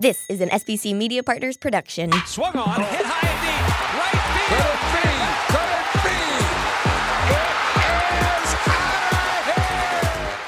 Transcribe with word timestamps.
This 0.00 0.24
is 0.30 0.40
an 0.40 0.48
SBC 0.48 0.96
Media 0.96 1.22
Partners 1.22 1.58
production. 1.58 2.10
Swung 2.24 2.56
on, 2.56 2.80
hit 2.80 3.04
high 3.04 3.28
and 3.28 3.36
deep. 3.44 3.60
Right 4.00 4.16
field. 4.48 4.80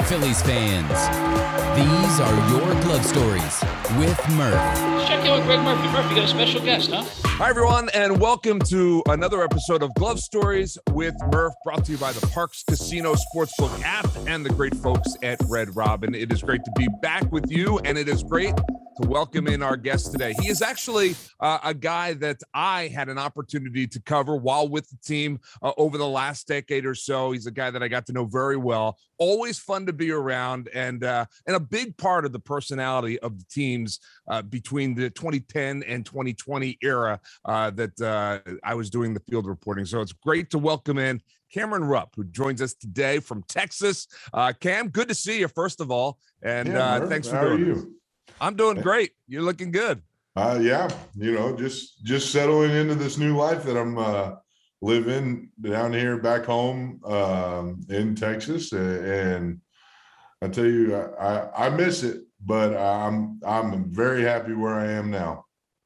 Phillies 0.08 0.40
fans, 0.40 0.88
these 1.76 2.20
are 2.20 2.34
your 2.48 2.80
glove 2.80 3.04
stories 3.04 3.62
with 3.98 4.18
Murph. 4.30 5.06
Check 5.06 5.22
in 5.22 5.32
with 5.32 5.44
Greg 5.44 5.60
Murphy. 5.60 5.86
Murphy, 5.88 6.14
got 6.14 6.24
a 6.24 6.28
special 6.28 6.62
guest, 6.62 6.90
huh? 6.90 7.04
Hi, 7.24 7.50
everyone, 7.50 7.90
and 7.92 8.18
welcome 8.18 8.58
to 8.70 9.02
another 9.08 9.42
episode 9.44 9.82
of 9.82 9.92
Glove 9.96 10.18
Stories 10.18 10.78
with 10.92 11.14
Murph, 11.30 11.52
brought 11.62 11.84
to 11.84 11.92
you 11.92 11.98
by 11.98 12.12
the 12.12 12.26
Parx 12.28 12.64
Casino 12.66 13.14
Sportsbook 13.14 13.82
app 13.82 14.08
and 14.26 14.46
the 14.46 14.50
great 14.50 14.74
folks 14.76 15.14
at 15.22 15.38
Red 15.44 15.76
Robin. 15.76 16.14
It 16.14 16.32
is 16.32 16.42
great 16.42 16.64
to 16.64 16.72
be 16.74 16.88
back 17.02 17.30
with 17.30 17.50
you, 17.50 17.80
and 17.80 17.98
it 17.98 18.08
is 18.08 18.22
great 18.22 18.54
to 19.02 19.08
welcome 19.08 19.46
in 19.46 19.62
our 19.62 19.76
guest 19.76 20.12
today. 20.12 20.34
He 20.40 20.48
is 20.48 20.62
actually 20.62 21.14
uh, 21.40 21.58
a 21.64 21.74
guy 21.74 22.14
that 22.14 22.40
I 22.54 22.88
had 22.88 23.08
an 23.08 23.18
opportunity 23.18 23.86
to 23.86 24.00
cover 24.00 24.36
while 24.36 24.68
with 24.68 24.88
the 24.88 24.96
team 25.04 25.40
uh, 25.62 25.72
over 25.76 25.98
the 25.98 26.06
last 26.06 26.46
decade 26.46 26.84
or 26.84 26.94
so. 26.94 27.32
He's 27.32 27.46
a 27.46 27.50
guy 27.50 27.70
that 27.70 27.82
I 27.82 27.88
got 27.88 28.06
to 28.06 28.12
know 28.12 28.24
very 28.24 28.56
well. 28.56 28.98
Always 29.18 29.58
fun 29.58 29.86
to 29.86 29.92
be 29.92 30.10
around, 30.10 30.68
and 30.74 31.04
uh, 31.04 31.26
and 31.46 31.56
a 31.56 31.60
big 31.60 31.96
part 31.96 32.24
of 32.24 32.32
the 32.32 32.40
personality 32.40 33.18
of 33.20 33.38
the 33.38 33.44
teams 33.50 34.00
uh, 34.28 34.42
between 34.42 34.94
the 34.94 35.10
2010 35.10 35.82
and 35.84 36.04
2020 36.04 36.78
era 36.82 37.20
uh, 37.44 37.70
that 37.70 38.00
uh, 38.00 38.38
I 38.64 38.74
was 38.74 38.90
doing 38.90 39.14
the 39.14 39.20
field 39.20 39.46
reporting. 39.46 39.84
So 39.84 40.00
it's 40.00 40.12
great 40.12 40.50
to 40.50 40.58
welcome 40.58 40.98
in 40.98 41.22
Cameron 41.52 41.84
Rupp, 41.84 42.10
who 42.16 42.24
joins 42.24 42.60
us 42.60 42.74
today 42.74 43.20
from 43.20 43.44
Texas. 43.48 44.08
Cam, 44.60 44.88
good 44.88 45.08
to 45.08 45.14
see 45.14 45.40
you, 45.40 45.48
first 45.48 45.80
of 45.80 45.90
all, 45.90 46.18
and 46.42 46.68
yeah, 46.68 47.06
thanks 47.06 47.28
for 47.28 47.36
How 47.36 47.42
doing 47.42 47.62
are 47.62 47.66
you? 47.66 48.01
I'm 48.42 48.56
doing 48.56 48.80
great. 48.80 49.12
You're 49.28 49.42
looking 49.42 49.70
good. 49.70 50.02
Uh, 50.34 50.58
yeah, 50.60 50.90
you 51.14 51.32
know, 51.32 51.54
just 51.54 52.04
just 52.04 52.32
settling 52.32 52.72
into 52.72 52.96
this 52.96 53.16
new 53.16 53.36
life 53.36 53.62
that 53.62 53.76
I'm 53.76 53.96
uh, 53.96 54.32
living 54.80 55.50
down 55.60 55.92
here 55.92 56.16
back 56.18 56.44
home 56.44 57.00
um, 57.04 57.80
in 57.88 58.16
Texas, 58.16 58.72
and 58.72 59.60
I 60.42 60.48
tell 60.48 60.64
you, 60.64 60.96
I, 60.96 61.66
I 61.66 61.70
miss 61.70 62.02
it, 62.02 62.22
but 62.44 62.76
I'm 62.76 63.38
I'm 63.46 63.92
very 63.92 64.22
happy 64.22 64.54
where 64.54 64.74
I 64.74 64.90
am 64.90 65.08
now. 65.10 65.41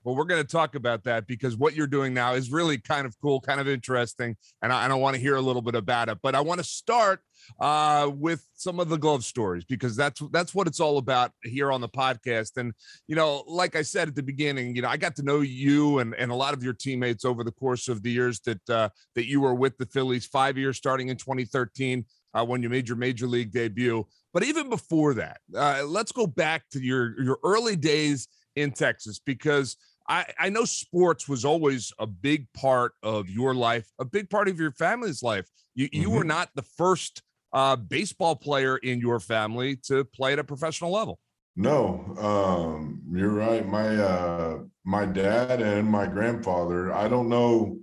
Well, 0.07 0.15
we're 0.15 0.23
going 0.23 0.41
to 0.41 0.47
talk 0.47 0.77
about 0.77 1.03
that 1.03 1.27
because 1.27 1.57
what 1.57 1.75
you're 1.75 1.89
doing 1.89 2.15
now 2.15 2.35
is 2.35 2.53
really 2.53 2.79
kind 2.79 3.09
of 3.09 3.17
cool, 3.21 3.41
kind 3.41 3.59
of 3.59 3.67
interesting, 3.67 4.37
and 4.63 4.73
I, 4.73 4.85
and 4.85 4.93
I 4.93 4.95
want 4.95 5.17
to 5.17 5.21
hear 5.21 5.35
a 5.35 5.41
little 5.41 5.63
bit 5.63 5.75
about 5.75 6.09
it. 6.09 6.19
But 6.23 6.37
I 6.37 6.41
want 6.43 6.59
to 6.59 6.65
start 6.65 7.23
uh, 7.59 8.09
with 8.15 8.47
some 8.55 8.79
of 8.79 8.89
the 8.89 8.99
glove 8.99 9.25
stories 9.25 9.65
because 9.65 9.97
that's 9.97 10.23
that's 10.31 10.55
what 10.55 10.69
it's 10.69 10.79
all 10.79 10.99
about 10.99 11.33
here 11.43 11.73
on 11.73 11.81
the 11.81 11.89
podcast. 11.89 12.57
And 12.57 12.73
you 13.09 13.17
know, 13.17 13.43
like 13.49 13.75
I 13.75 13.83
said 13.83 14.07
at 14.07 14.15
the 14.15 14.23
beginning, 14.23 14.77
you 14.77 14.83
know, 14.83 14.89
I 14.89 14.97
got 14.97 15.17
to 15.17 15.25
know 15.25 15.41
you 15.41 15.99
and 15.99 16.15
and 16.15 16.31
a 16.31 16.37
lot 16.37 16.55
of 16.55 16.63
your 16.63 16.75
teammates 16.75 17.25
over 17.25 17.43
the 17.43 17.51
course 17.51 17.89
of 17.89 18.05
the 18.05 18.13
years 18.13 18.39
that 18.43 18.71
uh, 18.71 18.91
that 19.17 19.27
you 19.27 19.41
were 19.41 19.57
with 19.57 19.77
the 19.77 19.87
Phillies. 19.87 20.25
Five 20.25 20.57
years 20.57 20.77
starting 20.77 21.09
in 21.09 21.17
2013 21.17 22.05
uh, 22.33 22.45
when 22.45 22.63
you 22.63 22.69
made 22.69 22.87
your 22.87 22.97
major 22.97 23.27
league 23.27 23.51
debut. 23.51 24.07
But 24.33 24.45
even 24.45 24.71
before 24.71 25.15
that, 25.15 25.39
uh, 25.53 25.83
let's 25.85 26.13
go 26.13 26.29
back 26.29 26.63
to 26.71 26.81
your 26.81 27.21
your 27.21 27.41
early 27.43 27.75
days 27.75 28.29
in 28.55 28.71
Texas 28.71 29.19
because 29.19 29.77
I, 30.09 30.27
I 30.39 30.49
know 30.49 30.65
sports 30.65 31.29
was 31.29 31.45
always 31.45 31.93
a 31.99 32.07
big 32.07 32.47
part 32.53 32.93
of 33.03 33.29
your 33.29 33.55
life, 33.55 33.91
a 33.99 34.05
big 34.05 34.31
part 34.31 34.49
of 34.49 34.59
your 34.59 34.71
family's 34.73 35.23
life. 35.23 35.47
You, 35.75 35.89
you 35.93 36.03
mm-hmm. 36.03 36.17
were 36.17 36.25
not 36.25 36.51
the 36.55 36.63
first 36.63 37.23
uh, 37.53 37.77
baseball 37.77 38.37
player 38.37 38.77
in 38.77 39.01
your 39.01 39.21
family 39.21 39.77
to 39.89 40.05
play 40.05 40.33
at 40.33 40.39
a 40.39 40.45
professional 40.45 40.93
level. 40.93 41.19
No, 41.57 42.15
um, 42.19 43.01
you're 43.13 43.31
right. 43.31 43.67
My 43.67 43.97
uh, 43.97 44.59
my 44.85 45.07
dad 45.07 45.63
and 45.63 45.89
my 45.89 46.07
grandfather. 46.07 46.93
I 46.93 47.09
don't 47.09 47.31
know. 47.31 47.79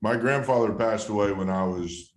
My 0.00 0.16
grandfather 0.16 0.72
passed 0.72 1.08
away 1.08 1.32
when 1.32 1.50
I 1.50 1.64
was 1.64 2.12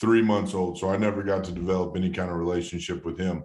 three 0.00 0.22
months 0.22 0.54
old, 0.54 0.78
so 0.78 0.88
I 0.88 0.96
never 0.96 1.22
got 1.22 1.44
to 1.44 1.52
develop 1.52 1.96
any 1.96 2.08
kind 2.08 2.30
of 2.30 2.36
relationship 2.36 3.04
with 3.04 3.18
him. 3.18 3.44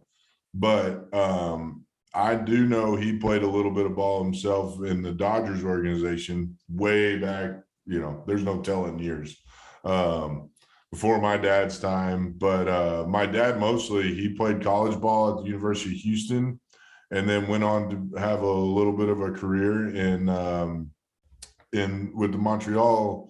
But 0.54 1.14
um, 1.14 1.86
I 2.14 2.36
do 2.36 2.66
know 2.66 2.96
he 2.96 3.18
played 3.18 3.44
a 3.44 3.50
little 3.50 3.72
bit 3.72 3.86
of 3.86 3.96
ball 3.96 4.24
himself 4.24 4.84
in 4.84 5.02
the 5.02 5.12
Dodgers 5.12 5.64
organization 5.64 6.58
way 6.68 7.18
back. 7.18 7.52
You 7.86 8.00
know, 8.00 8.24
there's 8.26 8.44
no 8.44 8.62
telling 8.62 9.00
years 9.00 9.38
um, 9.84 10.50
before 10.92 11.22
my 11.22 11.38
dad's 11.38 11.80
time. 11.80 12.34
But 12.38 12.68
uh, 12.68 13.06
my 13.08 13.26
dad 13.26 13.60
mostly 13.60 14.14
he 14.16 14.34
played 14.34 14.64
college 14.64 15.00
ball 15.00 15.32
at 15.32 15.44
the 15.44 15.50
University 15.50 15.96
of 15.96 16.02
Houston, 16.02 16.60
and 17.12 17.30
then 17.30 17.48
went 17.48 17.64
on 17.64 17.90
to 17.90 18.20
have 18.20 18.42
a 18.42 18.52
little 18.52 18.96
bit 18.96 19.10
of 19.10 19.22
a 19.22 19.32
career 19.32 19.96
in 19.96 20.30
um, 20.30 20.92
in 21.74 22.12
with 22.16 22.32
the 22.32 22.38
Montreal 22.38 23.30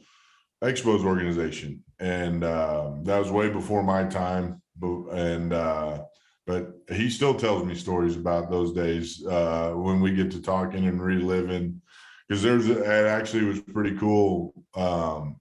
Expos 0.63 1.03
organization, 1.03 1.84
and 2.00 2.44
uh, 2.44 2.91
that 3.03 3.19
was 3.19 3.31
way 3.31 3.50
before 3.50 3.84
my 3.84 4.06
time. 4.06 4.61
And 4.81 5.51
uh, 5.51 6.06
but 6.50 6.74
he 6.92 7.12
still 7.12 7.36
tells 7.36 7.64
me 7.64 7.76
stories 7.76 8.16
about 8.16 8.50
those 8.50 8.74
days 8.74 9.24
uh, 9.24 9.72
when 9.76 10.02
we 10.02 10.16
get 10.16 10.32
to 10.32 10.42
talking 10.42 10.88
and 10.88 11.00
reliving. 11.00 11.80
Because 12.28 12.42
there's 12.42 12.68
it 12.68 12.88
actually 12.88 13.44
was 13.44 13.62
pretty 13.62 13.96
cool 13.98 14.56
um, 14.76 15.40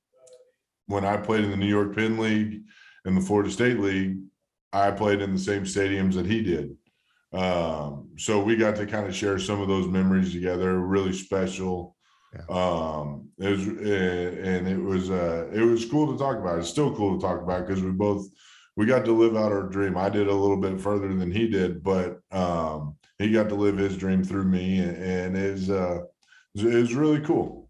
when 0.86 1.06
I 1.06 1.16
played 1.16 1.44
in 1.44 1.50
the 1.50 1.56
New 1.56 1.64
York 1.64 1.96
Penn 1.96 2.18
League 2.18 2.60
and 3.06 3.16
the 3.16 3.22
Florida 3.22 3.50
State 3.50 3.80
League. 3.80 4.18
I 4.70 4.90
played 4.90 5.22
in 5.22 5.32
the 5.32 5.38
same 5.38 5.62
stadiums 5.62 6.12
that 6.12 6.26
he 6.26 6.42
did, 6.42 6.76
um, 7.32 8.10
so 8.18 8.42
we 8.42 8.56
got 8.56 8.76
to 8.76 8.84
kind 8.84 9.06
of 9.06 9.16
share 9.16 9.38
some 9.38 9.62
of 9.62 9.68
those 9.68 9.88
memories 9.88 10.34
together. 10.34 10.78
Really 10.78 11.14
special. 11.14 11.96
Yeah. 12.34 12.54
Um, 12.54 13.30
it 13.38 13.48
was, 13.48 13.66
and 13.66 14.68
it 14.68 14.76
was, 14.76 15.08
uh, 15.08 15.48
it 15.54 15.62
was 15.62 15.86
cool 15.86 16.12
to 16.12 16.18
talk 16.18 16.36
about. 16.36 16.58
It's 16.58 16.68
still 16.68 16.94
cool 16.94 17.18
to 17.18 17.26
talk 17.26 17.40
about 17.40 17.66
because 17.66 17.82
we 17.82 17.92
both 17.92 18.28
we 18.78 18.86
got 18.86 19.04
to 19.04 19.12
live 19.12 19.36
out 19.36 19.50
our 19.50 19.64
dream. 19.64 19.96
I 19.96 20.08
did 20.08 20.28
a 20.28 20.32
little 20.32 20.56
bit 20.56 20.80
further 20.80 21.12
than 21.12 21.32
he 21.32 21.48
did, 21.48 21.82
but 21.82 22.20
um, 22.30 22.94
he 23.18 23.32
got 23.32 23.48
to 23.48 23.56
live 23.56 23.76
his 23.76 23.96
dream 23.96 24.22
through 24.22 24.44
me, 24.44 24.78
and, 24.78 24.96
and 24.96 25.36
is 25.36 25.68
uh, 25.68 26.02
is 26.54 26.94
really 26.94 27.20
cool. 27.20 27.68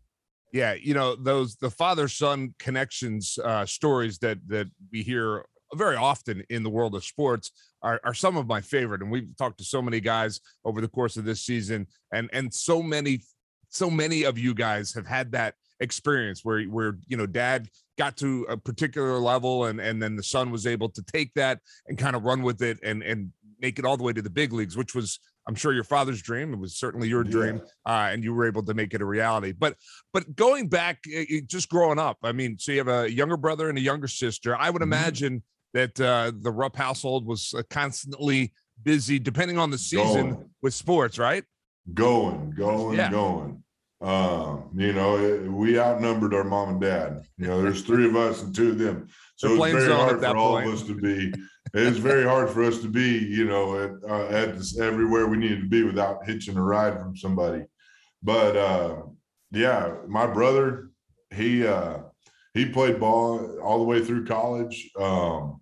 Yeah, 0.52 0.74
you 0.74 0.92
know 0.92 1.16
those 1.16 1.56
the 1.56 1.70
father 1.70 2.08
son 2.08 2.54
connections 2.58 3.38
uh, 3.42 3.64
stories 3.64 4.18
that 4.18 4.38
that 4.48 4.66
we 4.92 5.02
hear 5.02 5.46
very 5.74 5.96
often 5.96 6.44
in 6.50 6.62
the 6.62 6.70
world 6.70 6.94
of 6.94 7.02
sports 7.04 7.52
are, 7.80 8.00
are 8.04 8.14
some 8.14 8.36
of 8.36 8.46
my 8.46 8.60
favorite, 8.60 9.00
and 9.00 9.10
we've 9.10 9.34
talked 9.38 9.56
to 9.58 9.64
so 9.64 9.80
many 9.80 10.00
guys 10.00 10.40
over 10.66 10.82
the 10.82 10.88
course 10.88 11.16
of 11.16 11.24
this 11.24 11.40
season, 11.40 11.86
and 12.12 12.28
and 12.34 12.52
so 12.52 12.82
many 12.82 13.22
so 13.70 13.88
many 13.88 14.24
of 14.24 14.36
you 14.36 14.52
guys 14.52 14.92
have 14.92 15.06
had 15.06 15.32
that 15.32 15.54
experience 15.80 16.44
where 16.44 16.64
where 16.64 16.98
you 17.06 17.16
know 17.16 17.26
dad 17.26 17.66
got 17.98 18.16
to 18.16 18.46
a 18.48 18.56
particular 18.56 19.18
level 19.18 19.66
and 19.66 19.80
and 19.80 20.00
then 20.00 20.16
the 20.16 20.22
son 20.22 20.50
was 20.50 20.66
able 20.66 20.88
to 20.88 21.02
take 21.02 21.34
that 21.34 21.58
and 21.88 21.98
kind 21.98 22.16
of 22.16 22.22
run 22.22 22.42
with 22.42 22.62
it 22.62 22.78
and 22.82 23.02
and 23.02 23.30
make 23.60 23.78
it 23.78 23.84
all 23.84 23.96
the 23.96 24.04
way 24.04 24.12
to 24.12 24.22
the 24.22 24.30
big 24.30 24.52
leagues 24.52 24.76
which 24.76 24.94
was 24.94 25.18
i'm 25.48 25.54
sure 25.54 25.72
your 25.74 25.84
father's 25.84 26.22
dream 26.22 26.52
it 26.52 26.58
was 26.58 26.76
certainly 26.76 27.08
your 27.08 27.24
dream 27.24 27.60
yeah. 27.86 27.92
uh, 27.92 28.08
and 28.08 28.22
you 28.22 28.32
were 28.32 28.46
able 28.46 28.62
to 28.62 28.72
make 28.72 28.94
it 28.94 29.02
a 29.02 29.04
reality 29.04 29.52
but 29.52 29.74
but 30.12 30.34
going 30.36 30.68
back 30.68 31.02
just 31.46 31.68
growing 31.68 31.98
up 31.98 32.16
i 32.22 32.30
mean 32.30 32.56
so 32.56 32.70
you 32.70 32.78
have 32.78 32.88
a 32.88 33.12
younger 33.12 33.36
brother 33.36 33.68
and 33.68 33.76
a 33.76 33.82
younger 33.82 34.08
sister 34.08 34.56
i 34.56 34.70
would 34.70 34.80
mm-hmm. 34.80 34.92
imagine 34.92 35.42
that 35.74 36.00
uh, 36.00 36.32
the 36.40 36.50
rupp 36.50 36.76
household 36.76 37.26
was 37.26 37.52
uh, 37.56 37.62
constantly 37.68 38.52
busy 38.82 39.18
depending 39.18 39.58
on 39.58 39.70
the 39.70 39.76
season 39.76 40.30
going. 40.30 40.50
with 40.62 40.72
sports 40.72 41.18
right 41.18 41.44
going 41.92 42.52
going 42.56 42.96
yeah. 42.96 43.10
going 43.10 43.62
um, 44.00 44.70
you 44.74 44.92
know, 44.92 45.16
it, 45.18 45.50
we 45.50 45.78
outnumbered 45.78 46.32
our 46.32 46.44
mom 46.44 46.68
and 46.70 46.80
dad. 46.80 47.22
You 47.36 47.48
know, 47.48 47.62
there's 47.62 47.82
three 47.82 48.06
of 48.06 48.14
us 48.14 48.42
and 48.42 48.54
two 48.54 48.70
of 48.70 48.78
them. 48.78 49.08
So 49.36 49.54
it's 49.54 49.72
very 49.72 49.92
hard 49.92 50.20
for 50.20 50.36
all 50.36 50.52
point. 50.52 50.68
of 50.68 50.74
us 50.74 50.82
to 50.84 50.94
be. 50.94 51.32
It's 51.74 51.98
very 51.98 52.24
hard 52.24 52.48
for 52.50 52.62
us 52.64 52.80
to 52.80 52.88
be, 52.88 53.18
you 53.18 53.44
know, 53.44 53.78
at, 53.82 54.10
uh, 54.10 54.26
at 54.28 54.56
this, 54.56 54.78
everywhere 54.78 55.26
we 55.26 55.36
needed 55.36 55.62
to 55.62 55.68
be 55.68 55.82
without 55.82 56.24
hitching 56.26 56.56
a 56.56 56.62
ride 56.62 56.98
from 56.98 57.16
somebody. 57.16 57.64
But 58.22 58.56
uh, 58.56 59.02
yeah, 59.50 59.94
my 60.06 60.26
brother, 60.26 60.90
he 61.34 61.66
uh, 61.66 61.98
he 62.54 62.66
played 62.66 63.00
ball 63.00 63.58
all 63.60 63.78
the 63.78 63.84
way 63.84 64.04
through 64.04 64.26
college, 64.26 64.90
um, 64.98 65.60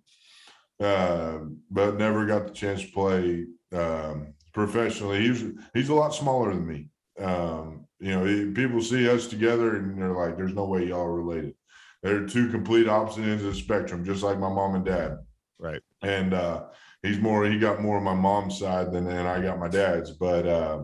uh, 0.79 1.39
but 1.69 1.97
never 1.97 2.25
got 2.25 2.47
the 2.47 2.53
chance 2.53 2.81
to 2.81 2.91
play 2.91 3.45
um, 3.73 4.33
professionally. 4.53 5.27
He's 5.27 5.43
he's 5.73 5.89
a 5.89 5.95
lot 5.95 6.13
smaller 6.13 6.53
than 6.53 6.65
me. 6.65 6.89
Um, 7.19 7.86
you 7.99 8.11
know, 8.11 8.53
people 8.53 8.81
see 8.81 9.09
us 9.09 9.27
together 9.27 9.77
and 9.77 9.99
they're 10.01 10.13
like, 10.13 10.37
there's 10.37 10.53
no 10.53 10.65
way 10.65 10.85
y'all 10.85 11.01
are 11.01 11.15
related. 11.15 11.55
They're 12.03 12.27
two 12.27 12.49
complete 12.49 12.87
opposite 12.87 13.23
ends 13.23 13.43
of 13.43 13.53
the 13.53 13.59
spectrum, 13.59 14.05
just 14.05 14.23
like 14.23 14.39
my 14.39 14.49
mom 14.49 14.75
and 14.75 14.85
dad. 14.85 15.17
Right. 15.57 15.81
And 16.03 16.33
uh, 16.33 16.65
he's 17.01 17.19
more, 17.19 17.45
he 17.45 17.57
got 17.57 17.81
more 17.81 17.97
of 17.97 18.03
my 18.03 18.13
mom's 18.13 18.59
side 18.59 18.91
than, 18.91 19.05
than 19.05 19.25
I 19.25 19.41
got 19.41 19.59
my 19.59 19.67
dad's. 19.67 20.11
But 20.11 20.47
uh, 20.47 20.83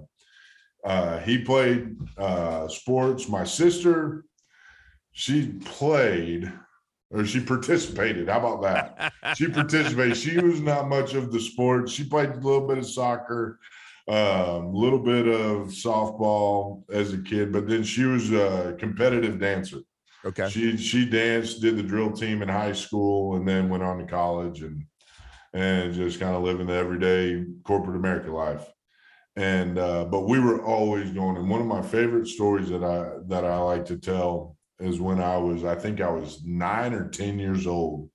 uh, 0.83 1.19
he 1.19 1.38
played 1.38 1.95
uh, 2.18 2.68
sports. 2.68 3.30
My 3.30 3.44
sister, 3.44 4.25
she 5.12 5.50
played 5.65 6.51
or 7.12 7.25
she 7.25 7.39
participated. 7.39 8.27
How 8.27 8.39
about 8.39 8.62
that? 8.63 9.13
she 9.38 9.48
participated. 9.48 10.18
She 10.18 10.39
was 10.39 10.62
not 10.62 10.89
much 10.89 11.13
of 11.13 11.31
the 11.31 11.39
sport. 11.39 11.89
She 11.89 12.04
played 12.04 12.30
a 12.30 12.36
little 12.39 12.68
bit 12.68 12.80
of 12.80 12.88
soccer 12.88 13.60
a 14.07 14.55
um, 14.57 14.73
little 14.73 15.00
bit 15.00 15.27
of 15.27 15.67
softball 15.67 16.83
as 16.91 17.13
a 17.13 17.17
kid, 17.17 17.53
but 17.53 17.67
then 17.67 17.83
she 17.83 18.03
was 18.03 18.31
a 18.31 18.75
competitive 18.77 19.39
dancer. 19.39 19.79
Okay. 20.25 20.50
She 20.50 20.77
she 20.77 21.05
danced, 21.05 21.61
did 21.61 21.77
the 21.77 21.83
drill 21.83 22.11
team 22.11 22.41
in 22.41 22.50
high 22.50 22.73
school, 22.73 23.35
and 23.35 23.47
then 23.47 23.69
went 23.69 23.83
on 23.83 23.97
to 24.00 24.05
college 24.05 24.61
and 24.61 24.85
and 25.53 25.94
just 25.94 26.19
kind 26.19 26.35
of 26.35 26.44
living 26.44 26.67
the 26.67 26.73
everyday 26.73 27.45
corporate 27.63 27.95
America 27.95 28.31
life. 28.31 28.65
And 29.35 29.77
uh, 29.77 30.05
but 30.05 30.21
we 30.21 30.39
were 30.39 30.63
always 30.63 31.11
going. 31.11 31.38
And 31.38 31.50
one 31.50 31.61
of 31.61 31.67
my 31.67 31.81
favorite 31.81 32.27
stories 32.27 32.69
that 32.69 32.83
I 32.83 33.19
that 33.27 33.45
I 33.45 33.57
like 33.57 33.85
to 33.85 33.97
tell 33.97 34.57
is 34.79 35.00
when 35.00 35.21
I 35.21 35.38
was, 35.38 35.63
I 35.63 35.75
think 35.75 36.01
I 36.01 36.09
was 36.09 36.44
nine 36.44 36.94
or 36.94 37.09
ten 37.09 37.39
years 37.39 37.67
old. 37.67 38.09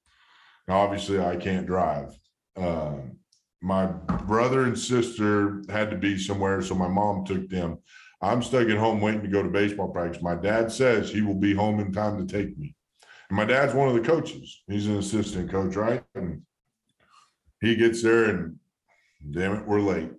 Now, 0.66 0.80
obviously, 0.80 1.18
I 1.18 1.36
can't 1.36 1.66
drive. 1.66 2.16
Um, 2.56 3.17
my 3.60 3.86
brother 3.86 4.64
and 4.64 4.78
sister 4.78 5.62
had 5.68 5.90
to 5.90 5.96
be 5.96 6.18
somewhere, 6.18 6.62
so 6.62 6.74
my 6.74 6.88
mom 6.88 7.24
took 7.24 7.48
them. 7.48 7.78
I'm 8.20 8.42
stuck 8.42 8.68
at 8.68 8.76
home 8.76 9.00
waiting 9.00 9.22
to 9.22 9.28
go 9.28 9.42
to 9.42 9.48
baseball 9.48 9.88
practice. 9.88 10.22
My 10.22 10.34
dad 10.34 10.72
says 10.72 11.10
he 11.10 11.22
will 11.22 11.34
be 11.34 11.54
home 11.54 11.80
in 11.80 11.92
time 11.92 12.18
to 12.18 12.32
take 12.32 12.56
me. 12.58 12.74
And 13.28 13.36
my 13.36 13.44
dad's 13.44 13.74
one 13.74 13.88
of 13.88 13.94
the 13.94 14.00
coaches. 14.00 14.62
He's 14.66 14.86
an 14.86 14.96
assistant 14.96 15.50
coach, 15.50 15.76
right? 15.76 16.02
And 16.14 16.42
he 17.60 17.76
gets 17.76 18.02
there 18.02 18.24
and 18.24 18.56
damn 19.30 19.54
it, 19.54 19.66
we're 19.66 19.80
late. 19.80 20.10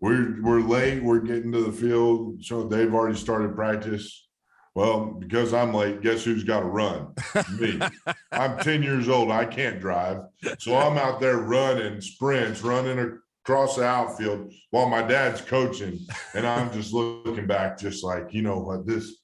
We're 0.00 0.42
we're 0.42 0.60
late. 0.60 1.02
We're 1.02 1.20
getting 1.20 1.52
to 1.52 1.62
the 1.62 1.72
field. 1.72 2.42
So 2.42 2.64
they've 2.64 2.92
already 2.92 3.18
started 3.18 3.54
practice. 3.54 4.28
Well, 4.74 5.16
because 5.18 5.52
I'm 5.52 5.74
late, 5.74 6.00
guess 6.00 6.24
who's 6.24 6.44
got 6.44 6.60
to 6.60 6.66
run? 6.66 7.12
Me. 7.58 7.80
I'm 8.32 8.58
10 8.58 8.82
years 8.82 9.08
old. 9.08 9.30
I 9.30 9.44
can't 9.44 9.80
drive. 9.80 10.20
So 10.58 10.76
I'm 10.76 10.96
out 10.96 11.20
there 11.20 11.38
running 11.38 12.00
sprints, 12.00 12.62
running 12.62 13.18
across 13.44 13.76
the 13.76 13.84
outfield 13.84 14.52
while 14.70 14.88
my 14.88 15.02
dad's 15.02 15.40
coaching. 15.40 15.98
And 16.34 16.46
I'm 16.46 16.72
just 16.72 16.92
looking 16.92 17.46
back, 17.46 17.78
just 17.78 18.04
like, 18.04 18.32
you 18.32 18.42
know 18.42 18.58
what, 18.58 18.86
this, 18.86 19.16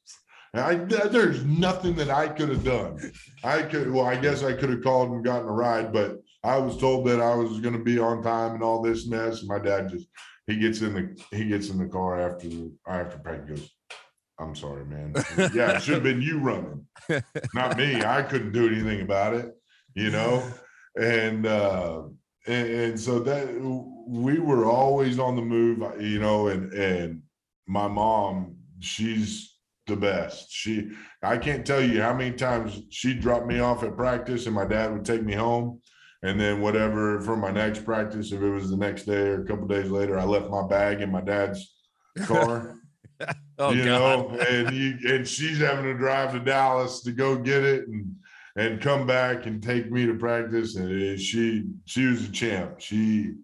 I, 0.53 0.75
there's 0.75 1.45
nothing 1.45 1.95
that 1.97 2.11
I 2.11 2.29
could 2.29 2.49
have 2.49 2.65
done. 2.65 2.99
I 3.45 3.63
could, 3.63 3.93
well, 3.93 4.07
I 4.07 4.17
guess 4.17 4.43
I 4.43 4.53
could 4.53 4.71
have 4.71 4.83
called 4.83 5.11
and 5.11 5.25
gotten 5.25 5.49
a 5.49 5.53
ride, 5.53 5.93
but 5.93 6.17
I 6.43 6.59
was 6.59 6.77
told 6.79 7.07
that 7.07 7.21
I 7.21 7.35
was 7.35 7.61
going 7.61 7.77
to 7.77 7.85
be 7.85 7.99
on 7.99 8.23
time 8.23 8.55
and 8.55 8.63
all 8.63 8.83
this 8.83 9.07
mess. 9.07 9.41
And 9.41 9.49
my 9.49 9.59
dad 9.59 9.91
just, 9.91 10.09
he 10.47 10.59
gets 10.59 10.81
in 10.81 10.95
the, 10.95 11.37
he 11.37 11.49
gets 11.49 11.71
in 11.71 11.79
the 11.79 11.87
car 11.87 12.19
after, 12.19 12.49
after 12.89 13.19
practice 13.19 13.61
goes, 13.61 13.76
I'm 14.39 14.55
sorry, 14.55 14.85
man. 14.85 15.15
Yeah, 15.37 15.77
it 15.77 15.83
should 15.83 15.95
have 15.95 16.03
been 16.03 16.21
you 16.21 16.39
running, 16.39 16.87
not 17.55 17.77
me. 17.77 18.03
I 18.03 18.23
couldn't 18.23 18.53
do 18.53 18.69
anything 18.69 19.01
about 19.01 19.35
it, 19.35 19.55
you 19.95 20.11
know. 20.11 20.43
And 21.01 21.47
uh, 21.47 22.03
and, 22.47 22.69
and 22.69 23.01
so 23.01 23.21
that 23.21 23.49
we 24.07 24.39
were 24.39 24.67
always 24.67 25.19
on 25.19 25.37
the 25.37 25.43
move, 25.43 25.79
you 26.01 26.19
know. 26.19 26.49
And 26.49 26.73
and 26.73 27.23
my 27.67 27.89
mom, 27.89 28.57
she's 28.81 29.57
the 29.87 29.97
best. 29.97 30.51
She, 30.51 30.91
I 31.23 31.39
can't 31.39 31.67
tell 31.67 31.81
you 31.83 32.03
how 32.03 32.13
many 32.13 32.33
times 32.37 32.83
she 32.91 33.15
dropped 33.15 33.47
me 33.47 33.61
off 33.61 33.83
at 33.85 33.97
practice, 33.97 34.47
and 34.47 34.55
my 34.55 34.67
dad 34.67 34.93
would 34.93 35.05
take 35.05 35.23
me 35.23 35.35
home. 35.35 35.81
And 36.23 36.41
then 36.41 36.61
whatever 36.61 37.21
for 37.21 37.37
my 37.37 37.51
next 37.51 37.85
practice, 37.85 38.33
if 38.33 38.41
it 38.41 38.51
was 38.51 38.71
the 38.71 38.77
next 38.77 39.05
day 39.05 39.29
or 39.29 39.43
a 39.43 39.47
couple 39.47 39.67
days 39.67 39.91
later, 39.91 40.19
I 40.19 40.25
left 40.25 40.51
my 40.51 40.67
bag 40.67 41.01
in 41.01 41.13
my 41.13 41.21
dad's 41.21 41.75
car 42.25 42.76
oh, 43.59 43.73
you 43.73 43.85
God. 43.85 44.33
know, 44.33 44.39
and 44.51 44.75
you 44.75 44.99
and 45.09 45.27
she's 45.27 45.59
having 45.59 45.85
to 45.85 45.95
drive 45.95 46.33
to 46.33 46.41
Dallas 46.41 47.01
to 47.03 47.13
go 47.13 47.37
get 47.37 47.65
it 47.65 47.89
and 47.89 48.15
and 48.57 48.81
come 48.81 49.07
back 49.07 49.45
and 49.47 49.63
take 49.63 49.91
me 49.91 50.07
to 50.07 50.15
practice. 50.15 50.77
And 50.77 51.21
she 51.21 51.65
she 51.85 52.07
was 52.07 52.25
a 52.29 52.33
champ. 52.33 52.81
She 52.81 53.35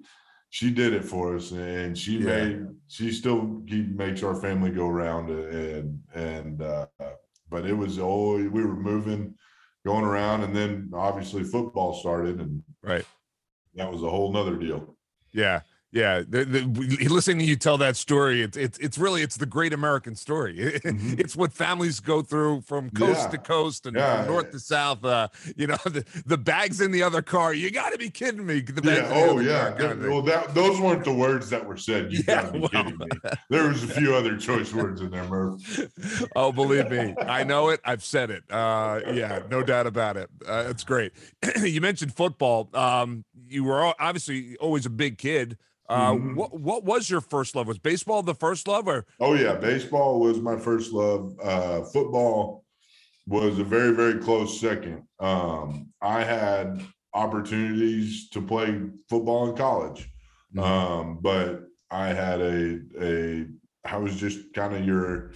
she 0.50 0.70
did 0.70 0.92
it 0.92 1.04
for 1.04 1.36
us, 1.36 1.50
and 1.52 1.96
she 1.96 2.18
Yeah. 2.18 2.24
made 2.24 2.66
she 2.88 3.10
still 3.12 3.62
keep 3.66 3.88
makes 3.88 4.22
our 4.22 4.34
family 4.40 4.70
go 4.70 4.88
around. 4.88 5.30
And 5.30 6.00
and 6.14 6.62
uh, 6.62 6.86
but 7.50 7.66
it 7.66 7.74
was 7.74 7.98
always 7.98 8.48
we 8.50 8.64
were 8.64 8.76
moving, 8.76 9.34
going 9.84 10.04
around, 10.04 10.42
and 10.42 10.54
then 10.56 10.90
obviously 10.94 11.44
football 11.44 11.94
started, 11.94 12.40
and 12.40 12.62
Right. 12.82 13.04
that 13.74 13.90
was 13.92 14.02
a 14.02 14.10
whole 14.10 14.32
nother 14.32 14.56
deal. 14.56 14.96
Yeah. 15.32 15.60
Yeah, 15.94 16.22
the, 16.26 16.44
the, 16.46 17.08
listening 17.10 17.40
to 17.40 17.44
you 17.44 17.54
tell 17.54 17.76
that 17.76 17.96
story, 17.96 18.40
it's 18.40 18.56
it's 18.56 18.78
it's 18.78 18.96
really 18.96 19.20
it's 19.20 19.36
the 19.36 19.44
great 19.44 19.74
American 19.74 20.14
story. 20.16 20.56
Mhm. 20.82 21.20
It's 21.20 21.36
what 21.36 21.52
families 21.52 22.00
go 22.00 22.22
through 22.22 22.62
from 22.62 22.88
coast 22.90 23.20
Yeah. 23.24 23.28
to 23.28 23.38
coast 23.38 23.84
and 23.86 23.94
Yeah. 23.96 24.24
north 24.26 24.50
to 24.52 24.58
south. 24.58 25.04
Uh, 25.04 25.28
you 25.54 25.66
know, 25.66 25.76
the, 25.84 26.04
the 26.24 26.38
bags 26.38 26.80
in 26.80 26.92
the 26.92 27.02
other 27.02 27.20
car. 27.20 27.52
You 27.52 27.70
got 27.70 27.92
to 27.92 27.98
be 27.98 28.08
kidding 28.08 28.44
me. 28.46 28.64
Yeah. 28.82 29.10
Oh, 29.12 29.38
yeah. 29.38 29.72
car. 29.72 29.94
Well, 29.96 30.22
that 30.22 30.54
those 30.54 30.80
weren't 30.80 31.04
the 31.04 31.12
words 31.12 31.50
that 31.50 31.64
were 31.66 31.76
said. 31.76 32.10
You 32.10 32.24
Yeah, 32.28 32.42
gotta 32.42 32.52
be 32.52 32.58
well. 32.60 32.68
kidding 32.70 32.98
me. 32.98 33.06
There 33.50 33.68
was 33.68 33.82
a 33.84 33.88
few 33.88 34.14
other 34.14 34.36
choice 34.38 34.72
words 34.72 35.02
in 35.02 35.10
there, 35.10 35.24
Murph. 35.24 35.60
oh, 36.34 36.52
believe 36.52 36.90
me, 36.90 37.14
I 37.20 37.44
know 37.44 37.68
it. 37.68 37.80
I've 37.84 38.02
said 38.04 38.30
it. 38.30 38.44
Uh, 38.50 39.00
yeah, 39.12 39.42
no 39.50 39.62
doubt 39.62 39.86
about 39.86 40.16
it. 40.16 40.30
Uh, 40.48 40.64
it's 40.68 40.84
great. 40.84 41.12
you 41.62 41.80
mentioned 41.82 42.14
football. 42.14 42.70
Um, 42.74 43.24
you 43.46 43.64
were 43.64 43.92
obviously 44.00 44.56
always 44.56 44.86
a 44.86 44.90
big 44.90 45.18
kid. 45.18 45.58
Uh, 45.92 46.14
Mhm. 46.14 46.34
What 46.36 46.58
what 46.58 46.84
was 46.84 47.10
your 47.10 47.20
first 47.20 47.54
love? 47.54 47.66
Was 47.66 47.78
baseball 47.78 48.22
the 48.22 48.34
first 48.34 48.66
love, 48.66 48.88
or 48.88 49.04
Oh 49.20 49.34
yeah, 49.34 49.54
baseball 49.54 50.20
was 50.20 50.40
my 50.40 50.56
first 50.56 50.90
love. 50.92 51.34
Uh, 51.42 51.82
football 51.84 52.64
was 53.26 53.58
a 53.58 53.64
very 53.64 53.92
very 53.94 54.18
close 54.18 54.58
second. 54.58 55.02
Um, 55.20 55.92
I 56.00 56.24
had 56.24 56.82
opportunities 57.12 58.30
to 58.30 58.40
play 58.40 58.80
football 59.10 59.50
in 59.50 59.56
college, 59.56 60.08
Mhm. 60.56 60.62
um, 60.62 61.18
but 61.20 61.64
I 61.90 62.08
had 62.08 62.40
a 62.40 62.80
a 62.98 63.46
I 63.84 63.96
was 63.98 64.16
just 64.16 64.54
kind 64.54 64.74
of 64.74 64.84
your. 64.86 65.32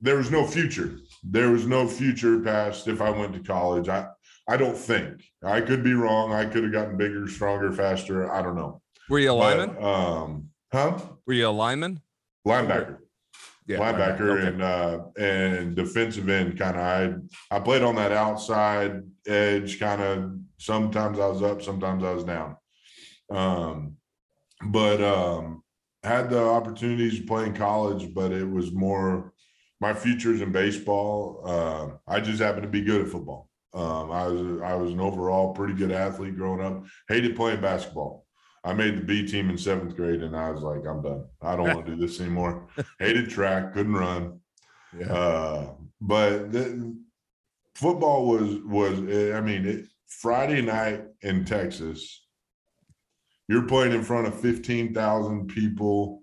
There 0.00 0.16
was 0.16 0.32
no 0.32 0.44
future. 0.44 0.98
There 1.22 1.52
was 1.52 1.64
no 1.64 1.86
future 1.86 2.40
past 2.40 2.88
if 2.88 3.00
I 3.00 3.10
went 3.10 3.34
to 3.34 3.40
college. 3.40 3.88
I 3.88 4.08
I 4.48 4.56
don't 4.56 4.76
think 4.76 5.22
I 5.44 5.60
could 5.60 5.84
be 5.84 5.94
wrong. 5.94 6.32
I 6.32 6.44
could 6.46 6.64
have 6.64 6.72
gotten 6.72 6.96
bigger, 6.96 7.28
stronger, 7.28 7.70
faster. 7.72 8.28
I 8.32 8.42
don't 8.42 8.56
know. 8.56 8.80
Were 9.08 9.18
you 9.18 9.32
a 9.32 9.36
But, 9.36 9.58
lineman? 9.58 9.84
um, 9.84 10.48
huh? 10.72 10.98
Were 11.26 11.32
you 11.34 11.48
a 11.48 11.50
lineman? 11.50 12.00
Linebacker. 12.46 12.98
Yeah, 13.66 13.78
linebacker 13.78 14.38
okay. 14.38 14.46
and 14.48 14.60
uh 14.62 14.98
and 15.16 15.76
defensive 15.76 16.28
end 16.28 16.58
kind 16.58 16.76
of 16.76 16.82
I 17.50 17.56
I 17.56 17.60
played 17.60 17.82
on 17.82 17.94
that 17.94 18.10
outside 18.10 19.02
edge 19.24 19.78
kind 19.78 20.02
of 20.02 20.32
sometimes 20.58 21.20
I 21.20 21.28
was 21.28 21.42
up 21.42 21.62
sometimes 21.62 22.02
I 22.02 22.12
was 22.12 22.24
down. 22.24 22.56
Um 23.30 23.96
but 24.66 25.00
um 25.00 25.62
had 26.02 26.28
the 26.28 26.42
opportunities 26.42 27.20
to 27.20 27.24
play 27.26 27.46
in 27.46 27.54
college 27.54 28.12
but 28.12 28.32
it 28.32 28.50
was 28.50 28.72
more 28.72 29.32
my 29.80 29.94
futures 29.94 30.40
in 30.40 30.50
baseball. 30.50 31.42
Uh, 31.44 31.88
I 32.08 32.20
just 32.20 32.40
happened 32.40 32.64
to 32.64 32.68
be 32.68 32.82
good 32.82 33.02
at 33.02 33.08
football. 33.12 33.48
Um 33.74 34.10
I 34.10 34.26
was 34.26 34.60
I 34.60 34.74
was 34.74 34.92
an 34.92 35.00
overall 35.00 35.54
pretty 35.54 35.74
good 35.74 35.92
athlete 35.92 36.36
growing 36.36 36.60
up. 36.66 36.84
Hated 37.08 37.36
playing 37.36 37.60
basketball 37.60 38.21
I 38.64 38.72
made 38.72 38.96
the 38.96 39.02
B 39.02 39.26
team 39.26 39.50
in 39.50 39.58
seventh 39.58 39.96
grade 39.96 40.22
and 40.22 40.36
I 40.36 40.50
was 40.50 40.62
like 40.62 40.86
I'm 40.86 41.02
done 41.02 41.24
I 41.40 41.56
don't 41.56 41.74
want 41.74 41.86
to 41.86 41.96
do 41.96 42.00
this 42.00 42.20
anymore 42.20 42.68
hated 42.98 43.30
track, 43.30 43.72
couldn't 43.72 43.94
run. 43.94 44.40
Yeah. 44.98 45.12
Uh, 45.12 45.70
but 46.00 46.52
the, 46.52 46.94
football 47.74 48.26
was 48.26 48.58
was 48.64 48.98
I 48.98 49.40
mean 49.40 49.66
it, 49.66 49.86
Friday 50.06 50.62
night 50.62 51.04
in 51.22 51.44
Texas. 51.44 52.26
You're 53.48 53.66
playing 53.66 53.92
in 53.92 54.02
front 54.02 54.26
of 54.26 54.40
fifteen 54.40 54.94
thousand 54.94 55.48
people. 55.48 56.20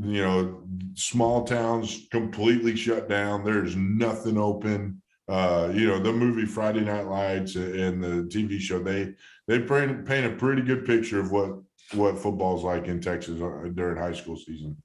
You 0.00 0.22
know, 0.22 0.62
small 0.94 1.44
towns 1.44 2.06
completely 2.10 2.76
shut 2.76 3.08
down. 3.08 3.44
There's 3.44 3.76
nothing 3.76 4.36
open. 4.36 5.02
Uh, 5.28 5.70
you 5.74 5.86
know, 5.86 5.98
the 5.98 6.12
movie 6.12 6.46
Friday 6.46 6.80
Night 6.80 7.06
Lights 7.06 7.54
and 7.54 8.02
the 8.02 8.28
TV 8.30 8.58
show 8.58 8.82
they 8.82 9.14
they 9.46 9.58
paint 9.58 10.06
paint 10.06 10.26
a 10.26 10.36
pretty 10.36 10.62
good 10.62 10.86
picture 10.86 11.20
of 11.20 11.30
what 11.30 11.50
what 11.94 12.18
football's 12.18 12.64
like 12.64 12.86
in 12.86 13.00
Texas 13.00 13.40
uh, 13.40 13.68
during 13.74 13.98
high 13.98 14.12
school 14.12 14.36
season 14.36 14.76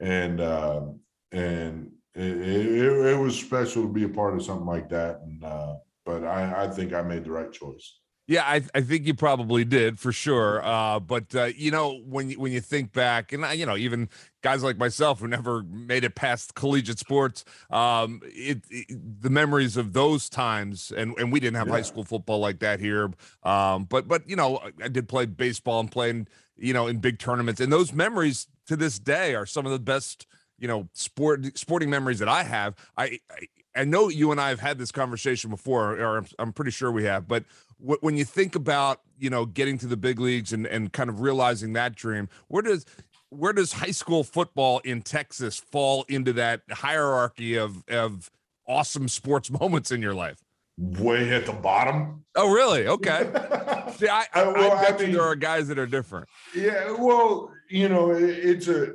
and 0.00 0.40
uh, 0.40 0.82
and 1.30 1.90
it, 2.14 2.36
it, 2.36 3.06
it 3.06 3.18
was 3.18 3.38
special 3.38 3.82
to 3.82 3.88
be 3.88 4.04
a 4.04 4.08
part 4.08 4.34
of 4.34 4.42
something 4.42 4.66
like 4.66 4.88
that. 4.90 5.20
And 5.22 5.42
uh, 5.44 5.74
but 6.04 6.24
I, 6.24 6.64
I 6.64 6.68
think 6.68 6.92
I 6.92 7.02
made 7.02 7.24
the 7.24 7.30
right 7.30 7.52
choice. 7.52 8.00
Yeah, 8.28 8.44
I, 8.46 8.62
I 8.72 8.80
think 8.82 9.04
you 9.06 9.14
probably 9.14 9.64
did 9.64 9.98
for 9.98 10.12
sure. 10.12 10.64
Uh, 10.64 11.00
but 11.00 11.34
uh, 11.34 11.44
you 11.56 11.70
know, 11.72 12.00
when 12.06 12.30
you 12.30 12.38
when 12.38 12.52
you 12.52 12.60
think 12.60 12.92
back, 12.92 13.32
and 13.32 13.44
I, 13.44 13.54
you 13.54 13.66
know, 13.66 13.76
even 13.76 14.08
guys 14.42 14.62
like 14.62 14.78
myself 14.78 15.18
who 15.20 15.26
never 15.26 15.64
made 15.64 16.04
it 16.04 16.14
past 16.14 16.54
collegiate 16.54 17.00
sports, 17.00 17.44
um, 17.70 18.20
it, 18.24 18.62
it- 18.70 19.20
the 19.20 19.28
memories 19.28 19.76
of 19.76 19.92
those 19.92 20.28
times, 20.28 20.92
and 20.96 21.18
and 21.18 21.32
we 21.32 21.40
didn't 21.40 21.56
have 21.56 21.68
high 21.68 21.82
school 21.82 22.04
football 22.04 22.38
like 22.38 22.60
that 22.60 22.78
here. 22.78 23.10
Um, 23.42 23.84
but 23.84 24.06
but 24.06 24.28
you 24.30 24.36
know, 24.36 24.60
I- 24.82 24.88
did 24.88 25.08
play 25.08 25.26
baseball 25.26 25.80
and 25.80 25.90
playing, 25.90 26.28
you 26.56 26.72
know, 26.72 26.86
in 26.86 26.98
big 26.98 27.18
tournaments, 27.18 27.60
and 27.60 27.72
those 27.72 27.92
memories 27.92 28.46
to 28.66 28.76
this 28.76 29.00
day 29.00 29.34
are 29.34 29.46
some 29.46 29.66
of 29.66 29.72
the 29.72 29.80
best, 29.80 30.28
you 30.60 30.68
know, 30.68 30.88
sport 30.92 31.58
sporting 31.58 31.90
memories 31.90 32.20
that 32.20 32.28
I 32.28 32.44
have. 32.44 32.76
I 32.96 33.18
I, 33.30 33.46
I 33.74 33.84
know 33.84 34.08
you 34.08 34.30
and 34.30 34.40
I 34.40 34.50
have 34.50 34.60
had 34.60 34.78
this 34.78 34.92
conversation 34.92 35.50
before, 35.50 35.98
or 35.98 36.18
I'm, 36.18 36.26
I'm 36.38 36.52
pretty 36.52 36.70
sure 36.70 36.92
we 36.92 37.04
have, 37.04 37.26
but 37.26 37.44
when 37.82 38.16
you 38.16 38.24
think 38.24 38.54
about 38.54 39.00
you 39.18 39.30
know 39.30 39.44
getting 39.44 39.78
to 39.78 39.86
the 39.86 39.96
big 39.96 40.20
leagues 40.20 40.52
and 40.52 40.66
and 40.66 40.92
kind 40.92 41.10
of 41.10 41.20
realizing 41.20 41.72
that 41.74 41.94
dream, 41.94 42.28
where 42.48 42.62
does 42.62 42.86
where 43.30 43.52
does 43.52 43.72
high 43.72 43.90
school 43.90 44.24
football 44.24 44.78
in 44.80 45.02
Texas 45.02 45.58
fall 45.58 46.04
into 46.08 46.32
that 46.34 46.62
hierarchy 46.70 47.56
of 47.56 47.82
of 47.88 48.30
awesome 48.68 49.08
sports 49.08 49.50
moments 49.60 49.90
in 49.90 50.00
your 50.02 50.14
life? 50.14 50.38
Way 50.78 51.30
at 51.34 51.44
the 51.46 51.52
bottom. 51.52 52.24
Oh, 52.34 52.50
really? 52.50 52.86
Okay. 52.88 53.20
See, 53.96 54.08
I, 54.08 54.24
I, 54.32 54.40
Uh, 54.42 54.52
well, 54.52 54.72
I 54.72 54.82
bet 54.82 55.00
I 55.00 55.02
mean- 55.04 55.12
there 55.12 55.22
are 55.22 55.36
guys 55.36 55.68
that 55.68 55.78
are 55.78 55.86
different. 55.86 56.28
Yeah, 56.54 56.92
well, 56.98 57.52
you 57.68 57.88
know, 57.88 58.12
it, 58.12 58.22
it's 58.24 58.68
a 58.68 58.94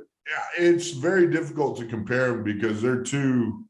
it's 0.57 0.91
very 0.91 1.31
difficult 1.31 1.77
to 1.79 1.85
compare 1.85 2.31
them 2.31 2.43
because 2.43 2.81
they're 2.81 3.01
two 3.03 3.63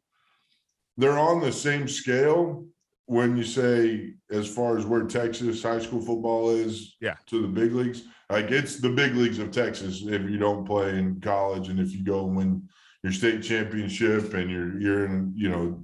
they're 0.98 1.20
on 1.20 1.42
the 1.42 1.52
same 1.52 1.88
scale 1.88 2.66
when 3.08 3.36
you 3.38 3.44
say 3.44 4.14
as 4.30 4.48
far 4.54 4.78
as 4.78 4.86
where 4.86 5.04
Texas 5.06 5.64
high 5.64 5.80
school 5.80 6.02
football 6.02 6.50
is 6.52 6.96
Yeah. 7.02 7.16
to 7.28 7.42
the 7.42 7.48
big 7.48 7.72
leagues. 7.74 8.04
Like 8.30 8.52
it's 8.52 8.80
the 8.80 8.90
big 8.90 9.16
leagues 9.16 9.40
of 9.40 9.52
Texas 9.52 10.04
if 10.06 10.30
you 10.30 10.38
don't 10.38 10.66
play 10.66 11.00
in 11.00 11.20
college 11.22 11.70
and 11.70 11.80
if 11.80 11.94
you 11.94 12.04
go 12.04 12.28
and 12.28 12.36
win 12.36 12.68
your 13.04 13.14
state 13.14 13.42
championship 13.42 14.34
and 14.34 14.52
you're 14.52 14.80
you're 14.80 15.06
in, 15.06 15.32
you 15.36 15.50
know, 15.50 15.82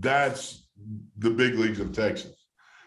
that's 0.00 0.66
the 1.18 1.30
big 1.30 1.54
leagues 1.54 1.78
of 1.78 1.92
Texas. 1.92 2.34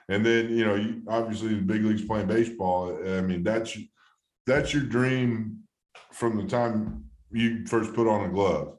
And 0.09 0.25
then, 0.25 0.49
you 0.49 0.65
know, 0.65 0.75
you, 0.75 1.01
obviously 1.07 1.49
the 1.49 1.61
big 1.61 1.83
leagues 1.85 2.03
playing 2.03 2.27
baseball. 2.27 2.99
I 3.07 3.21
mean, 3.21 3.43
that's 3.43 3.77
that's 4.45 4.73
your 4.73 4.83
dream 4.83 5.59
from 6.11 6.35
the 6.35 6.45
time 6.45 7.05
you 7.31 7.65
first 7.67 7.93
put 7.93 8.07
on 8.07 8.25
a 8.25 8.29
glove, 8.29 8.77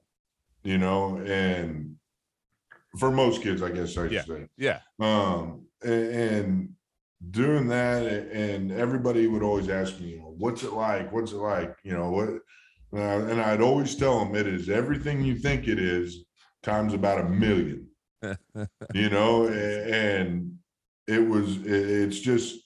you 0.65 0.77
know, 0.77 1.17
and 1.19 1.97
for 2.99 3.11
most 3.11 3.43
kids, 3.43 3.63
I 3.63 3.71
guess 3.71 3.97
I 3.97 4.03
should 4.09 4.13
Yeah. 4.13 4.25
say. 4.25 4.49
Yeah. 4.57 4.81
Um, 4.99 5.67
and, 5.83 5.93
and 5.93 6.69
doing 7.31 7.69
that, 7.69 8.03
and 8.33 8.73
everybody 8.73 9.27
would 9.27 9.43
always 9.43 9.69
ask 9.69 10.01
me, 10.01 10.11
you 10.11 10.19
know, 10.19 10.35
what's 10.39 10.63
it 10.63 10.73
like? 10.73 11.13
What's 11.13 11.33
it 11.33 11.37
like? 11.37 11.75
You 11.85 11.93
know, 11.93 12.11
what? 12.11 12.29
Uh, 12.93 13.27
and 13.31 13.41
I'd 13.41 13.61
always 13.61 13.95
tell 13.95 14.19
them 14.25 14.35
it 14.35 14.47
is 14.49 14.69
everything 14.69 15.23
you 15.23 15.39
think 15.39 15.69
it 15.69 15.79
is 15.79 16.25
times 16.63 16.93
about 16.93 17.21
a 17.21 17.29
million, 17.29 17.87
you 18.95 19.09
know, 19.11 19.47
and 19.49 20.55
it 21.07 21.21
was, 21.27 21.57
it- 21.59 21.67
it's 22.09 22.19
just, 22.21 22.57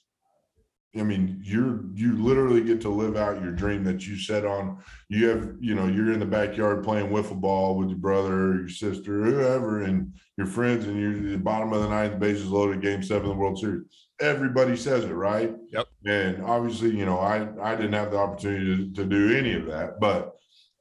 I 0.97 1.03
mean, 1.03 1.41
you're 1.43 1.81
you 1.93 2.13
literally 2.23 2.61
get 2.63 2.79
to 2.81 2.89
live 2.89 3.17
out 3.17 3.41
your 3.41 3.51
dream 3.51 3.83
that 3.83 4.07
you 4.07 4.17
set 4.17 4.45
on. 4.45 4.77
You 5.09 5.27
have, 5.27 5.55
you 5.59 5.75
know, 5.75 5.87
you're 5.87 6.13
in 6.13 6.19
the 6.19 6.25
backyard 6.25 6.83
playing 6.83 7.09
wiffle 7.09 7.39
ball 7.39 7.75
with 7.77 7.89
your 7.89 7.97
brother, 7.97 8.33
or 8.33 8.59
your 8.59 8.69
sister, 8.69 9.23
whoever, 9.23 9.81
and 9.81 10.13
your 10.37 10.47
friends, 10.47 10.85
and 10.85 10.99
you're 10.99 11.11
at 11.11 11.23
the 11.23 11.37
bottom 11.37 11.73
of 11.73 11.81
the 11.81 11.89
ninth, 11.89 12.19
bases 12.19 12.47
loaded, 12.47 12.81
game 12.81 13.03
seven 13.03 13.29
of 13.29 13.35
the 13.35 13.39
World 13.41 13.59
Series. 13.59 13.83
Everybody 14.21 14.77
says 14.77 15.03
it, 15.03 15.13
right? 15.13 15.53
Yep. 15.69 15.87
And 16.05 16.43
obviously, 16.43 16.95
you 16.97 17.05
know, 17.05 17.19
I 17.19 17.47
I 17.61 17.75
didn't 17.75 17.93
have 17.93 18.11
the 18.11 18.17
opportunity 18.17 18.87
to, 18.87 18.93
to 18.93 19.05
do 19.05 19.35
any 19.35 19.53
of 19.53 19.65
that, 19.65 19.99
but 19.99 20.35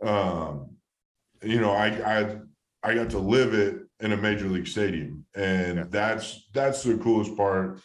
um, 0.04 0.70
you 1.42 1.60
know, 1.60 1.72
I 1.72 1.86
I 2.20 2.36
I 2.84 2.94
got 2.94 3.10
to 3.10 3.18
live 3.18 3.54
it 3.54 3.80
in 4.00 4.12
a 4.12 4.16
major 4.16 4.46
league 4.46 4.68
stadium, 4.68 5.24
and 5.34 5.78
Yeah. 5.78 5.84
that's 5.90 6.48
that's 6.52 6.82
the 6.84 6.96
coolest 6.98 7.36
part 7.36 7.80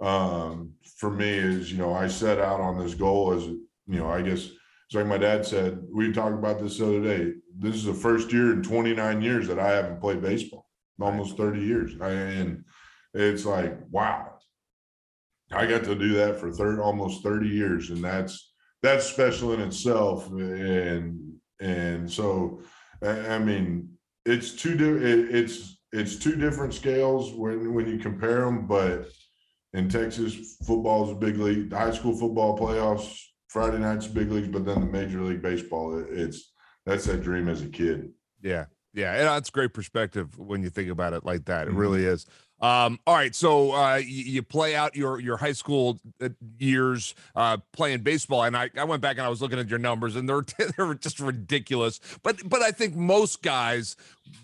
um, 0.00 0.72
for 0.98 1.10
me 1.10 1.28
is, 1.28 1.72
you 1.72 1.78
know, 1.78 1.92
I 1.92 2.08
set 2.08 2.38
out 2.38 2.60
on 2.60 2.78
this 2.78 2.94
goal 2.94 3.32
as, 3.32 3.44
you 3.44 3.68
know, 3.86 4.08
I 4.10 4.22
guess 4.22 4.50
it's 4.86 4.94
like 4.94 5.06
my 5.06 5.18
dad 5.18 5.46
said, 5.46 5.82
we 5.92 6.12
talked 6.12 6.34
about 6.34 6.60
this 6.60 6.78
the 6.78 6.86
other 6.86 7.02
day. 7.02 7.32
This 7.58 7.74
is 7.76 7.84
the 7.84 7.94
first 7.94 8.32
year 8.32 8.52
in 8.52 8.62
29 8.62 9.22
years 9.22 9.48
that 9.48 9.58
I 9.58 9.70
haven't 9.70 10.00
played 10.00 10.20
baseball, 10.20 10.66
almost 11.00 11.36
30 11.36 11.60
years. 11.60 11.92
I, 12.00 12.10
and 12.10 12.64
it's 13.14 13.44
like, 13.44 13.78
wow. 13.90 14.30
I 15.52 15.66
got 15.66 15.84
to 15.84 15.94
do 15.94 16.14
that 16.14 16.36
for 16.36 16.50
third, 16.50 16.80
almost 16.80 17.22
30 17.22 17.48
years. 17.48 17.90
And 17.90 18.02
that's, 18.02 18.52
that's 18.82 19.06
special 19.06 19.52
in 19.52 19.60
itself. 19.60 20.28
And, 20.30 21.34
and 21.60 22.10
so, 22.10 22.60
I, 23.02 23.38
mean, 23.38 23.90
it's 24.26 24.52
two, 24.52 25.28
it's, 25.30 25.78
it's 25.92 26.16
two 26.16 26.34
different 26.34 26.74
scales 26.74 27.32
when, 27.32 27.72
when 27.72 27.86
you 27.86 27.98
compare 27.98 28.44
them, 28.44 28.66
but 28.66 29.06
in 29.74 29.88
Texas, 29.88 30.56
football 30.66 31.04
is 31.04 31.10
a 31.10 31.14
big 31.14 31.36
league. 31.36 31.68
The 31.70 31.76
high 31.78 31.90
school 31.90 32.16
football 32.16 32.58
playoffs, 32.58 33.18
Friday 33.48 33.78
nights, 33.78 34.06
big 34.06 34.30
leagues, 34.30 34.48
but 34.48 34.64
then 34.64 34.80
the 34.80 34.86
Major 34.86 35.20
League 35.20 35.42
Baseball, 35.42 35.98
it- 35.98 36.08
it's 36.10 36.52
that's 36.86 37.04
that 37.06 37.22
dream 37.22 37.48
as 37.48 37.62
a 37.62 37.68
kid. 37.68 38.10
Yeah. 38.42 38.66
Yeah. 38.92 39.12
And 39.14 39.22
that's 39.26 39.50
great 39.50 39.72
perspective 39.74 40.38
when 40.38 40.62
you 40.62 40.70
think 40.70 40.90
about 40.90 41.12
it 41.14 41.24
like 41.24 41.46
that. 41.46 41.66
It 41.66 41.72
Mhm. 41.74 41.78
really 41.78 42.04
is. 42.04 42.26
Um, 42.60 43.00
all 43.06 43.14
right. 43.14 43.34
So 43.34 43.72
uh, 43.72 43.96
you, 43.96 44.24
you 44.24 44.42
play 44.42 44.76
out 44.76 44.94
your 44.94 45.18
your 45.20 45.36
high 45.36 45.52
school 45.52 45.98
uh, 46.22 46.28
years 46.58 47.14
uh, 47.34 47.56
playing 47.72 48.02
baseball, 48.02 48.44
and 48.44 48.56
I, 48.56 48.70
I 48.78 48.84
went 48.84 49.02
back 49.02 49.16
and 49.18 49.26
I 49.26 49.28
was 49.28 49.42
looking 49.42 49.58
at 49.58 49.68
your 49.68 49.80
numbers, 49.80 50.14
and 50.14 50.28
they're 50.28 50.44
they're 50.76 50.94
just 50.94 51.18
ridiculous. 51.20 52.00
But 52.22 52.48
but 52.48 52.62
I 52.62 52.70
think 52.70 52.94
most 52.94 53.42
guys 53.42 53.96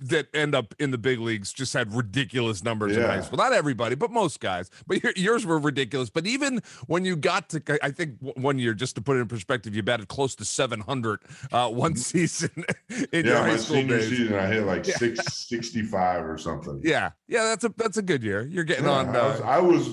that 0.03 0.29
end 0.35 0.55
up 0.55 0.75
in 0.79 0.91
the 0.91 0.99
big 0.99 1.19
leagues 1.21 1.53
just 1.53 1.73
had 1.73 1.93
ridiculous 1.95 2.63
numbers 2.63 2.97
in 2.97 3.03
high 3.03 3.17
Yeah. 3.17 3.21
school. 3.23 3.39
Not 3.39 3.53
everybody, 3.53 3.95
but 3.95 4.11
most 4.11 4.41
guys. 4.41 4.71
But 4.87 5.17
yours 5.19 5.45
were 5.47 5.59
ridiculous. 5.59 6.11
But 6.11 6.27
even 6.27 6.63
when 6.87 7.05
you 7.05 7.17
got 7.17 7.49
to, 7.51 7.79
I 7.83 7.91
think 7.91 8.17
one 8.21 8.59
year, 8.59 8.75
just 8.75 8.95
to 8.97 9.03
put 9.03 9.17
it 9.17 9.21
in 9.21 9.29
perspective, 9.29 9.75
you 9.75 9.83
batted 9.83 10.09
close 10.09 10.35
to 10.37 10.45
700 10.45 11.21
uh, 11.53 11.69
one 11.69 11.97
season 11.97 12.51
in 13.13 13.27
your 13.27 13.35
yeah, 13.35 13.41
high 13.43 13.49
my 13.53 13.57
school 13.57 13.77
senior 13.77 13.99
days. 13.99 14.09
season, 14.11 14.35
I 14.35 14.47
hit 14.47 14.65
like 14.65 14.87
Yeah. 14.91 14.97
six 14.97 15.35
sixty 15.47 15.83
five 15.83 16.25
or 16.25 16.39
something. 16.39 16.81
Yeah, 16.85 17.11
yeah, 17.29 17.45
that's 17.45 17.65
a 17.65 17.73
that's 17.77 17.97
a 17.97 18.03
good 18.03 18.23
year. 18.23 18.43
You're 18.43 18.65
getting 18.65 18.85
Yeah, 18.85 18.91
on. 18.91 19.09
I, 19.17 19.23
was, 19.29 19.41
Uh, 19.41 19.45
I 19.45 19.59
was, 19.61 19.89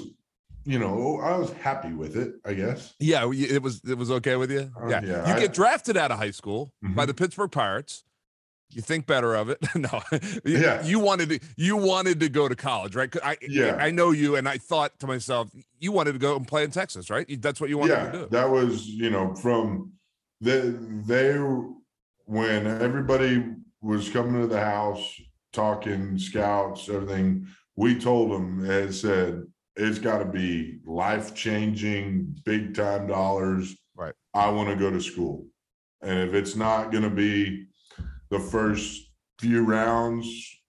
you 0.66 0.80
know, 0.80 1.20
I 1.22 1.38
was 1.38 1.52
happy 1.54 1.94
with 1.94 2.16
it. 2.18 2.36
I 2.46 2.54
guess. 2.54 2.94
yeah, 3.00 3.24
it 3.32 3.62
was 3.62 3.82
it 3.88 3.98
was 3.98 4.12
okay 4.12 4.36
with 4.36 4.52
you. 4.52 4.72
Uh, 4.82 4.88
yeah, 4.88 5.02
yeah, 5.04 5.28
you 5.28 5.34
I- 5.34 5.40
get 5.40 5.54
drafted 5.54 5.98
out 5.98 6.12
of 6.12 6.18
high 6.20 6.32
school 6.32 6.74
by 6.82 7.04
Mhm. 7.04 7.08
the 7.08 7.14
Pittsburgh 7.14 7.52
Pirates. 7.52 8.04
You 8.72 8.82
think 8.82 9.06
better 9.08 9.34
of 9.36 9.50
it. 9.50 9.60
no, 9.76 10.02
you, 10.46 10.58
Yeah. 10.60 10.84
you 10.84 11.00
wanted 11.00 11.30
to 11.30 11.40
you 11.56 11.78
wanted 11.78 12.20
to 12.20 12.30
go 12.30 12.48
to 12.50 12.56
college, 12.56 12.96
right? 12.96 13.14
I 13.24 13.38
Yeah. 13.42 13.78
I 13.80 13.92
know 13.92 14.12
you, 14.12 14.36
and 14.36 14.48
I 14.48 14.58
thought 14.58 15.00
to 15.00 15.08
myself, 15.08 15.50
you 15.80 15.92
wanted 15.92 16.14
to 16.14 16.20
go 16.20 16.36
and 16.36 16.48
play 16.48 16.64
in 16.64 16.72
Texas, 16.72 17.10
right? 17.10 17.26
That's 17.42 17.62
what 17.62 17.70
you 17.70 17.78
wanted 17.78 17.94
yeah, 17.94 18.12
to 18.12 18.20
do. 18.20 18.28
that 18.32 18.50
was 18.50 18.88
you 18.88 19.10
know 19.10 19.34
from 19.36 19.94
the 20.42 20.78
they 21.06 21.34
when 22.26 22.68
everybody 22.68 23.44
was 23.82 24.10
coming 24.10 24.42
to 24.42 24.48
the 24.48 24.60
house 24.60 25.14
talking 25.54 26.18
scouts 26.20 26.90
everything 26.90 27.48
we 27.76 27.98
told 27.98 28.32
them 28.32 28.70
and 28.70 28.94
said 28.94 29.42
it's 29.76 29.98
got 29.98 30.20
to 30.20 30.26
be 30.26 30.80
life 30.86 31.34
changing 31.34 32.36
big 32.46 32.76
time 32.76 33.08
dollars 33.08 33.76
Right. 33.96 34.14
i 34.34 34.50
want 34.50 34.70
to 34.70 34.76
go 34.76 34.92
to 34.92 35.02
school 35.02 35.48
and 36.02 36.20
if 36.20 36.34
it's 36.36 36.56
not 36.56 36.92
going 36.92 37.04
to 37.04 37.10
be 37.10 37.66
the 38.30 38.40
first 38.40 39.12
few 39.40 39.64
rounds 39.64 40.60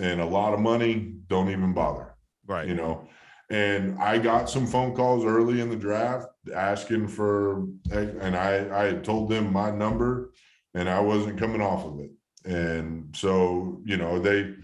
and 0.00 0.20
a 0.20 0.26
lot 0.26 0.54
of 0.54 0.60
money 0.60 1.14
don't 1.28 1.50
even 1.50 1.72
bother 1.74 2.12
right. 2.46 2.68
you 2.68 2.74
know. 2.74 3.08
And 3.50 3.98
I 3.98 4.18
got 4.18 4.48
some 4.48 4.66
phone 4.66 4.94
calls 4.94 5.24
early 5.24 5.60
in 5.60 5.68
the 5.68 5.76
draft 5.76 6.26
asking 6.54 7.08
for, 7.08 7.66
and 7.90 8.34
I, 8.34 8.82
I 8.82 8.84
had 8.86 9.04
told 9.04 9.28
them 9.28 9.52
my 9.52 9.70
number 9.70 10.32
and 10.74 10.88
I 10.88 11.00
wasn't 11.00 11.38
coming 11.38 11.60
off 11.60 11.84
of 11.84 12.00
it. 12.00 12.10
And 12.44 13.14
so, 13.14 13.82
you 13.84 13.98
know, 13.98 14.18
they, 14.18 14.54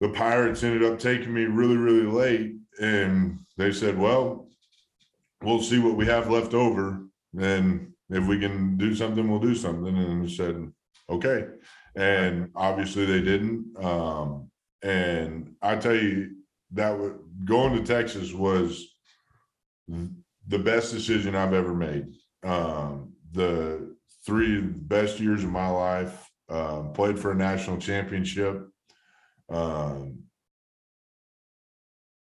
the 0.00 0.08
Pirates 0.10 0.62
ended 0.62 0.84
up 0.84 1.00
taking 1.00 1.34
me 1.34 1.44
really, 1.44 1.76
really 1.76 2.06
late 2.06 2.54
and 2.80 3.40
they 3.56 3.72
said, 3.72 3.98
well, 3.98 4.48
we'll 5.42 5.62
see 5.62 5.80
what 5.80 5.96
we 5.96 6.06
have 6.06 6.30
left 6.30 6.54
over. 6.54 7.00
And 7.36 7.92
if 8.08 8.26
we 8.26 8.38
can 8.38 8.76
do 8.76 8.94
something, 8.94 9.28
we'll 9.28 9.40
do 9.40 9.56
something. 9.56 9.96
And 9.96 10.24
I 10.24 10.28
said, 10.28 10.72
okay. 11.08 11.46
And 11.96 12.50
obviously 12.54 13.06
they 13.06 13.20
didn't. 13.20 13.76
Um, 13.82 14.50
and 14.82 15.54
I 15.62 15.76
tell 15.76 15.94
you, 15.94 16.36
that 16.72 16.98
would 16.98 17.18
going 17.44 17.74
to 17.76 17.84
Texas 17.84 18.32
was 18.32 18.96
the 19.88 20.58
best 20.58 20.92
decision 20.92 21.34
I've 21.34 21.54
ever 21.54 21.74
made. 21.74 22.06
Um, 22.42 23.12
the 23.32 23.94
three 24.26 24.60
best 24.60 25.20
years 25.20 25.44
of 25.44 25.50
my 25.50 25.68
life. 25.68 26.28
Um, 26.48 26.92
played 26.92 27.18
for 27.18 27.32
a 27.32 27.34
national 27.34 27.78
championship. 27.78 28.68
Um, 29.48 30.24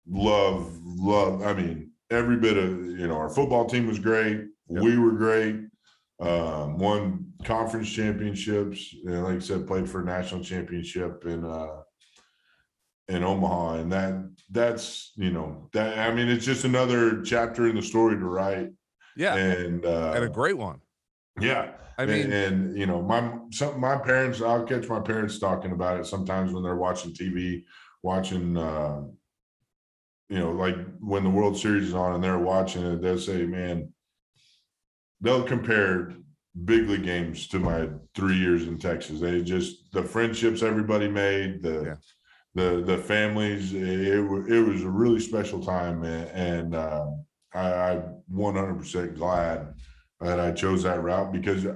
love, 0.09 0.79
love. 0.85 1.43
I 1.43 1.53
mean, 1.53 1.91
every 2.11 2.37
bit 2.37 2.57
of 2.57 2.71
you 2.71 3.09
know, 3.09 3.17
our 3.17 3.29
football 3.29 3.67
team 3.67 3.87
was 3.87 3.99
great. 3.99 4.45
Yep. 4.69 4.83
We 4.83 4.99
were 4.99 5.13
great. 5.13 5.57
Um, 6.21 6.79
won 6.79 7.24
conference 7.45 7.91
championships. 7.91 8.95
And 9.05 9.25
like 9.25 9.37
I 9.37 9.39
said, 9.41 9.67
played 9.67 9.89
for 9.89 10.03
a 10.03 10.05
national 10.05 10.45
championship 10.45 11.25
in 11.27 11.45
uh, 11.45 11.83
in 13.09 13.23
Omaha, 13.23 13.75
and 13.75 13.93
that 13.93 14.31
that's 14.51 15.13
you 15.17 15.31
know 15.31 15.69
that 15.73 15.99
I 15.99 16.15
mean 16.15 16.29
it's 16.29 16.45
just 16.45 16.65
another 16.65 17.23
chapter 17.23 17.69
in 17.69 17.77
the 17.77 17.83
story 17.83 18.17
to 18.17 18.25
write, 18.25 18.71
Yeah, 19.17 19.35
and 19.37 19.85
uh, 19.85 20.13
and 20.15 20.25
a 20.25 20.29
great 20.29 20.59
one. 20.59 20.81
yeah. 21.41 21.73
I 21.97 22.07
mean, 22.07 22.33
and, 22.33 22.33
and, 22.33 22.77
you 22.77 22.87
know 22.87 23.01
my 23.03 23.39
some 23.51 23.79
my 23.79 23.97
parents 23.97 24.43
I'll 24.43 24.65
catch 24.65 24.89
my 24.89 24.99
parents 24.99 25.39
talking 25.39 25.71
about 25.71 26.01
it 26.01 26.07
sometimes 26.07 26.53
when 26.53 26.65
they're 26.65 26.75
watching 26.75 27.13
TV, 27.13 27.63
watching 28.03 28.57
uh, 28.57 29.03
you 30.29 30.39
know, 30.39 30.51
like 30.51 30.77
when 31.01 31.23
the 31.23 31.31
World 31.31 31.57
Series 31.57 31.89
is 31.89 31.95
on 31.95 32.15
and 32.15 32.25
they're 32.25 32.39
watching 32.39 32.83
it, 32.85 33.03
they'll 33.03 33.19
say, 33.19 33.45
man, 33.45 33.93
they'll 35.21 35.45
compare 35.45 36.13
big 36.65 36.89
league 36.89 37.03
games 37.03 37.49
to 37.49 37.59
my 37.59 37.89
three 38.15 38.37
years 38.37 38.65
in 38.65 38.79
Texas. 38.79 39.21
They 39.21 39.43
just 39.43 39.91
the 39.93 40.03
friendships 40.03 40.63
everybody 40.63 41.09
made, 41.09 41.63
the 41.63 41.83
Yeah. 41.85 41.95
the 42.55 42.83
the 42.83 42.99
families. 42.99 43.75
It, 43.75 43.83
it 43.83 44.61
was 44.61 44.83
a 44.83 44.91
really 44.91 45.21
special 45.21 45.65
time, 45.65 46.05
and, 46.05 46.29
and 46.31 46.75
uh, 46.75 47.07
I, 47.55 47.91
I'm 47.91 48.23
100 48.29 48.75
percent 48.79 49.17
glad 49.17 49.75
that 50.21 50.39
I 50.41 50.53
chose 50.53 50.85
that 50.85 51.03
route 51.03 51.33
because 51.33 51.67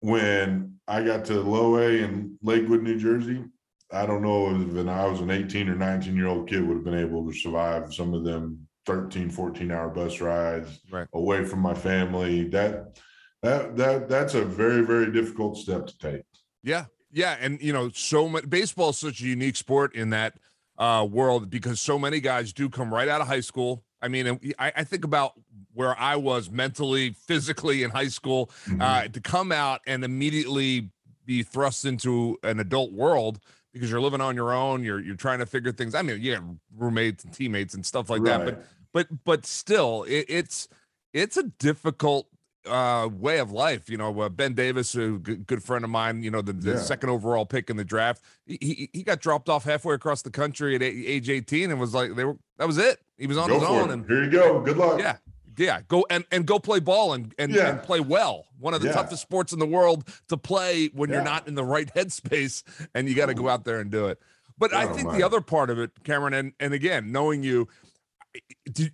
when 0.00 0.78
I 0.88 1.02
got 1.02 1.24
to 1.26 1.40
Low 1.40 1.76
A 1.76 2.02
in 2.02 2.38
Lakewood, 2.42 2.82
New 2.82 2.98
Jersey, 2.98 3.44
I 3.92 4.06
don't 4.06 4.22
know 4.22 4.54
if 4.54 4.68
when 4.68 4.88
I 4.88 5.06
was 5.06 5.20
an 5.20 5.30
18 5.30 5.68
or 5.68 5.74
19 5.76 6.16
year 6.16 6.26
old 6.26 6.48
kid 6.48 6.66
would 6.66 6.76
have 6.76 6.84
been 6.84 6.94
able 6.98 7.26
to 7.26 7.36
survive 7.38 7.92
some 7.94 8.14
of 8.14 8.24
them 8.24 8.66
13, 8.86 9.30
14 9.30 9.70
hour 9.70 9.88
bus 9.90 10.20
rides 10.20 10.80
Right. 10.90 11.06
away 11.12 11.44
from 11.44 11.60
my 11.60 11.74
family. 11.74 12.48
That 12.48 12.98
that 13.42 13.76
that 13.76 14.08
that's 14.08 14.34
a 14.34 14.44
very, 14.44 14.84
very 14.84 15.10
difficult 15.12 15.56
step 15.56 15.86
to 15.86 15.98
take. 15.98 16.22
Yeah, 16.62 16.86
yeah, 17.10 17.36
and 17.40 17.60
you 17.60 17.72
know, 17.72 17.90
so 17.90 18.28
much 18.28 18.48
baseball 18.48 18.90
is 18.90 18.98
such 18.98 19.20
a 19.20 19.24
unique 19.24 19.56
sport 19.56 19.94
in 19.94 20.10
that 20.10 20.34
uh, 20.78 21.06
world 21.10 21.50
because 21.50 21.80
so 21.80 21.98
many 21.98 22.20
guys 22.20 22.52
do 22.52 22.68
come 22.68 22.92
right 22.92 23.08
out 23.08 23.20
of 23.20 23.26
high 23.26 23.40
school. 23.40 23.84
I 24.02 24.08
mean, 24.08 24.54
I, 24.58 24.72
I 24.76 24.84
think 24.84 25.04
about 25.04 25.32
where 25.74 25.98
I 25.98 26.16
was 26.16 26.50
mentally, 26.50 27.10
physically 27.10 27.82
in 27.82 27.90
high 27.90 28.08
school 28.08 28.50
uh, 28.80 29.04
to 29.08 29.20
come 29.20 29.52
out 29.52 29.80
and 29.86 30.04
immediately 30.04 30.88
be 31.26 31.42
thrust 31.42 31.84
into 31.84 32.38
an 32.42 32.60
adult 32.60 32.92
world 32.92 33.40
because 33.72 33.90
you're 33.90 34.00
living 34.00 34.20
on 34.20 34.36
your 34.36 34.52
own. 34.52 34.82
You're 34.82 35.00
you're 35.00 35.16
trying 35.16 35.38
to 35.40 35.46
figure 35.46 35.72
things. 35.72 35.94
I 35.94 36.02
mean, 36.02 36.20
you 36.20 36.32
yeah, 36.32 36.40
roommates 36.76 37.24
and 37.24 37.32
teammates 37.32 37.74
and 37.74 37.84
stuff 37.84 38.10
like 38.10 38.22
that, 38.24 38.44
but 38.44 38.64
but 38.92 39.24
but 39.24 39.46
still, 39.46 40.04
it, 40.04 40.26
it's 40.28 40.68
it's 41.12 41.36
a 41.36 41.44
difficult 41.44 42.26
uh 42.68 43.08
way 43.10 43.38
of 43.38 43.50
life 43.50 43.88
you 43.88 43.96
know 43.96 44.20
uh, 44.20 44.28
ben 44.28 44.52
davis 44.52 44.94
a 44.94 45.12
g- 45.18 45.36
good 45.36 45.62
friend 45.62 45.82
of 45.82 45.90
mine 45.90 46.22
you 46.22 46.30
know 46.30 46.42
the, 46.42 46.52
the 46.52 46.72
Yeah. 46.72 46.76
second 46.78 47.08
overall 47.08 47.46
pick 47.46 47.70
in 47.70 47.76
the 47.78 47.84
draft 47.84 48.22
he, 48.46 48.90
he 48.92 49.02
got 49.02 49.20
dropped 49.20 49.48
off 49.48 49.64
halfway 49.64 49.94
across 49.94 50.20
the 50.22 50.30
country 50.30 50.74
at 50.74 50.82
a- 50.82 50.84
age 51.06 51.30
18 51.30 51.70
and 51.70 51.80
was 51.80 51.94
like 51.94 52.14
they 52.16 52.24
were 52.24 52.36
that 52.58 52.66
was 52.66 52.76
it 52.76 52.98
he 53.16 53.26
was 53.26 53.38
on 53.38 53.48
Go 53.48 53.60
his 53.60 53.68
own 53.68 53.88
it. 53.88 53.92
and 53.94 54.06
Here 54.06 54.24
you 54.24 54.30
go. 54.30 54.60
Good 54.60 54.76
luck. 54.76 55.00
yeah 55.00 55.16
yeah 55.56 55.80
go 55.88 56.04
and 56.10 56.24
and 56.30 56.46
go 56.46 56.58
play 56.58 56.80
ball 56.80 57.14
and 57.14 57.34
and, 57.38 57.50
Yeah. 57.52 57.70
and 57.70 57.82
play 57.82 58.00
well 58.00 58.46
one 58.58 58.74
of 58.74 58.82
the 58.82 58.88
Yeah. 58.88 58.92
toughest 58.94 59.22
sports 59.22 59.54
in 59.54 59.58
the 59.58 59.66
world 59.66 60.06
to 60.28 60.36
play 60.36 60.88
when 60.88 61.08
you're 61.08 61.22
not 61.24 61.48
in 61.48 61.54
the 61.54 61.64
right 61.64 61.90
headspace 61.96 62.62
and 62.94 63.08
you 63.08 63.14
got 63.14 63.26
to 63.26 63.34
go 63.34 63.48
out 63.48 63.64
there 63.64 63.80
and 63.80 63.90
do 63.90 64.06
it 64.08 64.18
but 64.58 64.74
i 64.74 64.84
God 64.84 64.96
think 64.96 65.12
the 65.12 65.22
other 65.22 65.40
part 65.40 65.70
of 65.70 65.78
it 65.78 65.90
cameron 66.04 66.34
and 66.34 66.52
and 66.60 66.74
again 66.74 67.10
knowing 67.10 67.42
you 67.42 67.68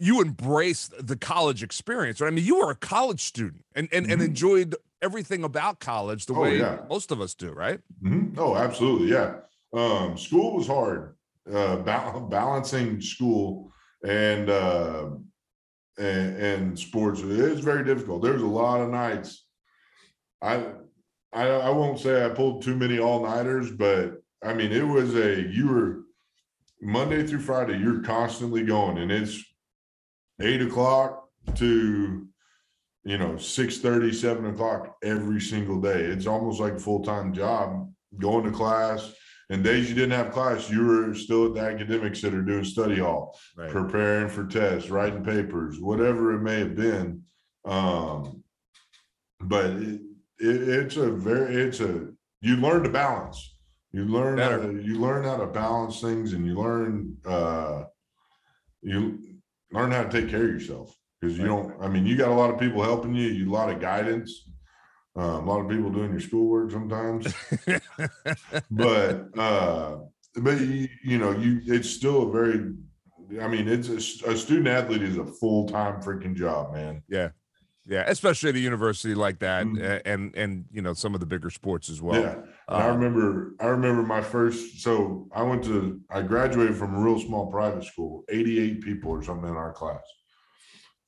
you 0.01 0.21
embrace 0.23 0.89
the 0.99 1.17
college 1.17 1.63
experience 1.63 2.21
right 2.21 2.29
i 2.29 2.31
mean 2.31 2.45
you 2.45 2.59
were 2.59 2.71
a 2.71 2.75
college 2.77 3.21
student 3.23 3.65
and 3.75 3.89
and, 3.93 4.11
and 4.11 4.21
Mhm. 4.21 4.27
enjoyed 4.27 4.75
everything 5.03 5.45
about 5.45 5.79
college 5.81 6.27
the 6.27 6.33
Oh, 6.35 6.41
way 6.43 6.59
yeah. 6.59 6.79
most 6.89 7.11
of 7.13 7.21
us 7.21 7.35
do 7.35 7.53
right 7.53 7.81
Mhm. 8.03 8.35
Oh, 8.39 8.57
absolutely. 8.57 9.09
Yeah. 9.09 9.41
Um, 9.73 10.17
school 10.17 10.57
was 10.57 10.67
hard. 10.67 11.17
Uh, 11.51 11.77
ba- 11.77 12.27
balancing 12.31 13.01
school 13.01 13.73
and, 14.05 14.49
uh, 14.49 15.11
and, 15.99 16.37
and 16.37 16.79
sports 16.79 17.21
it 17.21 17.31
is 17.31 17.61
very 17.61 17.85
difficult. 17.85 18.23
There's 18.23 18.43
a 18.43 18.47
lot 18.47 18.81
of 18.81 18.91
nights. 18.91 19.45
I, 20.43 20.73
I, 21.33 21.49
I 21.49 21.71
won't 21.71 21.99
say 22.01 22.25
I 22.25 22.31
pulled 22.31 22.63
too 22.63 22.77
many 22.77 22.99
all 22.99 23.23
nighters, 23.23 23.71
but 23.71 24.23
I 24.43 24.55
mean, 24.55 24.73
it 24.73 24.87
was 24.87 25.15
a, 25.15 25.43
you 25.43 25.69
were 25.69 26.01
Monday 26.81 27.27
through 27.27 27.41
Friday, 27.41 27.79
you're 27.79 28.03
constantly 28.03 28.63
going 28.63 28.99
and 28.99 29.11
it's 29.11 29.43
eight 30.41 30.63
o'clock 30.63 31.29
to, 31.55 32.27
you 33.05 33.19
know, 33.19 33.37
six 33.37 33.79
thirty, 33.79 34.13
seven 34.13 34.47
o'clock 34.47 34.97
every 35.03 35.41
single 35.41 35.81
day. 35.81 36.01
It's 36.01 36.27
almost 36.27 36.61
like 36.61 36.75
a 36.75 36.79
full-time 36.79 37.33
job, 37.33 37.91
going 38.19 38.45
to 38.45 38.51
class. 38.51 39.13
And 39.49 39.63
days 39.63 39.89
you 39.89 39.95
didn't 39.95 40.19
have 40.19 40.33
class, 40.33 40.69
you 40.69 40.85
were 40.85 41.15
still 41.15 41.47
at 41.47 41.55
the 41.55 41.61
academic 41.61 42.17
center 42.17 42.43
doing 42.43 42.65
study 42.65 42.99
hall, 42.99 43.39
right 43.57 43.71
preparing 43.71 44.29
for 44.29 44.45
tests, 44.45 44.91
writing 44.91 45.23
papers, 45.23 45.81
whatever 45.81 46.35
it 46.35 46.41
may 46.41 46.59
have 46.59 46.75
been. 46.75 47.23
Um, 47.65 48.43
but 49.41 49.67
it, 49.67 50.01
it, 50.39 50.69
it's 50.69 50.97
a 50.97 51.11
very, 51.11 51.55
it's 51.55 51.81
a, 51.81 52.09
you 52.41 52.57
learn 52.57 52.83
to 52.83 52.91
balance. 52.91 53.56
You 53.97 54.05
learn, 54.05 54.37
how 54.37 54.59
to, 54.59 54.83
you 54.83 55.01
learn 55.01 55.25
how 55.25 55.39
to 55.39 55.47
balance 55.47 56.03
things 56.03 56.35
and 56.35 56.45
you 56.45 56.55
learn, 56.55 57.17
uh, 57.25 57.85
you 58.83 59.19
learn 59.73 59.91
how 59.91 60.03
to 60.03 60.11
take 60.11 60.29
care 60.29 60.45
of 60.45 60.51
yourself. 60.51 60.95
Cause 61.23 61.39
you 61.39 61.47
don't, 61.47 61.73
I 61.83 61.89
mean, 61.89 62.05
you 62.05 62.15
got 62.15 62.29
a 62.29 62.35
lot 62.35 62.53
of 62.53 62.61
people 62.61 62.83
helping 62.83 63.15
you, 63.15 63.29
you, 63.29 63.51
a 63.51 63.55
lot 63.55 63.71
of 63.71 63.81
guidance. 63.81 64.51
Uh, 65.19 65.41
a 65.41 65.47
lot 65.47 65.61
of 65.61 65.71
people 65.71 65.89
doing 65.89 66.11
your 66.11 66.21
schoolwork 66.21 66.71
sometimes 66.71 67.33
but 68.71 69.39
uh 69.39 69.97
but 70.43 70.61
you, 70.61 70.87
you 71.03 71.17
know 71.17 71.31
you 71.31 71.63
it's 71.65 71.89
still 71.89 72.29
a 72.29 72.31
very 72.31 72.75
i 73.41 73.49
mean 73.49 73.67
it's 73.67 73.89
a 73.89 74.37
student 74.37 74.69
athlete 74.69 75.03
is 75.03 75.17
a 75.17 75.25
full-time 75.25 76.03
freaking 76.03 76.35
job 76.35 76.75
man 76.75 77.03
yeah 77.09 77.31
yeah 77.87 78.05
especially 78.09 78.51
at 78.51 78.57
a 78.57 78.59
university 78.61 79.15
like 79.15 79.39
that 79.39 79.65
Mhm. 79.65 80.03
and 80.05 80.37
and 80.37 80.67
you 80.71 80.83
know 80.83 80.93
some 80.93 81.15
of 81.15 81.21
the 81.21 81.27
bigger 81.27 81.49
sports 81.49 81.89
as 81.89 82.03
well 82.03 82.21
yeah 82.21 82.35
And 82.69 82.83
i 82.83 82.89
Um, 82.89 82.97
remember 82.99 83.55
i 83.61 83.67
remember 83.67 84.03
my 84.03 84.21
first 84.23 84.81
so 84.83 85.29
i 85.33 85.43
went 85.43 85.63
to 85.65 86.01
i 86.11 86.21
graduated 86.23 86.77
from 86.77 86.95
a 86.95 87.01
real 87.01 87.19
small 87.21 87.51
private 87.51 87.85
school 87.85 88.25
88 88.29 88.81
people 88.83 89.11
or 89.13 89.23
something 89.23 89.49
in 89.49 89.57
our 89.57 89.73
class. 89.73 90.03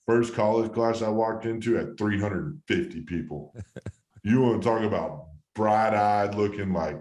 First 0.07 0.35
college 0.35 0.73
class 0.73 1.03
i 1.03 1.09
walked 1.09 1.45
into 1.47 1.77
at 1.79 1.99
350 1.99 3.03
people. 3.03 3.55
You 4.25 4.43
want 4.43 4.63
to 4.63 4.69
talk 4.69 4.83
about 4.83 5.27
bright-eyed 5.55 6.35
looking 6.35 6.73
like 6.73 7.01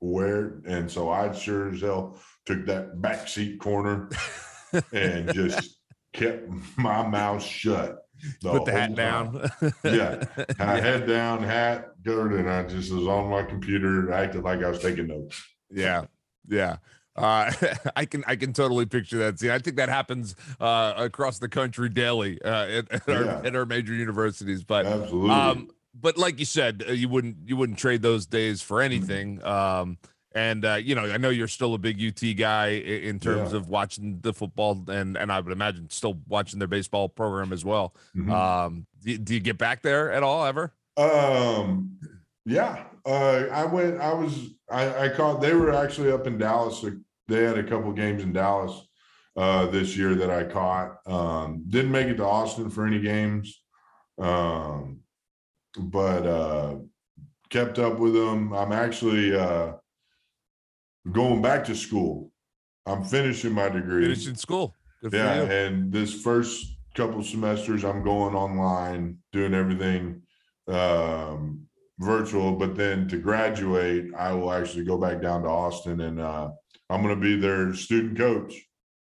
where 0.00 0.60
and 0.66 0.90
so 0.90 1.10
i 1.10 1.30
sure 1.32 1.72
as 1.74 1.80
hell 1.82 2.16
took 2.46 2.64
that 2.66 3.00
back 3.02 3.28
seat 3.28 3.60
corner 3.60 4.08
and 4.92 5.32
just 5.34 5.78
kept 6.12 6.48
my 6.76 7.06
mouth 7.06 7.42
shut 7.42 7.98
put 8.40 8.64
the 8.64 8.72
hat 8.72 8.94
time. 8.94 8.94
down 8.94 9.50
Yeah. 9.84 10.24
I 10.58 10.80
head 10.80 11.06
down, 11.06 11.42
hat 11.42 11.92
covered, 12.04 12.32
and 12.38 12.48
I 12.50 12.62
just 12.64 12.92
was 12.92 13.06
on 13.06 13.30
my 13.30 13.42
computer, 13.42 14.12
acted 14.12 14.42
like 14.44 14.62
I 14.62 14.68
was 14.68 14.78
taking 14.80 15.08
notes. 15.08 15.42
yeah 15.70 16.04
yeah 16.48 16.76
uh 17.16 17.52
i 17.96 18.04
can 18.04 18.24
i 18.26 18.34
can 18.34 18.52
totally 18.52 18.84
picture 18.86 19.18
that 19.18 19.38
scene 19.38 19.50
i 19.50 19.58
think 19.58 19.76
that 19.76 19.88
happens 19.88 20.34
uh 20.60 20.94
across 20.96 21.38
the 21.38 21.48
country 21.48 21.88
daily 21.88 22.40
uh 22.42 22.66
at, 22.66 22.90
at, 22.90 23.08
our, 23.08 23.24
at 23.46 23.54
our 23.54 23.66
major 23.66 23.94
universities 23.94 24.64
but 24.64 24.86
Absolutely. 24.86 25.30
um 25.30 25.68
but 25.94 26.16
like 26.16 26.38
you 26.38 26.44
said 26.44 26.82
uh, 26.88 26.92
you 26.92 27.08
wouldn't 27.08 27.36
you 27.44 27.56
wouldn't 27.56 27.78
trade 27.78 28.02
those 28.02 28.26
days 28.26 28.62
for 28.62 28.80
anything 28.80 29.42
um 29.44 29.98
and 30.34 30.64
uh, 30.64 30.74
you 30.74 30.94
know, 30.94 31.04
I 31.10 31.16
know 31.16 31.30
you're 31.30 31.48
still 31.48 31.74
a 31.74 31.78
big 31.78 32.00
UT 32.02 32.36
guy 32.36 32.68
in 32.68 33.18
terms 33.20 33.52
Yeah. 33.52 33.58
of 33.58 33.68
watching 33.68 34.20
the 34.20 34.32
football, 34.32 34.84
and 34.88 35.16
and 35.16 35.30
I 35.32 35.40
would 35.40 35.52
imagine 35.52 35.88
still 35.90 36.18
watching 36.28 36.58
their 36.58 36.68
baseball 36.68 37.08
program 37.08 37.52
as 37.52 37.64
well. 37.64 37.94
Mhm. 38.16 38.30
Um, 38.30 38.86
do, 39.02 39.18
do 39.18 39.34
you 39.34 39.40
get 39.40 39.58
back 39.58 39.82
there 39.82 40.10
at 40.12 40.22
all 40.22 40.44
ever? 40.44 40.72
Um, 40.96 41.98
yeah, 42.44 42.84
uh, 43.06 43.46
I 43.52 43.64
went, 43.64 44.00
I 44.00 44.12
was, 44.12 44.50
I, 44.70 45.04
I 45.06 45.08
caught, 45.10 45.40
they 45.40 45.54
were 45.54 45.72
actually 45.72 46.10
up 46.12 46.26
in 46.26 46.38
Dallas. 46.38 46.84
They 47.28 47.44
had 47.44 47.56
a 47.56 47.62
couple 47.64 47.92
games 47.92 48.22
in 48.22 48.32
Dallas, 48.32 48.86
uh, 49.36 49.66
this 49.66 49.96
year 49.96 50.14
that 50.16 50.28
I 50.30 50.44
caught. 50.44 50.98
Um, 51.06 51.64
didn't 51.68 51.92
make 51.92 52.08
it 52.08 52.16
to 52.16 52.24
Austin 52.26 52.68
for 52.68 52.86
any 52.86 53.00
games. 53.00 53.62
Um, 54.18 54.98
but, 55.78 56.26
uh, 56.26 56.76
kept 57.48 57.78
up 57.78 57.98
with 57.98 58.12
them. 58.14 58.52
I'm 58.52 58.72
actually, 58.72 59.34
uh, 59.34 59.72
going 61.10 61.42
back 61.42 61.64
to 61.64 61.74
school. 61.74 62.30
I'm 62.86 63.04
finishing 63.04 63.52
my 63.52 63.68
degree. 63.68 64.04
Finishing 64.04 64.34
school. 64.34 64.74
Good 65.02 65.12
Yeah, 65.12 65.42
and 65.42 65.92
this 65.92 66.20
first 66.20 66.76
couple 66.94 67.22
semesters, 67.22 67.84
I'm 67.84 68.02
going 68.02 68.34
online, 68.34 69.18
doing 69.32 69.54
everything 69.54 70.22
um, 70.68 71.66
virtual. 71.98 72.52
But 72.52 72.76
then 72.76 73.08
to 73.08 73.18
graduate, 73.18 74.12
I 74.16 74.32
will 74.32 74.52
actually 74.52 74.84
go 74.84 74.98
back 74.98 75.20
down 75.20 75.42
to 75.42 75.48
Austin, 75.48 76.00
and 76.00 76.20
uh, 76.20 76.50
I'm 76.90 77.02
going 77.02 77.14
to 77.14 77.20
be 77.20 77.36
their 77.36 77.74
student 77.74 78.16
coach. 78.16 78.54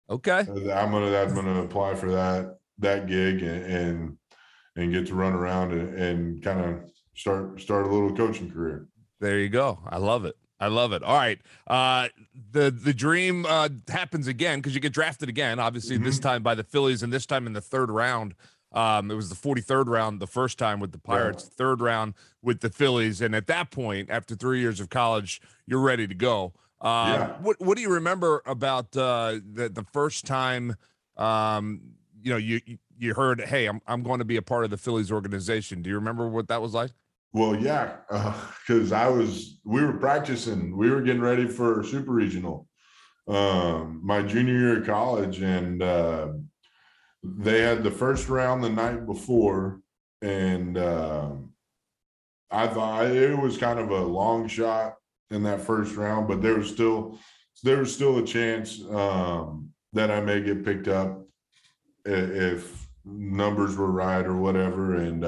Okay. 0.10 0.45
Uh, 0.47 0.73
I'm 0.73 0.91
gonna 0.91 1.17
I'm 1.17 1.36
gonna 1.36 1.63
apply 1.63 1.95
for 1.95 2.12
that 2.12 2.57
that 2.79 3.07
gig 3.07 3.41
and 3.43 3.65
and, 3.65 4.17
and 4.77 4.93
get 4.93 5.07
to 5.07 5.15
run 5.15 5.33
around 5.33 5.73
and, 5.73 5.95
and 5.95 6.43
kind 6.43 6.62
of 6.62 6.89
start 7.15 7.60
start 7.60 7.88
a 7.88 7.89
little 7.89 8.15
coaching 8.15 8.49
career. 8.49 8.88
There 9.19 9.39
you 9.39 9.49
go. 9.49 9.79
I 9.86 9.97
love 9.97 10.23
it. 10.25 10.36
I 10.60 10.67
love 10.67 10.91
it. 10.93 11.04
All 11.04 11.15
right. 11.15 11.39
Uh 11.67 12.08
the 12.52 12.72
the 12.72 12.93
dream 12.93 13.46
uh 13.46 13.70
happens 13.88 14.28
again 14.28 14.60
because 14.60 14.74
you 14.74 14.82
get 14.82 14.93
drafted 14.93 15.30
again, 15.30 15.60
obviously 15.60 15.98
this 15.98 16.20
time 16.20 16.41
by 16.43 16.56
the 16.56 16.63
Phillies 16.63 17.04
and 17.04 17.12
this 17.13 17.26
time 17.26 17.46
in 17.48 17.54
the 17.54 17.62
third 17.62 17.91
round. 17.91 18.34
Um, 18.74 19.10
it 19.10 19.15
was 19.15 19.30
the 19.30 19.36
43rd 19.36 19.88
round 19.88 20.20
the 20.20 20.28
first 20.28 20.58
time 20.60 20.80
with 20.82 20.91
the 20.91 20.98
Pirates, 21.00 21.46
third 21.46 21.80
round 21.80 22.15
with 22.43 22.60
the 22.60 22.70
Phillies. 22.70 23.22
And 23.22 23.34
at 23.34 23.48
that 23.48 23.72
point, 23.72 24.10
after 24.10 24.36
three 24.36 24.60
years 24.60 24.82
of 24.82 24.89
college, 24.89 25.41
you're 25.65 25.80
ready 25.80 26.06
to 26.06 26.13
go. 26.13 26.54
Um, 26.82 27.08
Yeah. 27.13 27.28
What 27.41 27.62
What 27.62 27.76
do 27.78 27.82
you 27.82 27.89
remember 27.93 28.41
about 28.46 28.96
uh, 28.98 29.39
the 29.54 29.70
the 29.70 29.86
first 29.93 30.26
time? 30.26 30.76
Um, 31.15 31.82
you 32.22 32.32
know, 32.32 32.38
you- 32.38 32.62
you 33.00 33.13
heard, 33.13 33.41
"Hey, 33.41 33.67
I'm 33.67 33.80
I'm 33.88 34.02
going 34.04 34.20
to 34.20 34.26
be 34.26 34.38
a 34.38 34.41
part 34.41 34.63
of 34.65 34.70
the 34.72 34.78
Phillies 34.78 35.12
organization." 35.12 35.82
Do 35.82 35.89
you 35.89 35.96
remember 35.96 36.28
what 36.28 36.48
that 36.50 36.62
was 36.62 36.74
like? 36.74 36.91
Well, 37.38 37.56
yeah, 37.56 37.97
because 38.67 38.91
I 38.91 39.08
was, 39.10 39.60
we 39.63 39.84
were 39.84 39.93
practicing, 39.93 40.76
we 40.76 40.89
were 40.89 41.04
getting 41.04 41.21
ready 41.21 41.45
for 41.45 41.84
super 41.84 42.12
regional, 42.12 42.67
um, 43.28 44.02
my 44.04 44.23
junior 44.23 44.56
year 44.56 44.80
of 44.80 44.88
college, 44.88 45.39
and 45.43 45.84
uh, 45.84 46.30
they 47.23 47.62
had 47.62 47.84
the 47.84 47.91
first 47.91 48.28
round 48.28 48.63
the 48.63 48.71
night 48.71 49.06
before, 49.06 49.82
and 50.23 50.80
um, 50.80 51.54
I 52.50 52.65
thought 52.65 53.06
it 53.06 53.38
was 53.38 53.56
kind 53.56 53.78
of 53.78 53.91
a 53.91 54.02
long 54.02 54.47
shot 54.47 54.95
in 55.30 55.43
that 55.43 55.62
first 55.62 55.95
round, 55.95 56.28
but 56.28 56.41
there 56.41 56.56
was 56.56 56.71
still 56.71 57.19
there 57.62 57.78
was 57.78 57.93
still 57.93 58.17
a 58.17 58.26
chance 58.26 58.82
um, 58.89 59.69
that 59.93 60.10
I 60.10 60.21
may 60.21 60.41
get 60.41 60.65
picked 60.65 60.88
up 60.88 61.21
if 62.04 62.88
numbers 63.06 63.76
were 63.76 63.91
right 63.91 64.26
or 64.26 64.38
whatever, 64.38 64.95
and. 64.95 65.23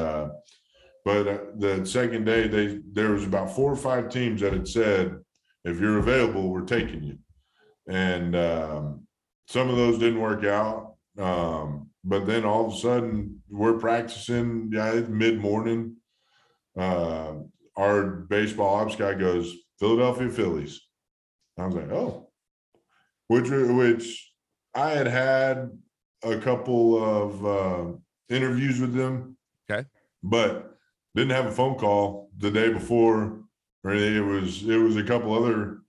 But 1.10 1.28
uh, 1.28 1.38
the 1.56 1.86
second 1.86 2.26
day, 2.26 2.48
they 2.48 2.82
there 2.94 3.10
was 3.10 3.26
about 3.26 3.56
four 3.56 3.72
or 3.72 3.76
five 3.76 4.12
teams 4.12 4.42
that 4.42 4.54
had 4.54 4.68
said, 4.68 5.18
"If 5.66 5.80
you're 5.80 5.98
available, 5.98 6.52
we're 6.52 6.66
taking 6.66 7.02
you." 7.04 7.18
And 7.88 8.36
um, 8.36 9.08
some 9.48 9.72
of 9.72 9.76
those 9.76 9.98
didn't 9.98 10.22
work 10.22 10.44
out. 10.46 10.98
Um, 11.18 11.90
but 12.04 12.28
then 12.28 12.46
all 12.46 12.68
of 12.68 12.74
a 12.74 12.78
sudden, 12.78 13.42
we're 13.50 13.80
practicing. 13.80 14.70
Yeah, 14.72 15.02
mid 15.10 15.40
morning. 15.40 15.96
Uh, 16.78 17.38
our 17.76 18.04
baseball 18.30 18.76
ops 18.76 18.96
guy 18.96 19.16
goes, 19.16 19.52
"Philadelphia 19.80 20.30
Phillies." 20.30 20.80
I 21.58 21.66
was 21.66 21.74
like, 21.74 21.92
"Oh," 21.92 22.30
which 23.30 23.50
which 23.50 24.32
I 24.76 24.92
had 24.92 25.08
had 25.08 25.72
a 26.22 26.38
couple 26.38 27.04
of 27.04 27.46
uh, 27.48 27.86
interviews 28.30 28.80
with 28.80 28.94
them. 28.94 29.38
Okay. 29.72 29.88
but 30.22 30.69
didn't 31.16 31.32
have 31.32 31.48
a 31.48 31.52
phone 31.52 31.76
call 31.76 32.30
the 32.38 32.52
day 32.52 32.72
before 32.72 33.42
or 33.84 33.92
anything. 33.92 34.16
It 34.16 34.26
was 34.26 34.68
it 34.68 34.78
was 34.78 34.98
a 34.98 35.04
couple 35.04 35.34
other 35.34 35.80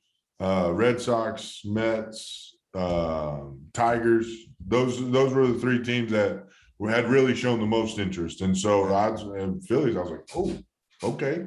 uh, 0.41 0.73
Red 0.73 1.01
Sox, 1.01 1.63
Mets, 1.65 2.57
uh, 2.75 3.41
Tigers. 3.73 4.27
Those 4.67 5.11
those 5.11 5.33
were 5.33 5.47
the 5.47 5.59
three 5.59 5.83
teams 5.83 6.11
that 6.13 6.47
had 6.89 7.09
really 7.09 7.35
shown 7.35 7.61
the 7.61 7.67
most 7.67 7.99
interest. 7.99 8.41
And 8.41 8.57
so 8.57 8.93
I 8.93 9.11
was, 9.11 9.23
and 9.23 9.63
Phillies, 9.65 9.97
I 9.97 10.01
was 10.01 10.11
like, 10.11 10.29
oh, 10.35 10.59
okay. 11.03 11.47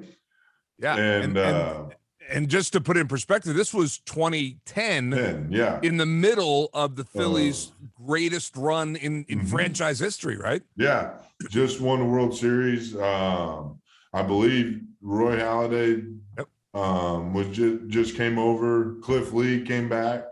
Yeah, 0.77 0.95
And, 0.95 1.23
and, 1.25 1.37
uh, 1.37 1.83
and 1.85 1.93
just 2.47 2.73
to 2.73 2.81
put 2.81 2.97
it 2.97 3.01
in 3.01 3.07
perspective, 3.07 3.55
this 3.55 3.73
was 3.73 3.99
2010 3.99 5.09
then 5.11 5.47
yeah, 5.51 5.79
in 5.83 5.97
the 5.97 6.05
middle 6.05 6.69
of 6.73 6.95
the 6.95 7.03
Phillies' 7.03 7.71
greatest 8.05 8.55
run 8.57 8.95
in 8.95 9.25
in 9.29 9.41
Mhm. 9.41 9.49
franchise 9.49 9.99
history, 9.99 10.37
right? 10.37 10.63
yeah, 10.75 11.19
just 11.49 11.79
won 11.79 11.99
the 11.99 12.05
World 12.05 12.35
Series. 12.35 12.95
Um, 12.95 13.79
I 14.13 14.23
believe 14.23 14.81
Roy 15.01 15.37
Halladay 15.37 16.17
Yep. 16.37 16.47
um, 16.73 17.33
was 17.33 17.47
just 17.49 17.87
just 17.87 18.15
came 18.15 18.37
over. 18.39 18.95
Cliff 19.01 19.31
Lee 19.33 19.61
came 19.61 19.87
back. 19.89 20.23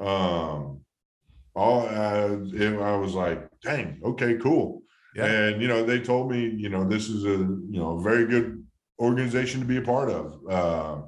Um, 0.00 0.80
all 1.54 1.86
uh, 1.88 2.36
it, 2.52 2.78
I 2.80 2.96
was 2.96 3.14
like, 3.14 3.48
dang, 3.62 4.00
okay, 4.04 4.36
cool. 4.36 4.82
Yeah. 5.14 5.26
And 5.26 5.62
you 5.62 5.68
know, 5.68 5.84
they 5.84 6.00
told 6.00 6.30
me, 6.30 6.48
you 6.48 6.68
know, 6.68 6.84
this 6.88 7.08
is 7.08 7.24
a 7.24 7.30
you 7.30 7.78
know 7.80 7.98
very 7.98 8.26
good 8.26 8.64
organization 8.98 9.60
to 9.60 9.66
be 9.66 9.78
a 9.78 9.82
part 9.82 10.10
of. 10.10 10.38
Uh, 10.48 11.02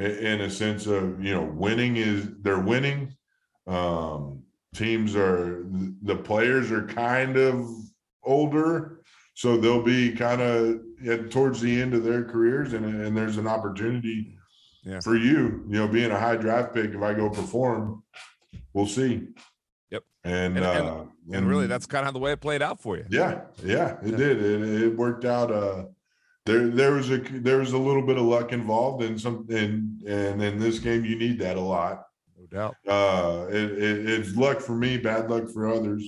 in 0.00 0.40
a 0.42 0.50
sense 0.50 0.86
of 0.86 1.22
you 1.22 1.34
know, 1.34 1.42
winning 1.42 1.96
is 1.96 2.28
they're 2.40 2.58
winning. 2.60 3.14
Um, 3.66 4.42
teams 4.74 5.14
are 5.16 5.64
the 6.02 6.16
players 6.16 6.70
are 6.70 6.86
kind 6.86 7.36
of 7.36 7.68
older, 8.22 9.00
so 9.34 9.56
they'll 9.56 9.82
be 9.82 10.12
kind 10.12 10.40
of 10.40 10.80
at, 11.06 11.30
towards 11.30 11.60
the 11.60 11.80
end 11.80 11.94
of 11.94 12.04
their 12.04 12.24
careers, 12.24 12.72
and 12.72 12.84
and 12.84 13.16
there's 13.16 13.36
an 13.36 13.46
opportunity 13.46 14.36
Yeah. 14.84 15.00
for 15.00 15.16
you. 15.16 15.64
You 15.68 15.78
know, 15.80 15.88
being 15.88 16.10
a 16.10 16.18
high 16.18 16.36
draft 16.36 16.74
pick, 16.74 16.90
if 16.92 17.02
I 17.02 17.14
go 17.14 17.28
perform, 17.30 18.02
we'll 18.72 18.86
see. 18.86 19.28
Yep. 19.90 20.04
And 20.24 20.56
And- 20.56 20.66
and- 20.66 20.88
uh, 20.88 21.04
And 21.32 21.46
really, 21.46 21.66
that's 21.68 21.86
kind 21.86 22.08
of 22.08 22.14
the 22.14 22.18
way 22.18 22.32
it 22.32 22.40
played 22.40 22.60
out 22.62 22.80
for 22.80 22.96
you. 22.96 23.04
yeah, 23.10 23.42
yeah, 23.62 23.98
it 24.02 24.10
Yeah. 24.12 24.16
did. 24.16 24.42
It, 24.42 24.82
it 24.82 24.96
worked 24.96 25.24
out. 25.24 25.52
Uh, 25.52 25.84
there, 26.46 26.68
there 26.68 26.92
was 26.92 27.10
a 27.10 27.18
there 27.18 27.58
was 27.58 27.72
a 27.72 27.78
little 27.78 28.02
bit 28.06 28.16
of 28.16 28.24
luck 28.24 28.52
involved 28.52 29.02
in 29.02 29.18
some, 29.18 29.46
and 29.50 30.00
and 30.06 30.42
in 30.42 30.58
this 30.58 30.78
game, 30.78 31.04
you 31.04 31.16
need 31.18 31.38
that 31.40 31.56
a 31.56 31.60
lot. 31.60 32.04
No 32.38 32.46
doubt. 32.46 32.76
Uh, 32.88 33.46
it, 33.50 33.72
it, 33.72 34.08
it's 34.10 34.34
luck 34.36 34.60
for 34.60 34.74
me, 34.74 34.96
bad 34.96 35.30
luck 35.30 35.48
for 35.50 35.68
others. 35.68 36.02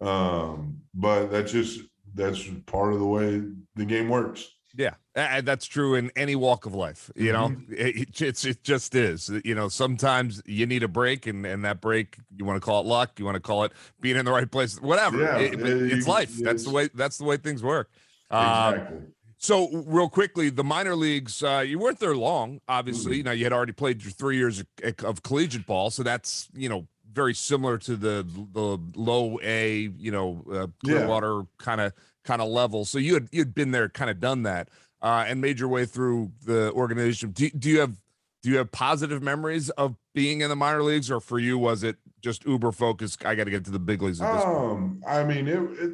Um, 0.00 0.78
but 0.94 1.26
that's 1.28 1.52
just 1.52 1.80
that's 2.14 2.44
part 2.66 2.92
of 2.92 2.98
the 2.98 3.06
way 3.06 3.42
the 3.76 3.84
game 3.84 4.08
works. 4.08 4.48
Yeah, 4.76 4.94
and 5.16 5.44
that's 5.46 5.66
true 5.66 5.96
in 5.96 6.10
any 6.14 6.36
walk 6.36 6.64
of 6.64 6.74
life. 6.74 7.10
You 7.16 7.32
know, 7.32 7.48
Mm-hmm. 7.48 7.72
it, 7.74 7.96
it, 7.96 8.22
it's 8.22 8.44
it 8.44 8.62
just 8.62 8.94
is. 8.94 9.28
You 9.44 9.54
know, 9.54 9.68
sometimes 9.68 10.42
you 10.46 10.64
need 10.66 10.82
a 10.84 10.88
break, 10.88 11.26
and 11.26 11.44
and 11.44 11.64
that 11.64 11.80
break, 11.80 12.16
you 12.36 12.44
want 12.44 12.56
to 12.56 12.64
call 12.64 12.80
it 12.80 12.86
luck, 12.86 13.18
you 13.18 13.24
want 13.24 13.34
to 13.34 13.40
call 13.40 13.64
it 13.64 13.72
being 14.00 14.16
in 14.16 14.24
the 14.24 14.30
right 14.32 14.50
place, 14.50 14.80
whatever. 14.80 15.18
Yeah, 15.20 15.38
It- 15.38 15.60
it- 15.60 15.92
it's 15.92 16.06
life. 16.08 16.36
That's 16.38 16.64
the 16.64 16.70
way. 16.70 16.88
That's 16.94 17.18
the 17.18 17.24
way 17.24 17.36
things 17.36 17.62
work. 17.62 17.90
Um, 18.30 18.74
Exactly. 18.74 18.98
So, 19.42 19.70
real 19.72 20.10
quickly, 20.10 20.50
the 20.50 20.62
minor 20.62 20.94
leagues, 20.94 21.42
uh, 21.42 21.64
you 21.66 21.78
weren't 21.78 21.98
there 21.98 22.14
long, 22.14 22.60
obviously. 22.68 23.20
Mm-hmm. 23.20 23.24
Now, 23.24 23.32
you 23.32 23.44
had 23.44 23.54
already 23.54 23.72
played 23.72 24.02
your 24.02 24.12
three 24.12 24.36
years 24.36 24.60
of, 24.60 24.66
of 25.02 25.22
collegiate 25.22 25.66
ball. 25.66 25.88
So, 25.88 26.02
that's, 26.02 26.50
you 26.54 26.68
know, 26.68 26.86
very 27.10 27.32
similar 27.32 27.78
to 27.78 27.96
the 27.96 28.26
the 28.52 28.78
low 28.94 29.40
A, 29.42 29.90
you 29.96 30.10
know, 30.12 30.44
uh. 30.52 30.66
Clearwater 30.84 31.44
kind 31.56 31.80
of 31.80 31.94
kind 32.22 32.42
of 32.42 32.48
level. 32.48 32.84
So, 32.84 32.98
you 32.98 33.14
had 33.14 33.28
you'd 33.32 33.54
been 33.54 33.70
there, 33.70 33.88
kind 33.88 34.10
of 34.10 34.20
done 34.20 34.42
that, 34.42 34.68
uh, 35.00 35.24
and 35.26 35.40
made 35.40 35.58
your 35.58 35.70
way 35.70 35.86
through 35.86 36.32
the 36.44 36.70
organization. 36.72 37.30
Do, 37.30 37.48
do 37.48 37.70
you 37.70 37.80
have 37.80 37.96
do 38.42 38.50
you 38.50 38.58
have 38.58 38.70
positive 38.72 39.22
memories 39.22 39.70
of 39.70 39.96
being 40.14 40.42
in 40.42 40.50
the 40.50 40.56
minor 40.56 40.82
leagues, 40.82 41.10
or 41.10 41.18
for 41.18 41.38
you 41.38 41.56
was 41.56 41.82
it 41.82 41.96
just 42.20 42.44
uber 42.44 42.72
focused? 42.72 43.24
I 43.24 43.34
got 43.34 43.44
to 43.44 43.50
get 43.50 43.64
to 43.64 43.70
the 43.70 43.78
big 43.78 44.02
leagues 44.02 44.20
at 44.20 44.34
this 44.34 44.44
point. 44.44 44.56
Um, 44.56 45.02
I 45.06 45.24
mean, 45.24 45.48
it 45.48 45.60
it 45.80 45.92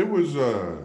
it 0.00 0.08
was 0.08 0.36
uh 0.36 0.82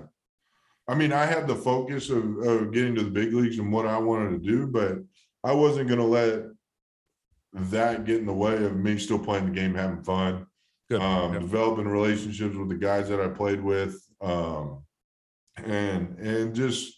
I 0.87 0.95
mean, 0.95 1.13
I 1.13 1.25
had 1.25 1.47
the 1.47 1.55
focus 1.55 2.09
of, 2.09 2.37
of 2.39 2.73
getting 2.73 2.95
to 2.95 3.03
the 3.03 3.09
big 3.11 3.33
leagues 3.33 3.57
and 3.59 3.71
what 3.71 3.85
I 3.85 3.97
wanted 3.97 4.31
to 4.31 4.49
do, 4.49 4.67
but 4.67 4.97
I 5.43 5.53
wasn't 5.53 5.89
gonna 5.89 6.05
let 6.05 6.43
that 7.53 8.05
get 8.05 8.17
in 8.17 8.25
the 8.25 8.33
way 8.33 8.63
of 8.63 8.75
me 8.75 8.97
still 8.97 9.19
playing 9.19 9.45
the 9.45 9.51
game, 9.51 9.75
having 9.75 10.03
fun, 10.03 10.45
um, 10.99 11.33
developing 11.33 11.87
relationships 11.87 12.55
with 12.55 12.69
the 12.69 12.75
guys 12.75 13.09
that 13.09 13.21
I 13.21 13.27
played 13.29 13.61
with, 13.61 13.95
um, 14.21 14.83
and 15.57 16.17
and 16.19 16.55
just 16.55 16.93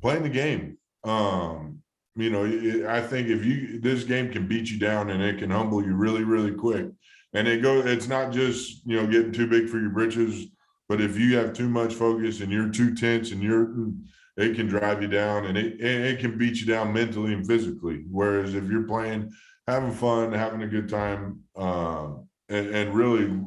playing 0.00 0.22
the 0.22 0.28
game. 0.30 0.78
Um, 1.04 1.82
you 2.16 2.30
know, 2.30 2.44
it- 2.44 2.86
I 2.86 3.00
think 3.00 3.28
if 3.28 3.44
you 3.44 3.80
this 3.80 4.04
game 4.04 4.32
can 4.32 4.46
beat 4.48 4.70
you 4.70 4.78
down 4.78 5.10
and 5.10 5.22
it 5.22 5.38
can 5.38 5.50
humble 5.50 5.84
you 5.84 5.94
really, 5.94 6.24
really 6.24 6.52
quick. 6.52 6.86
And 7.34 7.48
it 7.48 7.62
go, 7.62 7.80
it's 7.80 8.08
not 8.08 8.32
just 8.32 8.86
you 8.86 8.96
know 8.96 9.06
getting 9.06 9.32
too 9.32 9.46
big 9.48 9.68
for 9.68 9.78
your 9.80 9.90
britches, 9.90 10.46
but 10.94 11.02
if 11.02 11.18
you 11.18 11.36
have 11.36 11.52
too 11.52 11.68
much 11.68 11.92
focus 11.92 12.40
and 12.40 12.52
you're 12.52 12.68
too 12.68 12.94
tense 12.94 13.32
and 13.32 13.42
you're, 13.42 13.88
it 14.36 14.54
can 14.54 14.68
drive 14.68 15.02
you 15.02 15.08
down 15.08 15.46
and 15.46 15.58
it 15.58 15.80
it 15.80 16.20
can 16.20 16.38
beat 16.38 16.60
you 16.60 16.66
down 16.66 16.92
mentally 16.92 17.32
and 17.32 17.44
physically. 17.44 18.04
Whereas 18.08 18.54
if 18.54 18.70
you're 18.70 18.86
playing, 18.86 19.32
having 19.66 19.90
fun, 19.90 20.30
having 20.30 20.62
a 20.62 20.68
good 20.68 20.88
time, 20.88 21.40
um, 21.56 22.28
and 22.48 22.68
and 22.68 22.94
really 22.94 23.40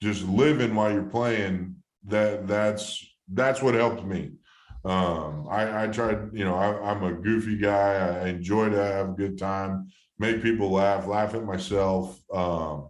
just 0.00 0.26
living 0.26 0.74
while 0.74 0.90
you're 0.90 1.02
playing, 1.02 1.76
that 2.06 2.46
that's 2.46 3.06
that's 3.34 3.60
what 3.60 3.74
helped 3.74 4.06
me. 4.06 4.32
Um, 4.86 5.46
I, 5.50 5.84
I 5.84 5.86
tried, 5.88 6.30
you 6.32 6.46
know, 6.46 6.54
I, 6.54 6.90
I'm 6.90 7.02
a 7.02 7.12
goofy 7.12 7.58
guy. 7.58 8.22
I 8.22 8.28
enjoy 8.28 8.70
to 8.70 8.82
have 8.82 9.10
a 9.10 9.12
good 9.12 9.36
time, 9.36 9.88
make 10.18 10.40
people 10.40 10.70
laugh, 10.70 11.06
laugh 11.06 11.34
at 11.34 11.44
myself. 11.44 12.18
Um, 12.32 12.88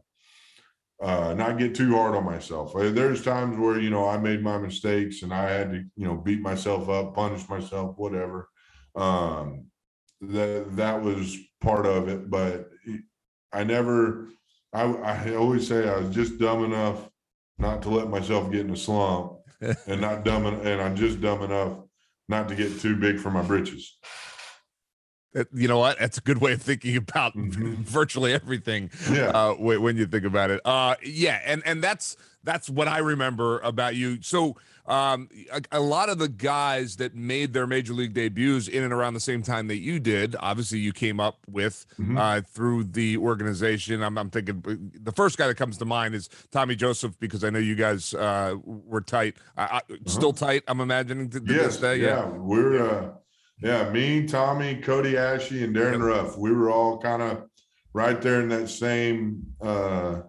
uh, 1.01 1.35
not 1.35 1.59
get 1.59 1.75
too 1.75 1.95
hard 1.95 2.15
on 2.15 2.25
myself. 2.25 2.75
Uh, 2.75 2.91
There's 2.91 3.23
times 3.23 3.57
where 3.57 3.79
you 3.79 3.91
know 3.91 4.09
I 4.09 4.19
made 4.19 4.43
my 4.43 4.59
mistakes 4.59 5.23
and 5.23 5.33
I 5.33 5.51
had 5.51 5.71
to 5.71 5.85
you 5.97 6.07
know 6.07 6.17
beat 6.17 6.41
myself 6.41 6.89
up, 6.89 7.15
punish 7.15 7.49
myself, 7.49 7.97
whatever. 7.97 8.49
Um, 8.97 9.67
that 10.21 10.77
that 10.77 11.03
was 11.03 11.37
part 11.61 11.87
of 11.87 12.09
it, 12.09 12.31
but 12.31 12.71
I 13.53 13.65
never. 13.65 14.29
I, 14.73 14.83
I 14.83 15.35
always 15.35 15.67
say 15.67 15.89
I 15.89 15.99
was 15.99 16.15
just 16.15 16.39
dumb 16.39 16.63
enough 16.65 17.09
not 17.59 17.81
to 17.83 17.89
let 17.89 18.11
myself 18.11 18.51
get 18.53 18.61
in 18.61 18.71
a 18.71 18.77
slump, 18.77 19.39
and 19.87 20.01
not 20.01 20.25
dumb 20.25 20.47
and 20.47 20.81
I'm 20.83 20.97
just 20.97 21.21
dumb 21.21 21.43
enough 21.43 21.79
not 22.29 22.49
to 22.49 22.55
get 22.55 22.81
too 22.81 22.97
big 22.97 23.19
for 23.19 23.31
my 23.31 23.43
britches. 23.43 23.99
You 25.55 25.69
know 25.69 25.79
what? 25.79 25.99
That's 25.99 26.19
a 26.19 26.23
good 26.23 26.39
way 26.39 26.53
of 26.53 26.63
thinking 26.63 26.97
about 26.97 27.37
Mhm. 27.37 27.77
virtually 27.85 28.33
everything. 28.33 28.91
Yeah. 29.11 29.29
Uh, 29.29 29.55
when, 29.55 29.97
you 29.97 30.07
think 30.07 30.25
about 30.25 30.51
it. 30.51 30.61
Uh, 30.65 30.95
yeah, 31.05 31.41
and 31.45 31.63
and 31.67 31.83
that's 31.85 32.17
that's 32.45 32.71
what 32.71 32.89
I 32.89 32.99
remember 32.99 33.59
about 33.61 33.95
you. 33.95 34.23
So, 34.23 34.57
um, 34.87 35.29
a, 35.53 35.61
a 35.73 35.81
lot 35.81 36.09
of 36.09 36.19
the 36.19 36.29
guys 36.29 36.97
that 36.97 37.15
made 37.15 37.53
their 37.53 37.67
major 37.67 37.93
league 37.93 38.15
debuts 38.15 38.69
in 38.69 38.83
and 38.83 38.93
around 38.93 39.13
the 39.15 39.21
same 39.21 39.43
time 39.43 39.67
that 39.69 39.77
you 39.79 40.01
did, 40.01 40.35
obviously, 40.41 40.79
you 40.79 40.93
came 40.95 41.21
up 41.21 41.37
with 41.47 41.85
Mhm. 42.01 42.19
uh, 42.19 42.41
through 42.41 42.85
the 42.85 43.19
organization. 43.19 44.03
I'm, 44.03 44.17
I'm 44.17 44.31
thinking 44.31 44.63
uh, 44.67 44.77
the 45.03 45.13
first 45.13 45.37
guy 45.37 45.47
that 45.47 45.57
comes 45.57 45.77
to 45.79 45.85
mind 45.85 46.15
is 46.15 46.31
Tommy 46.51 46.75
Joseph 46.75 47.19
because 47.21 47.45
I 47.45 47.51
know 47.51 47.59
you 47.59 47.75
guys 47.75 48.15
uh, 48.15 48.55
were 48.65 49.03
tight, 49.03 49.37
uh, 49.59 49.81
still 50.07 50.33
tight. 50.33 50.63
I'm 50.69 50.81
imagining 50.81 51.29
to, 51.31 51.41
to 51.41 51.53
yes, 51.53 51.65
this 51.67 51.77
day. 51.79 51.97
yeah. 51.97 52.25
We're 52.27 52.83
uh 52.83 53.11
yeah, 53.61 53.91
me, 53.91 54.27
Tommy, 54.27 54.77
Cody 54.77 55.15
Asche, 55.15 55.65
and 55.65 55.75
Darin 55.75 56.03
Ruf. 56.03 56.39
We 56.39 56.53
were 56.53 56.71
all 56.71 56.99
kind 56.99 57.23
of 57.23 57.45
right 57.93 58.21
there 58.21 58.41
in 58.41 58.49
that 58.51 58.69
same 58.69 59.43
uh 59.61 60.21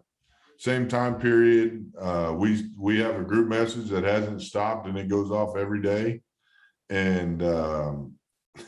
same 0.57 0.87
time 0.87 1.19
period. 1.19 1.91
Uh 1.99 2.33
we 2.37 2.71
we 2.77 2.99
have 2.99 3.15
a 3.15 3.23
group 3.23 3.47
message 3.47 3.89
that 3.89 4.03
hasn't 4.03 4.41
stopped 4.41 4.87
and 4.87 4.97
it 4.97 5.07
goes 5.07 5.31
off 5.31 5.55
every 5.55 5.81
day. 5.81 6.21
And 6.89 7.43
um 7.43 8.13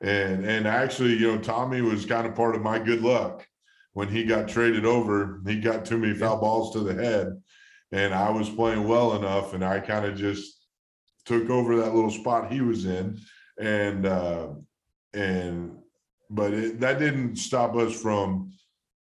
and 0.00 0.44
and 0.44 0.66
actually, 0.68 1.16
you 1.16 1.32
know, 1.32 1.38
Tommy 1.38 1.80
was 1.80 2.06
kind 2.06 2.26
of 2.26 2.34
part 2.34 2.54
of 2.54 2.62
my 2.62 2.78
good 2.78 3.02
luck 3.02 3.46
when 3.92 4.08
he 4.08 4.24
got 4.24 4.48
traded 4.48 4.84
over. 4.84 5.40
He 5.46 5.60
got 5.60 5.84
too 5.84 5.98
many 5.98 6.14
foul 6.14 6.40
balls 6.40 6.72
to 6.72 6.80
the 6.80 6.94
head, 6.94 7.40
and 7.92 8.14
I 8.14 8.30
was 8.30 8.48
playing 8.48 8.86
well 8.86 9.16
enough, 9.16 9.52
and 9.52 9.64
I 9.64 9.80
kind 9.80 10.06
of 10.06 10.16
just 10.16 10.64
took 11.26 11.50
over 11.50 11.76
that 11.76 11.94
little 11.94 12.10
spot 12.10 12.50
he 12.50 12.60
was 12.60 12.86
in, 12.86 13.20
and 13.60 14.06
uh, 14.06 14.48
and 15.12 15.76
but 16.30 16.52
it, 16.54 16.80
that 16.80 16.98
didn't 16.98 17.36
stop 17.36 17.76
us 17.76 17.92
from 18.00 18.52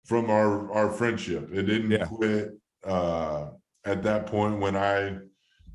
from 0.06 0.30
our 0.30 0.72
our 0.74 0.90
friendship. 0.92 1.50
It 1.54 1.64
didn't 1.64 1.92
Yeah. 1.92 2.06
quit 2.06 2.58
uh, 2.84 3.50
at 3.86 4.04
that 4.04 4.26
point 4.26 4.60
when 4.60 4.76
I 4.76 5.18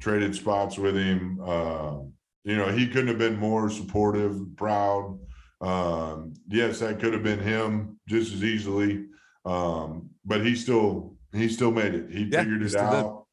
traded 0.01 0.35
spots 0.35 0.77
with 0.77 0.97
him. 0.97 1.41
Um, 1.41 2.13
you 2.43 2.57
know, 2.57 2.69
he 2.71 2.87
couldn't 2.89 3.09
have 3.09 3.19
been 3.19 3.37
more 3.39 3.71
supportive, 3.71 4.39
proud. 4.57 5.19
Um, 5.63 6.35
yes, 6.49 6.81
that 6.81 7.01
could 7.01 7.15
have 7.15 7.23
been 7.23 7.39
him 7.39 7.99
just 8.07 8.35
as 8.35 8.45
easily. 8.45 9.07
Um, 9.47 10.11
but 10.25 10.45
he 10.45 10.55
still 10.57 11.17
he 11.33 11.49
still 11.49 11.71
made 11.71 11.95
it. 11.95 12.11
He 12.11 12.25
Yeah, 12.25 12.43
figured 12.43 12.63
it 12.63 12.71
still 12.71 12.91
did. 12.91 12.97
out. 12.97 13.27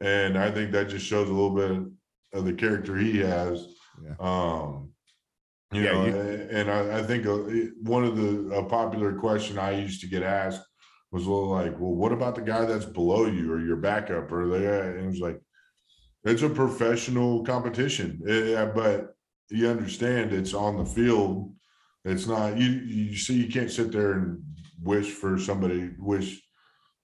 And 0.00 0.38
I 0.38 0.50
think 0.50 0.70
that 0.72 0.88
just 0.88 1.06
shows 1.06 1.28
a 1.28 1.32
little 1.32 1.50
bit 1.54 1.82
of 2.38 2.44
the 2.44 2.52
character 2.52 2.96
he 2.96 3.18
has. 3.18 3.66
Yeah. 4.02 4.14
Um 4.18 4.90
you 5.72 5.82
Yeah, 5.82 5.92
know, 5.92 6.06
you- 6.06 6.48
and 6.52 6.70
I, 6.70 6.98
I 7.00 7.02
think 7.02 7.26
uh, 7.26 7.38
one 7.82 8.04
of 8.04 8.16
the 8.16 8.54
a 8.54 8.64
popular 8.64 9.12
question 9.14 9.58
I 9.58 9.72
used 9.72 10.00
to 10.02 10.06
get 10.06 10.22
asked 10.22 10.62
was 11.10 11.26
a 11.26 11.30
little 11.30 11.48
like, 11.50 11.72
well, 11.80 11.94
what 11.94 12.12
about 12.12 12.34
the 12.36 12.42
guy 12.42 12.64
that's 12.64 12.84
below 12.84 13.26
you 13.26 13.52
or 13.52 13.60
your 13.60 13.76
backup 13.76 14.30
or 14.30 14.48
there? 14.48 14.90
And 14.96 15.04
it 15.04 15.08
was 15.08 15.20
like, 15.20 15.40
it's 16.24 16.42
a 16.42 16.48
professional 16.50 17.44
competition, 17.44 18.20
eh, 18.28 18.64
but 18.66 19.14
you 19.50 19.68
understand 19.68 20.32
it's 20.32 20.54
on 20.54 20.78
the 20.78 20.84
field. 20.86 21.52
It's 22.04 22.26
not 22.26 22.56
you. 22.58 22.68
You 22.70 23.16
see, 23.16 23.34
you 23.34 23.48
can't 23.52 23.70
sit 23.70 23.92
there 23.92 24.12
and 24.12 24.42
wish 24.82 25.10
for 25.10 25.38
somebody, 25.38 25.90
wish 25.98 26.40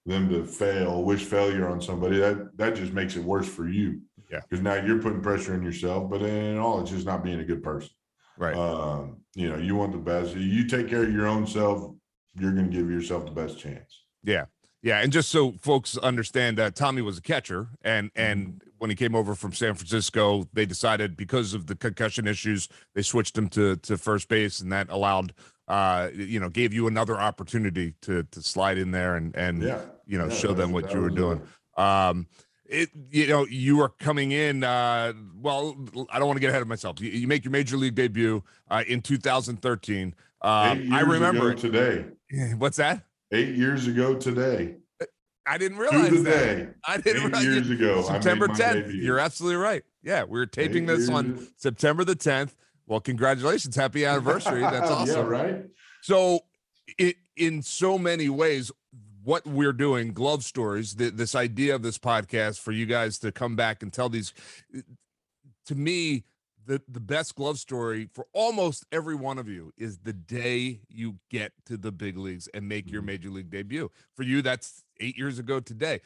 them 0.06 0.28
to 0.30 0.44
fail, 0.44 1.04
wish 1.04 1.24
failure 1.24 1.68
on 1.68 1.80
somebody. 1.80 2.18
That 2.18 2.56
that 2.56 2.74
just 2.76 2.92
makes 2.92 3.16
it 3.16 3.24
worse 3.24 3.48
for 3.48 3.68
you. 3.68 4.00
Yeah. 4.30 4.40
because 4.48 4.62
now 4.62 4.74
you're 4.74 5.00
putting 5.02 5.20
pressure 5.20 5.54
on 5.54 5.62
yourself. 5.62 6.08
But 6.10 6.22
in 6.22 6.58
all, 6.58 6.80
it's 6.80 6.90
just 6.90 7.06
not 7.06 7.24
being 7.24 7.40
a 7.40 7.44
good 7.44 7.62
person. 7.62 7.90
Right. 8.38 8.54
Um, 8.56 9.18
you 9.34 9.48
know, 9.50 9.56
you 9.56 9.74
want 9.76 9.92
the 9.92 9.98
best. 9.98 10.34
You 10.36 10.66
take 10.66 10.88
care 10.88 11.02
of 11.02 11.12
your 11.12 11.26
own 11.26 11.46
self. 11.46 11.94
You're 12.38 12.52
going 12.52 12.70
to 12.70 12.76
give 12.76 12.88
yourself 12.90 13.24
the 13.24 13.32
best 13.32 13.58
chance. 13.58 14.04
Yeah. 14.22 14.46
Yeah, 14.82 15.00
and 15.00 15.12
just 15.12 15.28
so 15.28 15.52
folks 15.60 15.98
understand 15.98 16.56
that 16.56 16.74
Tommy 16.74 17.02
was 17.02 17.18
a 17.18 17.20
catcher, 17.20 17.68
and 17.82 18.10
and 18.16 18.62
when 18.78 18.88
he 18.88 18.96
came 18.96 19.14
over 19.14 19.34
from 19.34 19.52
San 19.52 19.74
Francisco, 19.74 20.48
they 20.54 20.64
decided 20.64 21.18
because 21.18 21.52
of 21.52 21.66
the 21.66 21.74
concussion 21.76 22.26
issues, 22.26 22.66
they 22.94 23.02
switched 23.02 23.36
him 23.36 23.50
to 23.50 23.76
to 23.76 23.98
first 23.98 24.28
base, 24.28 24.62
and 24.62 24.72
that 24.72 24.88
allowed, 24.88 25.34
uh, 25.68 26.08
you 26.14 26.40
know, 26.40 26.48
gave 26.48 26.72
you 26.72 26.86
another 26.86 27.20
opportunity 27.20 27.92
to 28.00 28.22
to 28.30 28.40
slide 28.40 28.78
in 28.78 28.90
there 28.90 29.16
and 29.16 29.36
and 29.36 29.62
Yeah. 29.62 29.82
you 30.06 30.16
know 30.16 30.28
Yeah, 30.28 30.34
show 30.34 30.54
them 30.54 30.72
what 30.72 30.94
you 30.94 31.00
were 31.02 31.10
doing. 31.10 31.42
uh, 31.76 32.10
Um, 32.10 32.26
it 32.70 32.90
you 33.10 33.26
know 33.26 33.46
you 33.46 33.80
are 33.80 33.88
coming 33.88 34.32
in. 34.32 34.64
Uh, 34.64 35.12
well, 35.40 35.76
I 36.10 36.18
don't 36.18 36.28
want 36.28 36.36
to 36.36 36.40
get 36.40 36.50
ahead 36.50 36.62
of 36.62 36.68
myself. 36.68 37.00
You, 37.00 37.10
you 37.10 37.26
make 37.26 37.44
your 37.44 37.52
major 37.52 37.76
league 37.76 37.94
debut 37.94 38.42
uh, 38.70 38.84
in 38.86 39.02
2013. 39.02 40.14
Um, 40.42 40.80
eight 40.80 40.92
I 40.92 41.00
remember 41.00 41.50
ago 41.50 41.60
today. 41.60 42.04
What's 42.56 42.78
that? 42.78 43.02
Eight 43.32 43.54
years 43.54 43.86
ago 43.86 44.14
today. 44.14 44.76
I 45.46 45.58
didn't 45.58 45.78
realize 45.78 46.22
that. 46.22 46.24
day. 46.24 46.68
I 46.86 46.96
didn't 46.98 47.22
Eight 47.22 47.24
realize 47.24 47.44
years 47.44 47.70
ago. 47.70 47.92
I 48.08 48.12
made 48.12 48.22
September 48.22 48.48
my 48.48 48.54
10th. 48.54 48.72
debut. 48.74 49.02
You're 49.02 49.18
absolutely 49.18 49.56
right. 49.56 49.82
Yeah, 50.02 50.24
we 50.24 50.38
are 50.38 50.46
taping 50.46 50.84
Eight 50.84 50.96
this 50.96 51.08
on 51.10 51.46
September 51.56 52.04
the 52.04 52.14
10th. 52.14 52.54
Well, 52.86 53.00
congratulations. 53.00 53.74
Happy 53.74 54.04
anniversary. 54.06 54.60
That's 54.60 54.90
awesome. 54.90 55.16
yeah, 55.16 55.30
right. 55.30 55.64
So, 56.02 56.40
it, 56.98 57.16
in 57.36 57.62
so 57.62 57.98
many 57.98 58.28
ways, 58.28 58.70
what 59.30 59.46
we're 59.46 59.72
doing, 59.72 60.12
Glove 60.12 60.42
Stories, 60.42 60.96
th- 60.96 61.12
this 61.14 61.36
idea 61.36 61.72
of 61.76 61.82
this 61.82 61.98
podcast 61.98 62.58
for 62.58 62.72
you 62.72 62.84
guys 62.84 63.16
to 63.20 63.30
come 63.30 63.54
back 63.54 63.80
and 63.80 63.92
tell 63.92 64.08
these, 64.08 64.34
to 65.66 65.74
me, 65.76 66.24
the, 66.66 66.82
the 66.88 66.98
best 66.98 67.36
glove 67.36 67.56
story 67.56 68.08
for 68.12 68.26
almost 68.32 68.84
every 68.90 69.14
one 69.14 69.38
of 69.38 69.48
you 69.48 69.72
is 69.78 69.98
the 69.98 70.12
day 70.12 70.80
you 70.88 71.18
get 71.30 71.52
to 71.66 71.76
the 71.76 71.92
big 71.92 72.16
leagues 72.16 72.48
and 72.48 72.68
make 72.68 72.90
your 72.90 73.02
Mhm. 73.02 73.06
major 73.06 73.30
league 73.30 73.50
debut. 73.50 73.88
For 74.16 74.24
you, 74.24 74.42
that's 74.42 74.82
eight 74.98 75.16
years 75.16 75.38
ago 75.38 75.60
today. 75.60 76.00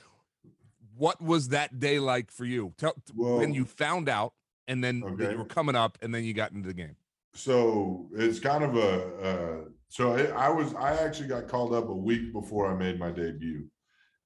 What 0.94 1.22
was 1.22 1.48
that 1.48 1.80
day 1.80 1.98
like 1.98 2.30
for 2.30 2.44
you? 2.44 2.74
Tell 2.76 2.94
when 3.14 3.54
you 3.54 3.64
found 3.64 4.06
out 4.06 4.34
and 4.68 4.84
then 4.84 5.02
Okay. 5.02 5.32
you 5.32 5.38
were 5.38 5.44
coming 5.46 5.74
up 5.76 5.96
and 6.02 6.14
then 6.14 6.24
you 6.24 6.34
got 6.34 6.52
into 6.52 6.68
the 6.68 6.74
game. 6.74 6.96
So 7.32 8.06
it's 8.14 8.38
kind 8.38 8.62
of 8.64 8.76
a, 8.76 9.16
uh, 9.16 9.68
so 9.94 10.12
I, 10.12 10.46
I 10.46 10.48
was, 10.48 10.74
I 10.74 10.96
actually 10.96 11.28
got 11.28 11.46
called 11.46 11.72
up 11.72 11.88
a 11.88 11.94
week 11.94 12.32
before 12.32 12.68
I 12.68 12.74
made 12.74 12.98
my 12.98 13.12
debut. 13.12 13.64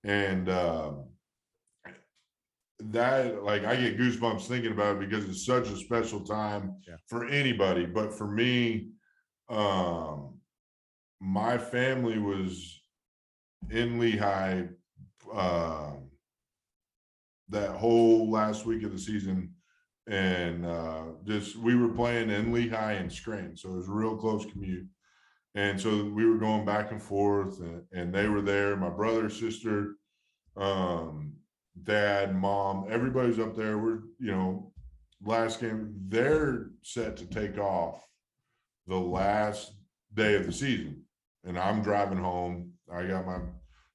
And, 0.02 0.48
um, 0.48 1.04
that 2.81 3.42
like 3.42 3.66
I 3.66 3.76
get 3.76 3.98
goosebumps 3.98 4.46
thinking 4.46 4.72
about 4.72 4.96
it 4.96 5.00
because 5.00 5.28
it's 5.28 5.44
such 5.44 5.68
a 5.68 5.76
special 5.76 6.20
time 6.20 6.76
Yeah. 6.88 6.94
for 7.07 7.26
anybody. 7.26 7.85
But 7.85 8.14
for 8.14 8.26
me, 8.26 8.92
um, 9.50 10.38
my 11.20 11.59
family 11.59 12.18
was 12.18 12.81
in 13.68 13.98
Lehigh, 13.98 14.68
um, 15.35 16.09
that 17.50 17.72
whole 17.72 18.31
last 18.31 18.64
week 18.64 18.85
of 18.85 18.92
the 18.92 18.98
season 18.98 19.52
and 20.07 20.64
uh, 20.64 21.02
just 21.26 21.57
we 21.57 21.74
were 21.74 21.90
playing 21.90 22.31
in 22.31 22.52
Lehigh 22.54 22.92
and 22.92 23.12
Scranton, 23.12 23.54
so 23.57 23.68
it 23.70 23.76
was 23.76 23.88
a 23.88 23.92
real 23.92 24.16
close 24.16 24.46
commute. 24.46 24.87
And 25.59 25.81
so 25.81 26.05
we 26.05 26.25
were 26.25 26.38
going 26.38 26.64
back 26.64 26.92
and 26.92 27.03
forth, 27.03 27.59
and, 27.59 27.83
and 27.90 28.14
they 28.14 28.29
were 28.29 28.40
there. 28.40 28.77
My 28.77 28.90
brother, 28.90 29.29
sister, 29.29 29.97
um, 30.57 31.33
dad, 31.83 32.37
mom, 32.37 32.87
everybody's 32.88 33.40
up 33.40 33.57
there. 33.57 33.77
We're 33.77 34.03
you 34.21 34.31
know, 34.31 34.73
last 35.21 35.61
game. 35.61 35.97
They're 36.07 36.71
set 36.83 37.16
to 37.16 37.27
take 37.27 37.59
off 37.59 38.07
the 38.87 39.01
last 39.01 39.73
day 40.14 40.37
of 40.37 40.47
the 40.47 40.53
season, 40.53 41.03
and 41.44 41.59
I'm 41.59 41.83
driving 41.83 42.18
home. 42.18 42.75
I 42.88 43.07
got 43.07 43.27
my, 43.27 43.40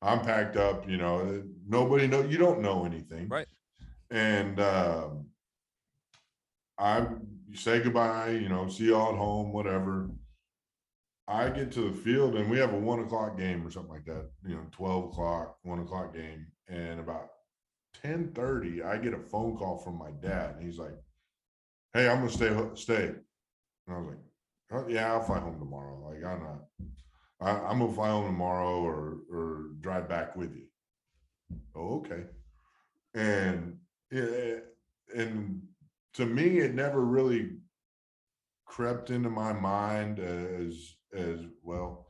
I'm 0.02 0.20
packed 0.20 0.58
up. 0.58 0.90
You 0.90 0.98
know, 0.98 1.44
nobody 1.66 2.08
know. 2.08 2.24
You 2.24 2.40
don't 2.40 2.62
know 2.62 2.84
anything, 2.84 3.30
Right. 3.30 3.48
And 4.12 4.60
um, 4.60 5.28
I 6.78 7.08
say 7.54 7.80
goodbye, 7.80 8.32
you 8.32 8.50
know, 8.50 8.68
see 8.68 8.88
y'all 8.88 9.14
at 9.14 9.18
home, 9.18 9.54
whatever. 9.54 10.10
I 11.28 11.50
get 11.50 11.72
to 11.74 11.90
the 11.90 11.98
field 11.98 12.36
and 12.36 12.50
we 12.50 12.58
have 12.60 12.74
a 12.74 12.78
one 12.78 13.00
o'clock 13.00 13.38
game 13.38 13.66
or 13.66 13.72
something 13.72 13.94
like 13.94 14.06
that, 14.06 14.30
you 14.46 14.56
know, 14.56 14.66
12 14.72 15.06
o'clock, 15.06 15.58
one 15.64 15.80
o'clock 15.80 16.14
game. 16.14 16.48
And 16.68 17.00
about 17.00 17.30
10 18.02 18.32
30, 18.34 18.84
I 18.84 18.98
get 18.98 19.14
a 19.14 19.20
phone 19.20 19.56
call 19.56 19.78
from 19.78 19.98
my 19.98 20.12
dad. 20.22 20.56
And 20.56 20.66
he's 20.66 20.80
like, 20.80 20.96
Hey, 21.94 22.10
I'm 22.10 22.18
gonna 22.20 22.30
stay 22.30 22.50
stay. 22.76 23.06
And 23.88 23.96
I 23.96 23.98
was 23.98 24.08
like, 24.08 24.18
oh, 24.72 24.88
yeah, 24.90 25.14
I'll 25.14 25.24
fly 25.24 25.40
home 25.40 25.60
tomorrow. 25.60 26.00
Like 26.10 26.24
I'm 26.26 26.44
not 26.44 26.62
I, 27.40 27.52
I'm 27.70 27.80
gonna 27.80 27.94
fly 27.94 28.10
home 28.10 28.26
tomorrow 28.26 28.82
or 28.82 29.18
or 29.32 29.66
drive 29.80 30.10
back 30.10 30.36
with 30.36 30.56
you. 30.56 30.66
Oh, 31.76 31.98
okay. 31.98 32.24
And 33.14 33.78
and 35.16 35.62
to 36.14 36.26
me, 36.26 36.60
it 36.60 36.74
never 36.74 37.02
really 37.02 37.58
crept 38.66 39.10
into 39.10 39.30
my 39.30 39.54
mind 39.54 40.20
as 40.20 40.93
as 41.16 41.40
well. 41.64 42.08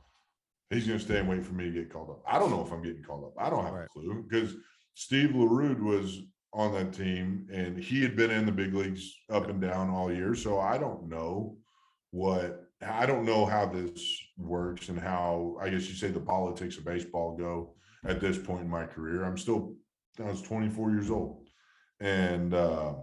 He's 0.70 0.86
going 0.86 0.98
to 0.98 1.04
stay 1.04 1.18
and 1.18 1.28
wait 1.28 1.44
for 1.44 1.52
me 1.52 1.64
to 1.64 1.70
get 1.70 1.92
called 1.92 2.10
up. 2.10 2.22
I 2.26 2.38
don't 2.38 2.50
know 2.50 2.64
if 2.64 2.72
I'm 2.72 2.82
getting 2.82 3.02
called 3.02 3.24
up. 3.24 3.34
I 3.38 3.50
don't 3.50 3.64
have 3.64 3.74
Right. 3.74 3.84
a 3.84 3.88
clue 3.88 4.24
because 4.28 4.54
Steve 4.94 5.30
Lerud 5.30 5.80
was 5.80 6.20
on 6.52 6.72
that 6.72 6.92
team 6.92 7.46
and 7.52 7.76
he 7.76 8.02
had 8.02 8.16
been 8.16 8.30
in 8.30 8.46
the 8.46 8.52
big 8.52 8.74
leagues 8.74 9.12
up 9.30 9.48
and 9.48 9.60
down 9.60 9.90
all 9.90 10.12
year. 10.12 10.34
So 10.34 10.58
I 10.58 10.78
don't 10.78 11.08
know 11.08 11.58
what 12.10 12.60
I 12.86 13.06
don't 13.06 13.24
know 13.24 13.44
how 13.46 13.66
this 13.66 14.18
works 14.36 14.88
and 14.88 14.98
how 14.98 15.56
I 15.60 15.68
guess 15.68 15.88
you 15.88 15.94
say 15.94 16.08
the 16.08 16.20
politics 16.20 16.76
of 16.76 16.84
baseball 16.84 17.36
go 17.36 17.74
at 18.06 18.20
this 18.20 18.38
point 18.38 18.62
in 18.62 18.68
my 18.68 18.84
career. 18.84 19.24
I'm 19.24 19.38
still 19.38 19.74
I 20.20 20.24
was 20.30 20.42
24 20.42 20.90
years 20.92 21.10
old, 21.10 21.48
and 22.00 22.54
uh, 22.54 22.94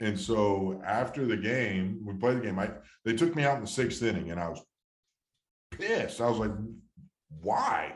and 0.00 0.18
so 0.18 0.80
after 0.84 1.26
the 1.26 1.36
game, 1.36 2.00
we 2.04 2.14
played 2.14 2.38
the 2.38 2.42
game. 2.42 2.58
I 2.58 2.70
they 3.04 3.14
took 3.14 3.34
me 3.34 3.44
out 3.44 3.56
in 3.56 3.62
the 3.62 3.68
sixth 3.68 4.02
inning, 4.02 4.30
and 4.30 4.40
I 4.40 4.48
was 4.48 4.62
pissed. 5.70 6.20
I 6.20 6.28
was 6.28 6.38
like, 6.38 6.52
"Why? 7.40 7.94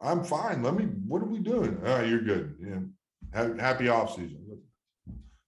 I'm 0.00 0.24
fine. 0.24 0.62
Let 0.62 0.74
me. 0.74 0.84
What 0.84 1.22
are 1.22 1.26
we 1.26 1.38
doing? 1.38 1.78
Oh, 1.84 2.02
you're 2.02 2.20
good. 2.20 2.56
Yeah. 2.60 3.54
Happy 3.58 3.88
off 3.88 4.14
season. 4.14 4.60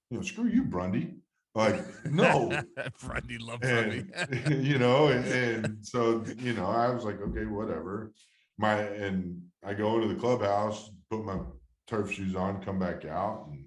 You 0.09 0.17
know, 0.17 0.21
screw 0.21 0.47
you, 0.47 0.63
Brundy. 0.63 1.15
Like, 1.53 1.83
no. 2.05 2.49
Brundy 3.03 3.39
love 3.39 3.63
and, 3.63 4.11
Grundy. 4.11 4.55
you 4.67 4.77
know, 4.77 5.07
and, 5.07 5.25
and 5.25 5.77
so 5.85 6.23
you 6.37 6.53
know, 6.53 6.67
I 6.67 6.89
was 6.89 7.03
like, 7.03 7.21
okay, 7.21 7.45
whatever. 7.45 8.11
My 8.57 8.79
and 8.79 9.41
I 9.63 9.73
go 9.73 9.95
into 9.95 10.07
the 10.07 10.19
clubhouse, 10.19 10.91
put 11.09 11.23
my 11.23 11.39
turf 11.87 12.11
shoes 12.11 12.35
on, 12.35 12.63
come 12.63 12.79
back 12.79 13.05
out, 13.05 13.47
and 13.51 13.65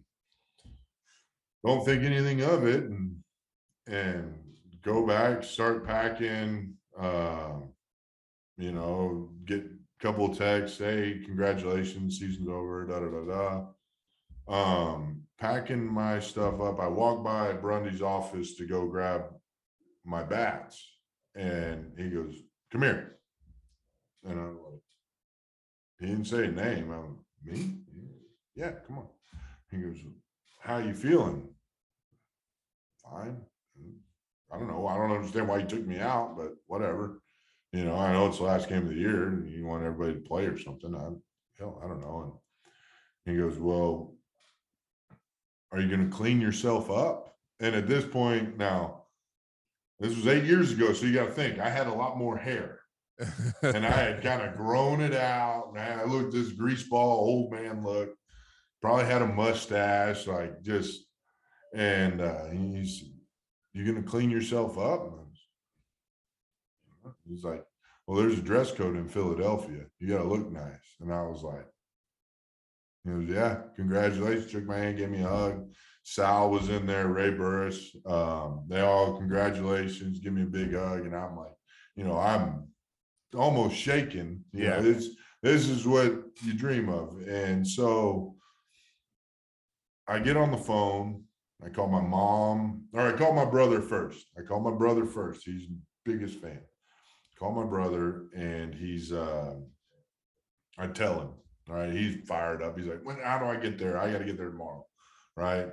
don't 1.65 1.85
think 1.85 2.03
anything 2.03 2.43
of 2.43 2.67
it, 2.67 2.85
and 2.85 3.17
and 3.87 4.35
go 4.83 5.07
back, 5.07 5.43
start 5.45 5.87
packing. 5.87 6.75
Uh, 6.99 7.53
you 8.57 8.73
know, 8.73 9.31
get 9.47 9.61
a 9.61 10.03
couple 10.03 10.31
of 10.31 10.37
texts, 10.37 10.79
hey, 10.79 11.23
congratulations, 11.25 12.19
season's 12.19 12.49
over, 12.49 12.85
da 12.85 13.01
da 13.01 13.09
da 13.09 13.67
da. 14.49 14.93
Um, 14.95 15.23
packing 15.39 15.87
my 15.87 16.21
stuff 16.21 16.61
up. 16.61 16.81
I 16.81 16.89
walk 16.89 17.25
by 17.25 17.53
Brundy's 17.53 18.03
office 18.03 18.55
to 18.57 18.67
go 18.67 18.87
grab 18.87 19.23
my 20.05 20.23
bats, 20.23 20.85
and 21.35 21.93
he 21.97 22.11
goes, 22.11 22.35
"Come 22.71 22.83
here," 22.83 23.19
and 24.25 24.39
I'm 24.39 24.59
like, 24.59 24.83
he 26.01 26.07
didn't 26.07 26.27
say 26.27 26.47
a 26.47 26.51
name. 26.51 26.91
I'm 26.91 27.19
me, 27.45 27.79
yeah, 28.55 28.73
come 28.87 28.99
on. 28.99 29.09
He 29.71 29.79
goes, 29.79 29.99
"How 30.61 30.79
you 30.79 30.95
feeling?" 30.95 31.55
Fine. 33.03 33.41
I 34.53 34.59
don't 34.59 34.69
know. 34.69 34.87
I 34.87 34.97
don't 34.97 35.13
understand 35.13 35.49
why 35.49 35.59
you 35.59 35.67
took 35.67 35.87
me 35.87 35.99
out, 35.99 36.37
but 36.37 36.55
whatever. 36.67 37.21
You 37.73 37.85
know, 37.85 37.95
I 37.95 38.13
know 38.13 38.27
it's 38.27 38.39
the 38.39 38.45
last 38.45 38.69
game 38.69 38.83
of 38.83 38.89
the 38.89 38.95
year, 38.95 39.29
and 39.29 39.49
you 39.49 39.65
want 39.65 39.85
everybody 39.85 40.15
to 40.15 40.29
play 40.29 40.47
or 40.47 40.59
something. 40.59 40.95
I, 40.95 41.11
hell, 41.59 41.81
I 41.85 41.87
don't 41.87 42.01
know. 42.01 42.41
And 43.27 43.37
he 43.37 43.41
goes, 43.41 43.59
"Well, 43.59 44.17
are 45.71 45.81
you 45.81 45.89
going 45.89 46.09
to 46.09 46.17
clean 46.17 46.41
yourself 46.41 46.91
up?" 46.91 47.37
And 47.61 47.75
at 47.77 47.87
this 47.87 48.05
point, 48.05 48.57
now, 48.57 49.05
this 50.01 50.17
was 50.17 50.27
eight 50.27 50.45
years 50.45 50.73
ago, 50.73 50.93
so 50.93 51.07
you 51.07 51.15
got 51.15 51.27
to 51.27 51.33
think. 51.33 51.59
I 51.59 51.69
had 51.69 51.87
a 51.87 51.93
lot 51.93 52.19
more 52.19 52.37
hair, 52.37 52.81
and 53.63 53.87
I 53.87 53.91
had 53.91 54.23
kind 54.23 54.43
of 54.43 54.57
grown 54.57 55.01
it 55.01 55.15
out. 55.15 55.73
Man, 55.73 56.01
I 56.01 56.05
looked 56.05 56.33
this 56.33 56.53
greaseball 56.53 56.93
old 56.93 57.53
man 57.53 57.85
look. 57.85 58.17
Probably 58.81 59.05
had 59.05 59.23
a 59.23 59.27
mustache, 59.27 60.27
like 60.27 60.63
just. 60.63 61.07
And 61.73 62.21
uh, 62.21 62.47
he's, 62.47 63.05
you're 63.73 63.85
going 63.87 64.03
to 64.03 64.11
clean 64.11 64.31
yourself 64.31 64.77
up?" 64.77 65.19
He's 67.29 67.45
like, 67.45 67.65
"Well, 68.07 68.19
there's 68.19 68.39
a 68.39 68.43
dress 68.43 68.73
code 68.73 68.97
in 68.97 69.09
Philadelphia. 69.09 69.85
You 69.99 70.09
got 70.09 70.19
to 70.19 70.29
look 70.29 70.51
nice." 70.51 70.97
And 71.01 71.13
I 71.13 71.23
was 71.23 71.43
like, 71.43 71.67
"He 73.05 73.11
goes, 73.11 73.29
yeah, 73.29 73.63
congratulations." 73.77 74.51
Shook 74.51 74.65
my 74.65 74.79
hand, 74.79 74.99
gave 74.99 75.11
me 75.11 75.23
a 75.23 75.29
hug. 75.29 75.71
Sal 76.03 76.51
was 76.51 76.69
in 76.71 76.87
there, 76.87 77.07
Ray 77.09 77.31
Burris. 77.31 77.95
Um, 78.07 78.65
they 78.69 78.81
all 78.81 79.17
congratulations, 79.17 80.19
give 80.19 80.33
me 80.33 80.43
a 80.43 80.47
big 80.47 80.75
hug, 80.75 81.07
and 81.07 81.15
I'm 81.15 81.37
like, 81.37 81.55
you 81.95 82.05
know, 82.05 82.19
I'm 82.19 82.69
almost 83.37 83.77
shaking. 83.77 84.45
You 84.53 84.65
Yeah. 84.65 84.77
know, 84.77 84.83
this 84.83 85.11
this 85.43 85.69
is 85.69 85.87
what 85.87 86.13
you 86.45 86.55
dream 86.55 86.89
of, 86.89 87.17
and 87.29 87.67
so 87.67 88.35
I 90.11 90.19
get 90.19 90.37
on 90.37 90.51
the 90.51 90.59
phone. 90.59 91.23
I 91.65 91.69
call 91.69 91.87
my 91.87 92.01
mom, 92.01 92.87
or 92.93 93.03
I 93.03 93.13
call 93.13 93.33
my 93.33 93.45
brother 93.45 93.81
first. 93.81 94.27
I 94.37 94.43
call 94.43 94.59
my 94.61 94.77
brother 94.77 95.07
first. 95.07 95.43
He's 95.45 95.69
biggest 96.05 96.41
fan. 96.41 96.61
Call 97.39 97.53
my 97.53 97.65
brother, 97.65 98.25
and 98.37 98.75
he's. 98.75 99.13
uh 99.13 99.55
I 100.79 100.87
tell 100.89 101.21
him, 101.21 101.29
all 101.69 101.77
right, 101.77 101.93
he's 101.93 102.27
fired 102.27 102.63
up. 102.63 102.77
He's 102.77 102.89
like, 102.89 103.05
"When? 103.05 103.21
How 103.21 103.39
do 103.39 103.45
I 103.45 103.57
get 103.57 103.79
there? 103.79 103.99
I 103.99 104.11
got 104.11 104.19
to 104.19 104.25
get 104.25 104.37
there 104.37 104.51
tomorrow, 104.51 104.85
right?" 105.37 105.69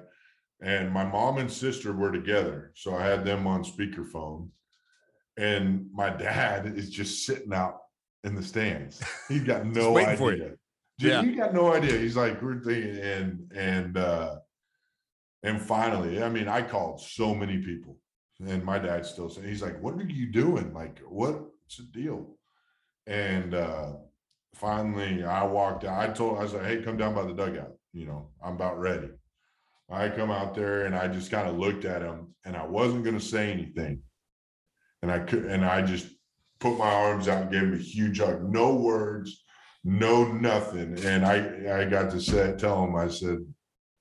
And 0.61 0.91
my 0.91 1.05
mom 1.05 1.39
and 1.39 1.51
sister 1.51 1.93
were 1.93 2.11
together, 2.11 2.73
so 2.75 2.95
I 2.95 3.05
had 3.05 3.25
them 3.25 3.47
on 3.47 3.63
speakerphone. 3.63 4.49
And 5.37 5.87
my 5.93 6.09
dad 6.09 6.65
is 6.77 6.91
just 6.91 7.25
sitting 7.25 7.53
out 7.53 7.77
in 8.23 8.35
the 8.35 8.43
stands. 8.43 9.01
He's 9.29 9.43
got 9.43 9.65
no 9.65 9.93
waiting 9.93 10.17
for 10.17 10.35
you. 10.35 10.43
idea. 10.43 10.57
Dude, 10.97 11.11
Yeah. 11.11 11.21
He 11.23 11.35
got 11.35 11.53
no 11.53 11.73
idea. 11.73 11.97
He's 11.97 12.15
like, 12.17 12.41
we're 12.41 12.59
thinking, 12.59 12.97
and 12.97 13.51
and 13.55 13.97
uh 13.97 14.37
and 15.43 15.61
finally, 15.61 16.21
I 16.23 16.29
mean, 16.29 16.47
I 16.47 16.61
called 16.61 17.01
so 17.01 17.33
many 17.35 17.59
people, 17.59 17.97
and 18.39 18.63
my 18.63 18.79
dad 18.79 19.05
still 19.05 19.29
saying, 19.29 19.47
he's 19.47 19.61
like, 19.61 19.79
"What 19.81 19.95
are 19.95 20.03
you 20.03 20.31
doing? 20.31 20.73
Like, 20.73 20.99
what's 21.07 21.77
the 21.77 21.83
deal?" 21.83 22.37
And 23.05 23.53
uh 23.53 23.93
finally, 24.55 25.23
I 25.23 25.43
walked 25.45 25.83
out. 25.85 26.09
I 26.09 26.13
told, 26.13 26.39
I 26.39 26.43
was 26.43 26.53
like, 26.53 26.65
"Hey, 26.65 26.81
come 26.81 26.97
down 26.97 27.13
by 27.13 27.23
the 27.23 27.33
dugout. 27.33 27.73
You 27.93 28.07
know, 28.07 28.29
I'm 28.43 28.55
about 28.55 28.79
ready." 28.79 29.09
I 29.89 30.09
come 30.09 30.31
out 30.31 30.53
there 30.53 30.85
and 30.85 30.93
I 30.95 31.07
just 31.07 31.31
kind 31.31 31.47
of 31.47 31.57
looked 31.57 31.85
at 31.85 32.01
him, 32.01 32.35
and 32.43 32.57
I 32.57 32.65
wasn't 32.65 33.03
going 33.05 33.17
to 33.17 33.23
say 33.25 33.51
anything, 33.53 34.01
and 35.01 35.11
I 35.11 35.19
could, 35.19 35.45
and 35.45 35.63
I 35.63 35.81
just 35.81 36.07
put 36.59 36.77
my 36.77 36.91
arms 36.91 37.27
out 37.29 37.43
and 37.43 37.51
gave 37.51 37.61
him 37.61 37.73
a 37.73 37.77
huge 37.77 38.19
hug. 38.19 38.43
No 38.51 38.75
words, 38.75 39.43
no 39.87 40.25
nothing, 40.25 40.99
and 41.05 41.25
I 41.25 41.81
I 41.81 41.85
got 41.85 42.11
to 42.11 42.19
say 42.19 42.53
tell 42.57 42.83
him 42.83 42.95
I 42.95 43.07
said, 43.07 43.39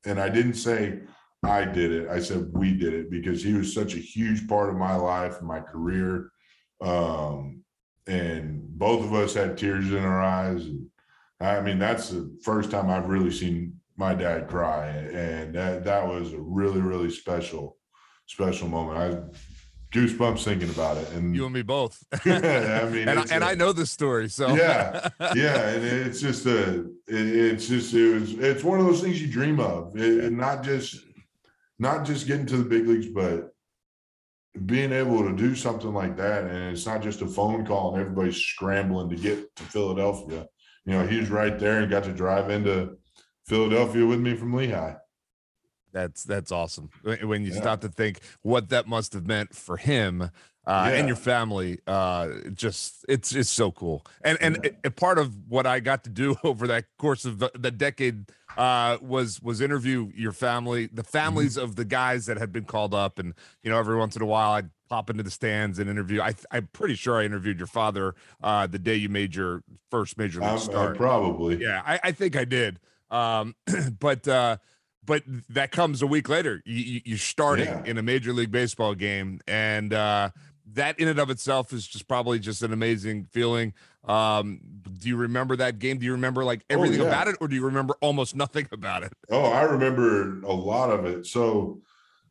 and 0.04 0.20
I 0.20 0.28
didn't 0.28 0.54
say 0.54 1.00
I 1.44 1.64
did 1.64 1.92
it. 1.92 2.08
I 2.08 2.18
said 2.18 2.50
we 2.52 2.74
did 2.74 2.92
it 2.92 3.08
because 3.08 3.40
he 3.40 3.54
was 3.54 3.72
such 3.72 3.94
a 3.94 3.98
huge 3.98 4.48
part 4.48 4.68
of 4.68 4.74
my 4.74 4.96
life 4.96 5.40
my 5.40 5.60
career. 5.60 6.30
Um, 6.80 7.62
and 8.08 8.68
both 8.68 9.04
of 9.04 9.14
us 9.14 9.34
had 9.34 9.56
tears 9.56 9.90
in 9.92 10.04
our 10.04 10.22
eyes. 10.22 10.64
And 10.64 10.88
I 11.40 11.60
mean, 11.60 11.78
that's 11.78 12.10
the 12.10 12.36
first 12.42 12.70
time 12.70 12.90
I've 12.90 13.08
really 13.08 13.30
seen 13.30 13.74
my 13.96 14.12
dad 14.12 14.48
cry. 14.48 14.88
And 14.88 15.54
that 15.54 15.84
that 15.84 16.06
was 16.06 16.32
a 16.32 16.40
really, 16.40 16.80
really 16.80 17.10
special, 17.10 17.76
special 18.26 18.66
moment. 18.68 18.98
I 18.98 19.38
goosebumps 19.96 20.44
thinking 20.44 20.70
about 20.70 20.96
it. 20.98 21.10
And 21.12 21.34
You 21.34 21.44
and 21.46 21.54
me 21.54 21.62
both. 21.62 22.02
yeah, 22.26 22.82
I 22.84 22.88
mean, 22.90 23.08
and 23.08 23.18
I, 23.20 23.24
and 23.30 23.42
a- 23.42 23.46
I 23.48 23.54
know 23.54 23.72
the 23.72 23.86
story. 23.86 24.28
So 24.28 24.54
Yeah, 24.54 25.08
yeah, 25.34 25.68
and 25.70 25.84
it's 25.84 26.20
just 26.20 26.46
a, 26.46 26.80
it- 27.08 27.36
it's 27.52 27.66
just 27.68 27.94
it 27.94 28.14
was, 28.20 28.32
it's 28.34 28.62
one 28.64 28.78
of 28.80 28.86
those 28.86 29.00
things 29.02 29.20
you 29.20 29.28
dream 29.30 29.58
of, 29.60 29.96
It- 29.96 30.24
and 30.24 30.36
not 30.36 30.62
just, 30.62 31.04
not 31.78 32.04
just 32.04 32.26
getting 32.26 32.46
to 32.46 32.56
the 32.58 32.64
big 32.64 32.86
leagues, 32.86 33.08
but 33.08 33.52
being 34.64 34.92
able 34.92 35.22
to 35.22 35.36
do 35.36 35.54
something 35.54 35.92
like 35.92 36.16
that, 36.16 36.44
and 36.44 36.72
it's 36.72 36.86
not 36.86 37.02
just 37.02 37.20
a 37.22 37.26
phone 37.26 37.66
call 37.66 37.92
and 37.92 38.00
everybody's 38.00 38.36
scrambling 38.36 39.10
to 39.10 39.16
get 39.16 39.54
to 39.56 39.62
Philadelphia. 39.64 40.46
You 40.86 40.92
know, 40.92 41.06
he 41.06 41.18
was 41.20 41.28
right 41.30 41.58
there 41.58 41.80
and 41.80 41.90
got 41.90 42.04
to 42.04 42.12
drive 42.12 42.48
into 42.48 42.96
Philadelphia 43.46 44.06
with 44.06 44.20
me 44.20 44.34
from 44.34 44.54
Lehigh. 44.54 44.94
That's 45.96 46.24
that's 46.24 46.52
awesome. 46.52 46.90
When 47.02 47.42
you 47.46 47.52
Yeah. 47.52 47.60
stop 47.60 47.80
to 47.80 47.88
think 47.88 48.20
what 48.42 48.68
that 48.68 48.86
must 48.86 49.14
have 49.14 49.26
meant 49.26 49.54
for 49.56 49.78
him 49.78 50.30
uh, 50.66 50.90
and 50.92 51.06
your 51.06 51.16
family, 51.16 51.78
uh, 51.86 52.28
just 52.52 53.02
it's 53.08 53.34
it's 53.34 53.48
so 53.48 53.72
cool. 53.72 54.04
And 54.20 54.36
and 54.42 54.58
Yeah. 54.62 54.72
a- 54.84 54.88
a 54.88 54.90
part 54.90 55.16
of 55.18 55.34
what 55.48 55.66
I 55.66 55.80
got 55.80 56.04
to 56.04 56.10
do 56.10 56.36
over 56.44 56.66
that 56.66 56.84
course 56.98 57.24
of 57.24 57.38
the, 57.38 57.50
the 57.58 57.70
decade 57.70 58.26
uh, 58.58 58.98
was 59.00 59.40
was 59.40 59.62
interview 59.62 60.10
your 60.14 60.32
family, 60.32 60.86
the 60.92 61.02
families 61.02 61.56
of 61.56 61.76
the 61.76 61.84
guys 61.86 62.26
that 62.26 62.36
had 62.36 62.52
been 62.52 62.66
called 62.66 62.92
up, 62.92 63.18
and 63.18 63.32
you 63.62 63.70
know 63.70 63.78
every 63.78 63.96
once 63.96 64.16
in 64.16 64.20
a 64.20 64.26
while 64.26 64.50
I'd 64.52 64.68
pop 64.90 65.08
into 65.08 65.22
the 65.22 65.30
stands 65.30 65.78
and 65.78 65.88
interview. 65.88 66.20
I 66.20 66.34
I'm 66.50 66.68
pretty 66.74 66.94
sure 66.96 67.18
I 67.18 67.24
interviewed 67.24 67.56
your 67.56 67.68
father 67.68 68.14
uh, 68.42 68.66
the 68.66 68.78
day 68.78 68.96
you 68.96 69.08
made 69.08 69.34
your 69.34 69.62
first 69.90 70.18
major 70.18 70.40
league 70.40 70.50
I'm, 70.50 70.58
start. 70.58 70.98
probably, 70.98 71.56
Yeah, 71.62 71.80
I, 71.86 72.00
I 72.04 72.12
think 72.12 72.36
I 72.36 72.44
did. 72.44 72.80
Um, 73.10 73.54
but 73.98 74.28
uh, 74.28 74.58
but 75.06 75.22
that 75.48 75.70
comes 75.70 76.02
a 76.02 76.06
week 76.06 76.28
later. 76.28 76.62
You, 76.66 76.74
you, 76.84 77.00
you're 77.04 77.18
starting 77.18 77.66
Yeah. 77.66 77.82
in 77.84 77.98
a 77.98 78.02
major 78.02 78.32
league 78.32 78.50
baseball 78.50 78.94
game, 78.94 79.40
and 79.46 79.92
uh, 79.94 80.30
that 80.72 80.98
in 80.98 81.08
and 81.08 81.18
of 81.18 81.30
itself 81.30 81.72
is 81.72 81.86
just 81.86 82.08
probably 82.08 82.38
just 82.38 82.62
an 82.62 82.72
amazing 82.72 83.24
feeling. 83.30 83.72
Um, 84.04 84.60
do 84.98 85.08
you 85.08 85.16
remember 85.16 85.56
that 85.56 85.78
game? 85.78 85.98
Do 85.98 86.06
you 86.06 86.12
remember 86.12 86.44
like 86.44 86.64
everything 86.70 87.00
Oh, 87.00 87.04
yeah. 87.04 87.08
about 87.08 87.28
it, 87.28 87.36
or 87.40 87.48
do 87.48 87.56
you 87.56 87.64
remember 87.64 87.94
almost 88.00 88.36
nothing 88.36 88.68
about 88.72 89.02
it? 89.02 89.12
Oh, 89.30 89.44
I 89.46 89.62
remember 89.62 90.40
a 90.42 90.52
lot 90.52 90.90
of 90.90 91.04
it. 91.06 91.26
So 91.26 91.80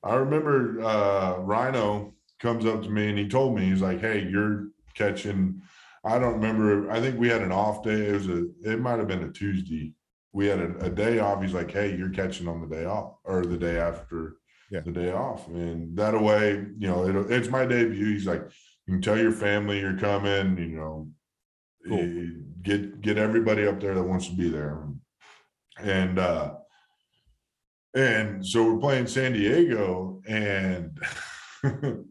I 0.03 0.15
remember 0.15 0.81
uh 0.81 1.35
Ryno 1.35 2.13
comes 2.39 2.65
up 2.65 2.83
to 2.83 2.89
me 2.89 3.09
and 3.09 3.17
he 3.17 3.27
told 3.27 3.55
me, 3.57 3.65
he's 3.65 3.81
like, 3.81 3.99
Hey, 3.99 4.23
you're 4.29 4.67
catching. 4.93 5.61
I 6.05 6.19
don't 6.19 6.35
remember. 6.35 6.91
I 6.91 7.01
think 7.01 7.19
we 7.19 7.27
had 7.29 7.41
an 7.41 7.51
off 7.51 7.83
day. 7.83 8.07
It 8.09 8.13
was 8.13 8.27
a 8.29 8.45
it 8.63 8.79
might 8.79 8.99
have 8.99 9.07
been 9.07 9.23
a 9.23 9.31
Tuesday. 9.31 9.91
We 10.35 10.47
had 10.47 10.59
a, 10.59 10.77
a 10.85 10.89
day 10.89 11.19
off. 11.19 11.41
He's 11.41 11.53
like, 11.53 11.71
Hey, 11.71 11.95
you're 11.95 12.09
catching 12.09 12.47
on 12.49 12.59
the 12.61 12.67
day 12.75 12.83
off 12.83 13.13
or 13.23 13.45
the 13.45 13.57
day 13.57 13.77
after 13.79 14.35
Yeah. 14.69 14.81
the 14.81 14.91
day 14.91 15.11
off, 15.13 15.47
and 15.47 15.95
that 15.97 16.19
way, 16.21 16.51
you 16.77 16.87
know, 16.89 17.07
it, 17.07 17.31
it's 17.31 17.49
my 17.49 17.65
debut. 17.65 18.13
He's 18.13 18.27
like, 18.27 18.43
you 18.85 18.93
can 18.95 19.01
tell 19.01 19.17
your 19.17 19.31
family 19.31 19.79
you're 19.79 19.97
coming. 19.97 20.57
You 20.57 20.77
know, 20.77 21.07
Cool. 21.87 21.99
eh, 21.99 22.25
get 22.61 22.99
get 23.01 23.17
everybody 23.17 23.65
up 23.65 23.79
there 23.79 23.95
that 23.95 24.03
wants 24.03 24.27
to 24.27 24.35
be 24.35 24.49
there, 24.49 24.83
and 25.79 26.19
uh, 26.19 26.55
and 27.93 28.45
so 28.45 28.63
we're 28.73 28.79
playing 28.79 29.07
San 29.07 29.33
Diego, 29.33 30.21
and 30.27 30.99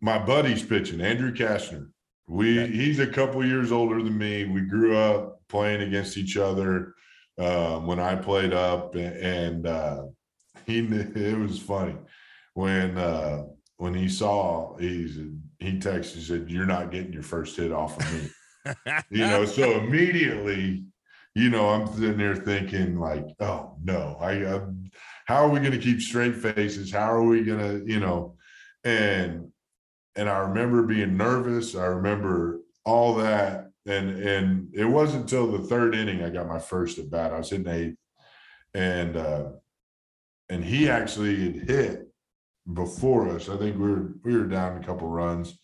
my 0.00 0.18
buddy's 0.18 0.62
pitching, 0.64 1.00
Andrew 1.00 1.32
Cashner. 1.32 1.88
We 2.30 2.60
Okay. 2.60 2.72
he's 2.72 3.00
a 3.00 3.06
couple 3.06 3.44
years 3.44 3.72
older 3.72 4.02
than 4.02 4.16
me. 4.16 4.44
We 4.44 4.60
grew 4.62 4.96
up 4.96 5.40
playing 5.48 5.82
against 5.82 6.16
each 6.16 6.36
other 6.36 6.94
um, 7.38 7.86
when 7.86 7.98
I 7.98 8.14
played 8.14 8.52
up, 8.52 8.94
and 8.94 9.66
uh, 9.66 10.04
he 10.64 10.78
it 10.86 11.38
was 11.38 11.58
funny 11.58 11.96
when 12.54 12.96
uh, 12.96 13.44
when 13.80 13.94
he 13.94 14.08
saw 14.08 14.76
he's 14.76 15.16
he 15.58 15.72
texted 15.78 16.14
he 16.14 16.20
said 16.22 16.50
you're 16.50 16.66
not 16.66 16.90
getting 16.90 17.12
your 17.12 17.22
first 17.22 17.56
hit 17.56 17.72
off 17.72 17.98
of 17.98 18.12
me 18.12 18.30
you 19.10 19.26
know 19.26 19.44
so 19.44 19.78
immediately 19.78 20.84
you 21.34 21.48
know 21.48 21.68
i'm 21.68 21.86
sitting 21.86 22.18
there 22.18 22.36
thinking 22.36 22.98
like 22.98 23.24
oh 23.40 23.74
no 23.82 24.16
i 24.20 24.42
uh, 24.42 24.66
how 25.26 25.36
are 25.36 25.48
we 25.48 25.60
going 25.60 25.72
to 25.72 25.78
keep 25.78 26.00
straight 26.00 26.36
faces 26.36 26.92
how 26.92 27.10
are 27.10 27.22
we 27.22 27.42
going 27.42 27.58
to 27.58 27.90
you 27.90 28.00
know 28.00 28.36
and 28.84 29.49
and 30.20 30.28
i 30.28 30.38
remember 30.38 30.82
being 30.82 31.16
nervous 31.16 31.74
i 31.74 31.84
remember 31.84 32.60
all 32.84 33.14
that 33.14 33.70
and 33.86 34.10
and 34.22 34.68
it 34.74 34.84
wasn't 34.84 35.22
until 35.22 35.50
the 35.50 35.66
third 35.66 35.94
inning 35.94 36.22
i 36.22 36.30
got 36.30 36.46
my 36.46 36.58
first 36.58 36.98
at 36.98 37.10
bat 37.10 37.32
i 37.32 37.38
was 37.38 37.50
hitting 37.50 37.68
eighth 37.68 37.96
and 38.74 39.16
uh 39.16 39.44
and 40.48 40.64
he 40.64 40.88
actually 40.88 41.52
had 41.52 41.68
hit 41.68 42.08
before 42.74 43.28
us 43.30 43.48
i 43.48 43.56
think 43.56 43.76
we 43.76 43.90
were 43.90 44.12
we 44.24 44.36
were 44.36 44.46
down 44.46 44.76
a 44.76 44.86
couple 44.86 45.08
runs 45.08 45.58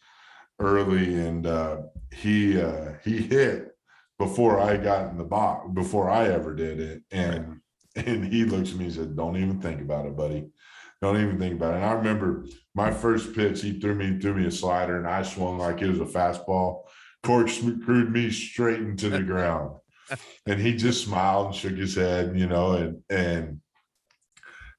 early 0.58 1.14
and 1.14 1.46
uh 1.46 1.76
he 2.12 2.60
uh 2.60 2.92
he 3.04 3.18
hit 3.18 3.76
before 4.18 4.58
I 4.58 4.76
got 4.76 5.10
in 5.10 5.18
the 5.18 5.24
box 5.24 5.68
before 5.74 6.10
I 6.10 6.28
ever 6.28 6.54
did 6.54 6.80
it. 6.80 7.02
And 7.10 7.60
and 7.94 8.26
he 8.26 8.44
looks 8.44 8.72
at 8.72 8.76
me 8.76 8.86
and 8.86 8.94
said, 8.94 9.16
Don't 9.16 9.36
even 9.36 9.60
think 9.60 9.80
about 9.80 10.06
it, 10.06 10.16
buddy. 10.16 10.48
Don't 11.02 11.20
even 11.20 11.38
think 11.38 11.54
about 11.54 11.74
it. 11.74 11.76
And 11.76 11.84
I 11.84 11.92
remember 11.92 12.46
my 12.76 12.90
first 12.92 13.34
pitch, 13.34 13.62
he 13.62 13.80
threw 13.80 13.94
me 13.94 14.20
threw 14.20 14.34
me 14.34 14.46
a 14.46 14.50
slider 14.50 14.98
and 14.98 15.08
I 15.08 15.22
swung 15.22 15.58
like 15.58 15.80
it 15.80 15.88
was 15.88 15.98
a 15.98 16.04
fastball, 16.04 16.82
corkscrewed 17.24 18.12
me 18.12 18.30
straight 18.30 18.80
into 18.80 19.08
the 19.08 19.22
ground. 19.22 19.78
And 20.46 20.60
he 20.60 20.76
just 20.76 21.02
smiled 21.02 21.46
and 21.46 21.54
shook 21.54 21.76
his 21.76 21.96
head, 21.96 22.38
you 22.38 22.46
know, 22.46 22.72
and 22.72 23.02
and 23.08 23.60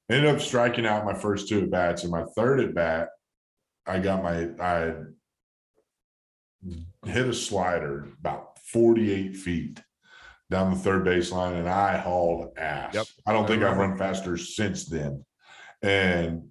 ended 0.08 0.32
up 0.32 0.40
striking 0.40 0.86
out 0.86 1.04
my 1.04 1.12
first 1.12 1.48
two 1.48 1.62
at 1.62 1.70
bats. 1.70 2.04
And 2.04 2.12
my 2.12 2.24
third 2.36 2.60
at 2.60 2.72
bat, 2.72 3.08
I 3.84 3.98
got 3.98 4.22
my 4.22 4.48
I 4.60 4.94
hit 7.04 7.26
a 7.26 7.34
slider 7.34 8.06
about 8.20 8.60
48 8.60 9.36
feet 9.36 9.82
down 10.50 10.72
the 10.72 10.78
third 10.78 11.04
baseline 11.04 11.58
and 11.58 11.68
I 11.68 11.98
hauled 11.98 12.56
ass. 12.56 12.94
Yep. 12.94 13.06
I 13.26 13.32
don't 13.32 13.46
think 13.46 13.64
I've 13.64 13.76
run 13.76 13.98
faster 13.98 14.36
since 14.36 14.86
then. 14.86 15.24
And 15.82 16.48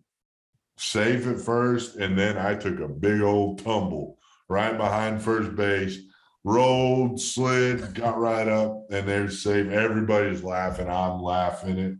safe 0.77 1.27
at 1.27 1.39
first, 1.39 1.95
and 1.95 2.17
then 2.17 2.37
I 2.37 2.55
took 2.55 2.79
a 2.79 2.87
big 2.87 3.21
old 3.21 3.63
tumble 3.63 4.17
right 4.47 4.77
behind 4.77 5.21
first 5.21 5.55
base, 5.55 5.99
rolled, 6.43 7.19
slid, 7.19 7.93
got 7.93 8.17
right 8.17 8.47
up, 8.47 8.85
and 8.89 9.07
there's 9.07 9.41
safe. 9.43 9.67
Everybody's 9.67 10.43
laughing. 10.43 10.89
I'm 10.89 11.21
laughing. 11.21 11.77
It 11.77 11.97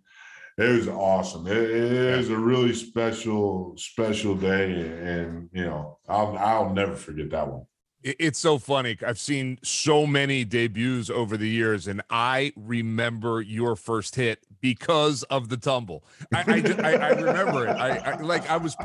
it 0.58 0.76
was 0.76 0.88
awesome. 0.88 1.46
It, 1.46 2.18
was 2.18 2.30
a 2.32 2.38
really 2.38 2.74
special, 2.74 3.76
special 3.78 4.34
day, 4.36 4.72
and 4.72 5.50
you 5.54 5.66
know, 5.66 6.00
I'll 6.10 6.36
I'll 6.38 6.74
never 6.74 6.96
forget 6.96 7.30
that 7.30 7.48
one. 7.48 7.66
It- 8.08 8.16
It's 8.20 8.40
so 8.40 8.58
funny. 8.58 8.98
I've 9.06 9.20
seen 9.20 9.60
so 9.64 10.08
many 10.08 10.46
debuts 10.46 11.10
over 11.10 11.36
the 11.38 11.50
years, 11.50 11.88
and 11.88 12.02
I 12.10 12.54
remember 12.56 13.42
your 13.42 13.76
first 13.76 14.16
hit 14.16 14.46
because 14.62 15.24
of 15.24 15.50
the 15.50 15.58
tumble. 15.58 16.04
I, 16.34 16.44
I, 16.48 16.90
I, 16.90 16.94
I 16.96 17.10
remember 17.10 17.68
it. 17.68 17.72
I, 17.72 18.16
like. 18.22 18.50
I 18.50 18.58
was 18.58 18.76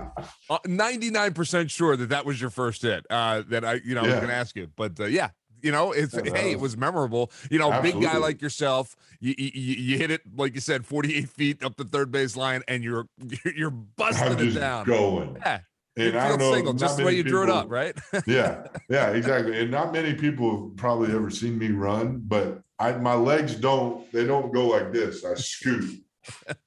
ninety 0.66 1.10
nine 1.10 1.32
percent 1.34 1.70
sure 1.70 1.96
that 1.96 2.08
that 2.08 2.24
was 2.26 2.40
your 2.40 2.50
first 2.50 2.82
hit. 2.82 3.06
Uh, 3.10 3.42
that 3.48 3.64
I, 3.64 3.74
you 3.84 3.94
know, 3.94 4.00
I 4.02 4.06
was 4.06 4.14
going 4.14 4.28
to 4.28 4.34
ask 4.34 4.56
you, 4.56 4.68
but 4.76 4.98
uh, 4.98 5.04
yeah. 5.06 5.30
You 5.64 5.70
know, 5.70 5.92
it's 5.92 6.12
Yeah, 6.12 6.22
hey, 6.34 6.50
it 6.50 6.58
was 6.58 6.76
memorable. 6.76 7.30
You 7.48 7.60
know, 7.60 7.80
big 7.82 8.00
guy 8.02 8.16
like 8.16 8.42
yourself, 8.42 8.96
you, 9.20 9.32
you 9.38 9.50
you 9.54 9.96
hit 9.98 10.10
it 10.10 10.22
like 10.36 10.56
you 10.56 10.60
said, 10.60 10.84
forty 10.84 11.14
eight 11.14 11.28
feet 11.28 11.62
up 11.62 11.76
the 11.76 11.84
third 11.84 12.10
base 12.10 12.34
line, 12.36 12.62
and 12.66 12.82
you're 12.82 13.06
you're 13.56 13.70
busting 13.70 14.40
it 14.40 14.54
down. 14.58 14.84
going. 14.86 15.36
Yeah, 15.38 15.60
And 15.96 16.18
I 16.18 16.28
don't 16.28 16.38
know, 16.38 16.54
single, 16.54 16.72
just 16.72 16.96
the 16.96 17.04
way 17.04 17.14
you 17.14 17.22
drew 17.22 17.42
it 17.42 17.50
up, 17.50 17.70
right? 17.70 17.94
yeah, 18.26 18.66
yeah, 18.88 19.10
exactly. 19.10 19.60
And 19.60 19.70
not 19.70 19.92
many 19.92 20.14
people 20.14 20.68
have 20.68 20.76
probably 20.76 21.14
ever 21.14 21.30
seen 21.30 21.58
me 21.58 21.70
run, 21.70 22.22
but 22.24 22.62
I 22.78 22.92
my 22.92 23.14
legs 23.14 23.54
don't 23.54 24.10
they 24.10 24.24
don't 24.24 24.52
go 24.54 24.68
like 24.68 24.92
this. 24.92 25.24
I 25.24 25.34
scoot. 25.34 26.02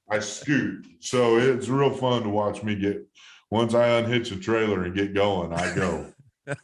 I 0.08 0.20
scoot. 0.20 0.86
So 1.00 1.38
it's 1.38 1.68
real 1.68 1.90
fun 1.90 2.22
to 2.22 2.28
watch 2.28 2.62
me 2.62 2.76
get 2.76 3.04
once 3.50 3.74
I 3.74 3.88
unhitch 3.88 4.30
a 4.30 4.36
trailer 4.36 4.84
and 4.84 4.94
get 4.94 5.12
going, 5.14 5.52
I 5.52 5.74
go. 5.74 6.12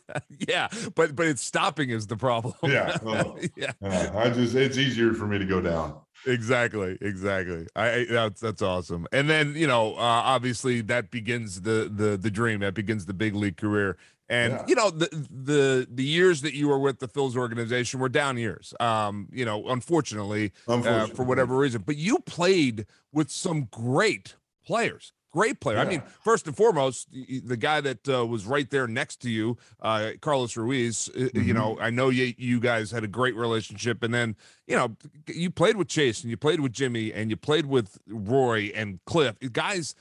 yeah, 0.48 0.68
but 0.94 1.16
but 1.16 1.26
it's 1.26 1.42
stopping 1.42 1.90
is 1.90 2.06
the 2.06 2.16
problem. 2.16 2.54
Yeah, 2.62 2.96
oh. 3.04 3.38
yeah, 3.56 3.72
Uh, 3.82 4.10
I 4.14 4.30
just 4.30 4.54
it's 4.54 4.78
easier 4.78 5.14
for 5.14 5.26
me 5.26 5.38
to 5.38 5.44
go 5.44 5.60
down. 5.60 6.00
Exactly, 6.26 6.98
exactly. 7.00 7.66
I, 7.76 8.06
that's 8.08 8.40
that's 8.40 8.62
awesome. 8.62 9.06
And 9.12 9.28
then 9.28 9.54
you 9.54 9.66
know, 9.66 9.94
uh, 9.94 10.00
obviously 10.00 10.80
that 10.82 11.10
begins 11.10 11.62
the 11.62 11.90
the 11.94 12.16
the 12.16 12.30
dream. 12.30 12.60
That 12.60 12.74
begins 12.74 13.06
the 13.06 13.14
big 13.14 13.34
league 13.34 13.56
career. 13.56 13.96
And 14.28 14.54
Yeah. 14.54 14.64
you 14.66 14.74
know 14.74 14.90
the 14.90 15.08
the 15.30 15.86
the 15.90 16.04
years 16.04 16.40
that 16.42 16.54
you 16.54 16.68
were 16.68 16.78
with 16.78 17.00
the 17.00 17.08
Phils 17.08 17.36
organization 17.36 18.00
were 18.00 18.08
down 18.08 18.38
years. 18.38 18.72
Um, 18.80 19.28
you 19.32 19.44
know, 19.44 19.68
unfortunately, 19.68 20.52
uh, 20.68 21.06
for 21.08 21.24
whatever 21.24 21.56
reason. 21.56 21.82
But 21.84 21.96
you 21.96 22.18
played 22.20 22.86
with 23.12 23.30
some 23.30 23.68
great 23.70 24.36
players. 24.64 25.12
Great 25.32 25.60
player. 25.60 25.78
I 25.78 25.86
mean, 25.86 26.02
first 26.22 26.46
and 26.46 26.54
foremost, 26.54 27.10
the, 27.10 27.40
the 27.40 27.56
guy 27.56 27.80
that 27.80 28.06
uh, 28.06 28.26
was 28.26 28.44
right 28.44 28.68
there 28.68 28.86
next 28.86 29.16
to 29.22 29.30
you, 29.30 29.56
uh, 29.80 30.10
Carlos 30.20 30.54
Ruiz. 30.58 31.08
uh, 31.18 31.28
You 31.32 31.54
know, 31.54 31.78
I 31.80 31.88
know 31.88 32.10
you 32.10 32.34
you 32.36 32.60
guys 32.60 32.90
had 32.90 33.02
a 33.02 33.08
great 33.08 33.34
relationship, 33.34 34.02
and 34.02 34.12
then 34.12 34.36
you 34.66 34.76
know 34.76 34.94
you 35.26 35.50
played 35.50 35.76
with 35.78 35.88
Chase 35.88 36.20
and 36.22 36.30
you 36.30 36.36
played 36.36 36.60
with 36.60 36.72
Jimmy 36.72 37.14
and 37.14 37.30
you 37.30 37.36
played 37.38 37.64
with 37.64 37.96
Roy 38.06 38.72
and 38.74 39.00
Cliff. 39.06 39.36
Guys, 39.52 39.94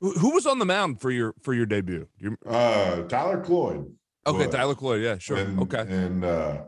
who, 0.00 0.34
was 0.34 0.46
on 0.46 0.58
the 0.58 0.66
mound 0.66 1.00
for 1.00 1.10
your 1.10 1.34
for 1.40 1.54
your 1.54 1.64
debut? 1.64 2.06
You, 2.18 2.36
Uh 2.46 3.02
Tyler 3.08 3.40
Cloyd. 3.42 3.86
okay. 4.26 4.48
Tyler 4.50 4.74
Cloyd. 4.74 5.02
Yeah, 5.02 5.16
sure. 5.16 5.38
And, 5.38 5.60
okay. 5.60 5.86
And 5.88 6.24
uh 6.26 6.58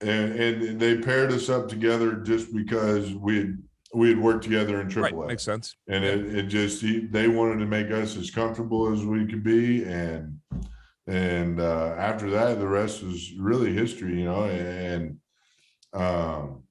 and 0.00 0.32
and 0.34 0.80
they 0.80 0.96
paired 0.98 1.30
us 1.30 1.48
up 1.48 1.68
together 1.68 2.14
just 2.16 2.52
because 2.52 3.14
we 3.14 3.36
had 3.36 3.58
we 3.94 4.08
had 4.10 4.18
worked 4.18 4.44
together 4.44 4.80
in 4.80 4.86
Right, 4.86 4.92
Triple 4.92 5.24
A. 5.24 5.28
makes 5.28 5.42
sense. 5.42 5.74
and 5.88 6.04
it, 6.04 6.34
it 6.34 6.42
just 6.44 6.82
they 7.12 7.28
wanted 7.28 7.58
to 7.58 7.66
make 7.66 7.90
us 7.90 8.16
as 8.16 8.30
comfortable 8.30 8.92
as 8.92 9.04
we 9.04 9.26
could 9.26 9.42
be 9.42 9.82
and 9.84 10.38
and 11.06 11.60
uh 11.60 11.94
after 11.98 12.30
that 12.30 12.58
the 12.60 12.68
rest 12.68 13.02
was 13.02 13.32
really 13.38 13.72
history 13.72 14.18
you 14.18 14.24
know 14.26 14.44
and 14.44 15.16
um 15.92 16.62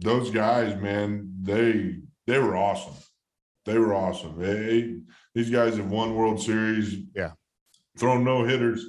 those 0.00 0.30
guys 0.30 0.76
man 0.80 1.32
they 1.42 1.96
they 2.26 2.38
were 2.38 2.56
awesome 2.56 2.94
they 3.64 3.78
were 3.78 3.94
awesome 3.94 4.38
they 4.38 4.96
these 5.34 5.48
guys 5.50 5.76
have 5.76 5.90
won 5.90 6.14
world 6.14 6.40
series 6.40 6.96
Yeah. 7.14 7.32
thrown 7.98 8.24
no 8.24 8.44
hitters 8.44 8.84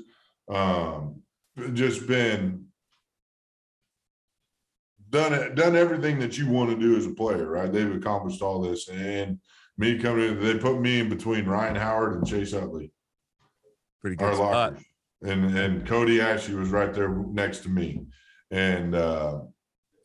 um 0.49 1.21
just 1.73 2.07
been 2.07 2.65
done 5.09 5.33
it 5.33 5.55
done 5.55 5.75
everything 5.75 6.19
that 6.19 6.37
you 6.37 6.47
want 6.47 6.69
to 6.69 6.75
do 6.75 6.95
as 6.95 7.05
a 7.05 7.11
player 7.11 7.49
right 7.49 7.73
they've 7.73 7.95
accomplished 7.95 8.41
all 8.41 8.61
this 8.61 8.87
and 8.89 9.39
me 9.79 9.97
coming 9.97 10.27
in, 10.27 10.43
they 10.43 10.57
put 10.57 10.79
me 10.79 10.99
in 10.99 11.09
between 11.09 11.45
Ryan 11.45 11.75
Howard 11.75 12.15
and 12.15 12.27
Chase 12.27 12.53
Utley, 12.53 12.91
Pretty 14.01 14.17
good 14.17 14.35
spot. 14.35 14.75
And 15.21 15.57
and 15.57 15.87
Cody 15.87 16.19
Asche 16.19 16.57
was 16.57 16.69
right 16.69 16.93
there 16.93 17.09
next 17.09 17.59
to 17.59 17.69
me. 17.69 18.01
And 18.51 18.93
uh 18.93 19.41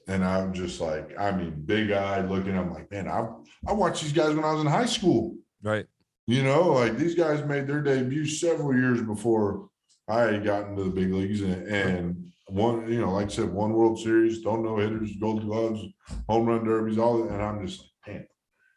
and 0.06 0.24
I'm 0.24 0.52
just 0.52 0.80
like, 0.80 1.18
I 1.18 1.30
mean, 1.32 1.62
big 1.64 1.90
eyed 1.90 2.30
looking. 2.30 2.56
I'm 2.56 2.72
like, 2.72 2.90
man, 2.90 3.08
I 3.08 3.28
I 3.66 3.72
watched 3.72 4.02
these 4.02 4.12
guys 4.12 4.34
when 4.34 4.44
I 4.44 4.52
was 4.52 4.60
in 4.60 4.66
high 4.66 4.86
school. 4.86 5.36
Right. 5.62 5.86
You 6.26 6.42
know, 6.42 6.72
like 6.72 6.96
these 6.96 7.14
guys 7.14 7.44
made 7.44 7.66
their 7.66 7.82
debut 7.82 8.26
several 8.26 8.74
years 8.74 9.02
before 9.02 9.68
I 10.08 10.22
had 10.22 10.44
gotten 10.44 10.76
to 10.76 10.84
the 10.84 10.90
big 10.90 11.12
leagues 11.12 11.40
and, 11.42 11.66
and 11.68 12.32
one, 12.46 12.92
you 12.92 13.00
know, 13.00 13.12
like 13.12 13.26
I 13.26 13.30
said, 13.30 13.52
one 13.52 13.72
World 13.72 13.98
Series, 13.98 14.42
don't 14.42 14.62
know 14.62 14.76
hitters, 14.76 15.16
gold 15.16 15.44
gloves, 15.44 15.82
home 16.28 16.46
run 16.46 16.64
derbies, 16.64 16.98
all 16.98 17.18
that. 17.18 17.32
And 17.32 17.42
I'm 17.42 17.66
just 17.66 17.90
like, 18.06 18.16
man. 18.16 18.26